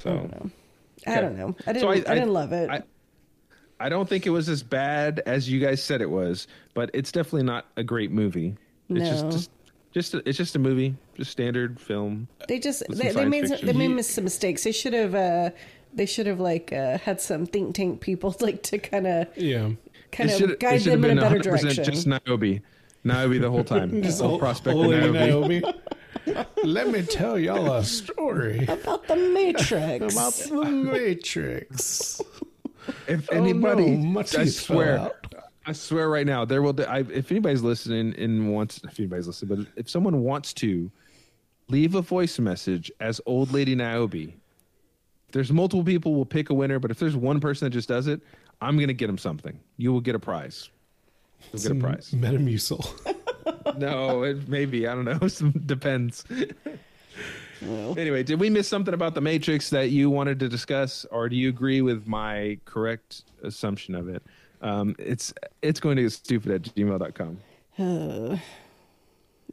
So. 0.00 0.28
i 1.06 1.20
don't 1.20 1.36
know 1.36 1.54
i 1.66 1.72
didn't 1.72 1.82
So 1.82 1.90
I, 1.90 2.14
didn't 2.14 2.32
love 2.32 2.52
it 2.52 2.70
I, 2.70 2.82
I 3.78 3.88
don't 3.90 4.08
think 4.08 4.26
it 4.26 4.30
was 4.30 4.48
as 4.48 4.62
bad 4.62 5.22
as 5.26 5.50
you 5.50 5.60
guys 5.60 5.82
said 5.82 6.00
it 6.00 6.08
was, 6.08 6.48
but 6.72 6.88
it's 6.94 7.12
definitely 7.12 7.42
not 7.42 7.66
a 7.76 7.84
great 7.84 8.10
movie. 8.10 8.56
It's 8.88 8.98
No. 9.00 9.04
just, 9.04 9.30
just, 9.30 9.50
just 9.92 10.14
a, 10.14 10.26
it's 10.26 10.38
just 10.38 10.56
a 10.56 10.58
movie, 10.58 10.94
just 11.14 11.30
standard 11.30 11.78
film. 11.78 12.26
they 12.48 12.58
just 12.58 12.84
they, 12.88 12.94
some 12.94 12.96
they 12.96 13.12
science 13.12 13.30
made 13.30 13.48
some, 13.48 13.66
they 13.66 13.72
made 13.74 13.90
Ye- 13.96 14.00
some 14.02 14.24
mistakes 14.24 14.64
they 14.64 14.72
should 14.72 14.94
have 14.94 15.14
uh 15.14 15.50
they 15.92 16.06
should 16.06 16.26
have 16.26 16.40
like 16.40 16.72
uh, 16.72 16.96
had 16.96 17.20
some 17.20 17.44
think 17.44 17.74
tank 17.74 18.00
people 18.00 18.34
like 18.40 18.62
to 18.62 18.78
kind 18.78 19.06
of 19.06 19.26
Yeah. 19.36 19.72
kind 20.10 20.30
of 20.30 20.58
guide 20.58 20.80
them 20.80 21.04
in 21.04 21.18
a 21.18 21.20
better 21.20 21.38
direction 21.38 21.84
Just 21.84 22.06
Niobe, 22.06 22.62
Niobe 23.06 23.40
the 23.40 23.50
whole 23.50 23.64
time. 23.64 24.02
Just 24.02 24.20
Whole 24.20 24.32
ol- 24.32 24.38
prospect 24.38 24.74
of 24.76 24.82
old 24.84 24.88
lady 24.88 25.10
Niobe. 25.10 25.48
Naomi. 25.48 25.62
Let 26.64 26.88
me 26.90 27.02
tell 27.02 27.38
y'all 27.38 27.72
a 27.74 27.84
story 27.84 28.64
about 28.66 29.06
the 29.06 29.16
matrix 29.16 30.12
about 30.14 30.32
the 30.34 30.64
Matrix. 30.70 32.20
If 33.08 33.28
Oh, 33.32 33.36
anybody, 33.36 33.90
no, 33.90 34.20
I 34.20 34.44
swear. 34.46 35.10
I 35.68 35.72
swear 35.72 36.08
right 36.08 36.26
now, 36.26 36.44
there 36.44 36.62
will. 36.62 36.74
I, 36.88 37.00
if 37.00 37.30
anybody's 37.30 37.62
listening 37.62 38.14
and 38.18 38.52
wants, 38.52 38.80
if 38.84 38.98
anybody's 38.98 39.26
listening, 39.26 39.56
but 39.64 39.66
if 39.76 39.90
someone 39.90 40.22
wants 40.22 40.52
to 40.54 40.90
leave 41.68 41.94
a 41.96 42.02
voice 42.02 42.38
message 42.38 42.90
as 43.00 43.20
old 43.26 43.52
lady 43.52 43.74
Niobe, 43.74 44.32
there's 45.32 45.52
multiple 45.52 45.84
people 45.84 46.14
will 46.14 46.24
pick 46.26 46.50
a 46.50 46.54
winner, 46.54 46.78
but 46.78 46.90
if 46.92 46.98
there's 47.00 47.16
one 47.16 47.40
person 47.40 47.66
that 47.66 47.70
just 47.70 47.88
does 47.88 48.06
it, 48.06 48.20
I'm 48.60 48.78
gonna 48.78 48.92
get 48.92 49.08
them 49.08 49.18
something. 49.18 49.58
You 49.76 49.92
will 49.92 50.00
get 50.00 50.14
a 50.14 50.20
prize. 50.20 50.70
You'll 51.52 51.62
get 51.62 51.72
a 51.72 51.74
prize. 51.74 52.10
Metamucil. 52.10 53.78
no, 53.78 54.22
it 54.22 54.48
maybe 54.48 54.86
I 54.86 54.94
don't 54.94 55.04
know. 55.04 55.28
Some 55.28 55.52
depends. 55.52 56.24
Anyway, 57.62 58.22
did 58.22 58.38
we 58.38 58.50
miss 58.50 58.68
something 58.68 58.92
about 58.92 59.14
the 59.14 59.20
Matrix 59.20 59.70
that 59.70 59.90
you 59.90 60.10
wanted 60.10 60.38
to 60.40 60.48
discuss, 60.48 61.06
or 61.10 61.28
do 61.28 61.36
you 61.36 61.48
agree 61.48 61.80
with 61.80 62.06
my 62.06 62.58
correct 62.66 63.22
assumption 63.42 63.94
of 63.94 64.08
it? 64.08 64.22
Um, 64.60 64.94
it's 64.98 65.32
it's 65.62 65.80
going 65.80 65.96
to 65.96 66.02
get 66.02 66.12
stupid 66.12 66.52
at 66.52 66.62
gmail.com. 66.74 68.38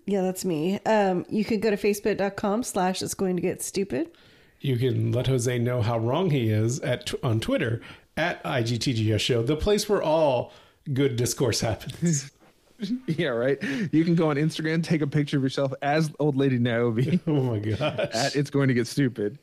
Yeah, 0.05 0.21
that's 0.21 0.43
me. 0.43 0.81
Um, 0.81 1.25
you 1.29 1.45
can 1.45 1.61
go 1.61 1.69
to 1.69 1.77
facebook.com 1.77 2.63
slash 2.63 3.01
it's 3.01 3.13
going 3.13 3.37
to 3.37 3.41
get 3.41 3.61
stupid. 3.61 4.11
You 4.59 4.77
can 4.77 5.13
let 5.13 5.27
Jose 5.27 5.57
know 5.59 5.81
how 5.81 5.97
wrong 5.97 6.29
he 6.29 6.49
is 6.49 6.81
at 6.81 7.13
on 7.23 7.39
Twitter 7.39 7.81
at 8.17 8.43
IGTGS 8.43 9.19
Show, 9.21 9.43
the 9.43 9.55
place 9.55 9.87
where 9.87 10.01
all 10.03 10.51
good 10.91 11.15
discourse 11.15 11.61
happens. 11.61 12.29
Yeah, 13.07 13.27
right. 13.27 13.61
You 13.93 14.03
can 14.03 14.13
go 14.15 14.29
on 14.29 14.35
Instagram, 14.35 14.83
take 14.83 15.01
a 15.01 15.07
picture 15.07 15.37
of 15.37 15.43
yourself 15.43 15.71
as 15.81 16.11
old 16.19 16.35
lady 16.35 16.59
Niobe. 16.59 17.21
oh 17.27 17.41
my 17.43 17.59
gosh. 17.59 17.79
at 17.79 18.35
it's 18.35 18.49
going 18.49 18.67
to 18.67 18.73
get 18.73 18.87
stupid. 18.87 19.39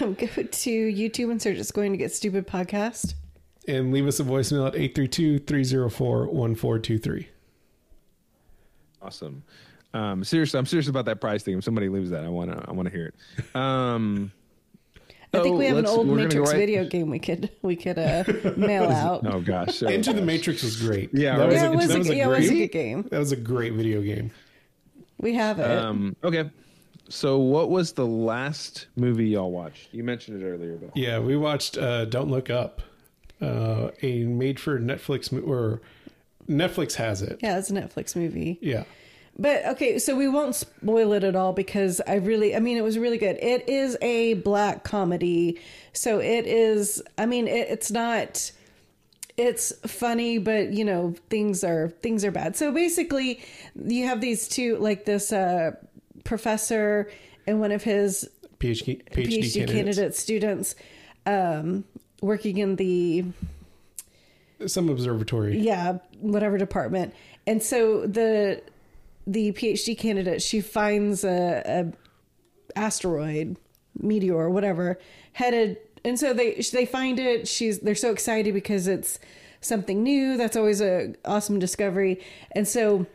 Um, 0.00 0.14
go 0.14 0.26
to 0.26 0.70
YouTube 0.70 1.30
and 1.30 1.40
search 1.40 1.58
it's 1.58 1.70
going 1.70 1.92
to 1.92 1.98
get 1.98 2.12
stupid 2.12 2.48
podcast. 2.48 3.14
and 3.68 3.92
leave 3.92 4.08
us 4.08 4.18
a 4.18 4.24
voicemail 4.24 4.66
at 4.66 4.74
832-304-1423. 4.74 7.26
Awesome. 9.02 9.44
Um, 9.92 10.24
seriously, 10.24 10.58
I'm 10.58 10.66
serious 10.66 10.88
about 10.88 11.04
that 11.04 11.20
prize 11.20 11.44
thing. 11.44 11.58
If 11.58 11.62
somebody 11.64 11.88
leaves 11.88 12.10
that, 12.10 12.24
I 12.24 12.28
want 12.28 12.50
to 12.50 12.64
I 12.68 12.72
want 12.72 12.88
to 12.88 12.92
hear 12.92 13.12
it. 13.12 13.54
Um, 13.56 14.32
I 15.34 15.42
think 15.42 15.54
so 15.54 15.58
we 15.58 15.66
have 15.66 15.76
an 15.76 15.86
old 15.86 16.06
we're 16.08 16.16
gonna 16.16 16.28
go 16.28 16.40
Matrix 16.40 16.50
right- 16.50 16.56
video 16.58 16.84
game 16.86 17.10
we 17.10 17.18
could 17.18 17.50
we 17.62 17.76
could 17.76 17.98
uh, 17.98 18.24
mail 18.56 18.84
out. 18.84 19.26
Oh 19.26 19.40
gosh. 19.40 19.76
So- 19.76 19.86
Enter 19.86 20.12
the 20.12 20.22
Matrix 20.22 20.62
was 20.62 20.76
great. 20.80 21.10
Yeah, 21.12 21.36
that 21.36 21.42
right. 21.44 21.46
was, 21.52 21.54
yeah, 21.62 21.68
a, 21.68 21.72
it 21.72 21.76
was, 21.76 21.88
that 21.88 21.94
a, 21.94 21.98
was 21.98 22.08
a 22.10 22.16
yeah, 22.16 22.24
it 22.24 22.28
was 22.28 22.44
a 22.44 22.48
great. 22.48 22.58
good 22.58 22.72
game. 22.78 23.02
That 23.10 23.18
was 23.18 23.32
a 23.32 23.36
great 23.36 23.72
video 23.74 24.02
game. 24.02 24.30
We 25.18 25.34
have 25.34 25.58
it. 25.58 25.70
Um, 25.70 26.16
okay. 26.24 26.50
So, 27.08 27.38
what 27.38 27.68
was 27.70 27.92
the 27.92 28.06
last 28.06 28.86
movie 28.96 29.28
y'all 29.28 29.50
watched? 29.52 29.92
You 29.92 30.02
mentioned 30.04 30.42
it 30.42 30.46
earlier, 30.46 30.76
but 30.76 30.96
Yeah, 30.96 31.18
we 31.18 31.36
watched 31.36 31.76
uh, 31.76 32.06
Don't 32.06 32.30
Look 32.30 32.48
Up, 32.48 32.80
uh, 33.42 33.90
a 34.02 34.24
made 34.24 34.58
for 34.58 34.78
Netflix 34.80 35.30
mo- 35.30 35.40
or 35.42 35.82
Netflix 36.48 36.94
has 36.94 37.20
it. 37.20 37.38
yeah, 37.42 37.58
it's 37.58 37.68
a 37.70 37.74
Netflix 37.74 38.16
movie. 38.16 38.58
Yeah. 38.62 38.84
But 39.36 39.66
okay, 39.66 39.98
so 39.98 40.14
we 40.14 40.28
won't 40.28 40.54
spoil 40.54 41.12
it 41.12 41.24
at 41.24 41.34
all 41.34 41.52
because 41.52 42.00
I 42.06 42.14
really, 42.16 42.54
I 42.54 42.60
mean, 42.60 42.76
it 42.76 42.84
was 42.84 42.98
really 42.98 43.18
good. 43.18 43.36
It 43.42 43.68
is 43.68 43.96
a 44.00 44.34
black 44.34 44.84
comedy, 44.84 45.60
so 45.92 46.20
it 46.20 46.46
is. 46.46 47.02
I 47.18 47.26
mean, 47.26 47.48
it, 47.48 47.68
it's 47.68 47.90
not. 47.90 48.52
It's 49.36 49.72
funny, 49.84 50.38
but 50.38 50.72
you 50.72 50.84
know, 50.84 51.16
things 51.30 51.64
are 51.64 51.88
things 51.88 52.24
are 52.24 52.30
bad. 52.30 52.54
So 52.56 52.70
basically, 52.70 53.42
you 53.74 54.06
have 54.06 54.20
these 54.20 54.46
two, 54.46 54.76
like 54.78 55.04
this 55.04 55.32
uh, 55.32 55.72
professor 56.22 57.10
and 57.46 57.58
one 57.58 57.72
of 57.72 57.82
his 57.82 58.30
PhD, 58.60 59.02
PhD, 59.10 59.12
PhD, 59.12 59.54
candidates. 59.54 59.72
candidate 59.72 60.14
students 60.14 60.74
um, 61.26 61.82
working 62.22 62.58
in 62.58 62.76
the 62.76 63.24
Some 64.66 64.88
observatory. 64.88 65.58
yeah 65.58 65.98
whatever 66.20 66.56
department 66.56 67.12
and 67.46 67.62
so 67.62 68.06
the 68.06 68.62
the 69.26 69.52
phd 69.52 69.96
candidate 69.98 70.42
she 70.42 70.60
finds 70.60 71.24
a, 71.24 71.62
a 71.64 72.78
asteroid 72.78 73.56
meteor 73.98 74.50
whatever 74.50 74.98
headed 75.32 75.78
and 76.04 76.18
so 76.20 76.34
they 76.34 76.60
they 76.72 76.84
find 76.84 77.18
it. 77.18 77.48
She's 77.48 77.78
they're 77.80 77.94
so 77.94 78.10
excited 78.12 78.52
because 78.52 78.86
it's 78.86 79.18
something 79.62 80.02
new. 80.02 80.36
That's 80.36 80.54
always 80.54 80.82
a 80.82 81.14
awesome 81.24 81.58
discovery. 81.58 82.20
And 82.52 82.68
so 82.68 83.06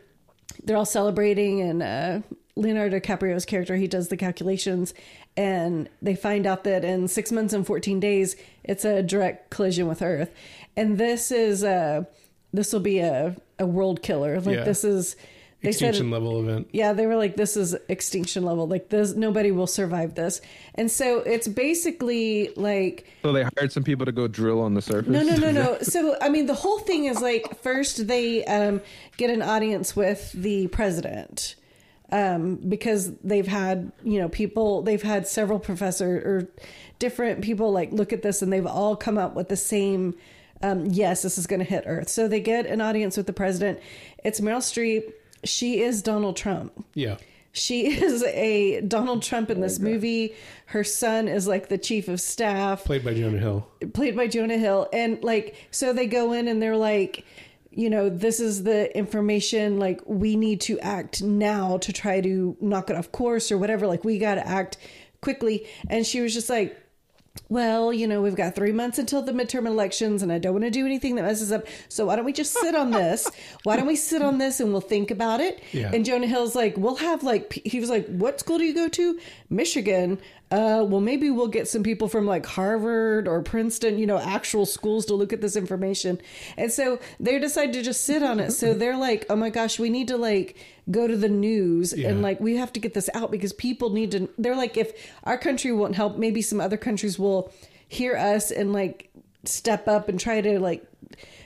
they're 0.64 0.76
all 0.76 0.84
celebrating 0.84 1.60
and 1.60 1.82
uh, 1.84 2.20
leonardo 2.56 2.98
dicaprio's 2.98 3.44
character 3.44 3.76
he 3.76 3.86
does 3.86 4.08
the 4.08 4.16
calculations 4.16 4.92
and 5.36 5.88
they 6.02 6.16
find 6.16 6.44
out 6.46 6.64
that 6.64 6.84
in 6.84 7.06
six 7.06 7.30
months 7.30 7.52
and 7.54 7.64
14 7.64 8.00
days 8.00 8.34
it's 8.64 8.84
a 8.84 9.02
direct 9.04 9.50
collision 9.50 9.86
with 9.86 10.02
earth. 10.02 10.34
And 10.76 10.98
this 10.98 11.30
is 11.30 11.62
uh 11.62 12.02
this 12.52 12.72
will 12.72 12.80
be 12.80 12.98
a, 12.98 13.36
a 13.60 13.66
world 13.66 14.02
killer. 14.02 14.40
Like 14.40 14.56
Yeah. 14.56 14.64
this 14.64 14.82
is 14.82 15.14
they 15.62 15.68
Extinction 15.70 16.06
said 16.06 16.12
level 16.12 16.40
event. 16.40 16.68
yeah 16.72 16.92
they 16.92 17.06
were 17.06 17.16
like 17.16 17.36
this 17.36 17.56
is 17.56 17.76
extinction 17.88 18.42
level 18.44 18.66
like 18.66 18.88
this 18.88 19.14
nobody 19.14 19.50
will 19.50 19.66
survive 19.66 20.14
this 20.14 20.40
and 20.74 20.90
so 20.90 21.18
it's 21.20 21.46
basically 21.48 22.50
like 22.56 23.06
So 23.22 23.32
they 23.32 23.42
hired 23.42 23.70
some 23.70 23.82
people 23.84 24.06
to 24.06 24.12
go 24.12 24.26
drill 24.26 24.60
on 24.60 24.74
the 24.74 24.82
surface. 24.82 25.10
no, 25.10 25.22
no, 25.22 25.36
no, 25.36 25.50
no. 25.50 25.78
So, 25.82 26.16
I 26.20 26.28
mean, 26.30 26.46
the 26.46 26.54
whole 26.54 26.78
thing 26.78 27.04
is 27.04 27.20
like 27.20 27.60
first 27.62 28.06
they 28.06 28.44
um, 28.46 28.80
get 29.18 29.28
an 29.30 29.42
audience 29.42 29.94
with 29.94 30.32
the 30.32 30.68
president 30.68 31.56
um, 32.12 32.56
because 32.56 33.14
they've 33.22 33.46
had, 33.46 33.92
you 34.02 34.18
know, 34.20 34.28
people, 34.28 34.82
they've 34.82 35.02
had 35.02 35.26
several 35.28 35.58
professor 35.58 36.16
or 36.16 36.48
different 36.98 37.42
people 37.42 37.70
like 37.72 37.92
look 37.92 38.12
at 38.12 38.22
this 38.22 38.42
and 38.42 38.52
they've 38.52 38.66
all 38.66 38.96
come 38.96 39.16
up 39.18 39.34
with 39.34 39.48
the 39.48 39.56
same, 39.56 40.14
um, 40.62 40.86
yes, 40.86 41.22
this 41.22 41.38
is 41.38 41.46
going 41.46 41.60
to 41.60 41.64
hit 41.66 41.84
Earth. 41.86 42.08
So 42.08 42.26
they 42.28 42.40
get 42.40 42.66
an 42.66 42.80
audience 42.80 43.16
with 43.16 43.26
the 43.26 43.32
president. 43.32 43.78
It's 44.24 44.40
Meryl 44.40 44.58
Streep. 44.58 45.12
She 45.44 45.80
is 45.80 46.02
Donald 46.02 46.36
Trump. 46.36 46.84
Yeah. 46.94 47.16
She 47.52 47.86
is 48.00 48.22
a 48.24 48.80
Donald 48.82 49.22
Trump 49.22 49.50
in 49.50 49.58
oh 49.58 49.62
this 49.62 49.78
movie. 49.80 50.34
Her 50.66 50.84
son 50.84 51.26
is 51.26 51.48
like 51.48 51.68
the 51.68 51.78
chief 51.78 52.08
of 52.08 52.20
staff 52.20 52.84
Played 52.84 53.04
by 53.04 53.14
Jonah 53.14 53.38
Hill. 53.38 53.66
played 53.92 54.16
by 54.16 54.28
Jonah 54.28 54.58
Hill. 54.58 54.88
And 54.92 55.22
like, 55.24 55.56
so 55.70 55.92
they 55.92 56.06
go 56.06 56.32
in 56.32 56.46
and 56.46 56.62
they're 56.62 56.76
like, 56.76 57.24
you 57.72 57.90
know, 57.90 58.08
this 58.08 58.40
is 58.40 58.64
the 58.64 58.96
information, 58.96 59.78
like, 59.78 60.00
we 60.04 60.34
need 60.34 60.60
to 60.62 60.78
act 60.80 61.22
now 61.22 61.78
to 61.78 61.92
try 61.92 62.20
to 62.20 62.56
knock 62.60 62.90
it 62.90 62.96
off 62.96 63.12
course 63.12 63.52
or 63.52 63.58
whatever. 63.58 63.86
Like, 63.86 64.04
we 64.04 64.18
got 64.18 64.34
to 64.34 64.46
act 64.46 64.76
quickly. 65.20 65.66
And 65.88 66.04
she 66.04 66.20
was 66.20 66.34
just 66.34 66.50
like, 66.50 66.76
well, 67.48 67.92
you 67.92 68.06
know, 68.06 68.22
we've 68.22 68.36
got 68.36 68.54
three 68.54 68.72
months 68.72 68.98
until 68.98 69.22
the 69.22 69.32
midterm 69.32 69.66
elections, 69.66 70.22
and 70.22 70.32
I 70.32 70.38
don't 70.38 70.52
want 70.52 70.64
to 70.64 70.70
do 70.70 70.86
anything 70.86 71.16
that 71.16 71.22
messes 71.22 71.50
up. 71.50 71.66
So 71.88 72.06
why 72.06 72.16
don't 72.16 72.24
we 72.24 72.32
just 72.32 72.52
sit 72.52 72.74
on 72.74 72.90
this? 72.90 73.28
Why 73.64 73.76
don't 73.76 73.86
we 73.86 73.96
sit 73.96 74.22
on 74.22 74.38
this 74.38 74.60
and 74.60 74.72
we'll 74.72 74.80
think 74.80 75.10
about 75.10 75.40
it? 75.40 75.62
Yeah. 75.72 75.90
And 75.92 76.04
Jonah 76.04 76.26
Hill's 76.26 76.54
like, 76.54 76.76
we'll 76.76 76.96
have 76.96 77.22
like, 77.22 77.52
he 77.52 77.78
was 77.78 77.90
like, 77.90 78.06
what 78.06 78.40
school 78.40 78.58
do 78.58 78.64
you 78.64 78.74
go 78.74 78.88
to? 78.88 79.18
Michigan. 79.50 80.18
Uh, 80.50 80.84
well, 80.84 81.00
maybe 81.00 81.30
we'll 81.30 81.46
get 81.46 81.68
some 81.68 81.84
people 81.84 82.08
from 82.08 82.26
like 82.26 82.44
Harvard 82.44 83.28
or 83.28 83.40
Princeton, 83.40 83.98
you 83.98 84.06
know, 84.06 84.18
actual 84.18 84.66
schools 84.66 85.06
to 85.06 85.14
look 85.14 85.32
at 85.32 85.40
this 85.40 85.54
information. 85.54 86.20
And 86.56 86.72
so 86.72 86.98
they 87.20 87.38
decide 87.38 87.72
to 87.74 87.82
just 87.82 88.04
sit 88.04 88.20
on 88.24 88.40
it. 88.40 88.50
So 88.50 88.74
they're 88.74 88.96
like, 88.96 89.26
oh 89.30 89.36
my 89.36 89.50
gosh, 89.50 89.78
we 89.78 89.90
need 89.90 90.08
to 90.08 90.16
like 90.16 90.56
go 90.90 91.06
to 91.06 91.16
the 91.16 91.28
news 91.28 91.92
Yeah. 91.96 92.08
and 92.08 92.20
like 92.20 92.40
we 92.40 92.56
have 92.56 92.72
to 92.72 92.80
get 92.80 92.94
this 92.94 93.08
out 93.14 93.30
because 93.30 93.52
people 93.52 93.90
need 93.90 94.10
to. 94.10 94.28
They're 94.38 94.56
like, 94.56 94.76
if 94.76 94.92
our 95.22 95.38
country 95.38 95.70
won't 95.70 95.94
help, 95.94 96.16
maybe 96.16 96.42
some 96.42 96.60
other 96.60 96.76
countries 96.76 97.16
will 97.16 97.52
hear 97.86 98.16
us 98.16 98.50
and 98.50 98.72
like 98.72 99.10
step 99.44 99.86
up 99.86 100.08
and 100.08 100.18
try 100.18 100.40
to 100.40 100.58
like 100.58 100.84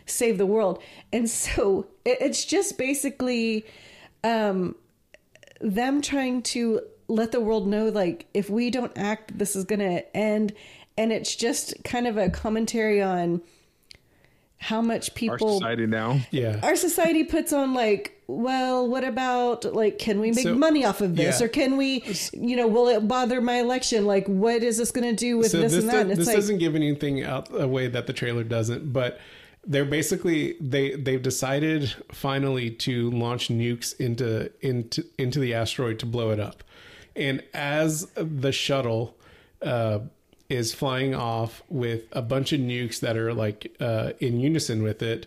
save 0.07 0.39
the 0.39 0.47
world. 0.47 0.83
And 1.13 1.29
so 1.29 1.89
it, 2.07 2.19
it's 2.23 2.45
just 2.47 2.79
basically 2.79 3.67
um, 4.23 4.77
them 5.61 6.01
trying 6.01 6.41
to 6.43 6.81
let 7.09 7.33
the 7.33 7.41
world 7.41 7.67
know 7.67 7.89
like 7.89 8.27
if 8.35 8.49
we 8.49 8.71
don't 8.71 8.93
act 8.97 9.37
this 9.39 9.55
is 9.55 9.65
going 9.65 9.81
to 9.81 10.17
end 10.17 10.53
and 10.97 11.13
it's 11.13 11.35
just 11.35 11.75
kind 11.85 12.07
of 12.07 12.17
a 12.17 12.31
commentary 12.31 13.03
on 13.03 13.43
how 14.59 14.81
much 14.81 15.15
people 15.15 15.33
Our 15.33 15.39
people 15.39 15.59
society 15.59 15.87
now. 15.87 16.21
Yeah. 16.31 16.61
our 16.63 16.77
society 16.77 17.25
puts 17.25 17.53
on 17.53 17.75
like 17.75 18.19
well 18.27 18.89
what 18.89 19.05
about 19.05 19.67
like 19.75 19.99
can 19.99 20.21
we 20.21 20.31
make 20.31 20.45
So- 20.45 20.55
money 20.55 20.85
off 20.87 21.03
of 21.03 21.17
this 21.17 21.41
yeah. 21.41 21.47
or 21.47 21.49
can 21.51 21.77
we 21.77 22.03
you 22.33 22.57
know 22.57 22.67
will 22.67 22.89
it 22.89 23.07
bother 23.07 23.43
my 23.43 23.57
election 23.61 24.07
like 24.07 24.27
what 24.27 24.63
is 24.63 24.79
this 24.79 24.91
going 24.91 25.05
to 25.11 25.17
do 25.17 25.37
with 25.37 25.51
so 25.51 25.61
this, 25.61 25.73
this, 25.73 25.83
and 25.83 25.91
that 25.93 26.01
and 26.03 26.11
it's 26.13 26.19
this 26.21 26.29
like 26.29 26.37
doesn't 26.37 26.59
give 26.59 26.75
anything 26.75 27.23
out 27.23 27.49
away 27.61 27.89
that 27.89 28.07
the 28.07 28.15
trailer 28.15 28.45
doesn't 28.45 28.91
but 28.93 29.21
they're 29.67 29.85
basically 29.85 30.57
they 30.61 30.95
they've 30.95 31.23
decided 31.23 31.95
finally 32.13 32.71
to 32.71 33.11
launch 33.11 33.49
nukes 33.49 33.99
into 34.01 34.51
into 34.67 35.05
into 35.19 35.39
the 35.39 35.53
asteroid 35.53 35.99
to 35.99 36.07
blow 36.07 36.31
it 36.31 36.41
up 36.41 36.65
and 37.17 37.43
as 37.53 38.07
the 38.15 38.53
shuttle 38.53 39.17
uh 39.63 39.99
is 40.49 40.75
flying 40.75 41.15
off 41.15 41.63
with 41.69 42.05
a 42.13 42.23
bunch 42.23 42.53
of 42.53 42.61
nukes 42.61 43.01
that 43.01 43.17
are 43.17 43.33
like 43.33 43.75
uh 43.81 44.13
in 44.21 44.41
unison 44.41 44.83
with 44.83 45.03
it 45.03 45.27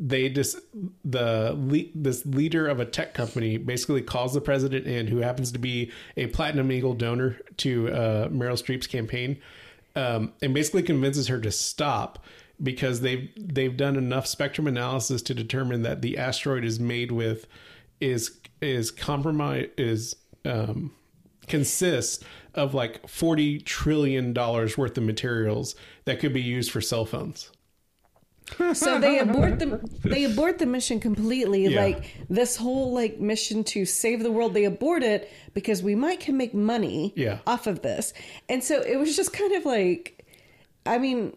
they 0.00 0.28
just 0.28 0.58
the 1.04 1.88
this 1.94 2.24
leader 2.24 2.68
of 2.68 2.78
a 2.78 2.84
tech 2.84 3.14
company 3.14 3.56
basically 3.56 4.00
calls 4.00 4.32
the 4.32 4.40
president 4.40 4.86
in 4.86 5.08
who 5.08 5.18
happens 5.18 5.50
to 5.50 5.58
be 5.58 5.90
a 6.16 6.26
platinum 6.28 6.70
eagle 6.70 6.94
donor 6.94 7.38
to 7.56 7.88
uh, 7.90 8.28
meryl 8.28 8.52
streep's 8.52 8.86
campaign 8.86 9.36
um, 9.96 10.32
and 10.40 10.54
basically 10.54 10.82
convinces 10.82 11.26
her 11.26 11.40
to 11.40 11.50
stop 11.50 12.24
because 12.62 13.00
they've 13.00 13.28
they've 13.36 13.76
done 13.76 13.96
enough 13.96 14.26
spectrum 14.26 14.66
analysis 14.66 15.20
to 15.22 15.34
determine 15.34 15.82
that 15.82 16.00
the 16.00 16.16
asteroid 16.16 16.64
is 16.64 16.78
made 16.78 17.10
with 17.10 17.46
is 18.00 18.38
is 18.60 18.90
compromise 18.92 19.68
is 19.76 20.14
um, 20.44 20.92
consists 21.48 22.22
of 22.54 22.74
like 22.74 23.06
40 23.08 23.60
trillion 23.60 24.32
dollars 24.32 24.76
worth 24.78 24.96
of 24.98 25.04
materials 25.04 25.74
that 26.06 26.18
could 26.20 26.32
be 26.32 26.42
used 26.42 26.70
for 26.70 26.80
cell 26.80 27.04
phones 27.04 27.50
so 28.72 28.98
they 28.98 29.18
abort 29.18 29.58
the 29.58 29.78
they 30.04 30.24
abort 30.24 30.58
the 30.58 30.64
mission 30.64 30.98
completely 31.00 31.66
Yeah. 31.66 31.82
like 31.84 32.16
this 32.30 32.56
whole 32.56 32.92
like 32.94 33.20
mission 33.20 33.62
to 33.64 33.84
save 33.84 34.22
the 34.22 34.30
world 34.32 34.54
they 34.54 34.64
abort 34.64 35.02
it 35.02 35.30
because 35.52 35.82
we 35.82 35.94
might 35.94 36.20
can 36.20 36.36
make 36.38 36.54
money 36.54 37.12
Yeah. 37.14 37.40
off 37.46 37.66
of 37.66 37.82
this 37.82 38.14
and 38.48 38.64
so 38.64 38.80
it 38.80 38.96
was 38.96 39.14
just 39.16 39.34
kind 39.34 39.52
of 39.54 39.66
like 39.66 40.24
i 40.86 40.96
mean 40.96 41.36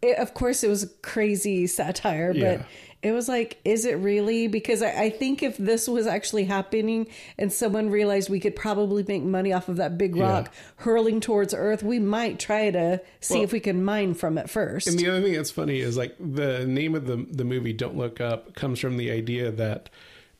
it, 0.00 0.16
of 0.18 0.32
course 0.32 0.64
it 0.64 0.68
was 0.68 0.84
a 0.84 0.88
crazy 1.02 1.66
satire 1.66 2.32
Yeah. 2.34 2.62
It 3.02 3.12
was 3.12 3.28
like 3.28 3.58
is 3.64 3.84
it 3.84 3.94
really? 3.98 4.48
Because 4.48 4.82
I, 4.82 5.04
I 5.04 5.10
think 5.10 5.42
if 5.42 5.56
this 5.56 5.88
was 5.88 6.06
actually 6.06 6.44
happening 6.44 7.06
and 7.38 7.52
someone 7.52 7.90
realized 7.90 8.28
we 8.28 8.40
could 8.40 8.56
probably 8.56 9.04
make 9.06 9.22
money 9.22 9.52
off 9.52 9.68
of 9.68 9.76
that 9.76 9.96
big 9.96 10.16
rock 10.16 10.52
hurling 10.76 11.20
towards 11.20 11.54
earth 11.54 11.82
we 11.82 11.98
might 11.98 12.38
try 12.38 12.70
to 12.70 13.00
see 13.20 13.34
Well- 13.34 13.44
if 13.44 13.52
we 13.52 13.60
can 13.60 13.84
mine 13.84 14.14
from 14.14 14.38
it 14.38 14.50
first. 14.50 14.88
And 14.88 14.98
the 14.98 15.08
other 15.08 15.22
thing 15.22 15.34
that's 15.34 15.50
funny 15.50 15.78
is 15.80 15.96
like 15.96 16.16
the 16.18 16.66
name 16.66 16.94
of 16.94 17.06
the 17.06 17.26
the 17.30 17.44
movie 17.44 17.72
"Don't 17.72 17.96
Look 17.96 18.20
Up" 18.20 18.54
comes 18.54 18.80
from 18.80 18.96
the 18.96 19.10
idea 19.10 19.50
that 19.52 19.90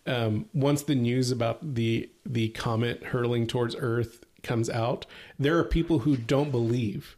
um, 0.06 0.46
once 0.52 0.82
the 0.82 0.94
news 0.94 1.30
about 1.30 1.74
the 1.74 2.10
the 2.24 2.48
comet 2.50 3.04
hurling 3.04 3.46
towards 3.46 3.76
Earth 3.78 4.24
comes 4.42 4.70
out, 4.70 5.06
there 5.38 5.58
are 5.58 5.64
people 5.64 6.00
who 6.00 6.16
don't 6.16 6.50
believe 6.50 7.16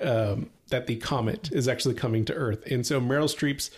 um, 0.00 0.50
that 0.68 0.86
the 0.86 0.96
comet 0.96 1.50
is 1.52 1.66
actually 1.66 1.94
coming 1.94 2.24
to 2.26 2.34
Earth, 2.34 2.64
and 2.70 2.86
so 2.86 3.00
Meryl 3.00 3.24
Streep's 3.24 3.70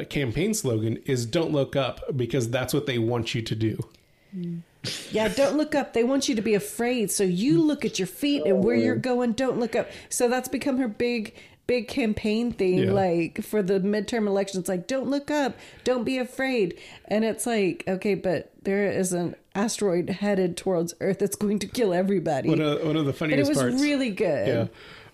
Uh, 0.00 0.04
campaign 0.04 0.54
slogan 0.54 0.96
is 1.06 1.26
"Don't 1.26 1.52
look 1.52 1.76
up" 1.76 2.00
because 2.16 2.50
that's 2.50 2.72
what 2.74 2.86
they 2.86 2.98
want 2.98 3.34
you 3.34 3.42
to 3.42 3.54
do. 3.54 3.78
Yeah, 5.10 5.28
don't 5.28 5.56
look 5.56 5.74
up. 5.74 5.92
They 5.92 6.04
want 6.04 6.28
you 6.28 6.34
to 6.36 6.42
be 6.42 6.54
afraid. 6.54 7.10
So 7.10 7.24
you 7.24 7.60
look 7.60 7.84
at 7.84 7.98
your 7.98 8.06
feet 8.06 8.44
and 8.44 8.62
where 8.62 8.76
you're 8.76 8.94
going, 8.96 9.32
don't 9.32 9.58
look 9.58 9.74
up. 9.74 9.90
So 10.08 10.28
that's 10.28 10.48
become 10.48 10.78
her 10.78 10.88
big 10.88 11.34
big 11.66 11.86
campaign 11.86 12.50
thing 12.50 12.78
Yeah. 12.78 12.92
like 12.92 13.42
for 13.42 13.62
the 13.62 13.78
midterm 13.78 14.26
elections 14.26 14.68
like 14.70 14.86
don't 14.86 15.06
look 15.10 15.30
up, 15.30 15.54
don't 15.84 16.02
be 16.04 16.16
afraid. 16.16 16.78
And 17.04 17.26
it's 17.26 17.46
like, 17.46 17.84
okay, 17.86 18.14
but 18.14 18.50
there 18.62 18.90
is 18.90 19.12
an 19.12 19.34
asteroid 19.54 20.08
headed 20.08 20.56
towards 20.56 20.94
Earth 21.02 21.18
that's 21.18 21.36
going 21.36 21.58
to 21.58 21.66
kill 21.66 21.92
everybody. 21.92 22.48
One 22.48 22.62
of, 22.62 22.82
one 22.86 22.96
of 22.96 23.04
the 23.04 23.12
but 23.12 23.30
it 23.32 23.46
was 23.46 23.58
parts. 23.58 23.82
really 23.82 24.10
good. 24.10 24.48
Yeah. 24.48 24.66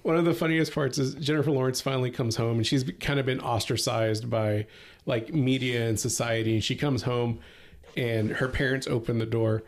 One 0.05 0.16
of 0.16 0.26
the 0.26 0.34
funniest 0.34 0.72
parts 0.74 0.98
is 0.98 1.14
Jennifer 1.14 1.50
Lawrence 1.50 1.80
finally 1.80 2.11
comes 2.11 2.36
home 2.36 2.59
and 2.59 2.66
she's 2.66 2.84
kind 3.00 3.18
of 3.18 3.24
been 3.24 3.40
ostracized 3.40 4.28
by 4.28 4.66
like 5.07 5.32
media 5.32 5.88
and 5.88 5.98
society. 5.98 6.52
And 6.52 6.62
she 6.62 6.76
comes 6.76 7.02
home 7.02 7.40
and 7.96 8.30
her 8.32 8.48
parents 8.48 8.86
open 8.86 9.18
the 9.18 9.24
door 9.24 9.62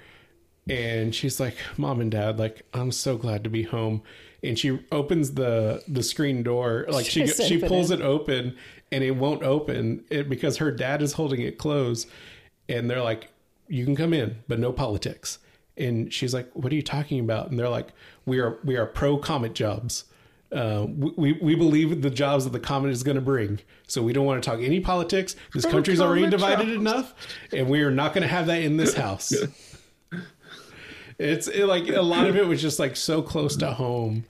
and 0.69 1.15
she's 1.15 1.41
like, 1.41 1.57
Mom 1.79 2.03
and 2.03 2.11
Dad, 2.11 2.39
like, 2.39 2.67
I'm 2.75 2.93
so 2.93 3.17
glad 3.17 3.45
to 3.45 3.51
be 3.51 3.63
home. 3.63 4.03
And 4.43 4.59
she 4.59 4.79
opens 4.93 5.33
the 5.33 5.83
the 5.89 6.03
screen 6.03 6.43
door, 6.43 6.85
like 6.89 7.07
she 7.07 7.25
Just 7.25 7.43
she 7.45 7.59
pulls 7.59 7.91
it. 7.91 8.01
it 8.01 8.05
open 8.05 8.57
and 8.93 9.03
it 9.03 9.13
won't 9.13 9.43
open 9.43 10.05
it 10.11 10.29
because 10.29 10.59
her 10.59 10.71
dad 10.71 11.01
is 11.01 11.15
holding 11.15 11.41
it 11.41 11.57
closed. 11.57 12.09
And 12.69 12.91
they're 12.91 13.03
like, 13.03 13.29
You 13.69 13.87
can 13.87 13.97
come 13.97 14.13
in, 14.13 14.43
but 14.49 14.59
no 14.59 14.71
politics. 14.71 15.39
And 15.79 16.13
she's 16.13 16.35
like, 16.35 16.51
What 16.53 16.71
are 16.73 16.77
you 16.77 16.83
talking 16.83 17.21
about? 17.21 17.49
And 17.49 17.59
they're 17.59 17.71
like, 17.71 17.89
We 18.27 18.39
are 18.39 18.59
we 18.63 18.77
are 18.77 18.85
pro 18.87 19.17
comet 19.17 19.55
jobs. 19.55 20.05
Uh, 20.53 20.87
we 20.89 21.33
we 21.35 21.55
believe 21.57 22.03
the 22.03 22.11
jobs 22.11 22.45
that 22.45 22.51
the 22.53 22.61
comet 22.61 22.91
is 22.93 23.03
going 23.03 23.17
to 23.17 23.21
bring. 23.21 23.59
So 23.89 24.03
we 24.03 24.13
don't 24.13 24.25
want 24.27 24.43
to 24.43 24.49
talk 24.49 24.61
any 24.61 24.81
politics. 24.81 25.35
This 25.53 25.65
Oh, 25.67 25.71
country's 25.71 26.01
already 26.01 26.23
comet 26.23 26.31
divided 26.31 26.67
jobs. 26.67 26.77
enough, 26.81 27.15
and 27.53 27.69
we 27.69 27.83
are 27.83 27.91
not 27.91 28.15
going 28.15 28.23
to 28.23 28.29
have 28.29 28.47
that 28.47 28.63
in 28.63 28.77
this 28.77 28.95
house. 28.95 29.33
it's 31.19 31.49
it, 31.49 31.67
like 31.67 31.89
a 31.89 32.03
lot 32.03 32.27
of 32.27 32.37
it 32.37 32.47
was 32.47 32.61
just 32.61 32.79
like 32.79 32.95
so 32.97 33.23
close 33.23 33.57
to 33.57 33.73
home 33.73 34.25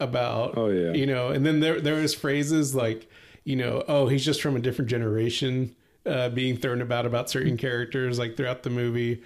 about 0.00 0.56
Oh, 0.56 0.68
yeah. 0.68 0.92
you 0.92 1.06
know 1.06 1.28
and 1.28 1.46
then 1.46 1.60
there 1.60 1.80
there 1.80 2.00
was 2.00 2.14
phrases 2.14 2.74
like 2.74 3.08
you 3.44 3.54
know 3.56 3.84
oh 3.86 4.08
he's 4.08 4.24
just 4.24 4.42
from 4.42 4.56
a 4.56 4.58
different 4.58 4.90
generation 4.90 5.74
uh 6.06 6.28
being 6.30 6.56
thrown 6.56 6.82
about 6.82 7.06
about 7.06 7.30
certain 7.30 7.56
characters 7.56 8.18
like 8.18 8.36
throughout 8.36 8.64
the 8.64 8.70
movie 8.70 9.22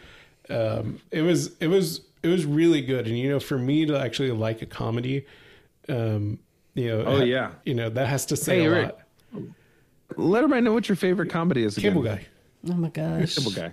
um 0.51 1.01
it 1.11 1.23
was 1.23 1.57
it 1.61 1.69
was 1.69 2.03
it 2.23 2.29
was 2.29 2.45
really 2.45 2.83
good 2.83 3.07
and 3.07 3.19
you 3.19 3.31
know 3.31 3.41
for 3.41 3.57
me 3.59 3.87
to 3.87 3.99
actually 3.99 4.31
like 4.31 4.61
a 4.61 4.67
comedy 4.67 5.25
um 5.89 6.39
you 6.75 6.89
know 6.89 7.05
Oh, 7.05 7.17
ha- 7.19 7.25
yeah. 7.25 7.51
you 7.65 7.75
know 7.75 7.89
that 7.91 8.07
has 8.09 8.27
to 8.27 8.37
say 8.37 8.61
Hey, 8.61 8.67
a 8.67 8.71
Rick, 8.71 8.97
lot 9.33 9.43
Let 10.17 10.39
everybody 10.45 10.63
know 10.63 10.73
what 10.73 10.89
your 10.89 10.97
favorite 10.97 11.31
comedy 11.31 11.63
is. 11.65 11.77
Again. 11.77 11.93
cable 11.93 12.03
guy 12.03 12.27
Oh 12.69 12.75
my 12.75 12.89
gosh. 12.89 13.37
Cable 13.37 13.53
guy. 13.53 13.73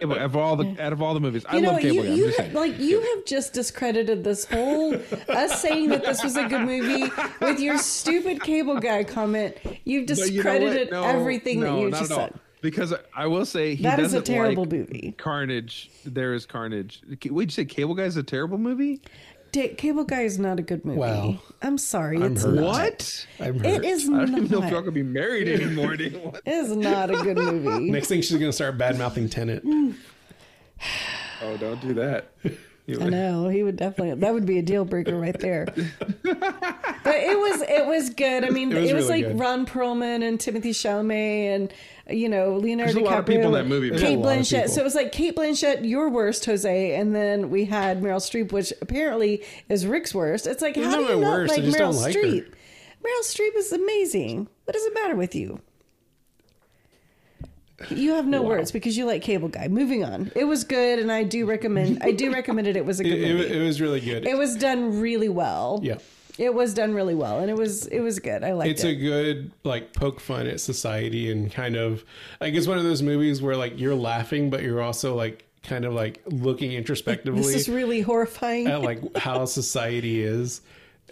Cable, 0.00 0.14
out 0.14 0.22
of 0.22 0.36
all 0.36 0.56
the 0.56 0.74
out 0.82 0.92
of 0.94 1.02
all 1.02 1.12
the 1.12 1.20
movies, 1.20 1.44
I 1.46 1.60
know, 1.60 1.72
love 1.72 1.80
Cable 1.82 1.96
you, 1.96 2.02
Guy. 2.02 2.08
I'm 2.08 2.16
you 2.16 2.24
just 2.26 2.36
ha- 2.38 2.42
saying. 2.44 2.54
like 2.54 2.78
you 2.78 3.00
have 3.00 3.24
just 3.26 3.52
discredited 3.52 4.24
this 4.24 4.46
whole 4.46 4.94
us 5.28 5.60
saying 5.60 5.90
that 5.90 6.02
this 6.02 6.22
was 6.24 6.36
a 6.36 6.48
good 6.48 6.62
movie 6.62 7.10
with 7.42 7.60
your 7.60 7.76
stupid 7.76 8.42
cable 8.42 8.80
guy 8.80 9.04
comment. 9.04 9.54
You've 9.84 10.06
But 10.06 10.16
you 10.18 10.22
know 10.22 10.32
discredited 10.32 10.90
No, 10.92 11.04
everything 11.04 11.60
no, 11.60 11.74
that 11.76 11.80
you 11.82 11.90
not 11.90 11.98
just 11.98 12.10
at 12.12 12.18
all. 12.18 12.24
said. 12.28 12.40
Because 12.62 12.94
I 13.14 13.26
will 13.26 13.44
say 13.44 13.74
he 13.74 13.82
That 13.82 14.00
is 14.00 14.14
a 14.14 14.22
terrible 14.22 14.62
like 14.64 14.72
movie. 14.72 15.14
Carnage. 15.18 15.90
There 16.06 16.32
is 16.32 16.46
Carnage. 16.46 17.02
Wait, 17.30 17.48
you 17.48 17.50
say 17.50 17.64
Cable 17.66 17.94
Guy 17.94 18.04
is 18.04 18.16
a 18.16 18.22
terrible 18.22 18.56
movie? 18.58 19.00
Da- 19.52 19.74
Cable 19.74 20.04
Guy 20.04 20.22
is 20.22 20.38
not 20.38 20.58
a 20.58 20.62
good 20.62 20.84
movie. 20.84 20.98
Wow. 20.98 21.38
I'm 21.62 21.78
sorry. 21.78 22.16
I'm 22.18 22.32
it's 22.34 22.44
hurt. 22.44 22.54
not. 22.54 22.64
What? 22.64 23.26
i'm 23.40 23.64
It 23.64 23.76
hurt. 23.76 23.84
is 23.84 24.08
I 24.08 24.12
don't 24.12 24.30
not. 24.32 24.38
even 24.44 24.50
know 24.50 24.62
if 24.66 24.70
y'all 24.70 24.82
can 24.82 24.94
be 24.94 25.02
married 25.02 25.48
anymore. 25.48 25.94
anymore. 25.94 26.34
It 26.44 26.50
is 26.52 26.76
not 26.76 27.10
a 27.10 27.16
good 27.22 27.36
movie. 27.36 27.90
next 27.90 28.08
thing 28.08 28.20
she's 28.22 28.38
gonna 28.38 28.52
start 28.52 28.76
bad 28.78 28.98
mouthing 28.98 29.28
Tenet 29.28 29.64
mm. 29.64 29.94
oh, 31.42 31.56
don't 31.56 31.80
do 31.80 31.94
that. 31.94 32.30
You- 32.86 33.00
I 33.02 33.08
know 33.10 33.48
he 33.48 33.62
would 33.62 33.76
definitely. 33.76 34.14
That 34.18 34.32
would 34.32 34.46
be 34.46 34.58
a 34.58 34.62
deal 34.62 34.84
breaker 34.86 35.18
right 35.18 35.38
there. 35.38 35.66
but 35.74 35.84
it 37.16 37.38
was 37.38 37.60
it 37.68 37.86
was 37.86 38.08
good. 38.10 38.44
I 38.46 38.48
mean, 38.50 38.72
It 38.72 38.78
it 38.78 38.82
was 38.82 38.92
was, 38.94 39.08
really 39.10 39.22
like 39.24 39.32
good. 39.32 39.40
Ron 39.40 39.66
Perlman 39.66 40.26
and 40.26 40.38
Timothée 40.38 40.70
Chalamet 40.70 41.54
and 41.54 41.74
you 42.08 42.28
know 42.28 42.56
Leonardo 42.56 42.92
There's 42.92 43.04
a 43.04 43.08
DiCaprio. 43.08 43.10
lot 43.10 43.18
of 43.20 43.26
people 43.26 43.46
in 43.46 43.52
that 43.52 43.66
movie. 43.66 43.90
Cate 43.90 43.98
There's 44.00 44.12
of 44.14 44.20
Blanchett. 44.20 44.68
So 44.70 44.80
it 44.80 44.84
was 44.84 44.94
like 44.94 45.12
Cate 45.12 45.36
Blanchett, 45.36 45.88
your 45.88 46.08
worst, 46.10 46.44
Jose, 46.46 46.94
and 46.94 47.14
then 47.14 47.50
we 47.50 47.64
had 47.64 48.00
Meryl 48.00 48.16
Streep, 48.16 48.52
which 48.52 48.72
apparently 48.80 49.44
is 49.68 49.86
Rick's 49.86 50.14
worst. 50.14 50.46
It's 50.46 50.62
like 50.62 50.76
how 50.76 50.96
do 50.96 51.02
you 51.02 51.20
not 51.20 51.30
worst, 51.30 51.54
like 51.54 51.62
just 51.64 51.76
Meryl 51.76 51.92
don't 51.92 51.96
like 51.96 52.14
her. 52.14 52.20
Streep? 52.20 52.52
Meryl 53.04 53.22
Streep 53.22 53.56
is 53.56 53.72
amazing. 53.72 54.48
What 54.64 54.74
does 54.74 54.84
it 54.84 54.94
matter 54.94 55.16
with 55.16 55.34
you? 55.34 55.60
You 57.90 58.14
have 58.14 58.26
no 58.26 58.42
words 58.42 58.72
because 58.72 58.96
you 58.96 59.06
like 59.06 59.22
Cable 59.22 59.48
Guy. 59.48 59.68
Moving 59.68 60.04
on. 60.04 60.32
It 60.34 60.44
was 60.44 60.64
good, 60.64 60.98
and 60.98 61.12
I 61.12 61.22
do 61.22 61.46
recommend. 61.46 62.02
I 62.02 62.10
do 62.10 62.32
recommend 62.32 62.66
it. 62.66 62.76
It 62.76 62.84
was 62.84 62.98
a 62.98 63.04
good 63.04 63.12
it, 63.20 63.34
movie. 63.36 63.54
it 63.56 63.64
was 63.64 63.80
really 63.80 64.00
good 64.00 64.26
It 64.26 64.36
was 64.36 64.56
done 64.56 65.00
really 65.00 65.28
well. 65.28 65.78
yeah 65.82 65.98
It 66.38 66.54
was 66.54 66.72
done 66.72 66.94
really 66.94 67.16
well, 67.16 67.40
and 67.40 67.50
it 67.50 67.56
was 67.56 67.86
it 67.86 68.00
was 68.00 68.20
good. 68.20 68.44
I 68.44 68.52
liked 68.52 68.70
it's 68.70 68.84
it. 68.84 68.90
a 68.90 68.94
good 68.94 69.50
like 69.64 69.92
poke 69.92 70.20
fun 70.20 70.46
at 70.46 70.60
society 70.60 71.30
and 71.30 71.50
kind 71.52 71.76
of 71.76 72.04
like 72.40 72.54
it's 72.54 72.66
one 72.66 72.78
of 72.78 72.84
those 72.84 73.02
movies 73.02 73.42
where 73.42 73.56
like 73.56 73.78
you're 73.78 73.94
laughing 73.94 74.48
but 74.48 74.62
you're 74.62 74.80
also 74.80 75.14
like 75.14 75.44
kind 75.64 75.84
of 75.84 75.92
like 75.92 76.22
looking 76.26 76.72
introspectively 76.72 77.42
this 77.42 77.54
is 77.54 77.68
really 77.68 78.00
horrifying 78.00 78.68
at 78.68 78.80
like 78.80 79.16
how 79.16 79.44
society 79.44 80.22
is 80.22 80.60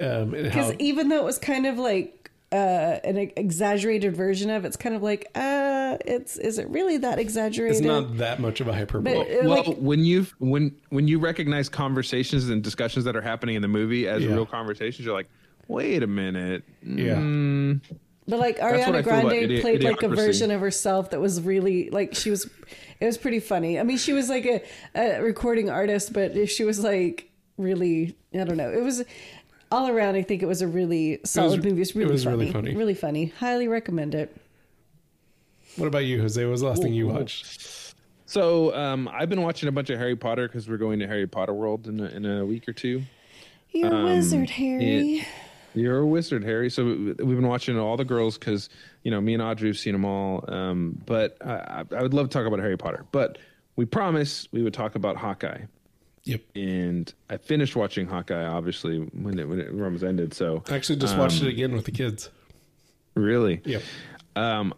um 0.00 0.32
and 0.32 0.46
how 0.46 0.62
because 0.68 0.74
even 0.78 1.08
though 1.08 1.18
it 1.18 1.24
was 1.24 1.38
kind 1.38 1.66
of 1.66 1.76
like 1.78 2.15
uh, 2.52 2.56
an 3.04 3.16
exaggerated 3.36 4.16
version 4.16 4.50
of, 4.50 4.64
it's 4.64 4.76
kind 4.76 4.94
of 4.94 5.02
like, 5.02 5.28
uh, 5.34 5.96
it's 6.06 6.36
is 6.36 6.58
it 6.58 6.68
really 6.70 6.96
that 6.98 7.18
exaggerated? 7.18 7.76
it's 7.78 7.84
not 7.86 8.18
that 8.18 8.38
much 8.40 8.60
of 8.60 8.68
a 8.68 8.72
hyperbole 8.72 9.14
But, 9.16 9.26
uh, 9.30 9.48
well, 9.48 9.64
like- 9.64 9.76
when 9.78 10.00
you 10.04 10.26
when 10.38 10.74
when 10.90 11.08
you 11.08 11.18
recognize 11.18 11.68
conversations 11.68 12.48
and 12.48 12.62
discussions 12.62 13.04
that 13.04 13.16
are 13.16 13.20
happening 13.22 13.56
in 13.56 13.62
the 13.62 13.68
movie 13.68 14.06
as 14.08 14.22
Yeah. 14.22 14.32
real 14.32 14.46
conversations, 14.46 15.04
you're 15.04 15.14
like, 15.14 15.28
wait 15.68 16.02
a 16.02 16.06
minute. 16.06 16.62
yeah 16.82 17.16
Mm, 17.16 17.80
But 18.28 18.38
like 18.38 18.58
Ariana 18.58 18.84
feel 18.84 18.94
about 18.96 19.04
Grande 19.04 19.32
idi- 19.32 19.60
played 19.60 19.82
like 19.82 20.02
a 20.02 20.08
version 20.08 20.50
of 20.52 20.60
herself 20.60 21.10
that 21.10 21.20
was 21.20 21.40
really 21.42 21.90
like 21.90 22.14
she 22.14 22.30
was. 22.30 22.48
It 23.00 23.04
was 23.06 23.18
pretty 23.18 23.40
funny. 23.40 23.78
I 23.78 23.82
mean, 23.82 23.98
she 23.98 24.12
was 24.12 24.28
like 24.28 24.46
a, 24.46 24.62
a 24.94 25.20
recording 25.22 25.68
artist, 25.68 26.12
but 26.12 26.48
she 26.48 26.64
was 26.64 26.78
like 26.82 27.28
really. 27.58 28.16
I 28.34 28.44
don't 28.44 28.56
know. 28.58 28.70
It 28.70 28.82
was 28.82 29.02
all 29.70 29.88
around. 29.88 30.14
I 30.16 30.22
think 30.22 30.42
it 30.42 30.46
was 30.46 30.62
a 30.62 30.68
really 30.68 31.20
solid 31.24 31.62
movie. 31.64 31.76
It 31.76 31.78
was 31.80 31.90
it 31.90 31.96
really 31.96 32.12
was 32.12 32.24
funny. 32.24 32.36
really 32.36 32.52
funny. 32.52 32.74
Really 32.76 32.94
funny. 32.94 33.26
Highly 33.38 33.68
recommend 33.68 34.14
it. 34.14 34.34
what 35.76 35.86
about 35.86 36.04
you 36.04 36.20
jose 36.20 36.42
what 36.44 36.50
was 36.50 36.60
the 36.62 36.68
last 36.68 36.82
thing 36.82 36.94
you 36.94 37.06
watched 37.08 37.94
So 38.26 38.74
um, 38.74 39.08
I've 39.12 39.28
been 39.28 39.42
watching 39.42 39.68
a 39.68 39.72
bunch 39.72 39.90
of 39.90 39.98
Harry 39.98 40.16
Potter 40.16 40.48
because 40.48 40.68
we're 40.68 40.78
going 40.78 40.98
to 41.00 41.06
Harry 41.06 41.26
Potter 41.26 41.52
World 41.54 41.86
in 41.86 42.00
a, 42.00 42.04
in 42.06 42.24
a 42.26 42.44
week 42.44 42.68
or 42.68 42.72
two. 42.72 43.02
You're 43.70 43.94
a 43.94 44.04
wizard, 44.04 44.50
Harry. 44.50 45.26
You're 45.74 45.98
a 45.98 46.06
wizard, 46.06 46.42
Harry. 46.42 46.70
So 46.70 46.84
we- 46.86 46.94
we've 47.12 47.36
been 47.36 47.46
watching 47.46 47.78
all 47.78 47.96
the 47.98 48.04
girls 48.06 48.38
because 48.38 48.68
you 49.04 49.10
know 49.10 49.20
me 49.20 49.34
and 49.34 49.42
Audrey 49.42 49.68
have 49.68 49.78
seen 49.78 49.92
them 49.92 50.04
all. 50.06 50.42
Um, 50.48 51.00
but 51.06 51.36
I, 51.44 51.84
I 51.90 51.96
I 51.98 52.02
would 52.02 52.14
love 52.14 52.28
to 52.30 52.32
talk 52.38 52.46
about 52.46 52.58
Harry 52.60 52.78
Potter. 52.78 53.04
But 53.12 53.36
we 53.76 53.84
promised 53.84 54.48
we 54.52 54.62
would 54.62 54.72
talk 54.74 54.94
about 54.94 55.16
Hawkeye, 55.16 55.64
yep 56.26 56.42
and 56.54 57.14
I 57.30 57.38
finished 57.38 57.74
watching 57.74 58.06
Hawkeye 58.06 58.44
obviously 58.44 58.98
when 58.98 59.38
it 59.38 59.48
when 59.48 59.58
it 59.58 59.72
was 59.72 60.04
ended. 60.04 60.34
So 60.34 60.62
I 60.68 60.74
actually 60.74 60.98
just 60.98 61.16
watched 61.16 61.42
it 61.42 61.48
again 61.48 61.72
with 61.72 61.86
the 61.86 61.92
kids 61.92 62.28
really, 63.14 63.62
yep 63.64 63.82
Um, 64.36 64.74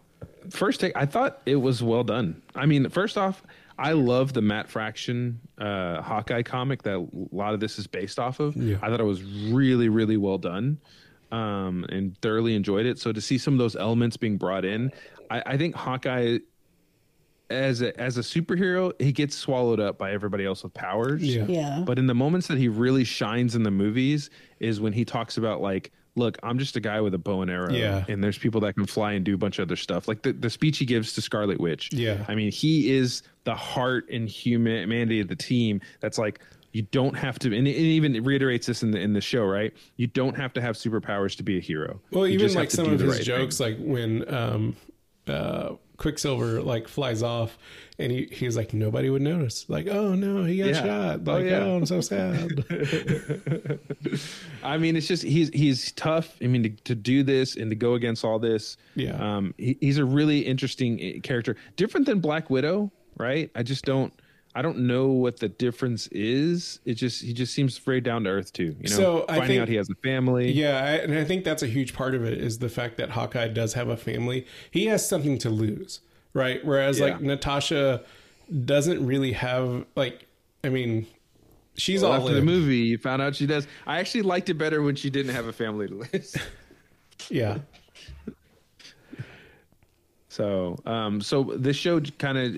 first 0.49 0.79
take, 0.79 0.95
I 0.95 1.05
thought 1.05 1.41
it 1.45 1.57
was 1.57 1.83
well 1.83 2.03
done. 2.03 2.41
I 2.55 2.65
mean, 2.65 2.87
first 2.89 3.17
off, 3.17 3.43
I 3.77 3.91
love 3.93 4.33
the 4.33 4.41
Matt 4.41 4.69
Fraction 4.69 5.39
uh, 5.57 6.01
Hawkeye 6.01 6.43
comic 6.43 6.83
that 6.83 6.95
a 6.97 7.07
lot 7.35 7.53
of 7.53 7.59
this 7.59 7.79
is 7.79 7.87
based 7.87 8.19
off 8.19 8.39
of. 8.39 8.55
Yeah. 8.55 8.77
I 8.81 8.89
thought 8.89 8.99
it 8.99 9.05
was 9.05 9.21
really, 9.23 9.89
really 9.89 10.17
well 10.17 10.37
done, 10.37 10.79
um, 11.31 11.85
and 11.89 12.17
thoroughly 12.21 12.55
enjoyed 12.55 12.85
it. 12.85 12.99
So 12.99 13.11
to 13.11 13.21
see 13.21 13.37
some 13.37 13.53
of 13.53 13.59
those 13.59 13.75
elements 13.75 14.17
being 14.17 14.37
brought 14.37 14.65
in, 14.65 14.91
I, 15.29 15.43
I 15.45 15.57
think 15.57 15.75
Hawkeye. 15.75 16.39
As 17.49 17.81
a 17.81 17.99
as 17.99 18.17
a 18.17 18.21
superhero, 18.21 18.93
he 19.01 19.11
gets 19.11 19.35
swallowed 19.35 19.79
up 19.79 19.97
by 19.97 20.11
everybody 20.11 20.45
else 20.45 20.63
with 20.63 20.73
powers. 20.73 21.23
Yeah. 21.23 21.45
Yeah. 21.47 21.83
But 21.85 21.97
in 21.97 22.05
the 22.07 22.13
moments 22.13 22.47
that 22.47 22.57
he 22.59 22.67
really 22.67 23.03
shines 23.03 23.55
in 23.55 23.63
the 23.63 23.71
movies 23.71 24.29
is 24.59 24.79
when 24.79 24.93
he 24.93 25.03
talks 25.03 25.37
about 25.37 25.59
like, 25.59 25.91
look, 26.15 26.37
I'm 26.43 26.59
just 26.59 26.75
a 26.75 26.79
guy 26.79 27.01
with 27.01 27.13
a 27.15 27.17
bow 27.17 27.41
and 27.41 27.49
arrow. 27.49 27.71
Yeah. 27.71 28.05
And 28.07 28.23
there's 28.23 28.37
people 28.37 28.61
that 28.61 28.73
can 28.75 28.85
fly 28.85 29.13
and 29.13 29.25
do 29.25 29.33
a 29.33 29.37
bunch 29.37 29.57
of 29.57 29.67
other 29.67 29.75
stuff. 29.77 30.07
Like 30.07 30.21
the, 30.21 30.31
the 30.33 30.49
speech 30.49 30.77
he 30.77 30.85
gives 30.85 31.13
to 31.13 31.21
Scarlet 31.21 31.59
Witch. 31.59 31.89
Yeah. 31.91 32.23
I 32.27 32.35
mean, 32.35 32.51
he 32.51 32.91
is 32.95 33.23
the 33.45 33.55
heart 33.55 34.07
and 34.11 34.29
humanity 34.29 35.19
of 35.19 35.27
the 35.27 35.35
team. 35.35 35.81
That's 36.01 36.17
like 36.19 36.41
you 36.71 36.83
don't 36.83 37.15
have 37.17 37.39
to 37.39 37.47
and 37.57 37.67
it 37.67 37.71
even 37.75 38.23
reiterates 38.23 38.67
this 38.67 38.83
in 38.83 38.91
the 38.91 38.99
in 38.99 39.13
the 39.13 39.21
show, 39.21 39.43
right? 39.43 39.73
You 39.95 40.05
don't 40.05 40.37
have 40.37 40.53
to 40.53 40.61
have 40.61 40.75
superpowers 40.75 41.35
to 41.37 41.43
be 41.43 41.57
a 41.57 41.61
hero. 41.61 41.99
Well, 42.11 42.27
You 42.27 42.35
even 42.35 42.45
just 42.45 42.55
like 42.55 42.69
some 42.69 42.91
of 42.93 42.99
his 42.99 43.11
right 43.11 43.23
jokes, 43.23 43.57
thing. 43.57 43.77
like 43.79 43.87
when 43.87 44.31
um, 44.31 44.75
uh, 45.27 45.71
Quicksilver 45.99 46.61
like 46.61 46.87
flies 46.87 47.21
off, 47.21 47.57
and 47.99 48.11
he 48.11 48.27
he's 48.31 48.55
like 48.57 48.73
nobody 48.73 49.09
would 49.11 49.21
notice. 49.21 49.65
Like, 49.69 49.87
oh 49.87 50.15
no, 50.15 50.43
he 50.45 50.57
got 50.57 50.67
Yeah. 50.69 50.73
shot. 50.83 51.19
Oh, 51.27 51.31
Like, 51.33 51.45
yeah. 51.45 51.59
oh, 51.59 51.75
I'm 51.75 51.85
so 51.85 52.01
sad. 52.01 52.65
I 54.63 54.77
mean, 54.77 54.95
it's 54.95 55.07
just 55.07 55.23
he's 55.23 55.49
he's 55.49 55.91
tough. 55.93 56.35
I 56.41 56.47
mean, 56.47 56.63
to, 56.63 56.69
to 56.69 56.95
do 56.95 57.23
this 57.23 57.55
and 57.55 57.69
to 57.69 57.75
go 57.75 57.93
against 57.93 58.23
all 58.25 58.39
this, 58.39 58.77
Yeah. 58.95 59.11
Um, 59.37 59.53
he, 59.57 59.77
he's 59.79 59.97
a 59.97 60.05
really 60.05 60.39
interesting 60.39 60.99
eh, 61.01 61.19
character, 61.21 61.55
different 61.75 62.05
than 62.05 62.19
Black 62.19 62.49
Widow, 62.49 62.91
right? 63.17 63.51
I 63.55 63.63
just 63.63 63.85
don't, 63.85 64.13
I 64.55 64.61
don't 64.63 64.79
know 64.79 65.07
what 65.09 65.37
the 65.39 65.47
difference 65.49 66.07
is. 66.07 66.79
It 66.83 66.95
just 66.95 67.21
he 67.23 67.33
just 67.33 67.53
seems 67.53 67.77
very 67.77 68.01
down 68.01 68.23
to 68.23 68.31
earth 68.31 68.51
too. 68.51 68.75
You 68.81 68.89
know, 68.89 68.95
So, 68.95 69.23
I 69.29 69.37
finding 69.37 69.47
think- 69.47 69.61
out 69.61 69.67
he 69.67 69.75
has 69.75 69.89
a 69.89 69.95
family. 69.95 70.51
yeah, 70.51 70.77
I, 70.83 70.91
and 70.95 71.13
I 71.13 71.23
think 71.23 71.43
that's 71.43 71.61
a 71.63 71.67
huge 71.67 71.93
part 71.93 72.15
of 72.15 72.23
it 72.25 72.37
is 72.39 72.57
the 72.59 72.69
fact 72.69 72.97
that 72.97 73.11
Hawkeye 73.11 73.47
does 73.49 73.73
have 73.75 73.89
a 73.89 73.97
family. 73.97 74.47
He 74.71 74.87
has 74.87 75.07
something 75.07 75.37
to 75.39 75.49
lose, 75.49 75.99
right? 76.33 76.63
Whereas 76.65 76.99
like 76.99 77.21
Natasha 77.21 78.03
doesn't 78.65 79.05
really 79.05 79.33
have 79.33 79.85
like. 79.95 80.25
I 80.63 80.69
mean, 80.69 81.05
she's 81.77 82.01
Well, 82.01 82.11
all 82.13 82.21
after 82.21 82.33
the 82.33 82.41
movie, 82.41 82.77
you 82.77 82.97
found 82.97 83.21
out 83.21 83.35
she 83.35 83.45
does. 83.45 83.67
I 83.87 83.99
actually 83.99 84.23
liked 84.23 84.49
it 84.49 84.55
better 84.55 84.81
when 84.81 84.95
she 84.95 85.09
didn't 85.09 85.33
have 85.35 85.45
a 85.45 85.53
family 85.53 85.87
to 85.87 85.93
lose. 86.11 86.35
Yeah, 87.29 87.59
So, 90.29 90.77
um, 90.85 91.21
so 91.21 91.43
this 91.43 91.75
show 91.75 91.99
kind 91.99 92.37
of 92.37 92.55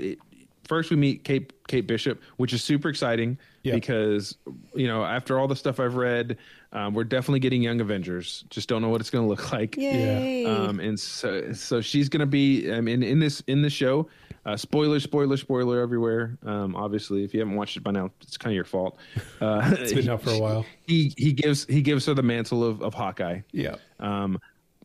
first 0.72 0.89
we 0.89 0.95
meet 0.95 1.26
Kate 1.26 1.51
Kate 1.67 1.86
Bishop, 1.86 2.22
which 2.38 2.53
is 2.53 2.63
super 2.63 2.88
exciting. 2.88 3.38
Yeah. 3.63 3.76
because 3.76 4.38
you 4.74 4.88
know 4.88 5.03
after 5.03 5.38
all 5.38 5.47
the 5.47 5.55
stuff 5.55 5.80
I've 5.80 5.95
read, 5.95 6.38
um, 6.72 6.93
we're 6.95 7.03
definitely 7.03 7.41
getting 7.41 7.61
Young 7.61 7.80
Avengers. 7.82 8.43
Just 8.49 8.67
don't 8.69 8.82
know 8.82 8.89
what 8.89 9.01
it's 9.01 9.09
going 9.11 9.24
to 9.26 9.30
look 9.30 9.51
like. 9.51 9.76
Yay. 9.78 10.45
Um, 10.45 10.80
and 10.80 10.99
so, 10.99 11.51
so 11.53 11.80
she's 11.82 12.07
going 12.09 12.22
to 12.22 12.26
be. 12.26 12.72
I 12.74 12.80
mean, 12.82 13.03
in 13.03 13.19
this 13.19 13.41
in 13.47 13.61
the 13.61 13.69
show, 13.69 14.07
uh, 14.47 14.57
spoiler, 14.57 14.99
spoiler, 14.99 15.38
spoiler 15.38 15.80
everywhere. 15.82 16.38
Um, 16.43 16.76
obviously, 16.76 17.24
if 17.24 17.34
you 17.36 17.41
haven't 17.41 17.55
watched 17.55 17.78
it 17.78 17.84
by 17.84 17.91
now, 17.91 18.09
it's 18.22 18.38
kind 18.38 18.51
of 18.51 18.55
your 18.55 18.65
fault. 18.65 18.97
Uh, 19.41 19.76
It's 19.80 19.93
been 19.93 20.09
out 20.09 20.24
for 20.24 20.32
a 20.32 20.39
while. 20.39 20.65
He 20.88 21.13
he 21.17 21.32
gives 21.34 21.65
he 21.65 21.82
gives 21.84 22.05
her 22.07 22.13
the 22.15 22.24
mantle 22.24 22.63
of 22.63 22.82
of 22.82 22.93
Hawkeye. 22.95 23.41
Yeah. 23.51 23.76
Um, 23.99 24.39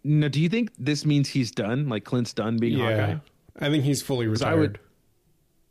now, 0.04 0.28
do 0.28 0.40
you 0.40 0.48
think 0.50 0.70
this 0.78 1.06
means 1.06 1.28
he's 1.30 1.50
done? 1.50 1.88
Like 1.88 2.04
Clint's 2.04 2.32
done 2.34 2.58
being 2.58 2.76
Yeah. 2.78 3.06
Hawkeye? 3.06 3.18
I 3.66 3.70
think 3.70 3.84
he's 3.84 4.02
fully 4.02 4.26
I 4.26 4.30
retired. 4.30 4.58
would. 4.60 4.78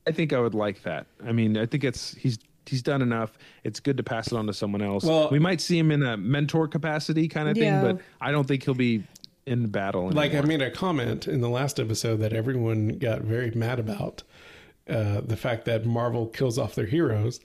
I 0.08 0.12
think 0.12 0.34
I 0.34 0.39
would 0.39 0.53
like 0.53 0.84
that. 0.84 1.08
I 1.26 1.32
mean, 1.32 1.58
I 1.58 1.66
think 1.66 1.84
it's 1.84 2.14
he's 2.16 2.38
he's 2.68 2.82
done 2.82 3.01
enough. 3.01 3.38
It's 3.64 3.80
good 3.80 3.97
to 3.97 4.03
pass 4.03 4.28
it 4.32 4.34
on 4.36 4.47
to 4.47 4.53
someone 4.53 4.82
else. 4.82 5.03
Well- 5.03 5.30
we 5.32 5.38
might 5.39 5.62
see 5.62 5.78
him 5.78 5.91
in 5.91 6.01
a 6.03 6.18
mentor 6.18 6.68
capacity 6.68 7.28
kind 7.28 7.47
of 7.49 7.56
Yeah. 7.58 7.82
thing, 7.82 7.95
but 7.97 8.03
I 8.20 8.32
don't 8.32 8.47
think 8.47 8.64
he'll 8.64 8.74
be 8.74 9.03
in 9.45 9.68
battle. 9.68 10.10
like 10.10 10.34
I 10.34 10.41
made 10.41 10.64
a 10.64 10.72
comment 10.72 11.28
in 11.28 11.41
the 11.41 11.49
last 11.49 11.80
episode 11.80 12.18
that 12.22 12.34
everyone 12.34 12.97
got 12.97 13.22
very 13.22 13.51
mad 13.51 13.80
about 13.80 14.24
uh, 14.89 15.22
the 15.22 15.38
fact 15.38 15.66
that 15.66 15.86
Marvel 15.86 16.26
kills 16.28 16.58
off 16.58 16.74
their 16.76 16.88
heroes. 16.88 17.39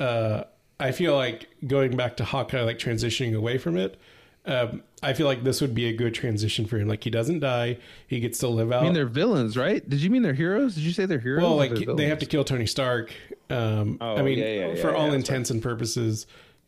Uh, 0.00 0.42
I 0.80 0.90
feel 0.92 1.14
like 1.14 1.48
going 1.66 1.96
back 1.96 2.16
to 2.18 2.24
Hawkeye, 2.24 2.62
like 2.62 2.78
transitioning 2.80 3.36
away 3.36 3.58
from 3.58 3.76
it. 3.76 3.96
Um, 4.44 4.82
I 5.02 5.12
feel 5.12 5.26
like 5.26 5.44
this 5.44 5.60
would 5.60 5.74
be 5.74 5.86
a 5.88 5.92
good 5.92 6.14
transition 6.14 6.64
for 6.66 6.78
him. 6.78 6.88
Like 6.88 7.04
he 7.04 7.10
doesn't 7.10 7.40
die, 7.40 7.76
he 8.06 8.18
gets 8.18 8.38
to 8.38 8.48
live 8.48 8.72
out. 8.72 8.80
I 8.80 8.84
mean, 8.84 8.94
they're 8.94 9.06
villains, 9.06 9.56
right? 9.56 9.86
Did 9.86 10.00
you 10.00 10.08
mean 10.10 10.22
they're 10.22 10.32
heroes? 10.32 10.74
Did 10.74 10.84
you 10.84 10.92
say 10.92 11.04
they're 11.06 11.18
heroes? 11.18 11.42
well, 11.42 11.56
like 11.56 11.74
they're 11.74 12.08
have 12.08 12.18
to 12.20 12.26
kill 12.26 12.44
Tony 12.44 12.66
Stark. 12.66 13.12
Um, 13.50 13.98
Oh, 14.00 14.16
I 14.16 14.22
mean, 14.22 14.38
yeah, 14.38 14.46
yeah, 14.68 14.74
for 14.80 14.90
yeah, 14.90 14.96
all 14.96 15.04
yeah, 15.06 15.10
that's 15.12 15.28
intents 15.28 15.50
and 15.50 15.62
purposes, 15.62 16.26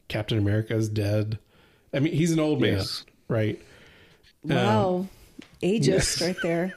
Captain 0.09 0.37
America 0.39 0.74
is 0.76 0.89
dead. 0.89 1.39
I 1.95 2.01
mean, 2.01 2.12
he's 2.12 2.31
an 2.33 2.39
old 2.39 2.61
man, 2.61 2.74
Yes. 2.74 3.05
right? 3.29 3.61
wow. 4.45 5.07
Ageist 5.62 6.20
right 6.26 6.37
there. 6.43 6.74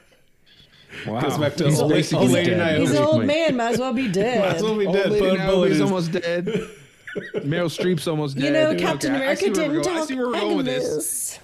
Wow. 1.06 1.20
Goes 1.20 1.38
back 1.38 1.54
to 1.56 1.64
He's 1.66 1.80
old, 1.80 1.90
basically 1.92 2.24
old 2.24 2.32
lady 2.32 2.50
dead. 2.50 2.80
He's 2.80 2.90
an 2.92 3.02
old 3.02 3.24
man, 3.24 3.56
might 3.56 3.72
as 3.74 3.78
well 3.78 3.92
be 3.92 4.08
dead. 4.12 4.42
That's 4.42 4.62
what 4.62 4.76
we 4.76 4.86
Old 4.86 4.96
lady 4.96 5.18
Put 5.20 5.40
a 5.40 5.46
bullet 5.46 5.68
Naomi's 5.68 5.76
in- 5.78 5.82
almost 5.84 6.12
dead. 6.12 6.70
Meryl 7.36 7.68
Streep's 7.68 8.06
almost 8.08 8.36
dead. 8.36 8.44
You 8.44 8.52
know, 8.52 8.68
Okay, 8.70 8.78
Captain 8.80 9.12
I- 9.12 9.14
I 9.14 9.20
America 9.20 9.40
see 9.40 9.50
where 9.50 9.68
we're 9.68 9.74
didn't 9.74 9.82
going- 9.84 9.96
I 9.96 9.98
talk 10.00 10.08
see 10.08 10.14
where 10.14 10.26
we're 10.28 10.40
going 10.40 10.56
with 10.56 10.66
this. 10.66 11.38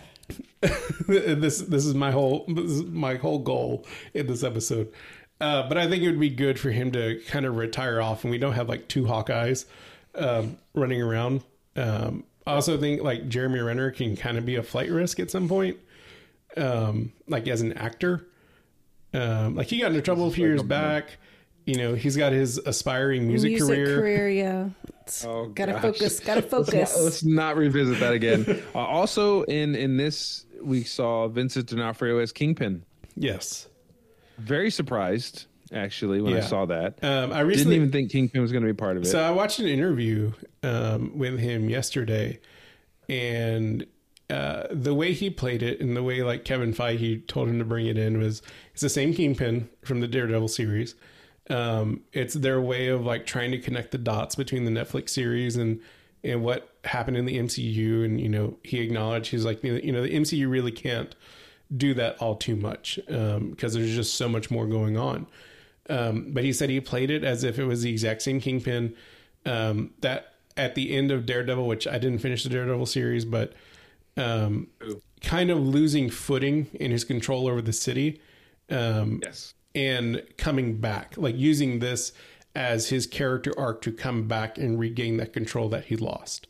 this 1.07 1.59
this 1.61 1.87
is 1.87 1.95
my 1.95 2.11
whole 2.11 2.45
this 2.49 2.71
is 2.71 2.83
my 2.85 3.14
whole 3.14 3.39
goal 3.39 3.87
in 4.14 4.27
this 4.27 4.43
episode. 4.43 4.93
Uh, 5.41 5.69
but 5.69 5.79
I 5.79 5.89
think 5.89 6.03
it 6.03 6.09
would 6.11 6.19
be 6.19 6.31
good 6.31 6.59
for 6.59 6.71
him 6.71 6.91
to 6.93 7.21
kind 7.29 7.47
of 7.47 7.57
retire 7.57 8.01
off, 8.01 8.25
and 8.25 8.31
we 8.33 8.39
don't 8.39 8.55
have 8.55 8.69
like 8.69 8.89
two 8.89 9.05
Hawkeyes 9.05 9.66
um, 10.16 10.59
running 10.75 11.01
around. 11.01 11.43
Um, 11.77 12.25
I 12.45 12.55
also 12.55 12.77
think 12.77 13.03
like 13.03 13.29
Jeremy 13.29 13.61
Renner 13.61 13.93
can 13.93 14.16
kind 14.16 14.37
of 14.37 14.45
be 14.45 14.57
a 14.57 14.64
flight 14.64 14.91
risk 14.91 15.21
at 15.21 15.31
some 15.31 15.49
point, 15.49 15.77
um, 16.57 17.12
like 17.29 17.47
as 17.47 17.61
an 17.61 17.75
actor. 17.75 18.27
Um, 19.14 19.55
like 19.55 19.69
he 19.69 19.79
got 19.79 19.89
into 19.93 20.03
trouble 20.03 20.27
a 20.27 20.31
few 20.33 20.47
years 20.47 20.62
back. 20.62 21.19
You 21.66 21.77
know, 21.77 21.95
he's 21.95 22.16
got 22.16 22.33
his 22.33 22.59
aspiring 22.59 23.29
music, 23.29 23.51
Music 23.53 23.69
career. 23.69 23.97
career, 24.01 24.29
yeah. 24.31 24.69
It's- 25.09 25.25
Oh, 25.25 25.47
gotta 25.47 25.73
gosh. 25.73 25.83
focus. 25.83 26.21
Gotta 26.21 26.41
Let's 26.41 26.53
not, 26.53 26.67
focus. 26.67 27.01
let's 27.03 27.25
not 27.25 27.57
revisit 27.57 27.99
that 28.01 28.13
again. 28.13 28.63
uh, 28.75 28.79
also, 28.79 29.43
in 29.45 29.75
in 29.75 29.97
this, 29.97 30.45
we 30.63 30.85
saw 30.85 31.29
Vincent 31.29 31.67
D'Onofrio 31.69 32.19
as 32.19 32.33
Kingpin. 32.33 32.85
Yes. 33.17 33.67
Very 34.39 34.71
surprised, 34.71 35.47
actually, 35.73 36.21
when 36.21 36.35
I 36.37 36.41
saw 36.41 36.67
that. 36.67 37.03
Um, 37.03 37.33
I 37.33 37.43
Didn't 37.43 37.73
even 37.73 37.91
think 37.91 38.11
Kingpin 38.13 38.41
was 38.41 38.53
going 38.53 38.63
to 38.63 38.69
be 38.69 38.77
part 38.77 38.97
of 38.97 39.03
it. 39.03 39.07
So 39.07 39.21
I 39.21 39.31
watched 39.33 39.59
an 39.59 39.67
interview 39.67 40.33
um, 40.63 41.19
with 41.19 41.39
him 41.41 41.69
yesterday, 41.69 42.39
and 43.09 43.85
uh, 44.31 44.65
the 44.71 44.95
way 44.95 45.13
he 45.13 45.31
played 45.31 45.63
it 45.63 45.81
and 45.81 45.97
the 45.97 46.03
way 46.03 46.23
like 46.23 46.45
Kevin 46.45 46.73
Feige 46.73 47.27
told 47.27 47.49
him 47.49 47.59
to 47.59 47.65
bring 47.65 47.87
it 47.87 47.97
in 47.99 48.19
was 48.19 48.43
it's 48.73 48.83
the 48.83 48.89
same 48.89 49.13
Kingpin 49.15 49.69
from 49.83 50.01
the 50.01 50.07
Daredevil 50.09 50.49
series. 50.49 50.95
Um, 51.51 52.03
it's 52.12 52.34
their 52.34 52.61
way 52.61 52.88
of 52.88 53.05
like 53.05 53.26
trying 53.26 53.51
to 53.53 53.59
connect 53.59 53.90
the 53.90 53.99
dots 53.99 54.34
between 54.34 54.64
the 54.64 54.70
Netflix 54.70 55.11
series 55.11 55.57
and 55.57 55.80
and 56.24 56.42
what 56.42 56.74
happened 56.84 57.16
in 57.16 57.24
the 57.24 57.38
MCU. 57.38 58.05
And 58.05 58.20
you 58.20 58.28
know, 58.28 58.57
he 58.62 58.80
acknowledged 58.80 59.30
he's 59.30 59.44
like 59.44 59.62
you 59.62 59.92
know 59.92 60.03
the 60.03 60.14
MCU 60.14 60.51
really 60.51 60.72
can't 60.72 61.14
do 61.76 61.94
that 61.94 62.16
all 62.20 62.34
too 62.34 62.57
much 62.57 62.99
because 63.07 63.74
there's 63.74 63.94
just 63.94 64.14
so 64.14 64.28
much 64.28 64.51
more 64.51 64.66
going 64.66 64.96
on. 64.96 65.26
Um, 65.90 66.32
but 66.32 66.44
he 66.44 66.53
said 66.53 66.68
he 66.68 66.80
played 66.80 67.11
it 67.11 67.24
as 67.24 67.44
if 67.44 67.59
it 67.59 67.64
was 67.64 67.82
the 67.82 67.90
exact 67.90 68.22
same 68.22 68.40
Kingpin. 68.40 68.94
Um, 69.46 69.94
that 70.01 70.34
at 70.57 70.74
the 70.74 70.94
end 70.94 71.11
of 71.11 71.24
Daredevil, 71.24 71.66
which 71.66 71.86
I 71.86 71.99
didn't 71.99 72.18
finish 72.18 72.42
the 72.42 72.51
Daredevil 72.51 72.86
series, 72.86 73.24
but 73.24 73.55
um, 74.16 74.66
kind 75.22 75.51
of 75.51 75.59
losing 75.59 76.11
footing 76.11 76.66
in 76.74 76.90
his 76.90 77.05
control 77.05 77.49
over 77.49 77.62
the 77.62 77.72
city 77.72 78.20
um, 78.70 79.20
yes. 79.22 79.55
And 79.75 80.23
coming 80.37 80.79
back, 80.81 81.14
like 81.16 81.37
using 81.37 81.79
this 81.79 82.12
as 82.55 82.89
his 82.89 83.07
character 83.07 83.53
arc 83.59 83.83
to 83.83 83.93
come 83.93 84.27
back 84.27 84.59
and 84.59 84.79
regain 84.79 85.16
that 85.19 85.33
control 85.33 85.69
that 85.69 85.85
he 85.87 85.97
lost. 85.97 86.47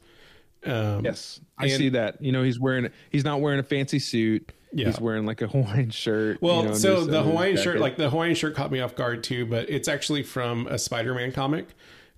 Um, 0.65 1.05
Yes. 1.05 1.41
I 1.59 1.65
and- 1.67 1.73
see 1.73 1.89
that. 1.91 2.23
You 2.23 2.33
know, 2.33 2.43
he's 2.43 2.59
wearing, 2.59 2.89
he's 3.11 3.25
not 3.25 3.41
wearing 3.41 3.59
a 3.61 3.65
fancy 3.65 3.99
suit. 3.99 4.53
Yeah. 4.73 4.87
He's 4.87 5.01
wearing 5.01 5.25
like 5.27 5.41
a 5.43 5.47
Hawaiian 5.49 5.91
shirt. 5.91 6.41
Well, 6.43 6.63
you 6.63 6.69
know, 6.69 6.75
so 6.75 7.05
the 7.05 7.23
Hawaiian 7.23 7.57
shirt, 7.57 7.81
like 7.81 7.97
the 7.97 8.11
Hawaiian 8.11 8.35
shirt, 8.35 8.55
caught 8.55 8.71
me 8.71 8.81
off 8.81 8.95
guard 8.95 9.23
too. 9.25 9.47
But 9.47 9.69
it's 9.71 9.89
actually 9.89 10.23
from 10.23 10.67
a 10.67 10.79
Spider-Man 10.79 11.33
comic 11.33 11.69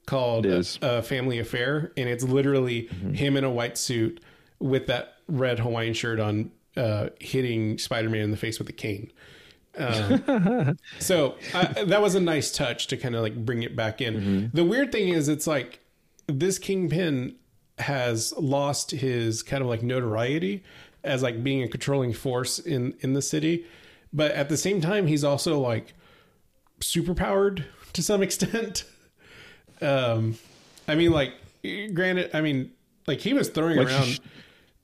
called 0.07 0.47
is. 0.47 0.79
uh, 0.83 1.01
Family 1.03 1.39
Affair, 1.39 1.93
and 1.97 2.09
it's 2.09 2.25
literally 2.25 2.83
Mm-hmm. 2.89 3.13
him 3.15 3.37
in 3.37 3.45
a 3.45 3.51
white 3.51 3.79
suit 3.79 4.21
with 4.59 4.87
that 4.89 5.15
red 5.29 5.61
Hawaiian 5.61 5.95
shirt 5.95 6.19
on, 6.21 6.51
uh, 6.77 7.11
hitting 7.21 7.79
Spider-Man 7.79 8.21
in 8.23 8.31
the 8.33 8.37
face 8.37 8.59
with 8.59 8.69
a 8.69 8.73
cane. 8.73 9.13
Um, 9.81 10.79
so 10.99 11.37
I, 11.55 11.85
that 11.85 12.01
was 12.03 12.15
a 12.15 12.21
nice 12.21 12.53
touch 12.53 12.87
to 12.89 12.97
kind 12.97 13.15
of 13.15 13.23
like 13.23 13.35
bring 13.45 13.63
it 13.63 13.75
back 13.75 14.01
in. 14.01 14.15
Mm-hmm. 14.15 14.57
The 14.57 14.65
weird 14.65 14.93
thing 14.93 15.09
is, 15.09 15.29
it's 15.29 15.47
like 15.47 15.81
this 16.27 16.59
Kingpin 16.59 17.37
has 17.79 18.35
lost 18.37 18.91
his 18.91 19.43
kind 19.43 19.63
of 19.63 19.69
like 19.69 19.83
notoriety 19.83 20.63
as 21.03 21.23
like 21.23 21.43
being 21.43 21.63
a 21.63 21.69
controlling 21.69 22.13
force 22.13 22.59
in 22.59 22.95
in 23.01 23.15
the 23.15 23.23
city, 23.23 23.65
but 24.13 24.31
at 24.33 24.49
the 24.49 24.57
same 24.57 24.81
time, 24.81 25.07
he's 25.07 25.25
also 25.25 25.59
like 25.59 25.95
super 26.81 27.15
powered 27.15 27.65
to 27.95 28.03
some 28.03 28.23
extent. 28.27 28.85
Um, 29.81 30.37
I 30.87 30.95
mean, 30.95 31.11
like, 31.13 31.33
granted, 31.95 32.31
I 32.35 32.41
mean, 32.43 32.71
like 33.07 33.21
he 33.21 33.33
was 33.33 33.49
throwing 33.49 33.79
Like, 33.79 33.89
around. 33.89 34.05
sh- 34.07 34.19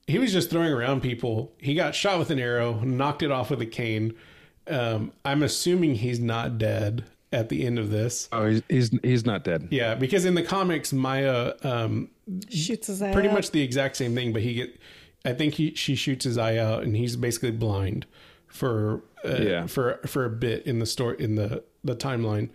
he 0.07 0.17
was 0.19 0.31
just 0.31 0.49
throwing 0.49 0.71
around 0.71 1.01
people. 1.01 1.51
He 1.59 1.75
got 1.75 1.93
shot 1.93 2.17
with 2.17 2.31
an 2.31 2.39
arrow, 2.39 2.79
knocked 2.79 3.21
it 3.23 3.29
off 3.31 3.49
with 3.49 3.61
a 3.61 3.65
cane. 3.65 4.15
Um, 4.69 5.11
I'm 5.25 5.43
assuming 5.43 5.95
he's 5.95 6.19
not 6.19 6.57
dead 6.57 7.05
at 7.31 7.49
the 7.49 7.65
end 7.65 7.77
of 7.79 7.89
this. 7.89 8.29
oh, 8.31 8.47
he's, 8.47 8.61
he's, 8.69 8.89
he's 9.03 9.25
not 9.25 9.43
dead. 9.43 9.67
Yeah, 9.71 9.95
because 9.95 10.25
in 10.25 10.33
the 10.35 10.43
comics, 10.43 10.93
Maya 10.93 11.53
um, 11.63 12.09
Shoots 12.49 12.87
his 12.87 13.01
eye 13.01 13.13
pretty 13.13 13.29
out. 13.29 13.35
much 13.35 13.51
the 13.51 13.61
exact 13.61 13.97
same 13.97 14.13
thing, 14.15 14.33
but 14.33 14.41
he 14.41 14.53
get. 14.53 14.79
I 15.25 15.33
think 15.33 15.55
he 15.55 15.73
she 15.75 15.95
shoots 15.95 16.23
his 16.25 16.37
eye 16.37 16.57
out, 16.57 16.83
and 16.83 16.95
he's 16.95 17.15
basically 17.15 17.51
blind 17.51 18.05
for 18.47 19.01
uh, 19.25 19.37
Yeah. 19.41 19.65
for 19.67 19.99
for 20.05 20.25
a 20.25 20.29
bit 20.29 20.65
in 20.65 20.79
the 20.79 20.85
story 20.85 21.17
in 21.19 21.35
the 21.35 21.63
the 21.83 21.95
timeline. 21.95 22.49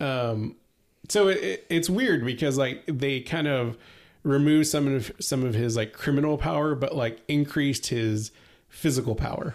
Um, 0.00 0.56
so 1.08 1.28
it, 1.28 1.38
it, 1.38 1.66
it's 1.70 1.90
weird 1.90 2.24
because 2.24 2.56
like 2.58 2.82
they 2.86 3.20
kind 3.20 3.46
of 3.48 3.76
remove 4.22 4.66
some 4.66 4.94
of 4.94 5.10
some 5.20 5.44
of 5.44 5.54
his 5.54 5.76
like 5.76 5.92
criminal 5.92 6.36
power, 6.38 6.74
but 6.74 6.94
like 6.94 7.20
increased 7.28 7.86
his 7.88 8.30
physical 8.68 9.14
power 9.14 9.54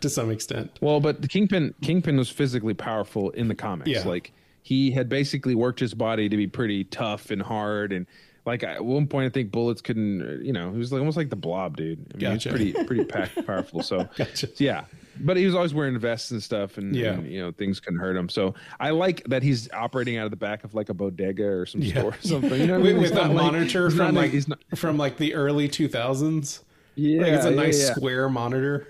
to 0.00 0.08
some 0.10 0.30
extent. 0.30 0.78
Well, 0.80 1.00
but 1.00 1.22
the 1.22 1.28
Kingpin 1.28 1.74
Kingpin 1.82 2.16
was 2.16 2.28
physically 2.30 2.74
powerful 2.74 3.30
in 3.30 3.48
the 3.48 3.54
comics. 3.54 3.90
Yeah. 3.90 4.02
Like 4.06 4.32
he 4.62 4.90
had 4.90 5.08
basically 5.08 5.54
worked 5.54 5.80
his 5.80 5.94
body 5.94 6.28
to 6.28 6.36
be 6.36 6.46
pretty 6.46 6.84
tough 6.84 7.30
and 7.30 7.40
hard 7.42 7.92
and 7.92 8.06
like 8.46 8.62
at 8.62 8.82
one 8.84 9.06
point 9.06 9.26
I 9.26 9.28
think 9.30 9.50
bullets 9.50 9.80
couldn't 9.82 10.22
uh, 10.22 10.42
you 10.42 10.52
know, 10.52 10.72
he 10.72 10.78
was 10.78 10.92
like 10.92 10.98
almost 11.00 11.16
like 11.16 11.30
the 11.30 11.36
blob 11.36 11.76
dude. 11.76 11.98
I 12.14 12.16
mean, 12.16 12.32
Gotcha. 12.34 12.56
he's 12.56 12.72
pretty 12.74 12.84
pretty 12.84 13.04
pack, 13.04 13.30
powerful. 13.46 13.82
So 13.82 14.08
Gotcha. 14.16 14.48
yeah. 14.56 14.84
But 15.22 15.36
he 15.36 15.44
was 15.44 15.54
always 15.54 15.74
wearing 15.74 15.98
vests 15.98 16.30
and 16.30 16.42
stuff 16.42 16.78
and, 16.78 16.96
Yeah. 16.96 17.12
and, 17.12 17.30
you 17.30 17.40
know, 17.42 17.52
things 17.52 17.78
couldn't 17.80 17.98
hurt 18.00 18.16
him. 18.16 18.28
So 18.30 18.54
I 18.78 18.90
like 18.90 19.22
that 19.24 19.42
he's 19.42 19.70
operating 19.72 20.16
out 20.16 20.24
of 20.24 20.30
the 20.30 20.36
back 20.38 20.64
of 20.64 20.72
like 20.74 20.88
a 20.88 20.94
bodega 20.94 21.44
or 21.44 21.66
some 21.66 21.82
Yeah. 21.82 21.98
store 22.00 22.10
or 22.12 22.16
something. 22.22 22.58
You 22.60 22.66
know 22.68 22.74
I 22.76 22.78
with, 22.78 22.92
mean? 22.94 23.02
with 23.02 23.12
like- 23.12 23.32
monitor 23.32 23.90
from 23.90 23.98
like- 23.98 24.14
like 24.14 24.30
he's 24.30 24.48
not 24.48 24.58
from 24.76 24.96
like 24.96 25.18
the 25.18 25.34
early 25.34 25.68
2000s. 25.68 26.60
yeah, 26.94 27.22
Like 27.22 27.32
it's 27.32 27.44
a 27.44 27.50
nice 27.50 27.80
yeah. 27.82 27.94
square 27.94 28.28
monitor. 28.30 28.86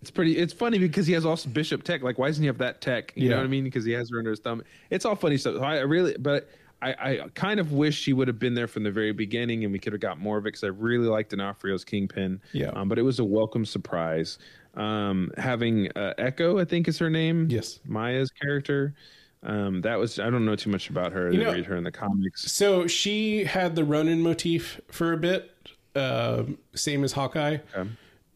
It's 0.00 0.10
pretty. 0.10 0.36
It's 0.38 0.52
funny 0.52 0.78
because 0.78 1.06
he 1.06 1.12
has 1.14 1.24
also 1.26 1.48
Bishop 1.48 1.82
Tech. 1.82 2.02
Like, 2.02 2.18
why 2.18 2.28
doesn't 2.28 2.42
he 2.42 2.46
have 2.46 2.58
that 2.58 2.80
tech? 2.80 3.12
You 3.16 3.24
Yeah. 3.24 3.30
know 3.30 3.36
what 3.38 3.44
I 3.44 3.48
mean? 3.48 3.64
Because 3.64 3.84
he 3.84 3.92
has 3.92 4.10
her 4.10 4.18
under 4.18 4.30
his 4.30 4.38
thumb. 4.40 4.62
It's 4.90 5.04
all 5.04 5.16
funny 5.16 5.36
stuff. 5.36 5.60
I 5.60 5.78
really, 5.80 6.14
but 6.18 6.48
I, 6.80 6.90
I 6.92 7.28
kind 7.34 7.58
of 7.58 7.72
wish 7.72 8.04
he 8.04 8.12
would 8.12 8.28
have 8.28 8.38
been 8.38 8.54
there 8.54 8.68
from 8.68 8.84
the 8.84 8.92
very 8.92 9.10
beginning, 9.12 9.64
and 9.64 9.72
we 9.72 9.80
could 9.80 9.92
have 9.92 10.00
got 10.00 10.20
more 10.20 10.38
of 10.38 10.44
it. 10.44 10.48
Because 10.48 10.62
I 10.62 10.68
really 10.68 11.08
liked 11.08 11.30
D'Onofrio's 11.30 11.84
Kingpin. 11.84 12.40
Yeah. 12.52 12.68
Um, 12.68 12.88
but 12.88 12.98
it 12.98 13.02
was 13.02 13.18
a 13.18 13.24
welcome 13.24 13.64
surprise. 13.64 14.38
Um, 14.74 15.32
having 15.36 15.90
uh, 15.96 16.14
Echo, 16.18 16.58
I 16.60 16.64
think 16.64 16.86
is 16.86 16.96
her 17.00 17.10
name. 17.10 17.48
Yes. 17.50 17.80
Maya's 17.84 18.30
character. 18.30 18.94
Um, 19.42 19.80
that 19.80 19.98
was 19.98 20.20
I 20.20 20.30
don't 20.30 20.44
know 20.44 20.54
too 20.54 20.70
much 20.70 20.90
about 20.90 21.10
her. 21.12 21.28
I 21.28 21.32
You 21.32 21.42
know- 21.42 21.52
read 21.52 21.64
her 21.66 21.74
in 21.76 21.82
the 21.82 21.90
comics. 21.90 22.52
So 22.52 22.86
she 22.86 23.42
had 23.44 23.74
the 23.74 23.82
Ronin 23.82 24.22
motif 24.22 24.80
for 24.92 25.12
a 25.12 25.16
bit, 25.16 25.50
um, 25.96 26.58
same 26.74 27.02
as 27.02 27.10
Hawkeye. 27.12 27.58
Okay. 27.76 27.90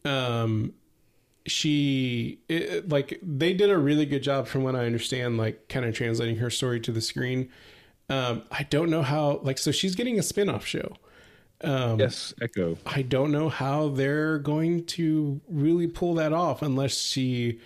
Um, 0.05 0.73
she 1.45 2.39
it, 2.47 2.89
like 2.89 3.19
they 3.21 3.53
did 3.53 3.69
a 3.69 3.77
really 3.77 4.05
good 4.05 4.23
job, 4.23 4.47
from 4.47 4.63
what 4.63 4.75
I 4.75 4.85
understand, 4.85 5.37
like 5.37 5.67
kind 5.69 5.85
of 5.85 5.93
translating 5.93 6.37
her 6.37 6.49
story 6.49 6.79
to 6.81 6.91
the 6.91 7.01
screen. 7.01 7.49
Um, 8.09 8.43
I 8.51 8.63
don't 8.63 8.89
know 8.89 9.01
how 9.01 9.39
like 9.43 9.57
so 9.57 9.71
she's 9.71 9.95
getting 9.95 10.19
a 10.19 10.23
spin-off 10.23 10.65
show. 10.65 10.95
Um, 11.61 11.99
Yes, 11.99 12.33
Echo. 12.41 12.77
I 12.85 13.01
don't 13.01 13.31
know 13.31 13.49
how 13.49 13.89
they're 13.89 14.37
going 14.39 14.85
to 14.87 15.39
really 15.47 15.87
pull 15.87 16.15
that 16.15 16.33
off 16.33 16.61
unless 16.61 16.97
she 16.97 17.59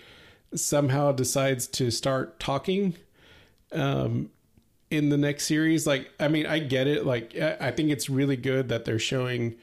somehow 0.54 1.12
decides 1.12 1.66
to 1.66 1.90
start 1.90 2.38
talking 2.38 2.94
um, 3.72 4.30
in 4.90 5.08
the 5.08 5.16
next 5.16 5.44
series. 5.46 5.86
Like, 5.86 6.10
I 6.20 6.28
mean, 6.28 6.46
I 6.46 6.60
get 6.60 6.86
it. 6.86 7.04
Like, 7.04 7.36
I 7.36 7.56
I 7.60 7.70
think 7.72 7.90
it's 7.90 8.08
really 8.08 8.36
good 8.36 8.68
that 8.68 8.84
they're 8.84 8.98
showing 9.00 9.56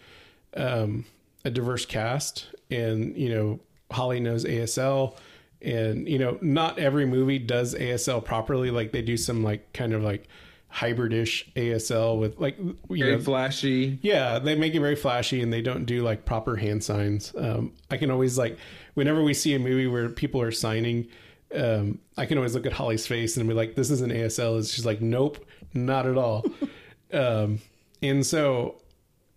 um, 0.55 1.05
a 1.45 1.49
diverse 1.49 1.85
cast, 1.85 2.47
and 2.69 3.17
you 3.17 3.29
know, 3.29 3.59
Holly 3.95 4.19
knows 4.19 4.45
ASL. 4.45 5.17
And 5.61 6.07
you 6.07 6.19
know, 6.19 6.37
not 6.41 6.77
every 6.77 7.05
movie 7.05 7.39
does 7.39 7.73
ASL 7.73 8.23
properly. 8.23 8.69
Like 8.71 8.91
they 8.91 9.01
do 9.01 9.17
some 9.17 9.43
like 9.43 9.73
kind 9.73 9.93
of 9.93 10.03
like 10.03 10.27
hybridish 10.71 11.51
ASL 11.53 12.19
with 12.19 12.37
like 12.37 12.57
you 12.57 12.75
Very 12.89 13.15
know 13.15 13.21
flashy. 13.21 13.97
yeah, 14.01 14.39
they 14.39 14.55
make 14.55 14.75
it 14.75 14.81
very 14.81 14.95
flashy 14.95 15.41
and 15.41 15.51
they 15.51 15.61
don't 15.61 15.85
do 15.85 16.03
like 16.03 16.25
proper 16.25 16.55
hand 16.57 16.83
signs. 16.83 17.33
Um, 17.37 17.73
I 17.89 17.97
can 17.97 18.11
always 18.11 18.37
like 18.37 18.57
whenever 18.93 19.23
we 19.23 19.33
see 19.33 19.53
a 19.55 19.59
movie 19.59 19.87
where 19.87 20.09
people 20.09 20.41
are 20.41 20.51
signing, 20.51 21.07
um, 21.55 21.99
I 22.17 22.25
can 22.25 22.37
always 22.37 22.53
look 22.53 22.65
at 22.65 22.73
Holly's 22.73 23.07
face 23.07 23.37
and 23.37 23.47
be 23.47 23.53
like, 23.55 23.75
"This 23.75 23.89
is 23.89 24.01
an 24.01 24.11
ASL." 24.11 24.57
And 24.57 24.65
she's 24.65 24.85
like, 24.85 25.01
"Nope, 25.01 25.43
not 25.73 26.05
at 26.05 26.17
all." 26.17 26.45
um, 27.13 27.59
and 28.01 28.25
so, 28.25 28.75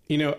you 0.07 0.17
know, 0.17 0.35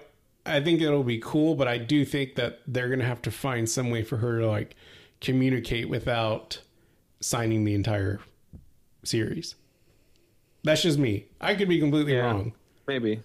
I 0.51 0.61
think 0.61 0.81
it'll 0.81 1.05
be 1.05 1.19
cool, 1.19 1.55
but 1.55 1.69
I 1.69 1.79
do 1.79 2.05
think 2.05 2.35
that 2.35 2.61
they're 2.67 2.89
gonna 2.89 3.05
have 3.05 3.23
to 3.23 3.31
find 3.31 3.69
some 3.69 3.91
way 3.91 4.03
for 4.03 4.17
her 4.19 4.41
to 4.41 4.47
like 4.49 4.75
communicate 5.21 5.89
without 5.89 6.61
signing 7.21 7.65
the 7.65 7.75
entire 7.75 8.21
series. 9.05 9.55
That's 10.65 10.83
just 10.83 10.99
me. 10.99 11.27
I 11.41 11.55
could 11.55 11.69
be 11.69 11.79
completely 11.79 12.15
Yeah. 12.15 12.23
wrong. 12.27 12.53
Maybe. 12.87 13.23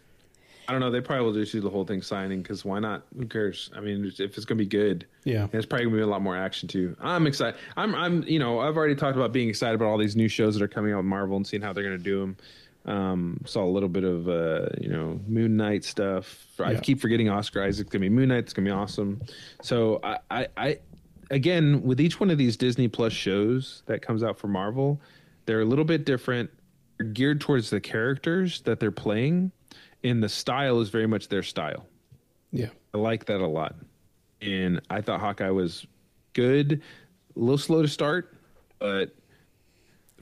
I 0.67 0.71
don't 0.71 0.81
know. 0.81 0.89
They 0.89 1.01
probably 1.01 1.25
will 1.25 1.33
just 1.33 1.51
do 1.51 1.61
the 1.61 1.69
whole 1.69 1.85
thing 1.85 2.01
signing 2.01 2.41
because 2.41 2.65
why 2.65 2.79
not? 2.79 3.05
Who 3.17 3.25
cares? 3.27 3.69
I 3.75 3.81
mean, 3.81 4.05
if 4.05 4.35
it's 4.35 4.45
gonna 4.45 4.57
be 4.57 4.65
good, 4.65 5.05
Yeah. 5.23 5.47
it's 5.53 5.65
probably 5.65 5.85
gonna 5.85 5.97
be 5.97 6.01
a 6.01 6.07
lot 6.07 6.21
more 6.21 6.35
action 6.35 6.67
too. 6.67 6.95
I'm 6.99 7.27
excited. 7.27 7.59
I'm, 7.77 7.93
I'm, 7.93 8.23
you 8.23 8.39
know, 8.39 8.59
I've 8.59 8.75
already 8.77 8.95
talked 8.95 9.15
about 9.15 9.31
being 9.31 9.49
excited 9.49 9.75
about 9.75 9.85
all 9.87 9.97
these 9.97 10.15
new 10.15 10.27
shows 10.27 10.55
that 10.55 10.63
are 10.63 10.67
coming 10.67 10.91
out 10.93 10.97
with 10.97 11.05
Marvel 11.05 11.37
and 11.37 11.45
seeing 11.45 11.61
how 11.61 11.71
they're 11.73 11.83
gonna 11.83 11.97
do 11.97 12.19
them. 12.19 12.37
Um, 12.85 13.41
saw 13.45 13.63
a 13.63 13.69
little 13.71 13.89
bit 13.89 14.03
of, 14.03 14.29
uh, 14.29 14.69
you 14.79 14.89
know, 14.89 15.19
Moon 15.27 15.57
Knight 15.57 15.83
stuff. 15.83 16.45
I 16.59 16.73
Yeah. 16.73 16.79
keep 16.79 16.99
forgetting 17.01 17.29
Oscar 17.29 17.63
Isaac's 17.63 17.89
gonna 17.89 18.01
be 18.01 18.09
Moon 18.09 18.29
Knight. 18.29 18.39
It's 18.39 18.53
gonna 18.53 18.67
be 18.67 18.71
awesome. 18.71 19.21
So 19.63 19.99
I, 20.03 20.19
I, 20.29 20.47
I, 20.55 20.79
again, 21.31 21.81
with 21.81 21.99
each 21.99 22.19
one 22.19 22.29
of 22.29 22.37
these 22.37 22.55
Disney 22.57 22.87
Plus 22.87 23.11
shows 23.11 23.81
that 23.87 24.03
comes 24.03 24.21
out 24.23 24.37
for 24.37 24.47
Marvel, 24.47 25.01
they're 25.47 25.61
a 25.61 25.65
little 25.65 25.85
bit 25.85 26.05
different. 26.05 26.51
They're 26.99 27.07
geared 27.07 27.41
towards 27.41 27.71
the 27.71 27.81
characters 27.81 28.61
that 28.61 28.79
they're 28.79 28.91
playing, 28.91 29.51
and 30.03 30.21
the 30.21 30.29
style 30.29 30.79
is 30.79 30.89
very 30.89 31.07
much 31.07 31.27
their 31.29 31.43
style. 31.43 31.87
Yeah. 32.51 32.69
I 32.93 32.99
like 32.99 33.25
that 33.25 33.41
a 33.41 33.47
lot. 33.47 33.75
And 34.41 34.79
I 34.91 35.01
thought 35.01 35.19
Hawkeye 35.21 35.49
was 35.49 35.87
good, 36.33 36.81
a 37.35 37.39
little 37.39 37.57
slow 37.57 37.81
to 37.81 37.87
start, 37.87 38.37
but 38.77 39.15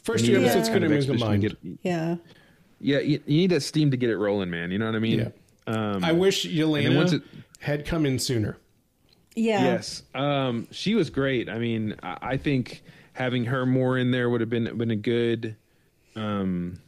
First 0.01 0.24
you 0.26 0.36
two 0.36 0.39
need 0.39 0.45
episodes 0.47 0.68
that 0.70 0.74
could 0.74 0.82
have 0.84 0.91
kind 0.91 1.05
been 1.07 1.14
of 1.16 1.20
exposition 1.20 1.41
to 1.41 1.68
get- 1.76 1.80
Yeah. 1.84 2.16
Yeah, 2.84 3.00
you, 3.00 3.20
you 3.26 3.38
need 3.38 3.52
that 3.52 3.62
steam 3.62 3.90
to 3.92 3.98
get 3.98 4.10
it 4.10 4.18
rolling, 4.18 4.50
man. 4.50 4.70
You 4.72 4.78
know 4.78 4.86
what 4.86 4.96
I 4.96 5.00
mean? 5.00 5.20
Yeah. 5.20 5.30
Um, 5.66 6.04
I 6.04 6.12
wish 6.12 6.46
Yelena 6.46 6.96
once 6.96 7.14
it- 7.14 7.24
had 7.60 7.86
come 7.86 8.06
in 8.06 8.20
sooner. 8.20 8.58
Yeah. 9.36 9.64
Yes, 9.64 10.04
um, 10.14 10.68
she 10.70 10.94
was 10.94 11.10
great. 11.10 11.50
I 11.50 11.58
mean, 11.58 11.96
I, 12.04 12.18
I 12.22 12.38
think 12.38 12.84
having 13.14 13.46
her 13.46 13.66
more 13.66 13.98
in 13.98 14.12
there 14.12 14.30
would 14.30 14.42
have 14.42 14.50
been 14.50 14.78
been 14.78 14.92
a 14.92 14.96
good. 14.96 15.56
Um, 16.16 16.80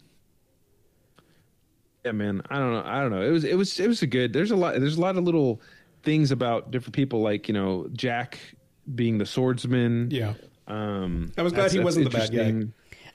yeah, 2.03 2.11
man. 2.11 2.41
I 2.49 2.59
don't 2.59 2.71
know. 2.73 2.83
I 2.85 2.99
don't 3.01 3.11
know. 3.11 3.21
It 3.21 3.31
was 3.31 3.43
it 3.43 3.57
was 3.57 3.79
it 3.79 3.87
was 3.87 4.01
a 4.03 4.07
good. 4.07 4.31
There's 4.33 4.51
a 4.51 4.55
lot. 4.55 4.75
There's 4.79 4.97
a 4.97 5.01
lot 5.01 5.17
of 5.17 5.23
little 5.23 5.61
things 6.03 6.31
about 6.31 6.69
different 6.71 6.93
people, 6.93 7.21
like 7.21 7.47
you 7.47 7.53
know 7.53 7.87
Jack 7.93 8.37
being 8.93 9.17
the 9.17 9.25
swordsman. 9.25 10.09
Yeah. 10.11 10.33
Um, 10.67 11.31
I 11.37 11.41
was 11.41 11.53
glad 11.53 11.71
he 11.71 11.79
wasn't 11.79 12.11
the 12.11 12.17
bad 12.17 12.31
guy. 12.31 12.67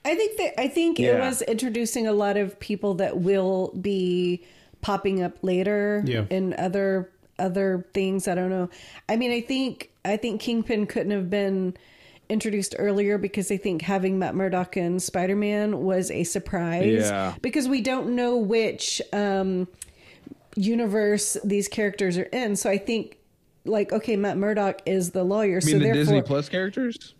I 0.05 0.15
think 0.15 0.39
that 0.39 0.61
I 0.61 0.69
think 0.69 0.99
it 0.99 1.19
was 1.19 1.43
introducing 1.43 2.07
a 2.07 2.13
lot 2.13 2.37
of 2.37 2.59
people 2.59 2.95
that 2.95 3.19
will 3.19 3.73
be 3.81 4.43
popping 4.81 5.23
up 5.23 5.35
later 5.43 6.03
Yeah. 6.07 6.25
in 6.31 6.55
other 6.59 7.11
other 7.39 7.87
things. 7.95 8.29
I 8.29 8.35
don't 8.35 8.51
know. 8.51 8.69
I 9.09 9.17
mean, 9.17 9.31
I 9.31 9.41
think 9.41 9.91
I 10.05 10.17
think 10.17 10.41
Kingpin 10.41 10.87
couldn't 10.87 11.13
have 11.13 11.29
been 11.31 11.77
introduced 12.29 12.75
earlier 12.79 13.19
because 13.19 13.51
I 13.51 13.57
think 13.57 13.83
having 13.83 14.19
Matt 14.19 14.35
Murdock 14.35 14.77
and 14.77 15.03
Spider 15.03 15.37
Man 15.37 15.83
was 15.85 16.11
a 16.11 16.25
surprise. 16.25 17.09
Yeah. 17.11 17.35
Because 17.43 17.69
we 17.69 17.81
don't 17.81 18.15
know 18.15 18.37
which 18.37 19.03
um, 19.13 19.67
universe 20.57 21.37
these 21.45 21.69
characters 21.69 22.17
are 22.19 22.25
in. 22.25 22.57
So 22.57 22.71
I 22.71 22.79
think 22.79 23.19
like 23.65 23.93
okay, 23.93 24.17
Matt 24.17 24.37
Murdock 24.39 24.81
is 24.87 25.11
the 25.11 25.25
lawyer. 25.25 25.61
So 25.61 25.73
the 25.73 25.79
therefore, 25.79 25.95
Disney 25.95 26.23
Plus 26.23 26.49
characters. 26.49 27.15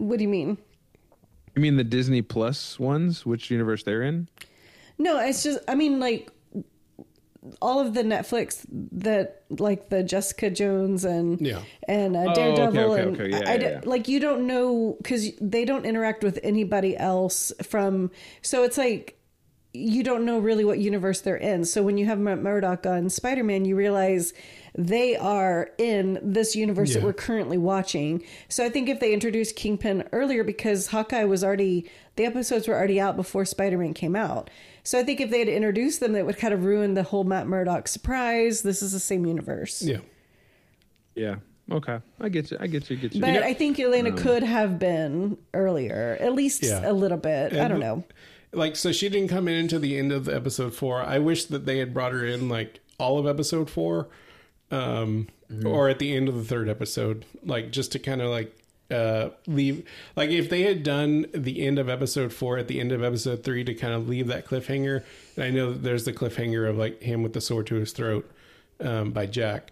What 0.00 0.18
do 0.18 0.22
you 0.24 0.28
mean? 0.28 0.58
You 1.54 1.62
mean 1.62 1.76
the 1.76 1.84
Disney 1.84 2.22
Plus 2.22 2.78
ones? 2.78 3.26
Which 3.26 3.50
universe 3.50 3.82
they're 3.82 4.02
in? 4.02 4.28
No, 4.98 5.18
it's 5.20 5.42
just 5.42 5.58
I 5.68 5.74
mean 5.74 6.00
like 6.00 6.30
all 7.62 7.80
of 7.80 7.94
the 7.94 8.02
Netflix 8.02 8.66
that 8.70 9.44
like 9.48 9.88
the 9.88 10.02
Jessica 10.02 10.50
Jones 10.50 11.04
and 11.04 11.40
Yeah. 11.40 11.62
and 11.88 12.14
uh, 12.16 12.20
Oh, 12.20 12.30
okay, 12.32 12.54
Daredevil 12.54 12.92
okay, 12.92 13.02
and 13.02 13.20
okay. 13.20 13.30
Yeah, 13.30 13.36
I, 13.36 13.40
I 13.40 13.52
yeah, 13.54 13.58
d- 13.58 13.64
yeah. 13.64 13.80
like 13.84 14.08
you 14.08 14.20
don't 14.20 14.46
know 14.46 14.96
because 14.98 15.30
they 15.40 15.64
don't 15.64 15.86
interact 15.86 16.22
with 16.22 16.38
anybody 16.42 16.96
else 16.96 17.50
from 17.62 18.10
so 18.42 18.62
it's 18.64 18.76
like 18.76 19.16
you 19.72 20.02
don't 20.02 20.24
know 20.24 20.38
really 20.38 20.64
what 20.64 20.78
universe 20.80 21.20
they're 21.20 21.36
in. 21.36 21.64
So 21.64 21.82
when 21.82 21.96
you 21.96 22.04
have 22.06 22.18
Matt 22.18 22.40
Murdock 22.42 22.86
on 22.86 23.08
Spider 23.08 23.44
Man, 23.44 23.64
you 23.64 23.76
realize 23.76 24.32
they 24.76 25.16
are 25.16 25.70
in 25.78 26.18
this 26.22 26.54
universe 26.54 26.94
that 26.94 27.02
we're 27.02 27.12
currently 27.12 27.58
watching. 27.58 28.22
So 28.48 28.64
I 28.64 28.68
think 28.68 28.88
if 28.88 29.00
they 29.00 29.12
introduced 29.12 29.56
Kingpin 29.56 30.04
earlier, 30.12 30.44
because 30.44 30.88
Hawkeye 30.88 31.24
was 31.24 31.42
already 31.44 31.90
the 32.16 32.24
episodes 32.24 32.68
were 32.68 32.74
already 32.74 33.00
out 33.00 33.16
before 33.16 33.44
Spider 33.44 33.78
Man 33.78 33.94
came 33.94 34.14
out. 34.14 34.50
So 34.82 34.98
I 34.98 35.02
think 35.04 35.20
if 35.20 35.30
they 35.30 35.38
had 35.40 35.48
introduced 35.48 36.00
them, 36.00 36.12
that 36.12 36.26
would 36.26 36.38
kind 36.38 36.54
of 36.54 36.64
ruin 36.64 36.94
the 36.94 37.02
whole 37.02 37.24
Matt 37.24 37.46
Murdock 37.46 37.88
surprise. 37.88 38.62
This 38.62 38.82
is 38.82 38.92
the 38.92 39.00
same 39.00 39.26
universe. 39.26 39.82
Yeah. 39.82 39.98
Yeah. 41.14 41.36
Okay. 41.70 41.98
I 42.20 42.28
get 42.28 42.50
you. 42.50 42.56
I 42.60 42.66
get 42.66 42.90
you. 42.90 42.96
I 42.96 43.00
get 43.00 43.14
you. 43.14 43.20
But 43.20 43.30
know- 43.32 43.42
I 43.42 43.54
think 43.54 43.76
Yelena 43.76 44.16
could 44.16 44.42
have 44.42 44.78
been 44.78 45.36
earlier, 45.54 46.16
at 46.20 46.32
least 46.34 46.62
Yeah. 46.64 46.88
a 46.90 46.92
little 46.92 47.18
bit. 47.18 47.52
I 47.54 47.68
don't 47.68 47.80
know. 47.80 48.04
Like, 48.52 48.74
so 48.74 48.90
she 48.90 49.08
didn't 49.08 49.28
come 49.28 49.46
in 49.46 49.54
until 49.54 49.78
the 49.78 49.96
end 49.96 50.10
of 50.10 50.24
the 50.24 50.34
episode 50.34 50.74
four. 50.74 51.00
I 51.02 51.18
wish 51.20 51.44
that 51.46 51.66
they 51.66 51.78
had 51.78 51.94
brought 51.94 52.12
her 52.12 52.24
in 52.26 52.48
like 52.48 52.80
all 52.98 53.18
of 53.18 53.26
episode 53.26 53.70
four, 53.70 54.08
um, 54.70 55.28
or 55.64 55.88
at 55.88 55.98
the 55.98 56.14
end 56.14 56.28
of 56.28 56.34
the 56.34 56.44
third 56.44 56.68
episode, 56.68 57.24
like 57.44 57.70
just 57.70 57.92
to 57.92 57.98
kind 57.98 58.20
of 58.20 58.30
like 58.30 58.56
uh 58.90 59.30
leave 59.46 59.88
like 60.16 60.30
if 60.30 60.50
they 60.50 60.62
had 60.62 60.82
done 60.82 61.24
the 61.32 61.64
end 61.64 61.78
of 61.78 61.88
episode 61.88 62.32
four 62.32 62.58
at 62.58 62.66
the 62.66 62.80
end 62.80 62.90
of 62.90 63.04
episode 63.04 63.44
three 63.44 63.62
to 63.62 63.72
kind 63.72 63.94
of 63.94 64.08
leave 64.08 64.26
that 64.26 64.44
cliffhanger 64.44 65.04
and 65.36 65.44
i 65.44 65.48
know 65.48 65.72
that 65.72 65.84
there's 65.84 66.04
the 66.06 66.12
cliffhanger 66.12 66.68
of 66.68 66.76
like 66.76 67.00
him 67.00 67.22
with 67.22 67.32
the 67.32 67.40
sword 67.40 67.68
to 67.68 67.76
his 67.76 67.92
throat 67.92 68.28
um 68.80 69.12
by 69.12 69.26
jack 69.26 69.70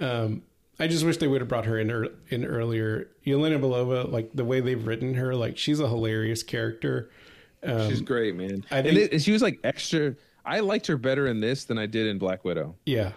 um 0.00 0.42
i 0.78 0.86
just 0.86 1.04
wish 1.04 1.16
they 1.16 1.26
would 1.26 1.40
have 1.40 1.48
brought 1.48 1.64
her 1.64 1.76
in 1.76 1.90
ear 1.90 2.06
in 2.28 2.44
earlier 2.44 3.08
yelena 3.26 3.60
belova 3.60 4.08
like 4.08 4.30
the 4.32 4.44
way 4.44 4.60
they've 4.60 4.86
written 4.86 5.14
her 5.14 5.34
like 5.34 5.58
she's 5.58 5.80
a 5.80 5.88
hilarious 5.88 6.44
character 6.44 7.10
She's 7.64 8.00
great, 8.00 8.34
man. 8.34 8.64
I 8.70 8.78
and, 8.78 8.98
it, 8.98 9.12
and 9.12 9.22
she 9.22 9.32
was 9.32 9.42
like 9.42 9.60
extra. 9.62 10.14
I 10.44 10.60
liked 10.60 10.88
her 10.88 10.96
better 10.96 11.28
in 11.28 11.40
this 11.40 11.64
than 11.64 11.78
I 11.78 11.86
did 11.86 12.08
in 12.08 12.18
Black 12.18 12.44
Widow. 12.44 12.74
Yeah, 12.84 13.12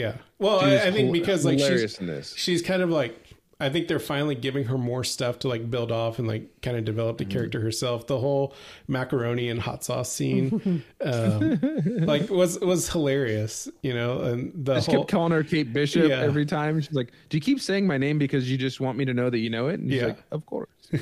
yeah. 0.00 0.14
Well, 0.38 0.60
I, 0.60 0.88
I 0.88 0.90
think 0.90 1.12
because 1.12 1.44
like 1.44 1.58
she's 1.58 2.34
she's 2.36 2.62
kind 2.62 2.82
of 2.82 2.90
like 2.90 3.16
I 3.62 3.68
think 3.68 3.88
they're 3.88 3.98
finally 3.98 4.34
giving 4.34 4.64
her 4.64 4.78
more 4.78 5.04
stuff 5.04 5.40
to 5.40 5.48
like 5.48 5.70
build 5.70 5.92
off 5.92 6.18
and 6.18 6.26
like 6.26 6.62
kind 6.62 6.78
of 6.78 6.84
develop 6.86 7.18
Mm-hmm. 7.18 7.28
the 7.28 7.34
character 7.34 7.60
herself. 7.60 8.06
The 8.06 8.18
whole 8.18 8.54
macaroni 8.88 9.50
and 9.50 9.60
hot 9.60 9.84
sauce 9.84 10.10
scene, 10.10 10.82
um, 11.04 11.58
like 12.06 12.30
was 12.30 12.58
was 12.60 12.88
hilarious, 12.88 13.68
you 13.82 13.92
know. 13.92 14.20
And 14.22 14.52
the 14.64 14.72
I 14.72 14.74
just 14.76 14.86
whole 14.86 15.00
kept 15.00 15.10
calling 15.10 15.32
her 15.32 15.42
Kate 15.44 15.72
Bishop 15.74 16.08
Yeah. 16.08 16.20
every 16.20 16.46
time. 16.46 16.80
She's 16.80 16.94
like, 16.94 17.12
"Do 17.28 17.36
you 17.36 17.42
keep 17.42 17.60
saying 17.60 17.86
my 17.86 17.98
name 17.98 18.16
because 18.18 18.50
you 18.50 18.56
just 18.56 18.80
want 18.80 18.96
me 18.96 19.04
to 19.04 19.12
know 19.12 19.28
that 19.28 19.38
you 19.40 19.50
know 19.50 19.68
it?" 19.68 19.80
And 19.80 19.90
she's 19.90 20.00
Yeah. 20.00 20.06
like, 20.08 20.22
"Of 20.32 20.46
course." 20.46 20.68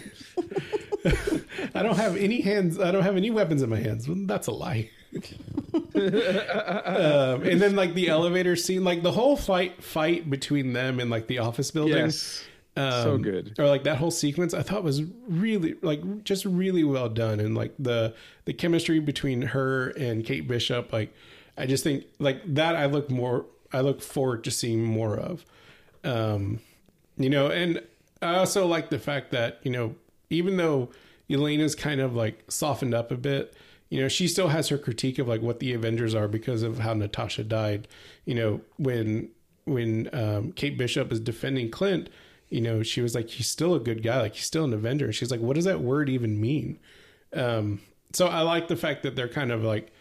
I 1.75 1.83
don't 1.83 1.97
have 1.97 2.17
any 2.17 2.41
hands. 2.41 2.79
I 2.81 2.91
don't 2.91 3.03
have 3.05 3.17
any 3.17 3.31
weapons 3.31 3.63
in 3.63 3.71
my 3.71 3.79
hands. 3.79 4.09
Well, 4.09 4.19
that's 4.27 4.49
a 4.49 4.53
lie. 4.53 4.91
Um, 5.95 7.43
and 7.43 7.61
then 7.61 7.77
like 7.77 7.95
the 7.95 8.09
elevator 8.09 8.57
scene, 8.57 8.85
like 8.85 9.03
the 9.03 9.13
whole 9.13 9.37
fight 9.37 9.83
fight 9.83 10.29
between 10.31 10.73
them 10.73 11.01
and 11.01 11.11
like 11.11 11.27
the 11.27 11.39
office 11.39 11.71
building. 11.71 11.97
Yes. 11.97 12.45
Um, 12.77 12.93
So 13.03 13.19
good. 13.19 13.55
Or 13.59 13.67
like 13.67 13.85
that 13.85 13.97
whole 13.97 14.11
sequence, 14.11 14.55
I 14.55 14.63
thought 14.63 14.85
was 14.85 15.03
really 15.29 15.75
like 15.83 16.25
just 16.25 16.45
really 16.45 16.85
well 16.85 17.09
done, 17.09 17.41
and 17.41 17.55
like 17.55 17.75
the 17.79 18.15
the 18.45 18.53
chemistry 18.53 19.01
between 19.01 19.43
her 19.43 19.89
and 19.91 20.25
Kate 20.25 20.47
Bishop, 20.47 20.93
like 20.93 21.13
I 21.57 21.67
just 21.67 21.85
think 21.85 22.05
like 22.19 22.43
that. 22.55 22.77
I 22.77 22.87
look 22.87 23.11
more, 23.11 23.47
I 23.73 23.81
look 23.81 24.01
forward 24.01 24.45
to 24.45 24.51
seeing 24.51 24.85
more 24.85 25.17
of. 25.17 25.45
Um, 26.05 26.61
you 27.17 27.29
know, 27.29 27.49
and 27.49 27.83
I 28.23 28.37
also 28.37 28.67
like 28.67 28.91
the 28.91 28.99
fact 29.01 29.33
that 29.33 29.59
you 29.65 29.73
know 29.73 29.97
even 30.31 30.57
though 30.57 30.91
Yelena's 31.29 31.75
kind 31.75 32.01
of 32.01 32.15
like 32.15 32.45
softened 32.49 32.95
up 32.95 33.11
a 33.11 33.17
bit, 33.17 33.55
you 33.91 34.01
know, 34.01 34.09
she 34.09 34.29
still 34.29 34.49
has 34.49 34.69
her 34.69 34.79
critique 34.79 35.19
of 35.19 35.29
like 35.29 35.41
what 35.41 35.61
the 35.61 35.73
Avengers 35.73 36.15
are 36.15 36.29
because 36.29 36.63
of 36.63 36.79
how 36.79 36.95
Natasha 36.95 37.45
died. 37.45 37.89
You 38.25 38.35
know, 38.35 38.61
when 38.77 39.31
when 39.65 40.09
um, 40.13 40.53
Kate 40.53 40.77
Bishop 40.79 41.13
is 41.13 41.21
defending 41.21 41.71
Clint, 41.71 42.09
you 42.49 42.61
know, 42.61 42.83
she 42.83 43.01
was 43.01 43.15
like, 43.15 43.29
he's 43.29 43.49
still 43.49 43.75
a 43.75 43.81
good 43.81 44.03
guy, 44.03 44.21
like 44.21 44.35
he's 44.35 44.47
still 44.47 44.65
an 44.65 44.73
Avenger. 44.73 45.13
She's 45.13 45.31
like, 45.31 45.41
what 45.41 45.57
does 45.57 45.65
that 45.65 45.81
word 45.81 46.09
even 46.09 46.41
mean? 46.41 46.79
Um, 47.35 47.81
so 48.13 48.27
I 48.27 48.41
like 48.41 48.69
the 48.69 48.77
fact 48.77 49.03
that 49.03 49.17
they're 49.17 49.29
kind 49.29 49.53
of 49.53 49.63
like 49.63 49.93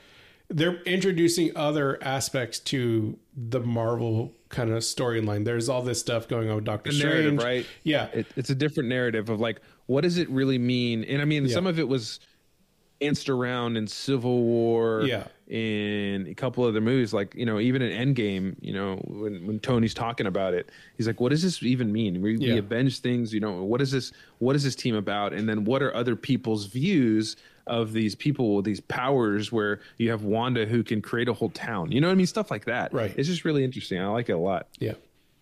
they're 0.49 0.81
introducing 0.83 1.55
other 1.57 2.01
aspects 2.01 2.59
to 2.59 3.17
the 3.35 3.59
Marvel 3.59 4.33
kind 4.49 4.69
of 4.69 4.77
storyline. 4.77 5.43
There's 5.43 5.67
all 5.67 5.81
this 5.81 5.99
stuff 5.99 6.27
going 6.27 6.49
on 6.49 6.55
with 6.55 6.63
Doctor 6.63 6.91
Strange, 6.91 7.43
right? 7.43 7.65
Yeah, 7.83 8.05
It, 8.13 8.27
it's 8.37 8.49
a 8.49 8.55
different 8.55 8.87
narrative 8.87 9.29
of 9.29 9.41
like, 9.41 9.59
what 9.87 10.01
does 10.01 10.17
it 10.17 10.29
really 10.29 10.57
mean? 10.57 11.03
And 11.03 11.21
I 11.21 11.25
mean, 11.25 11.49
some 11.49 11.67
of 11.67 11.79
it 11.79 11.87
was 11.87 12.21
danced 12.99 13.29
around 13.29 13.77
in 13.77 13.87
Civil 13.87 14.43
War, 14.43 15.03
Yeah. 15.05 15.27
in 15.47 16.27
a 16.27 16.33
couple 16.33 16.63
other 16.65 16.81
movies, 16.81 17.13
like 17.13 17.33
you 17.35 17.45
know, 17.45 17.59
even 17.59 17.81
in 17.81 18.13
Endgame, 18.13 18.55
you 18.61 18.73
know, 18.73 18.95
when 19.07 19.45
when 19.47 19.59
Tony's 19.59 19.93
talking 19.93 20.25
about 20.27 20.53
it, 20.53 20.69
he's 20.97 21.07
like, 21.07 21.19
"What 21.21 21.29
does 21.29 21.43
this 21.43 21.61
even 21.63 21.91
mean? 21.91 22.21
We, 22.21 22.37
Yeah. 22.37 22.53
we 22.53 22.59
avenge 22.59 22.99
things, 22.99 23.33
you 23.33 23.39
know. 23.39 23.63
What 23.63 23.81
is 23.81 23.91
this? 23.91 24.11
What 24.39 24.55
is 24.55 24.63
this 24.63 24.75
team 24.75 24.95
about? 24.95 25.33
And 25.33 25.47
then 25.47 25.63
what 25.63 25.81
are 25.83 25.93
other 25.95 26.15
people's 26.15 26.65
views?" 26.65 27.35
Of 27.69 27.91
these 27.91 28.15
people 28.15 28.55
with 28.55 28.63
these 28.63 28.79
powers, 28.79 29.51
where 29.51 29.81
you 29.97 30.09
have 30.09 30.23
Wanda 30.23 30.65
who 30.65 30.85
can 30.85 31.01
create 31.01 31.27
a 31.27 31.33
whole 31.33 31.49
town, 31.49 31.91
you 31.91 31.99
know 31.99 32.07
what 32.07 32.13
I 32.13 32.15
mean? 32.15 32.25
Stuff 32.25 32.49
like 32.49 32.63
that. 32.63 32.93
Right. 32.93 33.13
It's 33.17 33.27
just 33.27 33.43
really 33.43 33.65
interesting. 33.65 33.99
I 33.99 34.07
like 34.07 34.29
it 34.29 34.31
a 34.31 34.37
lot. 34.37 34.67
yeah. 34.79 34.93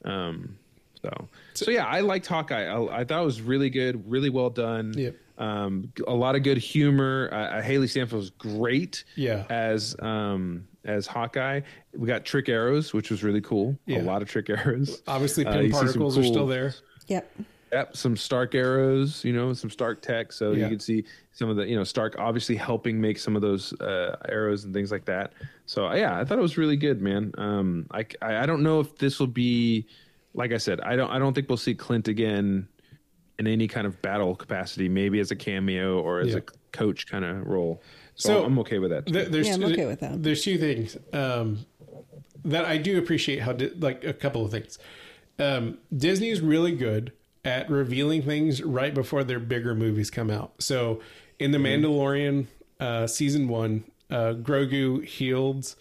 Um, 0.05 0.57
so, 1.03 1.27
so 1.53 1.69
yeah, 1.69 1.85
I 1.85 1.99
liked 1.99 2.25
Hawkeye. 2.25 2.63
I, 2.65 3.01
I 3.01 3.03
thought 3.03 3.21
it 3.21 3.25
was 3.25 3.41
really 3.43 3.69
good, 3.69 4.09
really 4.09 4.31
well 4.31 4.49
done. 4.49 4.95
Yep. 4.97 5.15
Um, 5.38 5.91
a 6.07 6.13
lot 6.13 6.36
of 6.36 6.43
good 6.43 6.57
humor. 6.57 7.29
Uh, 7.31 7.36
uh, 7.36 7.61
Hailee 7.61 7.89
Steinfeld 7.89 8.19
was 8.19 8.29
great. 8.31 9.03
Yeah. 9.15 9.45
As 9.49 9.95
um 9.99 10.67
as 10.86 11.07
Hawkeye, 11.07 11.61
we 11.97 12.07
got 12.07 12.25
trick 12.25 12.47
arrows, 12.47 12.93
which 12.93 13.09
was 13.09 13.23
really 13.23 13.41
cool. 13.41 13.77
Yeah. 13.86 14.01
A 14.01 14.03
lot 14.03 14.21
of 14.21 14.29
trick 14.29 14.49
arrows. 14.49 15.01
Obviously, 15.07 15.45
Uh, 15.45 15.51
Pym 15.53 15.61
you 15.65 15.67
see 15.69 15.73
some 15.77 15.86
particles 15.86 16.17
are 16.17 16.23
still 16.23 16.47
there. 16.47 16.73
Yep. 17.07 17.29
Yep, 17.71 17.97
some 17.97 18.15
Stark 18.15 18.55
arrows, 18.55 19.25
you 19.25 19.33
know, 19.33 19.51
some 19.51 19.69
Stark 19.69 20.01
tech. 20.01 20.31
So 20.31 20.51
Yeah. 20.51 20.65
you 20.65 20.69
can 20.69 20.79
see 20.79 21.03
some 21.33 21.49
of 21.49 21.57
the, 21.57 21.67
you 21.67 21.75
know, 21.75 21.83
Stark 21.83 22.15
obviously 22.17 22.55
helping 22.55 23.01
make 23.01 23.17
some 23.17 23.36
of 23.36 23.41
those 23.41 23.73
uh, 23.81 24.15
arrows 24.29 24.63
and 24.63 24.73
things 24.73 24.91
like 24.91 25.03
that. 25.05 25.33
So 25.65 25.91
yeah, 25.93 26.17
I 26.17 26.23
thought 26.23 26.38
it 26.38 26.41
was 26.43 26.57
really 26.57 26.77
good, 26.77 27.01
man. 27.01 27.33
Um, 27.38 27.88
I, 27.91 28.05
I 28.21 28.38
I 28.43 28.45
don't 28.45 28.61
know 28.63 28.79
if 28.79 28.95
this 28.97 29.19
will 29.19 29.27
be, 29.27 29.88
like 30.36 30.53
I 30.53 30.57
said, 30.57 30.79
I 30.81 30.95
don't 30.95 31.09
I 31.09 31.17
don't 31.19 31.33
think 31.33 31.49
we'll 31.49 31.57
see 31.57 31.73
Clint 31.75 32.07
again 32.07 32.67
in 33.39 33.47
any 33.47 33.67
kind 33.67 33.86
of 33.88 34.01
battle 34.01 34.36
capacity. 34.36 34.88
Maybe 34.89 35.19
as 35.19 35.31
a 35.31 35.36
cameo 35.36 35.99
or 35.99 36.19
as 36.19 36.29
Yeah. 36.29 36.38
a 36.38 36.41
coach 36.71 37.07
kind 37.07 37.25
of 37.25 37.45
role. 37.47 37.81
So, 38.15 38.29
So, 38.29 38.45
I'm 38.45 38.57
okay 38.59 38.79
with 38.79 38.91
that. 38.91 39.05
There- 39.05 39.25
there's 39.25 39.47
Yeah, 39.47 39.55
I'm 39.55 39.63
okay 39.65 39.86
with 39.86 39.99
that. 39.99 40.23
There's 40.23 40.43
two 40.43 40.57
things 40.57 40.97
um, 41.13 41.65
that 42.45 42.65
I 42.65 42.77
do 42.77 42.97
appreciate. 42.97 43.39
How 43.39 43.51
di- 43.53 43.71
like 43.79 44.03
a 44.05 44.13
couple 44.13 44.45
of 44.45 44.51
things. 44.51 44.79
Um, 45.38 45.79
Disney's 45.95 46.39
really 46.39 46.71
good 46.71 47.11
at 47.43 47.69
revealing 47.69 48.21
things 48.21 48.63
right 48.63 48.93
before 48.93 49.23
their 49.23 49.39
bigger 49.39 49.75
movies 49.75 50.09
come 50.09 50.29
out. 50.29 50.53
So 50.59 51.01
in 51.39 51.51
the 51.51 51.57
Mm-hmm. 51.57 51.86
Mandalorian 51.86 52.45
uh, 52.79 53.07
season 53.07 53.47
one, 53.49 53.83
uh, 54.09 54.33
Grogu 54.36 55.03
heals 55.03 55.75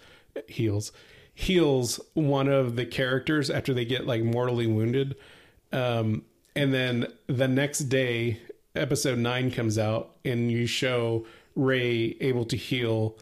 heals 0.49 0.91
heals 1.33 2.01
one 2.15 2.49
of 2.49 2.75
the 2.77 2.85
characters 2.87 3.51
after 3.51 3.73
they 3.75 3.85
get 3.85 4.07
like 4.07 4.23
mortally 4.23 4.67
wounded. 4.67 5.15
Um, 5.73 6.23
and 6.57 6.73
then 6.73 7.07
the 7.27 7.49
next 7.49 7.81
day, 7.81 8.41
episode 8.75 9.19
nine 9.19 9.51
comes 9.51 9.79
out, 9.79 10.17
and 10.25 10.51
you 10.51 10.67
show 10.67 11.27
Rey 11.57 12.17
able 12.21 12.45
to 12.47 12.57
heal 12.57 13.17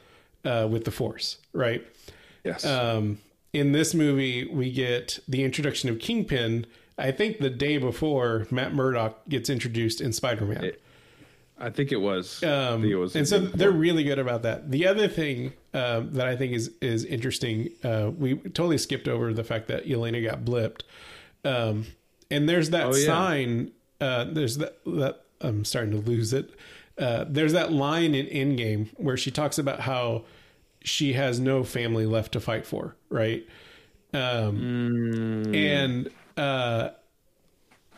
uh, 0.45 0.67
with 0.71 0.85
the 0.85 0.91
Force, 0.91 1.39
right? 1.53 1.87
yes. 2.45 2.65
Um, 2.65 3.19
in 3.53 3.73
this 3.73 3.95
movie, 3.95 4.47
we 4.47 4.73
get 4.73 5.19
the 5.29 5.45
introduction 5.45 5.91
of 5.91 5.99
Kingpin. 5.99 6.67
I 6.97 7.11
think 7.11 7.39
the 7.39 7.51
day 7.51 7.77
before 7.79 8.47
Matt 8.51 8.75
Murdock 8.75 9.29
gets 9.29 9.51
introduced 9.51 10.01
in 10.01 10.13
Spider 10.13 10.47
Man. 10.47 10.73
I 11.59 11.71
think 11.71 11.93
it 11.93 12.01
was. 12.01 12.43
Um, 12.43 12.85
it 12.85 12.95
was. 12.95 13.15
and 13.15 13.29
so 13.29 13.39
they're 13.39 13.71
really 13.71 14.05
good 14.05 14.19
about 14.19 14.43
that. 14.43 14.71
The 14.71 14.87
other 14.87 15.07
thing 15.07 15.53
um, 15.75 16.13
that 16.13 16.27
I 16.27 16.35
think 16.35 16.55
is 16.55 16.71
is 16.81 17.05
interesting, 17.05 17.71
uh, 17.85 18.11
we 18.17 18.37
totally 18.37 18.79
skipped 18.79 19.07
over 19.07 19.33
the 19.33 19.45
fact 19.45 19.69
that 19.69 19.87
Yelena 19.87 20.25
got 20.25 20.45
blipped, 20.45 20.83
um, 21.45 21.87
and 22.33 22.49
there's 22.49 22.71
that 22.71 22.87
Oh, 22.87 22.95
yeah. 22.97 23.07
sign. 23.07 23.71
Uh, 24.01 24.25
there's 24.25 24.57
that 24.59 24.79
that 24.87 25.21
I'm 25.41 25.65
starting 25.65 25.93
to 25.93 25.99
lose 25.99 26.33
it. 26.33 26.51
Uh, 26.99 27.25
there's 27.29 27.53
that 27.53 27.73
line 27.73 28.15
in 28.15 28.27
Endgame 28.27 28.89
where 28.97 29.17
she 29.17 29.31
talks 29.31 29.59
about 29.59 29.81
how 29.81 30.25
she 30.85 31.13
has 31.15 31.39
no 31.41 31.63
family 31.65 32.07
left 32.07 32.33
to 32.33 32.41
fight 32.41 32.67
for, 32.67 32.97
right? 33.09 33.47
Um, 34.13 34.57
Mm. 35.47 35.57
And 35.57 36.11
uh, 36.37 36.91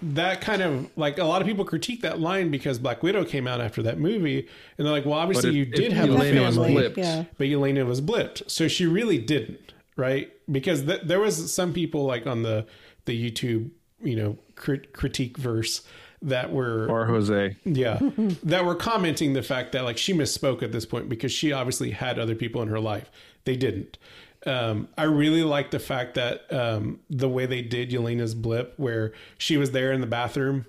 that 0.03 0.41
kind 0.41 0.62
of 0.62 0.91
like 0.97 1.18
a 1.18 1.24
lot 1.24 1.41
of 1.41 1.49
people 1.49 1.64
critique 1.64 2.03
that 2.03 2.20
line 2.20 2.51
because 2.51 2.78
Black 2.78 3.03
Widow 3.03 3.24
came 3.24 3.47
out 3.47 3.61
after 3.61 3.82
that 3.85 3.99
movie, 3.99 4.47
and 4.76 4.87
they're 4.87 4.93
like, 4.93 5.05
"Well, 5.07 5.14
obviously 5.14 5.51
if- 5.51 5.57
you 5.57 5.62
if 5.62 5.72
did 5.72 5.93
have 5.93 6.11
a 6.11 6.12
Yelena 6.12 6.47
was 6.47 6.57
family, 6.57 6.74
blipped. 6.74 6.97
Yeah. 6.97 7.24
but 7.39 7.47
Yelena 7.47 7.87
was 7.87 8.01
blipped, 8.01 8.49
so 8.51 8.68
she 8.68 8.87
really 8.87 9.18
didn't, 9.18 9.72
right? 9.97 10.30
Because 10.51 10.85
th- 10.85 11.03
there 11.05 11.20
was 11.20 11.53
some 11.53 11.72
people 11.72 12.05
like 12.05 12.26
on 12.26 12.43
the 12.43 12.66
the 13.07 13.30
YouTube, 13.30 13.70
you 14.03 14.16
know, 14.16 14.38
crit- 14.55 14.92
critique 14.92 15.36
verse 15.36 15.82
that 16.22 16.53
were 16.53 16.88
or 16.88 17.05
Jose. 17.07 17.57
yeah, 17.64 17.99
that 18.42 18.64
were 18.64 18.74
commenting 18.74 19.34
the 19.34 19.42
fact 19.42 19.72
that 19.72 19.84
like 19.84 19.99
she 19.99 20.12
misspoke 20.12 20.62
at 20.62 20.72
this 20.72 20.86
point 20.86 21.09
because 21.09 21.32
she 21.32 21.53
obviously 21.53 21.90
had 21.90 22.18
other 22.18 22.34
people 22.34 22.62
in 22.62 22.68
her 22.68 22.80
life. 22.80 23.11
They 23.45 23.57
didn't. 23.57 23.99
Um, 24.47 24.88
I 24.99 25.05
really 25.05 25.42
like 25.42 25.70
the 25.70 25.78
fact 25.78 26.14
that 26.14 26.53
um, 26.53 27.01
the 27.09 27.28
way 27.28 27.47
they 27.47 27.62
did 27.62 27.90
Yelena's 27.90 28.34
blip, 28.34 28.74
where 28.76 29.12
she 29.38 29.57
was 29.57 29.70
there 29.70 29.92
in 29.92 30.01
the 30.01 30.07
bathroom, 30.07 30.66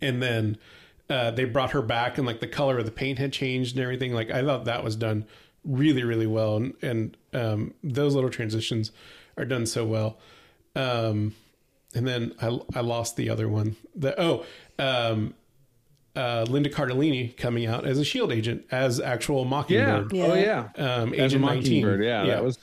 and 0.00 0.22
then 0.22 0.58
uh, 1.08 1.30
they 1.30 1.44
brought 1.44 1.70
her 1.70 1.82
back, 1.82 2.18
and 2.18 2.26
like 2.26 2.40
the 2.40 2.46
color 2.46 2.78
of 2.78 2.84
the 2.84 2.90
paint 2.90 3.18
had 3.18 3.32
changed 3.32 3.76
and 3.76 3.82
everything. 3.82 4.12
Like 4.12 4.30
I 4.30 4.42
thought 4.42 4.64
that 4.66 4.84
was 4.84 4.96
done 4.96 5.26
really, 5.64 6.04
really 6.04 6.26
well, 6.26 6.56
and, 6.56 6.74
and 6.82 7.16
um, 7.32 7.74
those 7.82 8.14
little 8.14 8.30
transitions 8.30 8.90
are 9.36 9.44
done 9.44 9.66
so 9.66 9.84
well. 9.84 10.18
Um, 10.74 11.34
and 11.94 12.06
then 12.06 12.34
I, 12.40 12.58
I 12.74 12.80
lost 12.80 13.16
the 13.16 13.30
other 13.30 13.48
one. 13.48 13.76
The 13.94 14.20
oh, 14.20 14.44
um, 14.78 15.34
uh, 16.14 16.46
Linda 16.48 16.70
Cardellini 16.70 17.36
coming 17.36 17.66
out 17.66 17.86
as 17.86 17.98
a 17.98 18.04
Shield 18.04 18.32
agent 18.32 18.64
as 18.70 19.00
actual 19.00 19.42
Yeah. 19.42 19.48
Mockingbird. 19.50 20.12
Yeah. 20.12 20.24
Oh 20.24 20.34
yeah. 20.34 20.68
Um, 20.76 21.12
As 21.14 21.20
Agent 21.32 21.44
19. 21.44 21.62
Mockingbird, 21.62 22.04
Yeah, 22.04 22.26
that 22.26 22.44
was. 22.44 22.58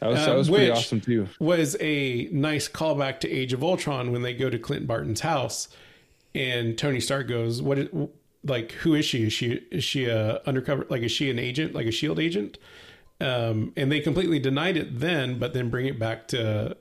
That 0.00 0.08
was, 0.08 0.18
that 0.18 0.30
Um, 0.30 0.36
was 0.38 0.48
pretty 0.48 0.70
awesome 0.70 1.00
too. 1.00 1.28
Was 1.40 1.76
a 1.78 2.28
nice 2.32 2.68
callback 2.68 3.20
to 3.20 3.30
Age 3.30 3.52
of 3.52 3.62
Ultron 3.62 4.12
when 4.12 4.22
they 4.22 4.32
go 4.32 4.48
to 4.48 4.58
Clint 4.58 4.86
Barton's 4.86 5.20
house, 5.20 5.68
and 6.34 6.76
Tony 6.78 7.00
Stark 7.00 7.28
goes, 7.28 7.60
"What? 7.60 7.78
Is, 7.78 7.88
like, 8.42 8.72
who 8.72 8.94
is 8.94 9.04
she? 9.04 9.24
Is 9.24 9.32
she 9.34 9.60
is 9.70 9.84
she 9.84 10.06
a 10.06 10.40
undercover? 10.46 10.86
Like, 10.88 11.02
is 11.02 11.12
she 11.12 11.30
an 11.30 11.38
agent? 11.38 11.74
Like 11.74 11.86
a 11.86 11.90
Shield 11.92 12.18
agent?" 12.18 12.56
Um, 13.20 13.74
and 13.76 13.92
they 13.92 14.00
completely 14.00 14.38
denied 14.38 14.78
it 14.78 14.98
then, 15.00 15.38
but 15.38 15.52
then 15.52 15.68
bring 15.68 15.84
it 15.84 15.98
back 15.98 16.26
to 16.28 16.78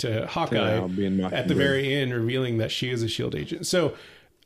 to 0.00 0.26
Hawkeye 0.26 0.78
at 1.32 1.48
the 1.48 1.54
very 1.54 1.94
end, 1.94 2.12
revealing 2.12 2.58
that 2.58 2.70
she 2.70 2.90
is 2.90 3.02
a 3.02 3.08
Shield 3.08 3.34
agent. 3.34 3.66
So 3.66 3.94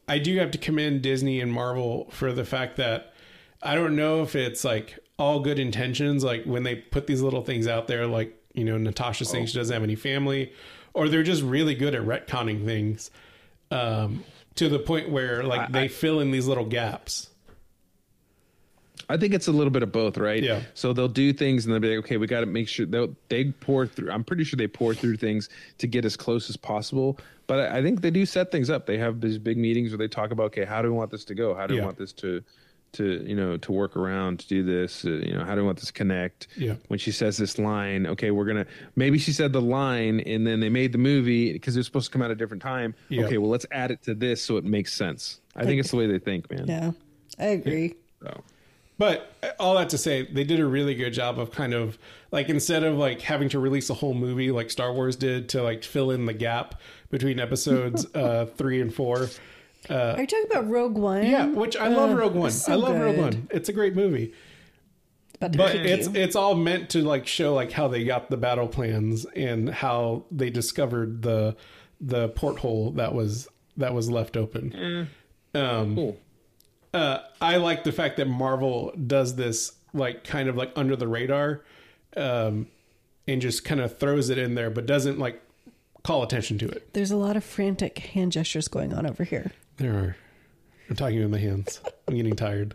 I 0.09 0.19
do 0.19 0.37
have 0.39 0.51
to 0.53 0.59
commend 0.59 1.03
Disney 1.03 1.41
and 1.41 1.53
Marvel 1.53 2.09
for 2.11 2.33
the 2.33 2.45
fact 2.45 2.77
that 2.77 3.13
I 3.63 3.75
don't 3.75 3.97
know 3.97 4.23
if 4.23 4.37
it's 4.37 4.65
like 4.65 4.99
all 5.19 5.41
good 5.41 5.59
intentions, 5.59 6.23
like 6.23 6.45
when 6.45 6.63
they 6.63 6.75
put 6.77 7.07
these 7.07 7.23
little 7.23 7.43
things 7.43 7.67
out 7.67 7.87
there, 7.87 8.07
like 8.07 8.37
you 8.53 8.65
know 8.65 8.77
Natasha 8.77 9.25
saying 9.25 9.47
she 9.47 9.57
doesn't 9.59 9.73
have 9.73 9.83
any 9.83 9.97
family, 9.97 10.53
or 10.93 11.09
they're 11.09 11.23
just 11.23 11.43
really 11.43 11.75
good 11.75 11.95
at 11.95 12.03
retconning 12.03 12.65
things 12.65 13.11
um, 13.71 14.25
to 14.57 14.69
the 14.69 14.79
point 14.79 15.11
where 15.11 15.43
like 15.43 15.73
they 15.73 15.89
fill 15.89 16.21
in 16.21 16.31
these 16.31 16.47
little 16.47 16.67
gaps. 16.67 17.31
I 19.09 19.17
think 19.17 19.35
it's 19.35 19.49
a 19.49 19.53
little 19.53 19.71
bit 19.71 19.83
of 19.83 19.93
both, 19.93 20.17
right? 20.17 20.43
Yeah. 20.43 20.63
So 20.75 20.93
they'll 20.93 21.09
do 21.09 21.33
things 21.33 21.65
and 21.65 21.73
they'll 21.73 21.81
be 21.81 21.89
like, 21.97 22.05
okay, 22.05 22.17
we 22.17 22.27
got 22.27 22.41
to 22.41 22.47
make 22.47 22.69
sure 22.69 22.87
they'll 22.87 23.15
they 23.29 23.47
pour 23.53 23.87
through. 23.87 24.11
I'm 24.11 24.25
pretty 24.25 24.45
sure 24.45 24.57
they 24.57 24.69
pour 24.69 24.95
through 24.95 25.17
things 25.17 25.49
to 25.79 25.87
get 25.87 26.05
as 26.05 26.17
close 26.17 26.49
as 26.49 26.57
possible. 26.57 27.19
But 27.47 27.61
I 27.61 27.79
I 27.79 27.83
think 27.83 28.01
they 28.01 28.11
do 28.11 28.25
set 28.27 28.51
things 28.51 28.71
up. 28.71 28.87
They 28.87 28.99
have 28.99 29.21
these 29.21 29.39
big 29.39 29.59
meetings 29.59 29.91
where 29.91 29.99
they 29.99 30.09
talk 30.09 30.31
about, 30.31 30.45
okay, 30.47 30.65
how 30.65 30.81
do 30.83 30.89
we 30.91 30.97
want 30.97 31.11
this 31.11 31.25
to 31.27 31.35
go? 31.35 31.55
How 31.55 31.67
do 31.67 31.75
Yeah. 31.75 31.81
we 31.81 31.85
want 31.87 31.99
this 31.99 32.13
to 32.15 32.43
to 32.93 33.25
you 33.29 33.35
know 33.35 33.57
to 33.57 33.73
work 33.73 33.97
around 33.97 34.39
to 34.41 34.49
do 34.49 34.63
this? 34.63 35.05
Uh, 35.05 35.11
you 35.11 35.35
know, 35.35 35.45
how 35.45 35.55
do 35.55 35.61
we 35.61 35.67
want 35.67 35.79
this 35.81 35.89
to 35.89 35.93
connect? 35.93 36.47
Yeah. 36.57 36.77
When 36.89 36.99
she 36.99 37.11
says 37.13 37.37
this 37.37 37.59
line, 37.59 38.07
okay, 38.07 38.31
we're 38.31 38.45
gonna 38.47 38.67
maybe 38.97 39.19
she 39.19 39.33
said 39.33 39.53
the 39.53 39.61
line 39.61 40.21
and 40.21 40.47
then 40.47 40.61
they 40.61 40.71
made 40.71 40.93
the 40.93 40.99
movie 40.99 41.53
because 41.53 41.77
it 41.77 41.81
was 41.81 41.87
supposed 41.87 42.07
to 42.07 42.13
come 42.13 42.23
out 42.23 42.31
at 42.31 42.37
a 42.37 42.37
different 42.37 42.63
time. 42.63 42.95
Yeah. 43.11 43.25
Okay, 43.27 43.37
well 43.39 43.51
let's 43.51 43.67
add 43.73 43.91
it 43.91 44.03
to 44.05 44.15
this 44.15 44.43
so 44.43 44.57
it 44.57 44.65
makes 44.65 44.93
sense. 44.95 45.41
I 45.57 45.65
think 45.65 45.81
it's 45.81 45.91
the 45.91 45.97
way 45.97 46.07
they 46.07 46.19
think, 46.19 46.51
man. 46.51 46.67
Yeah, 46.67 46.91
I 47.39 47.47
agree. 47.49 47.95
So. 48.23 48.43
But 48.97 49.33
all 49.59 49.75
that 49.75 49.89
to 49.91 49.99
say, 49.99 50.23
they 50.23 50.45
did 50.45 50.61
a 50.61 50.67
really 50.67 50.95
good 50.95 51.13
job 51.13 51.39
of 51.41 51.51
kind 51.51 51.75
of 51.75 51.99
like 52.31 52.49
instead 52.49 52.85
of 52.85 52.97
like 52.97 53.21
having 53.23 53.49
to 53.49 53.59
release 53.59 53.91
a 53.91 53.95
whole 53.95 54.15
movie 54.15 54.53
like 54.53 54.71
Star 54.71 54.93
Wars 54.93 55.17
did 55.17 55.49
to 55.51 55.63
like 55.63 55.83
fill 55.83 56.11
in 56.13 56.27
the 56.27 56.33
gap 56.33 56.81
between 57.11 57.41
episodes 57.41 58.07
uh, 58.15 58.47
three 58.57 58.81
and 58.81 58.95
four. 58.95 59.29
Uh, 59.91 60.15
Are 60.17 60.21
you 60.21 60.27
talking 60.27 60.47
about 60.51 60.69
Rogue 60.71 60.97
One? 60.97 61.27
Yeah, 61.27 61.47
which 61.47 61.77
I 61.77 61.89
love 61.89 62.11
Uh, 62.13 62.15
Rogue 62.17 62.35
One. 62.35 62.51
so 62.53 62.73
I 62.73 62.77
love 62.77 62.99
Rogue. 62.99 63.19
One. 63.19 63.49
It's 63.51 63.69
a 63.69 63.73
great 63.73 63.97
movie. 63.97 64.33
About 65.41 65.53
to 65.53 65.59
But 65.59 65.75
it's 65.77 66.07
you. 66.07 66.15
it's 66.15 66.37
all 66.37 66.55
meant 66.55 66.91
to 66.91 67.03
like 67.03 67.27
show 67.27 67.53
like 67.53 67.73
how 67.73 67.89
they 67.89 68.05
got 68.05 68.31
the 68.31 68.37
battle 68.37 68.69
plans 68.69 69.27
and 69.35 69.69
how 69.69 70.25
they 70.31 70.51
discovered 70.51 71.23
the 71.23 71.57
the 72.01 72.29
porthole 72.31 72.93
that 72.93 73.13
was 73.13 73.49
that 73.77 73.93
was 73.93 74.09
left 74.09 74.37
open. 74.37 75.09
Um, 75.55 75.95
Cool. 75.97 76.17
Uh, 76.95 77.19
I 77.41 77.57
like 77.57 77.85
the 77.85 77.93
fact 77.93 78.17
that 78.17 78.27
Marvel 78.29 78.93
does 79.07 79.35
this 79.37 79.73
like 79.93 80.25
kind 80.25 80.49
of 80.49 80.57
like 80.57 80.73
under 80.77 80.97
the 80.97 81.07
radar, 81.09 81.63
um, 82.17 82.69
and 83.29 83.41
just 83.43 83.65
kind 83.65 83.81
of 83.81 83.99
throws 83.99 84.31
it 84.31 84.39
in 84.39 84.55
there, 84.55 84.71
but 84.71 84.87
doesn't 84.87 85.19
like 85.19 85.41
call 86.03 86.23
attention 86.23 86.59
to 86.59 86.69
it. 86.69 86.93
There's 86.95 87.11
a 87.11 87.17
lot 87.17 87.37
of 87.37 87.45
frantic 87.45 87.99
hand 87.99 88.33
gestures 88.33 88.69
going 88.69 88.93
on 88.95 89.07
over 89.07 89.25
here. 89.25 89.53
There 89.77 89.93
are. 89.95 90.17
I'm 90.89 90.97
talking 90.97 91.19
with 91.21 91.31
my 91.31 91.39
hands. 91.39 91.81
I'm 92.09 92.15
getting 92.17 92.37
tired. 92.37 92.75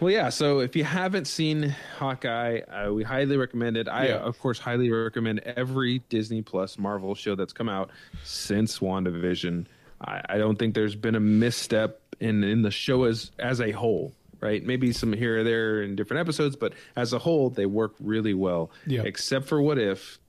Well, 0.00 0.12
yeah. 0.12 0.28
So 0.28 0.60
if 0.60 0.76
you 0.76 0.84
haven't 0.84 1.24
seen 1.26 1.74
Hawkeye, 1.98 2.60
uh, 2.60 2.92
we 2.92 3.02
highly 3.02 3.36
recommend 3.36 3.76
it. 3.76 3.88
I, 3.88 4.08
Yeah. 4.08 4.16
of 4.18 4.38
course, 4.38 4.58
highly 4.60 4.90
recommend 4.90 5.40
every 5.40 6.00
Disney 6.08 6.40
Plus 6.42 6.78
Marvel 6.78 7.14
show 7.16 7.34
that's 7.34 7.52
come 7.52 7.68
out 7.68 7.90
since 8.22 8.78
WandaVision. 8.78 9.66
I, 10.00 10.22
I 10.28 10.38
don't 10.38 10.58
think 10.58 10.74
there's 10.74 10.94
been 10.94 11.14
a 11.14 11.20
misstep 11.20 12.00
in 12.20 12.44
in 12.44 12.62
the 12.62 12.70
show 12.70 13.04
as 13.04 13.30
as 13.38 13.60
a 13.60 13.72
whole. 13.72 14.14
Right? 14.40 14.64
Maybe 14.64 14.92
some 14.92 15.12
here 15.12 15.40
or 15.40 15.44
there 15.44 15.82
in 15.82 15.96
different 15.96 16.20
episodes, 16.20 16.54
but 16.54 16.72
as 16.94 17.12
a 17.12 17.18
whole, 17.18 17.50
they 17.50 17.66
work 17.66 17.94
really 17.98 18.34
well. 18.34 18.70
Yeah. 18.86 19.02
Except 19.02 19.46
for 19.48 19.60
What 19.60 19.78
If, 19.78 20.20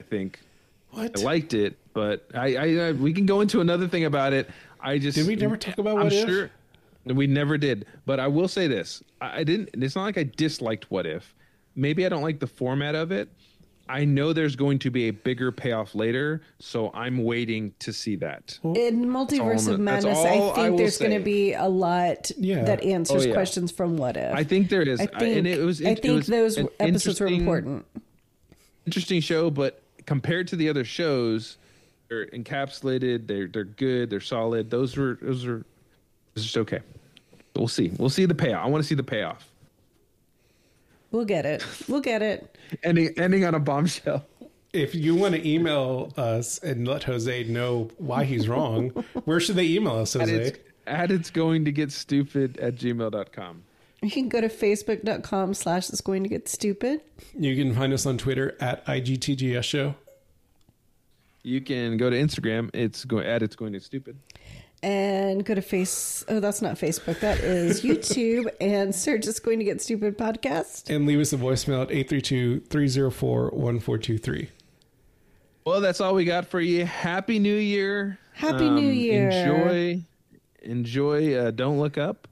I 0.00 0.02
think 0.02 0.40
What? 0.90 1.20
I 1.20 1.22
liked 1.22 1.54
it, 1.54 1.78
but 1.94 2.28
I, 2.34 2.56
I, 2.56 2.88
I 2.88 2.92
we 2.92 3.12
can 3.12 3.24
go 3.24 3.40
into 3.40 3.60
another 3.60 3.86
thing 3.86 4.04
about 4.04 4.32
it. 4.32 4.50
I 4.80 4.98
just 4.98 5.16
Did 5.16 5.28
we 5.28 5.36
never 5.36 5.56
talk 5.56 5.78
about 5.78 5.98
I'm 5.98 6.04
What 6.04 6.12
If? 6.12 6.28
sure 6.28 6.50
we 7.04 7.26
never 7.26 7.58
did, 7.58 7.86
but 8.04 8.20
I 8.20 8.26
will 8.28 8.48
say 8.48 8.66
this: 8.66 9.02
I, 9.20 9.40
I 9.40 9.44
didn't. 9.44 9.70
It's 9.74 9.94
not 9.94 10.04
like 10.04 10.18
I 10.18 10.24
disliked 10.24 10.90
What 10.90 11.06
If. 11.06 11.34
Maybe 11.74 12.04
I 12.04 12.08
don't 12.08 12.22
like 12.22 12.40
the 12.40 12.46
format 12.46 12.94
of 12.94 13.12
it. 13.12 13.28
I 13.88 14.04
know 14.04 14.32
there's 14.32 14.56
going 14.56 14.78
to 14.80 14.90
be 14.90 15.08
a 15.08 15.10
bigger 15.10 15.50
payoff 15.52 15.94
later, 15.94 16.40
so 16.60 16.90
I'm 16.94 17.24
waiting 17.24 17.74
to 17.80 17.92
see 17.92 18.16
that. 18.16 18.58
In 18.62 19.04
Multiverse 19.06 19.68
of 19.68 19.80
Madness, 19.80 20.16
I 20.18 20.20
I 20.20 20.54
think 20.54 20.70
will 20.70 20.76
there's 20.78 20.98
going 20.98 21.12
to 21.12 21.18
be 21.20 21.52
a 21.54 21.66
lot 21.68 22.30
Yeah. 22.38 22.64
that 22.64 22.82
answers 22.84 23.24
Oh, 23.24 23.28
yeah. 23.28 23.34
questions 23.34 23.70
from 23.72 23.96
What 23.96 24.16
If. 24.16 24.34
I 24.34 24.44
think 24.44 24.68
there 24.70 24.82
is, 24.82 25.00
I 25.00 25.04
I- 25.04 25.18
think, 25.18 25.36
and 25.38 25.46
it 25.46 25.60
was. 25.60 25.84
I 25.84 25.90
it 25.90 26.02
think 26.02 26.14
was 26.14 26.26
those 26.28 26.58
episodes 26.80 27.20
were 27.20 27.26
important. 27.26 27.84
interesting 28.86 29.20
show, 29.20 29.50
but 29.50 29.82
compared 30.06 30.48
to 30.48 30.56
the 30.56 30.68
other 30.68 30.84
shows, 30.84 31.56
they're 32.08 32.26
encapsulated. 32.26 33.26
They're 33.26 33.46
they're 33.48 33.64
good. 33.64 34.10
They're 34.10 34.20
solid. 34.20 34.70
Those 34.70 34.96
were 34.96 35.18
those 35.20 35.44
are 35.46 35.64
just 36.36 36.56
okay. 36.56 36.80
We'll 37.56 37.68
see. 37.68 37.90
We'll 37.98 38.08
see 38.10 38.24
the 38.26 38.34
payoff. 38.34 38.64
I 38.64 38.68
want 38.68 38.82
to 38.82 38.88
see 38.88 38.94
the 38.94 39.02
payoff. 39.02 39.46
We'll 41.12 41.24
get 41.24 41.46
it. 41.46 41.64
We'll 41.88 42.00
get 42.00 42.22
it. 42.22 42.56
Ending 42.82 43.14
ending 43.18 43.44
on 43.44 43.54
a 43.54 43.60
bombshell. 43.60 44.24
If 44.72 44.94
you 44.94 45.14
want 45.14 45.34
to 45.34 45.46
email 45.46 46.12
us 46.16 46.58
and 46.58 46.88
let 46.88 47.04
Jose 47.04 47.44
know 47.44 47.90
why 47.98 48.24
he's 48.24 48.48
wrong, 48.48 48.88
where 49.26 49.38
should 49.38 49.56
they 49.56 49.66
email 49.68 49.96
us, 49.96 50.16
At 50.16 50.22
Jose? 50.22 50.34
it's, 50.34 50.58
at 50.86 51.10
it's 51.10 51.30
going 51.30 51.66
to 51.66 51.72
get 51.72 51.92
stupid 51.92 52.56
at 52.56 52.76
gmail.com. 52.76 53.62
You 54.00 54.10
can 54.10 54.28
go 54.30 54.40
to 54.40 54.48
facebook.com 54.48 55.54
slash 55.54 55.90
it's 55.90 56.00
going 56.00 56.22
to 56.22 56.28
get 56.30 56.48
stupid. 56.48 57.02
You 57.38 57.54
can 57.54 57.74
find 57.74 57.92
us 57.92 58.06
on 58.06 58.16
Twitter 58.18 58.56
at 58.60 58.84
IGTGS 58.86 59.62
Show. 59.62 59.94
You 61.42 61.60
can 61.60 61.98
go 61.98 62.08
to 62.08 62.16
Instagram. 62.16 62.70
It's 62.72 63.04
going 63.04 63.26
at 63.26 63.42
it's 63.42 63.54
going 63.54 63.74
to 63.74 63.80
stupid. 63.80 64.16
And 64.84 65.44
go 65.44 65.54
to 65.54 65.62
face 65.62 66.24
oh 66.28 66.40
that's 66.40 66.60
not 66.60 66.74
Facebook. 66.74 67.20
That 67.20 67.38
is 67.38 67.82
YouTube 67.84 68.48
and 68.60 68.92
search 68.94 69.26
it's 69.28 69.38
going 69.38 69.60
to 69.60 69.64
get 69.64 69.80
stupid 69.80 70.18
podcast. 70.18 70.90
And 70.94 71.06
leave 71.06 71.20
us 71.20 71.32
a 71.32 71.36
voicemail 71.36 71.82
at 71.82 71.92
832 71.92 72.60
304 72.68 73.50
1423. 73.50 74.50
Well, 75.64 75.80
that's 75.80 76.00
all 76.00 76.14
we 76.14 76.24
got 76.24 76.46
for 76.46 76.60
you. 76.60 76.84
Happy 76.84 77.38
New 77.38 77.56
Year. 77.56 78.18
Happy 78.32 78.68
New 78.68 78.88
Year. 78.88 79.30
Enjoy 79.30 80.02
enjoy 80.62 81.34
uh, 81.34 81.50
Don't 81.52 81.78
Look 81.78 81.98
Up. 81.98 82.26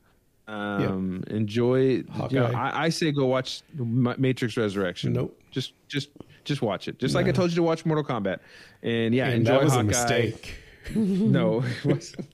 Um 0.49 1.23
enjoy 1.29 1.79
you 1.79 2.05
know, 2.33 2.47
I, 2.47 2.87
I 2.87 2.89
say 2.89 3.13
go 3.13 3.27
watch 3.27 3.63
Matrix 3.77 4.57
Resurrection. 4.57 5.13
Nope. 5.13 5.41
Just 5.53 5.75
just 5.87 6.09
just 6.43 6.63
watch 6.63 6.89
it. 6.89 6.99
Just 6.99 7.15
like 7.15 7.27
I 7.29 7.31
told 7.33 7.51
you 7.51 7.57
to 7.57 7.63
watch 7.63 7.87
Mortal 7.87 8.03
Kombat. 8.03 8.41
And 8.83 9.15
yeah, 9.15 9.27
And 9.27 9.35
enjoy 9.47 9.53
that 9.53 9.63
was 9.63 9.73
Hawkeye. 9.75 9.83
a 9.83 9.85
mistake. 9.85 10.55
No, 10.95 11.62
it 11.62 11.85
wasn't. 11.85 12.26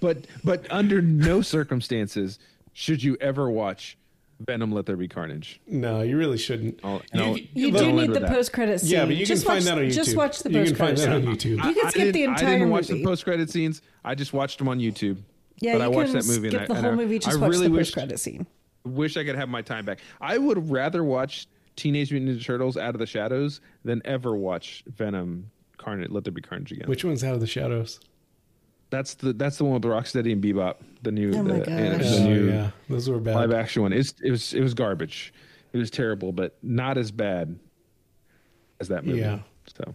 but 0.00 0.26
but 0.44 0.66
under 0.70 1.00
no 1.02 1.40
circumstances 1.42 2.38
should 2.72 3.02
you 3.02 3.16
ever 3.20 3.50
watch 3.50 3.96
Venom 4.40 4.70
Let 4.70 4.86
There 4.86 4.96
Be 4.96 5.08
Carnage. 5.08 5.60
No, 5.66 6.02
you 6.02 6.16
really 6.16 6.38
shouldn't. 6.38 6.78
I'll- 6.84 7.02
You- 7.12 7.20
I'll- 7.22 7.36
you- 7.38 7.46
You 7.54 7.72
But 7.72 7.80
do 7.80 7.92
need 7.92 8.12
the 8.14 8.20
post 8.20 8.52
credit 8.52 8.80
scene. 8.80 8.90
Yeah, 8.90 9.04
but 9.06 9.16
you 9.16 9.26
just 9.26 9.44
can 9.44 9.54
watch, 9.56 9.64
find 9.64 9.78
that 9.78 9.82
on 9.82 9.88
YouTube. 9.90 9.94
Just 9.94 10.16
watch 10.16 10.38
the 10.44 10.50
You 10.50 10.54
can 10.64 10.64
post 10.66 10.78
find 10.78 10.96
credit 10.96 11.10
that 11.22 11.28
on 11.28 11.38
scene. 11.40 11.56
YouTube. 11.58 11.64
You 11.66 11.74
can 11.74 11.86
I 11.86 11.90
skip 11.90 12.06
the 12.06 12.12
didn't- 12.12 12.30
entire 12.34 12.48
I 12.48 12.52
didn't 12.52 12.70
watch 12.70 12.88
movie. 12.88 13.02
the 13.02 13.06
post 13.08 13.24
credit 13.24 13.50
scenes. 13.50 13.82
I 14.04 14.14
just 14.14 14.32
watched 14.32 14.58
them 14.58 14.68
on 14.68 14.78
YouTube. 14.78 15.18
yeah, 15.60 15.72
but 15.72 15.78
you 15.78 15.84
I 15.84 15.88
watched 15.88 16.12
can 16.12 16.18
that 16.20 16.26
movie. 16.26 16.48
skip 16.50 16.60
and 16.60 16.70
the 16.70 16.74
I, 16.74 16.76
whole 16.80 16.90
and 16.92 17.00
I- 17.00 17.02
movie. 17.02 17.18
Just 17.18 17.36
I 17.36 17.40
watch 17.40 17.50
really 17.50 17.66
the 17.66 17.72
wish, 17.72 17.86
post 17.88 17.94
credit 17.94 18.20
scene. 18.20 18.46
wish 18.84 19.16
I 19.16 19.24
could 19.24 19.34
have 19.34 19.48
my 19.48 19.60
time 19.62 19.84
back. 19.84 19.98
I 20.20 20.38
would 20.38 20.70
rather 20.70 21.02
watch 21.02 21.48
Teenage 21.74 22.12
Mutant 22.12 22.38
Ninja 22.38 22.44
Turtles 22.44 22.76
Out 22.76 22.94
of 22.94 23.00
the 23.00 23.06
Shadows 23.06 23.60
than 23.84 24.00
ever 24.04 24.36
watch 24.36 24.84
Venom 24.86 25.50
Carnage 25.88 26.10
Let 26.10 26.24
There 26.24 26.32
Be 26.32 26.42
Carnage 26.42 26.72
again. 26.72 26.88
Which 26.88 27.04
one's 27.04 27.24
out 27.24 27.34
of 27.34 27.40
the 27.40 27.46
shadows? 27.46 28.00
that's 28.90 29.14
the 29.14 29.34
that's 29.34 29.58
the 29.58 29.64
one 29.64 29.74
with 29.74 29.82
Rocksteady 29.82 30.32
and 30.32 30.42
Bebop, 30.42 30.76
the 31.02 31.12
new 31.12 31.32
Oh 31.34 31.42
my 31.42 31.58
the, 31.58 31.64
gosh. 31.66 32.00
the 32.00 32.16
Oh, 32.20 32.24
new 32.24 32.48
yeah. 32.50 32.70
Those 32.88 33.08
were 33.10 33.18
bad. 33.18 33.34
live 33.36 33.52
action 33.52 33.82
one. 33.82 33.92
It's 33.92 34.14
it 34.22 34.30
was 34.30 34.54
it 34.54 34.60
was 34.62 34.72
garbage. 34.74 35.32
It 35.74 35.78
was 35.78 35.90
terrible, 35.90 36.32
but 36.32 36.56
not 36.62 36.96
as 36.96 37.10
bad 37.10 37.58
as 38.80 38.88
that 38.88 39.04
movie. 39.04 39.20
Yeah. 39.20 39.40
So 39.76 39.94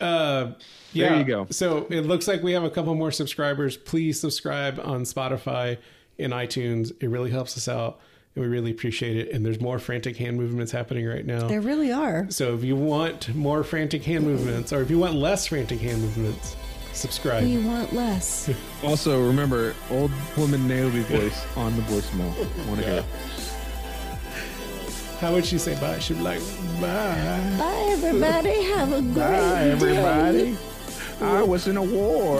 Uh, 0.00 0.52
yeah. 0.92 1.08
There 1.08 1.18
you 1.18 1.24
go. 1.24 1.46
So 1.50 1.86
it 1.90 2.02
looks 2.02 2.28
like 2.28 2.42
we 2.42 2.52
have 2.52 2.62
a 2.64 2.70
couple 2.70 2.94
more 2.94 3.10
subscribers. 3.10 3.76
Please 3.76 4.20
subscribe 4.20 4.78
on 4.82 5.02
Spotify 5.02 5.78
and 6.18 6.32
iTunes. 6.32 6.92
It 7.02 7.08
really 7.08 7.30
helps 7.30 7.56
us 7.56 7.68
out, 7.68 7.98
and 8.34 8.44
we 8.44 8.48
really 8.50 8.70
appreciate 8.70 9.16
it. 9.16 9.30
And 9.32 9.44
there's 9.44 9.60
more 9.60 9.78
frantic 9.78 10.16
hand 10.16 10.36
movements 10.36 10.72
happening 10.72 11.06
right 11.06 11.24
now. 11.26 11.46
There 11.48 11.60
really 11.60 11.92
are. 11.92 12.26
So 12.30 12.54
if 12.54 12.64
you 12.64 12.76
want 12.76 13.34
more 13.34 13.64
frantic 13.64 14.04
hand 14.04 14.24
movements, 14.24 14.72
or 14.72 14.80
if 14.82 14.90
you 14.90 14.98
want 14.98 15.14
less 15.14 15.46
frantic 15.46 15.80
hand 15.80 16.00
movements, 16.02 16.56
subscribe. 16.92 17.44
We 17.44 17.58
want 17.58 17.92
less. 17.92 18.50
also 18.84 19.24
remember 19.26 19.74
old 19.90 20.10
woman 20.36 20.66
Naomi 20.68 21.00
voice 21.02 21.46
on 21.56 21.74
the 21.76 21.82
voicemail. 21.82 22.66
Want 22.66 22.80
to 22.80 22.86
hear 22.86 22.98
it? 23.00 23.04
How 25.20 25.32
would 25.32 25.44
she 25.44 25.58
say 25.58 25.74
bye? 25.80 25.98
She'd 25.98 26.18
be 26.18 26.22
like, 26.22 26.38
bye. 26.80 27.56
Bye, 27.58 27.88
everybody. 27.90 28.62
Have 28.66 28.92
a 28.92 29.00
great 29.02 29.14
Bye, 29.16 29.64
day. 29.64 29.70
everybody. 29.72 30.56
I 31.20 31.42
was 31.42 31.66
in 31.66 31.76
a 31.76 31.82
war. 31.82 32.38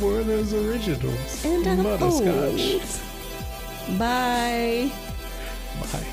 Werther's 0.00 0.52
originals? 0.52 1.44
And 1.44 1.64
a 1.78 1.82
Butterscotch. 1.84 3.00
Bye. 3.98 4.90
Bye. 5.92 6.04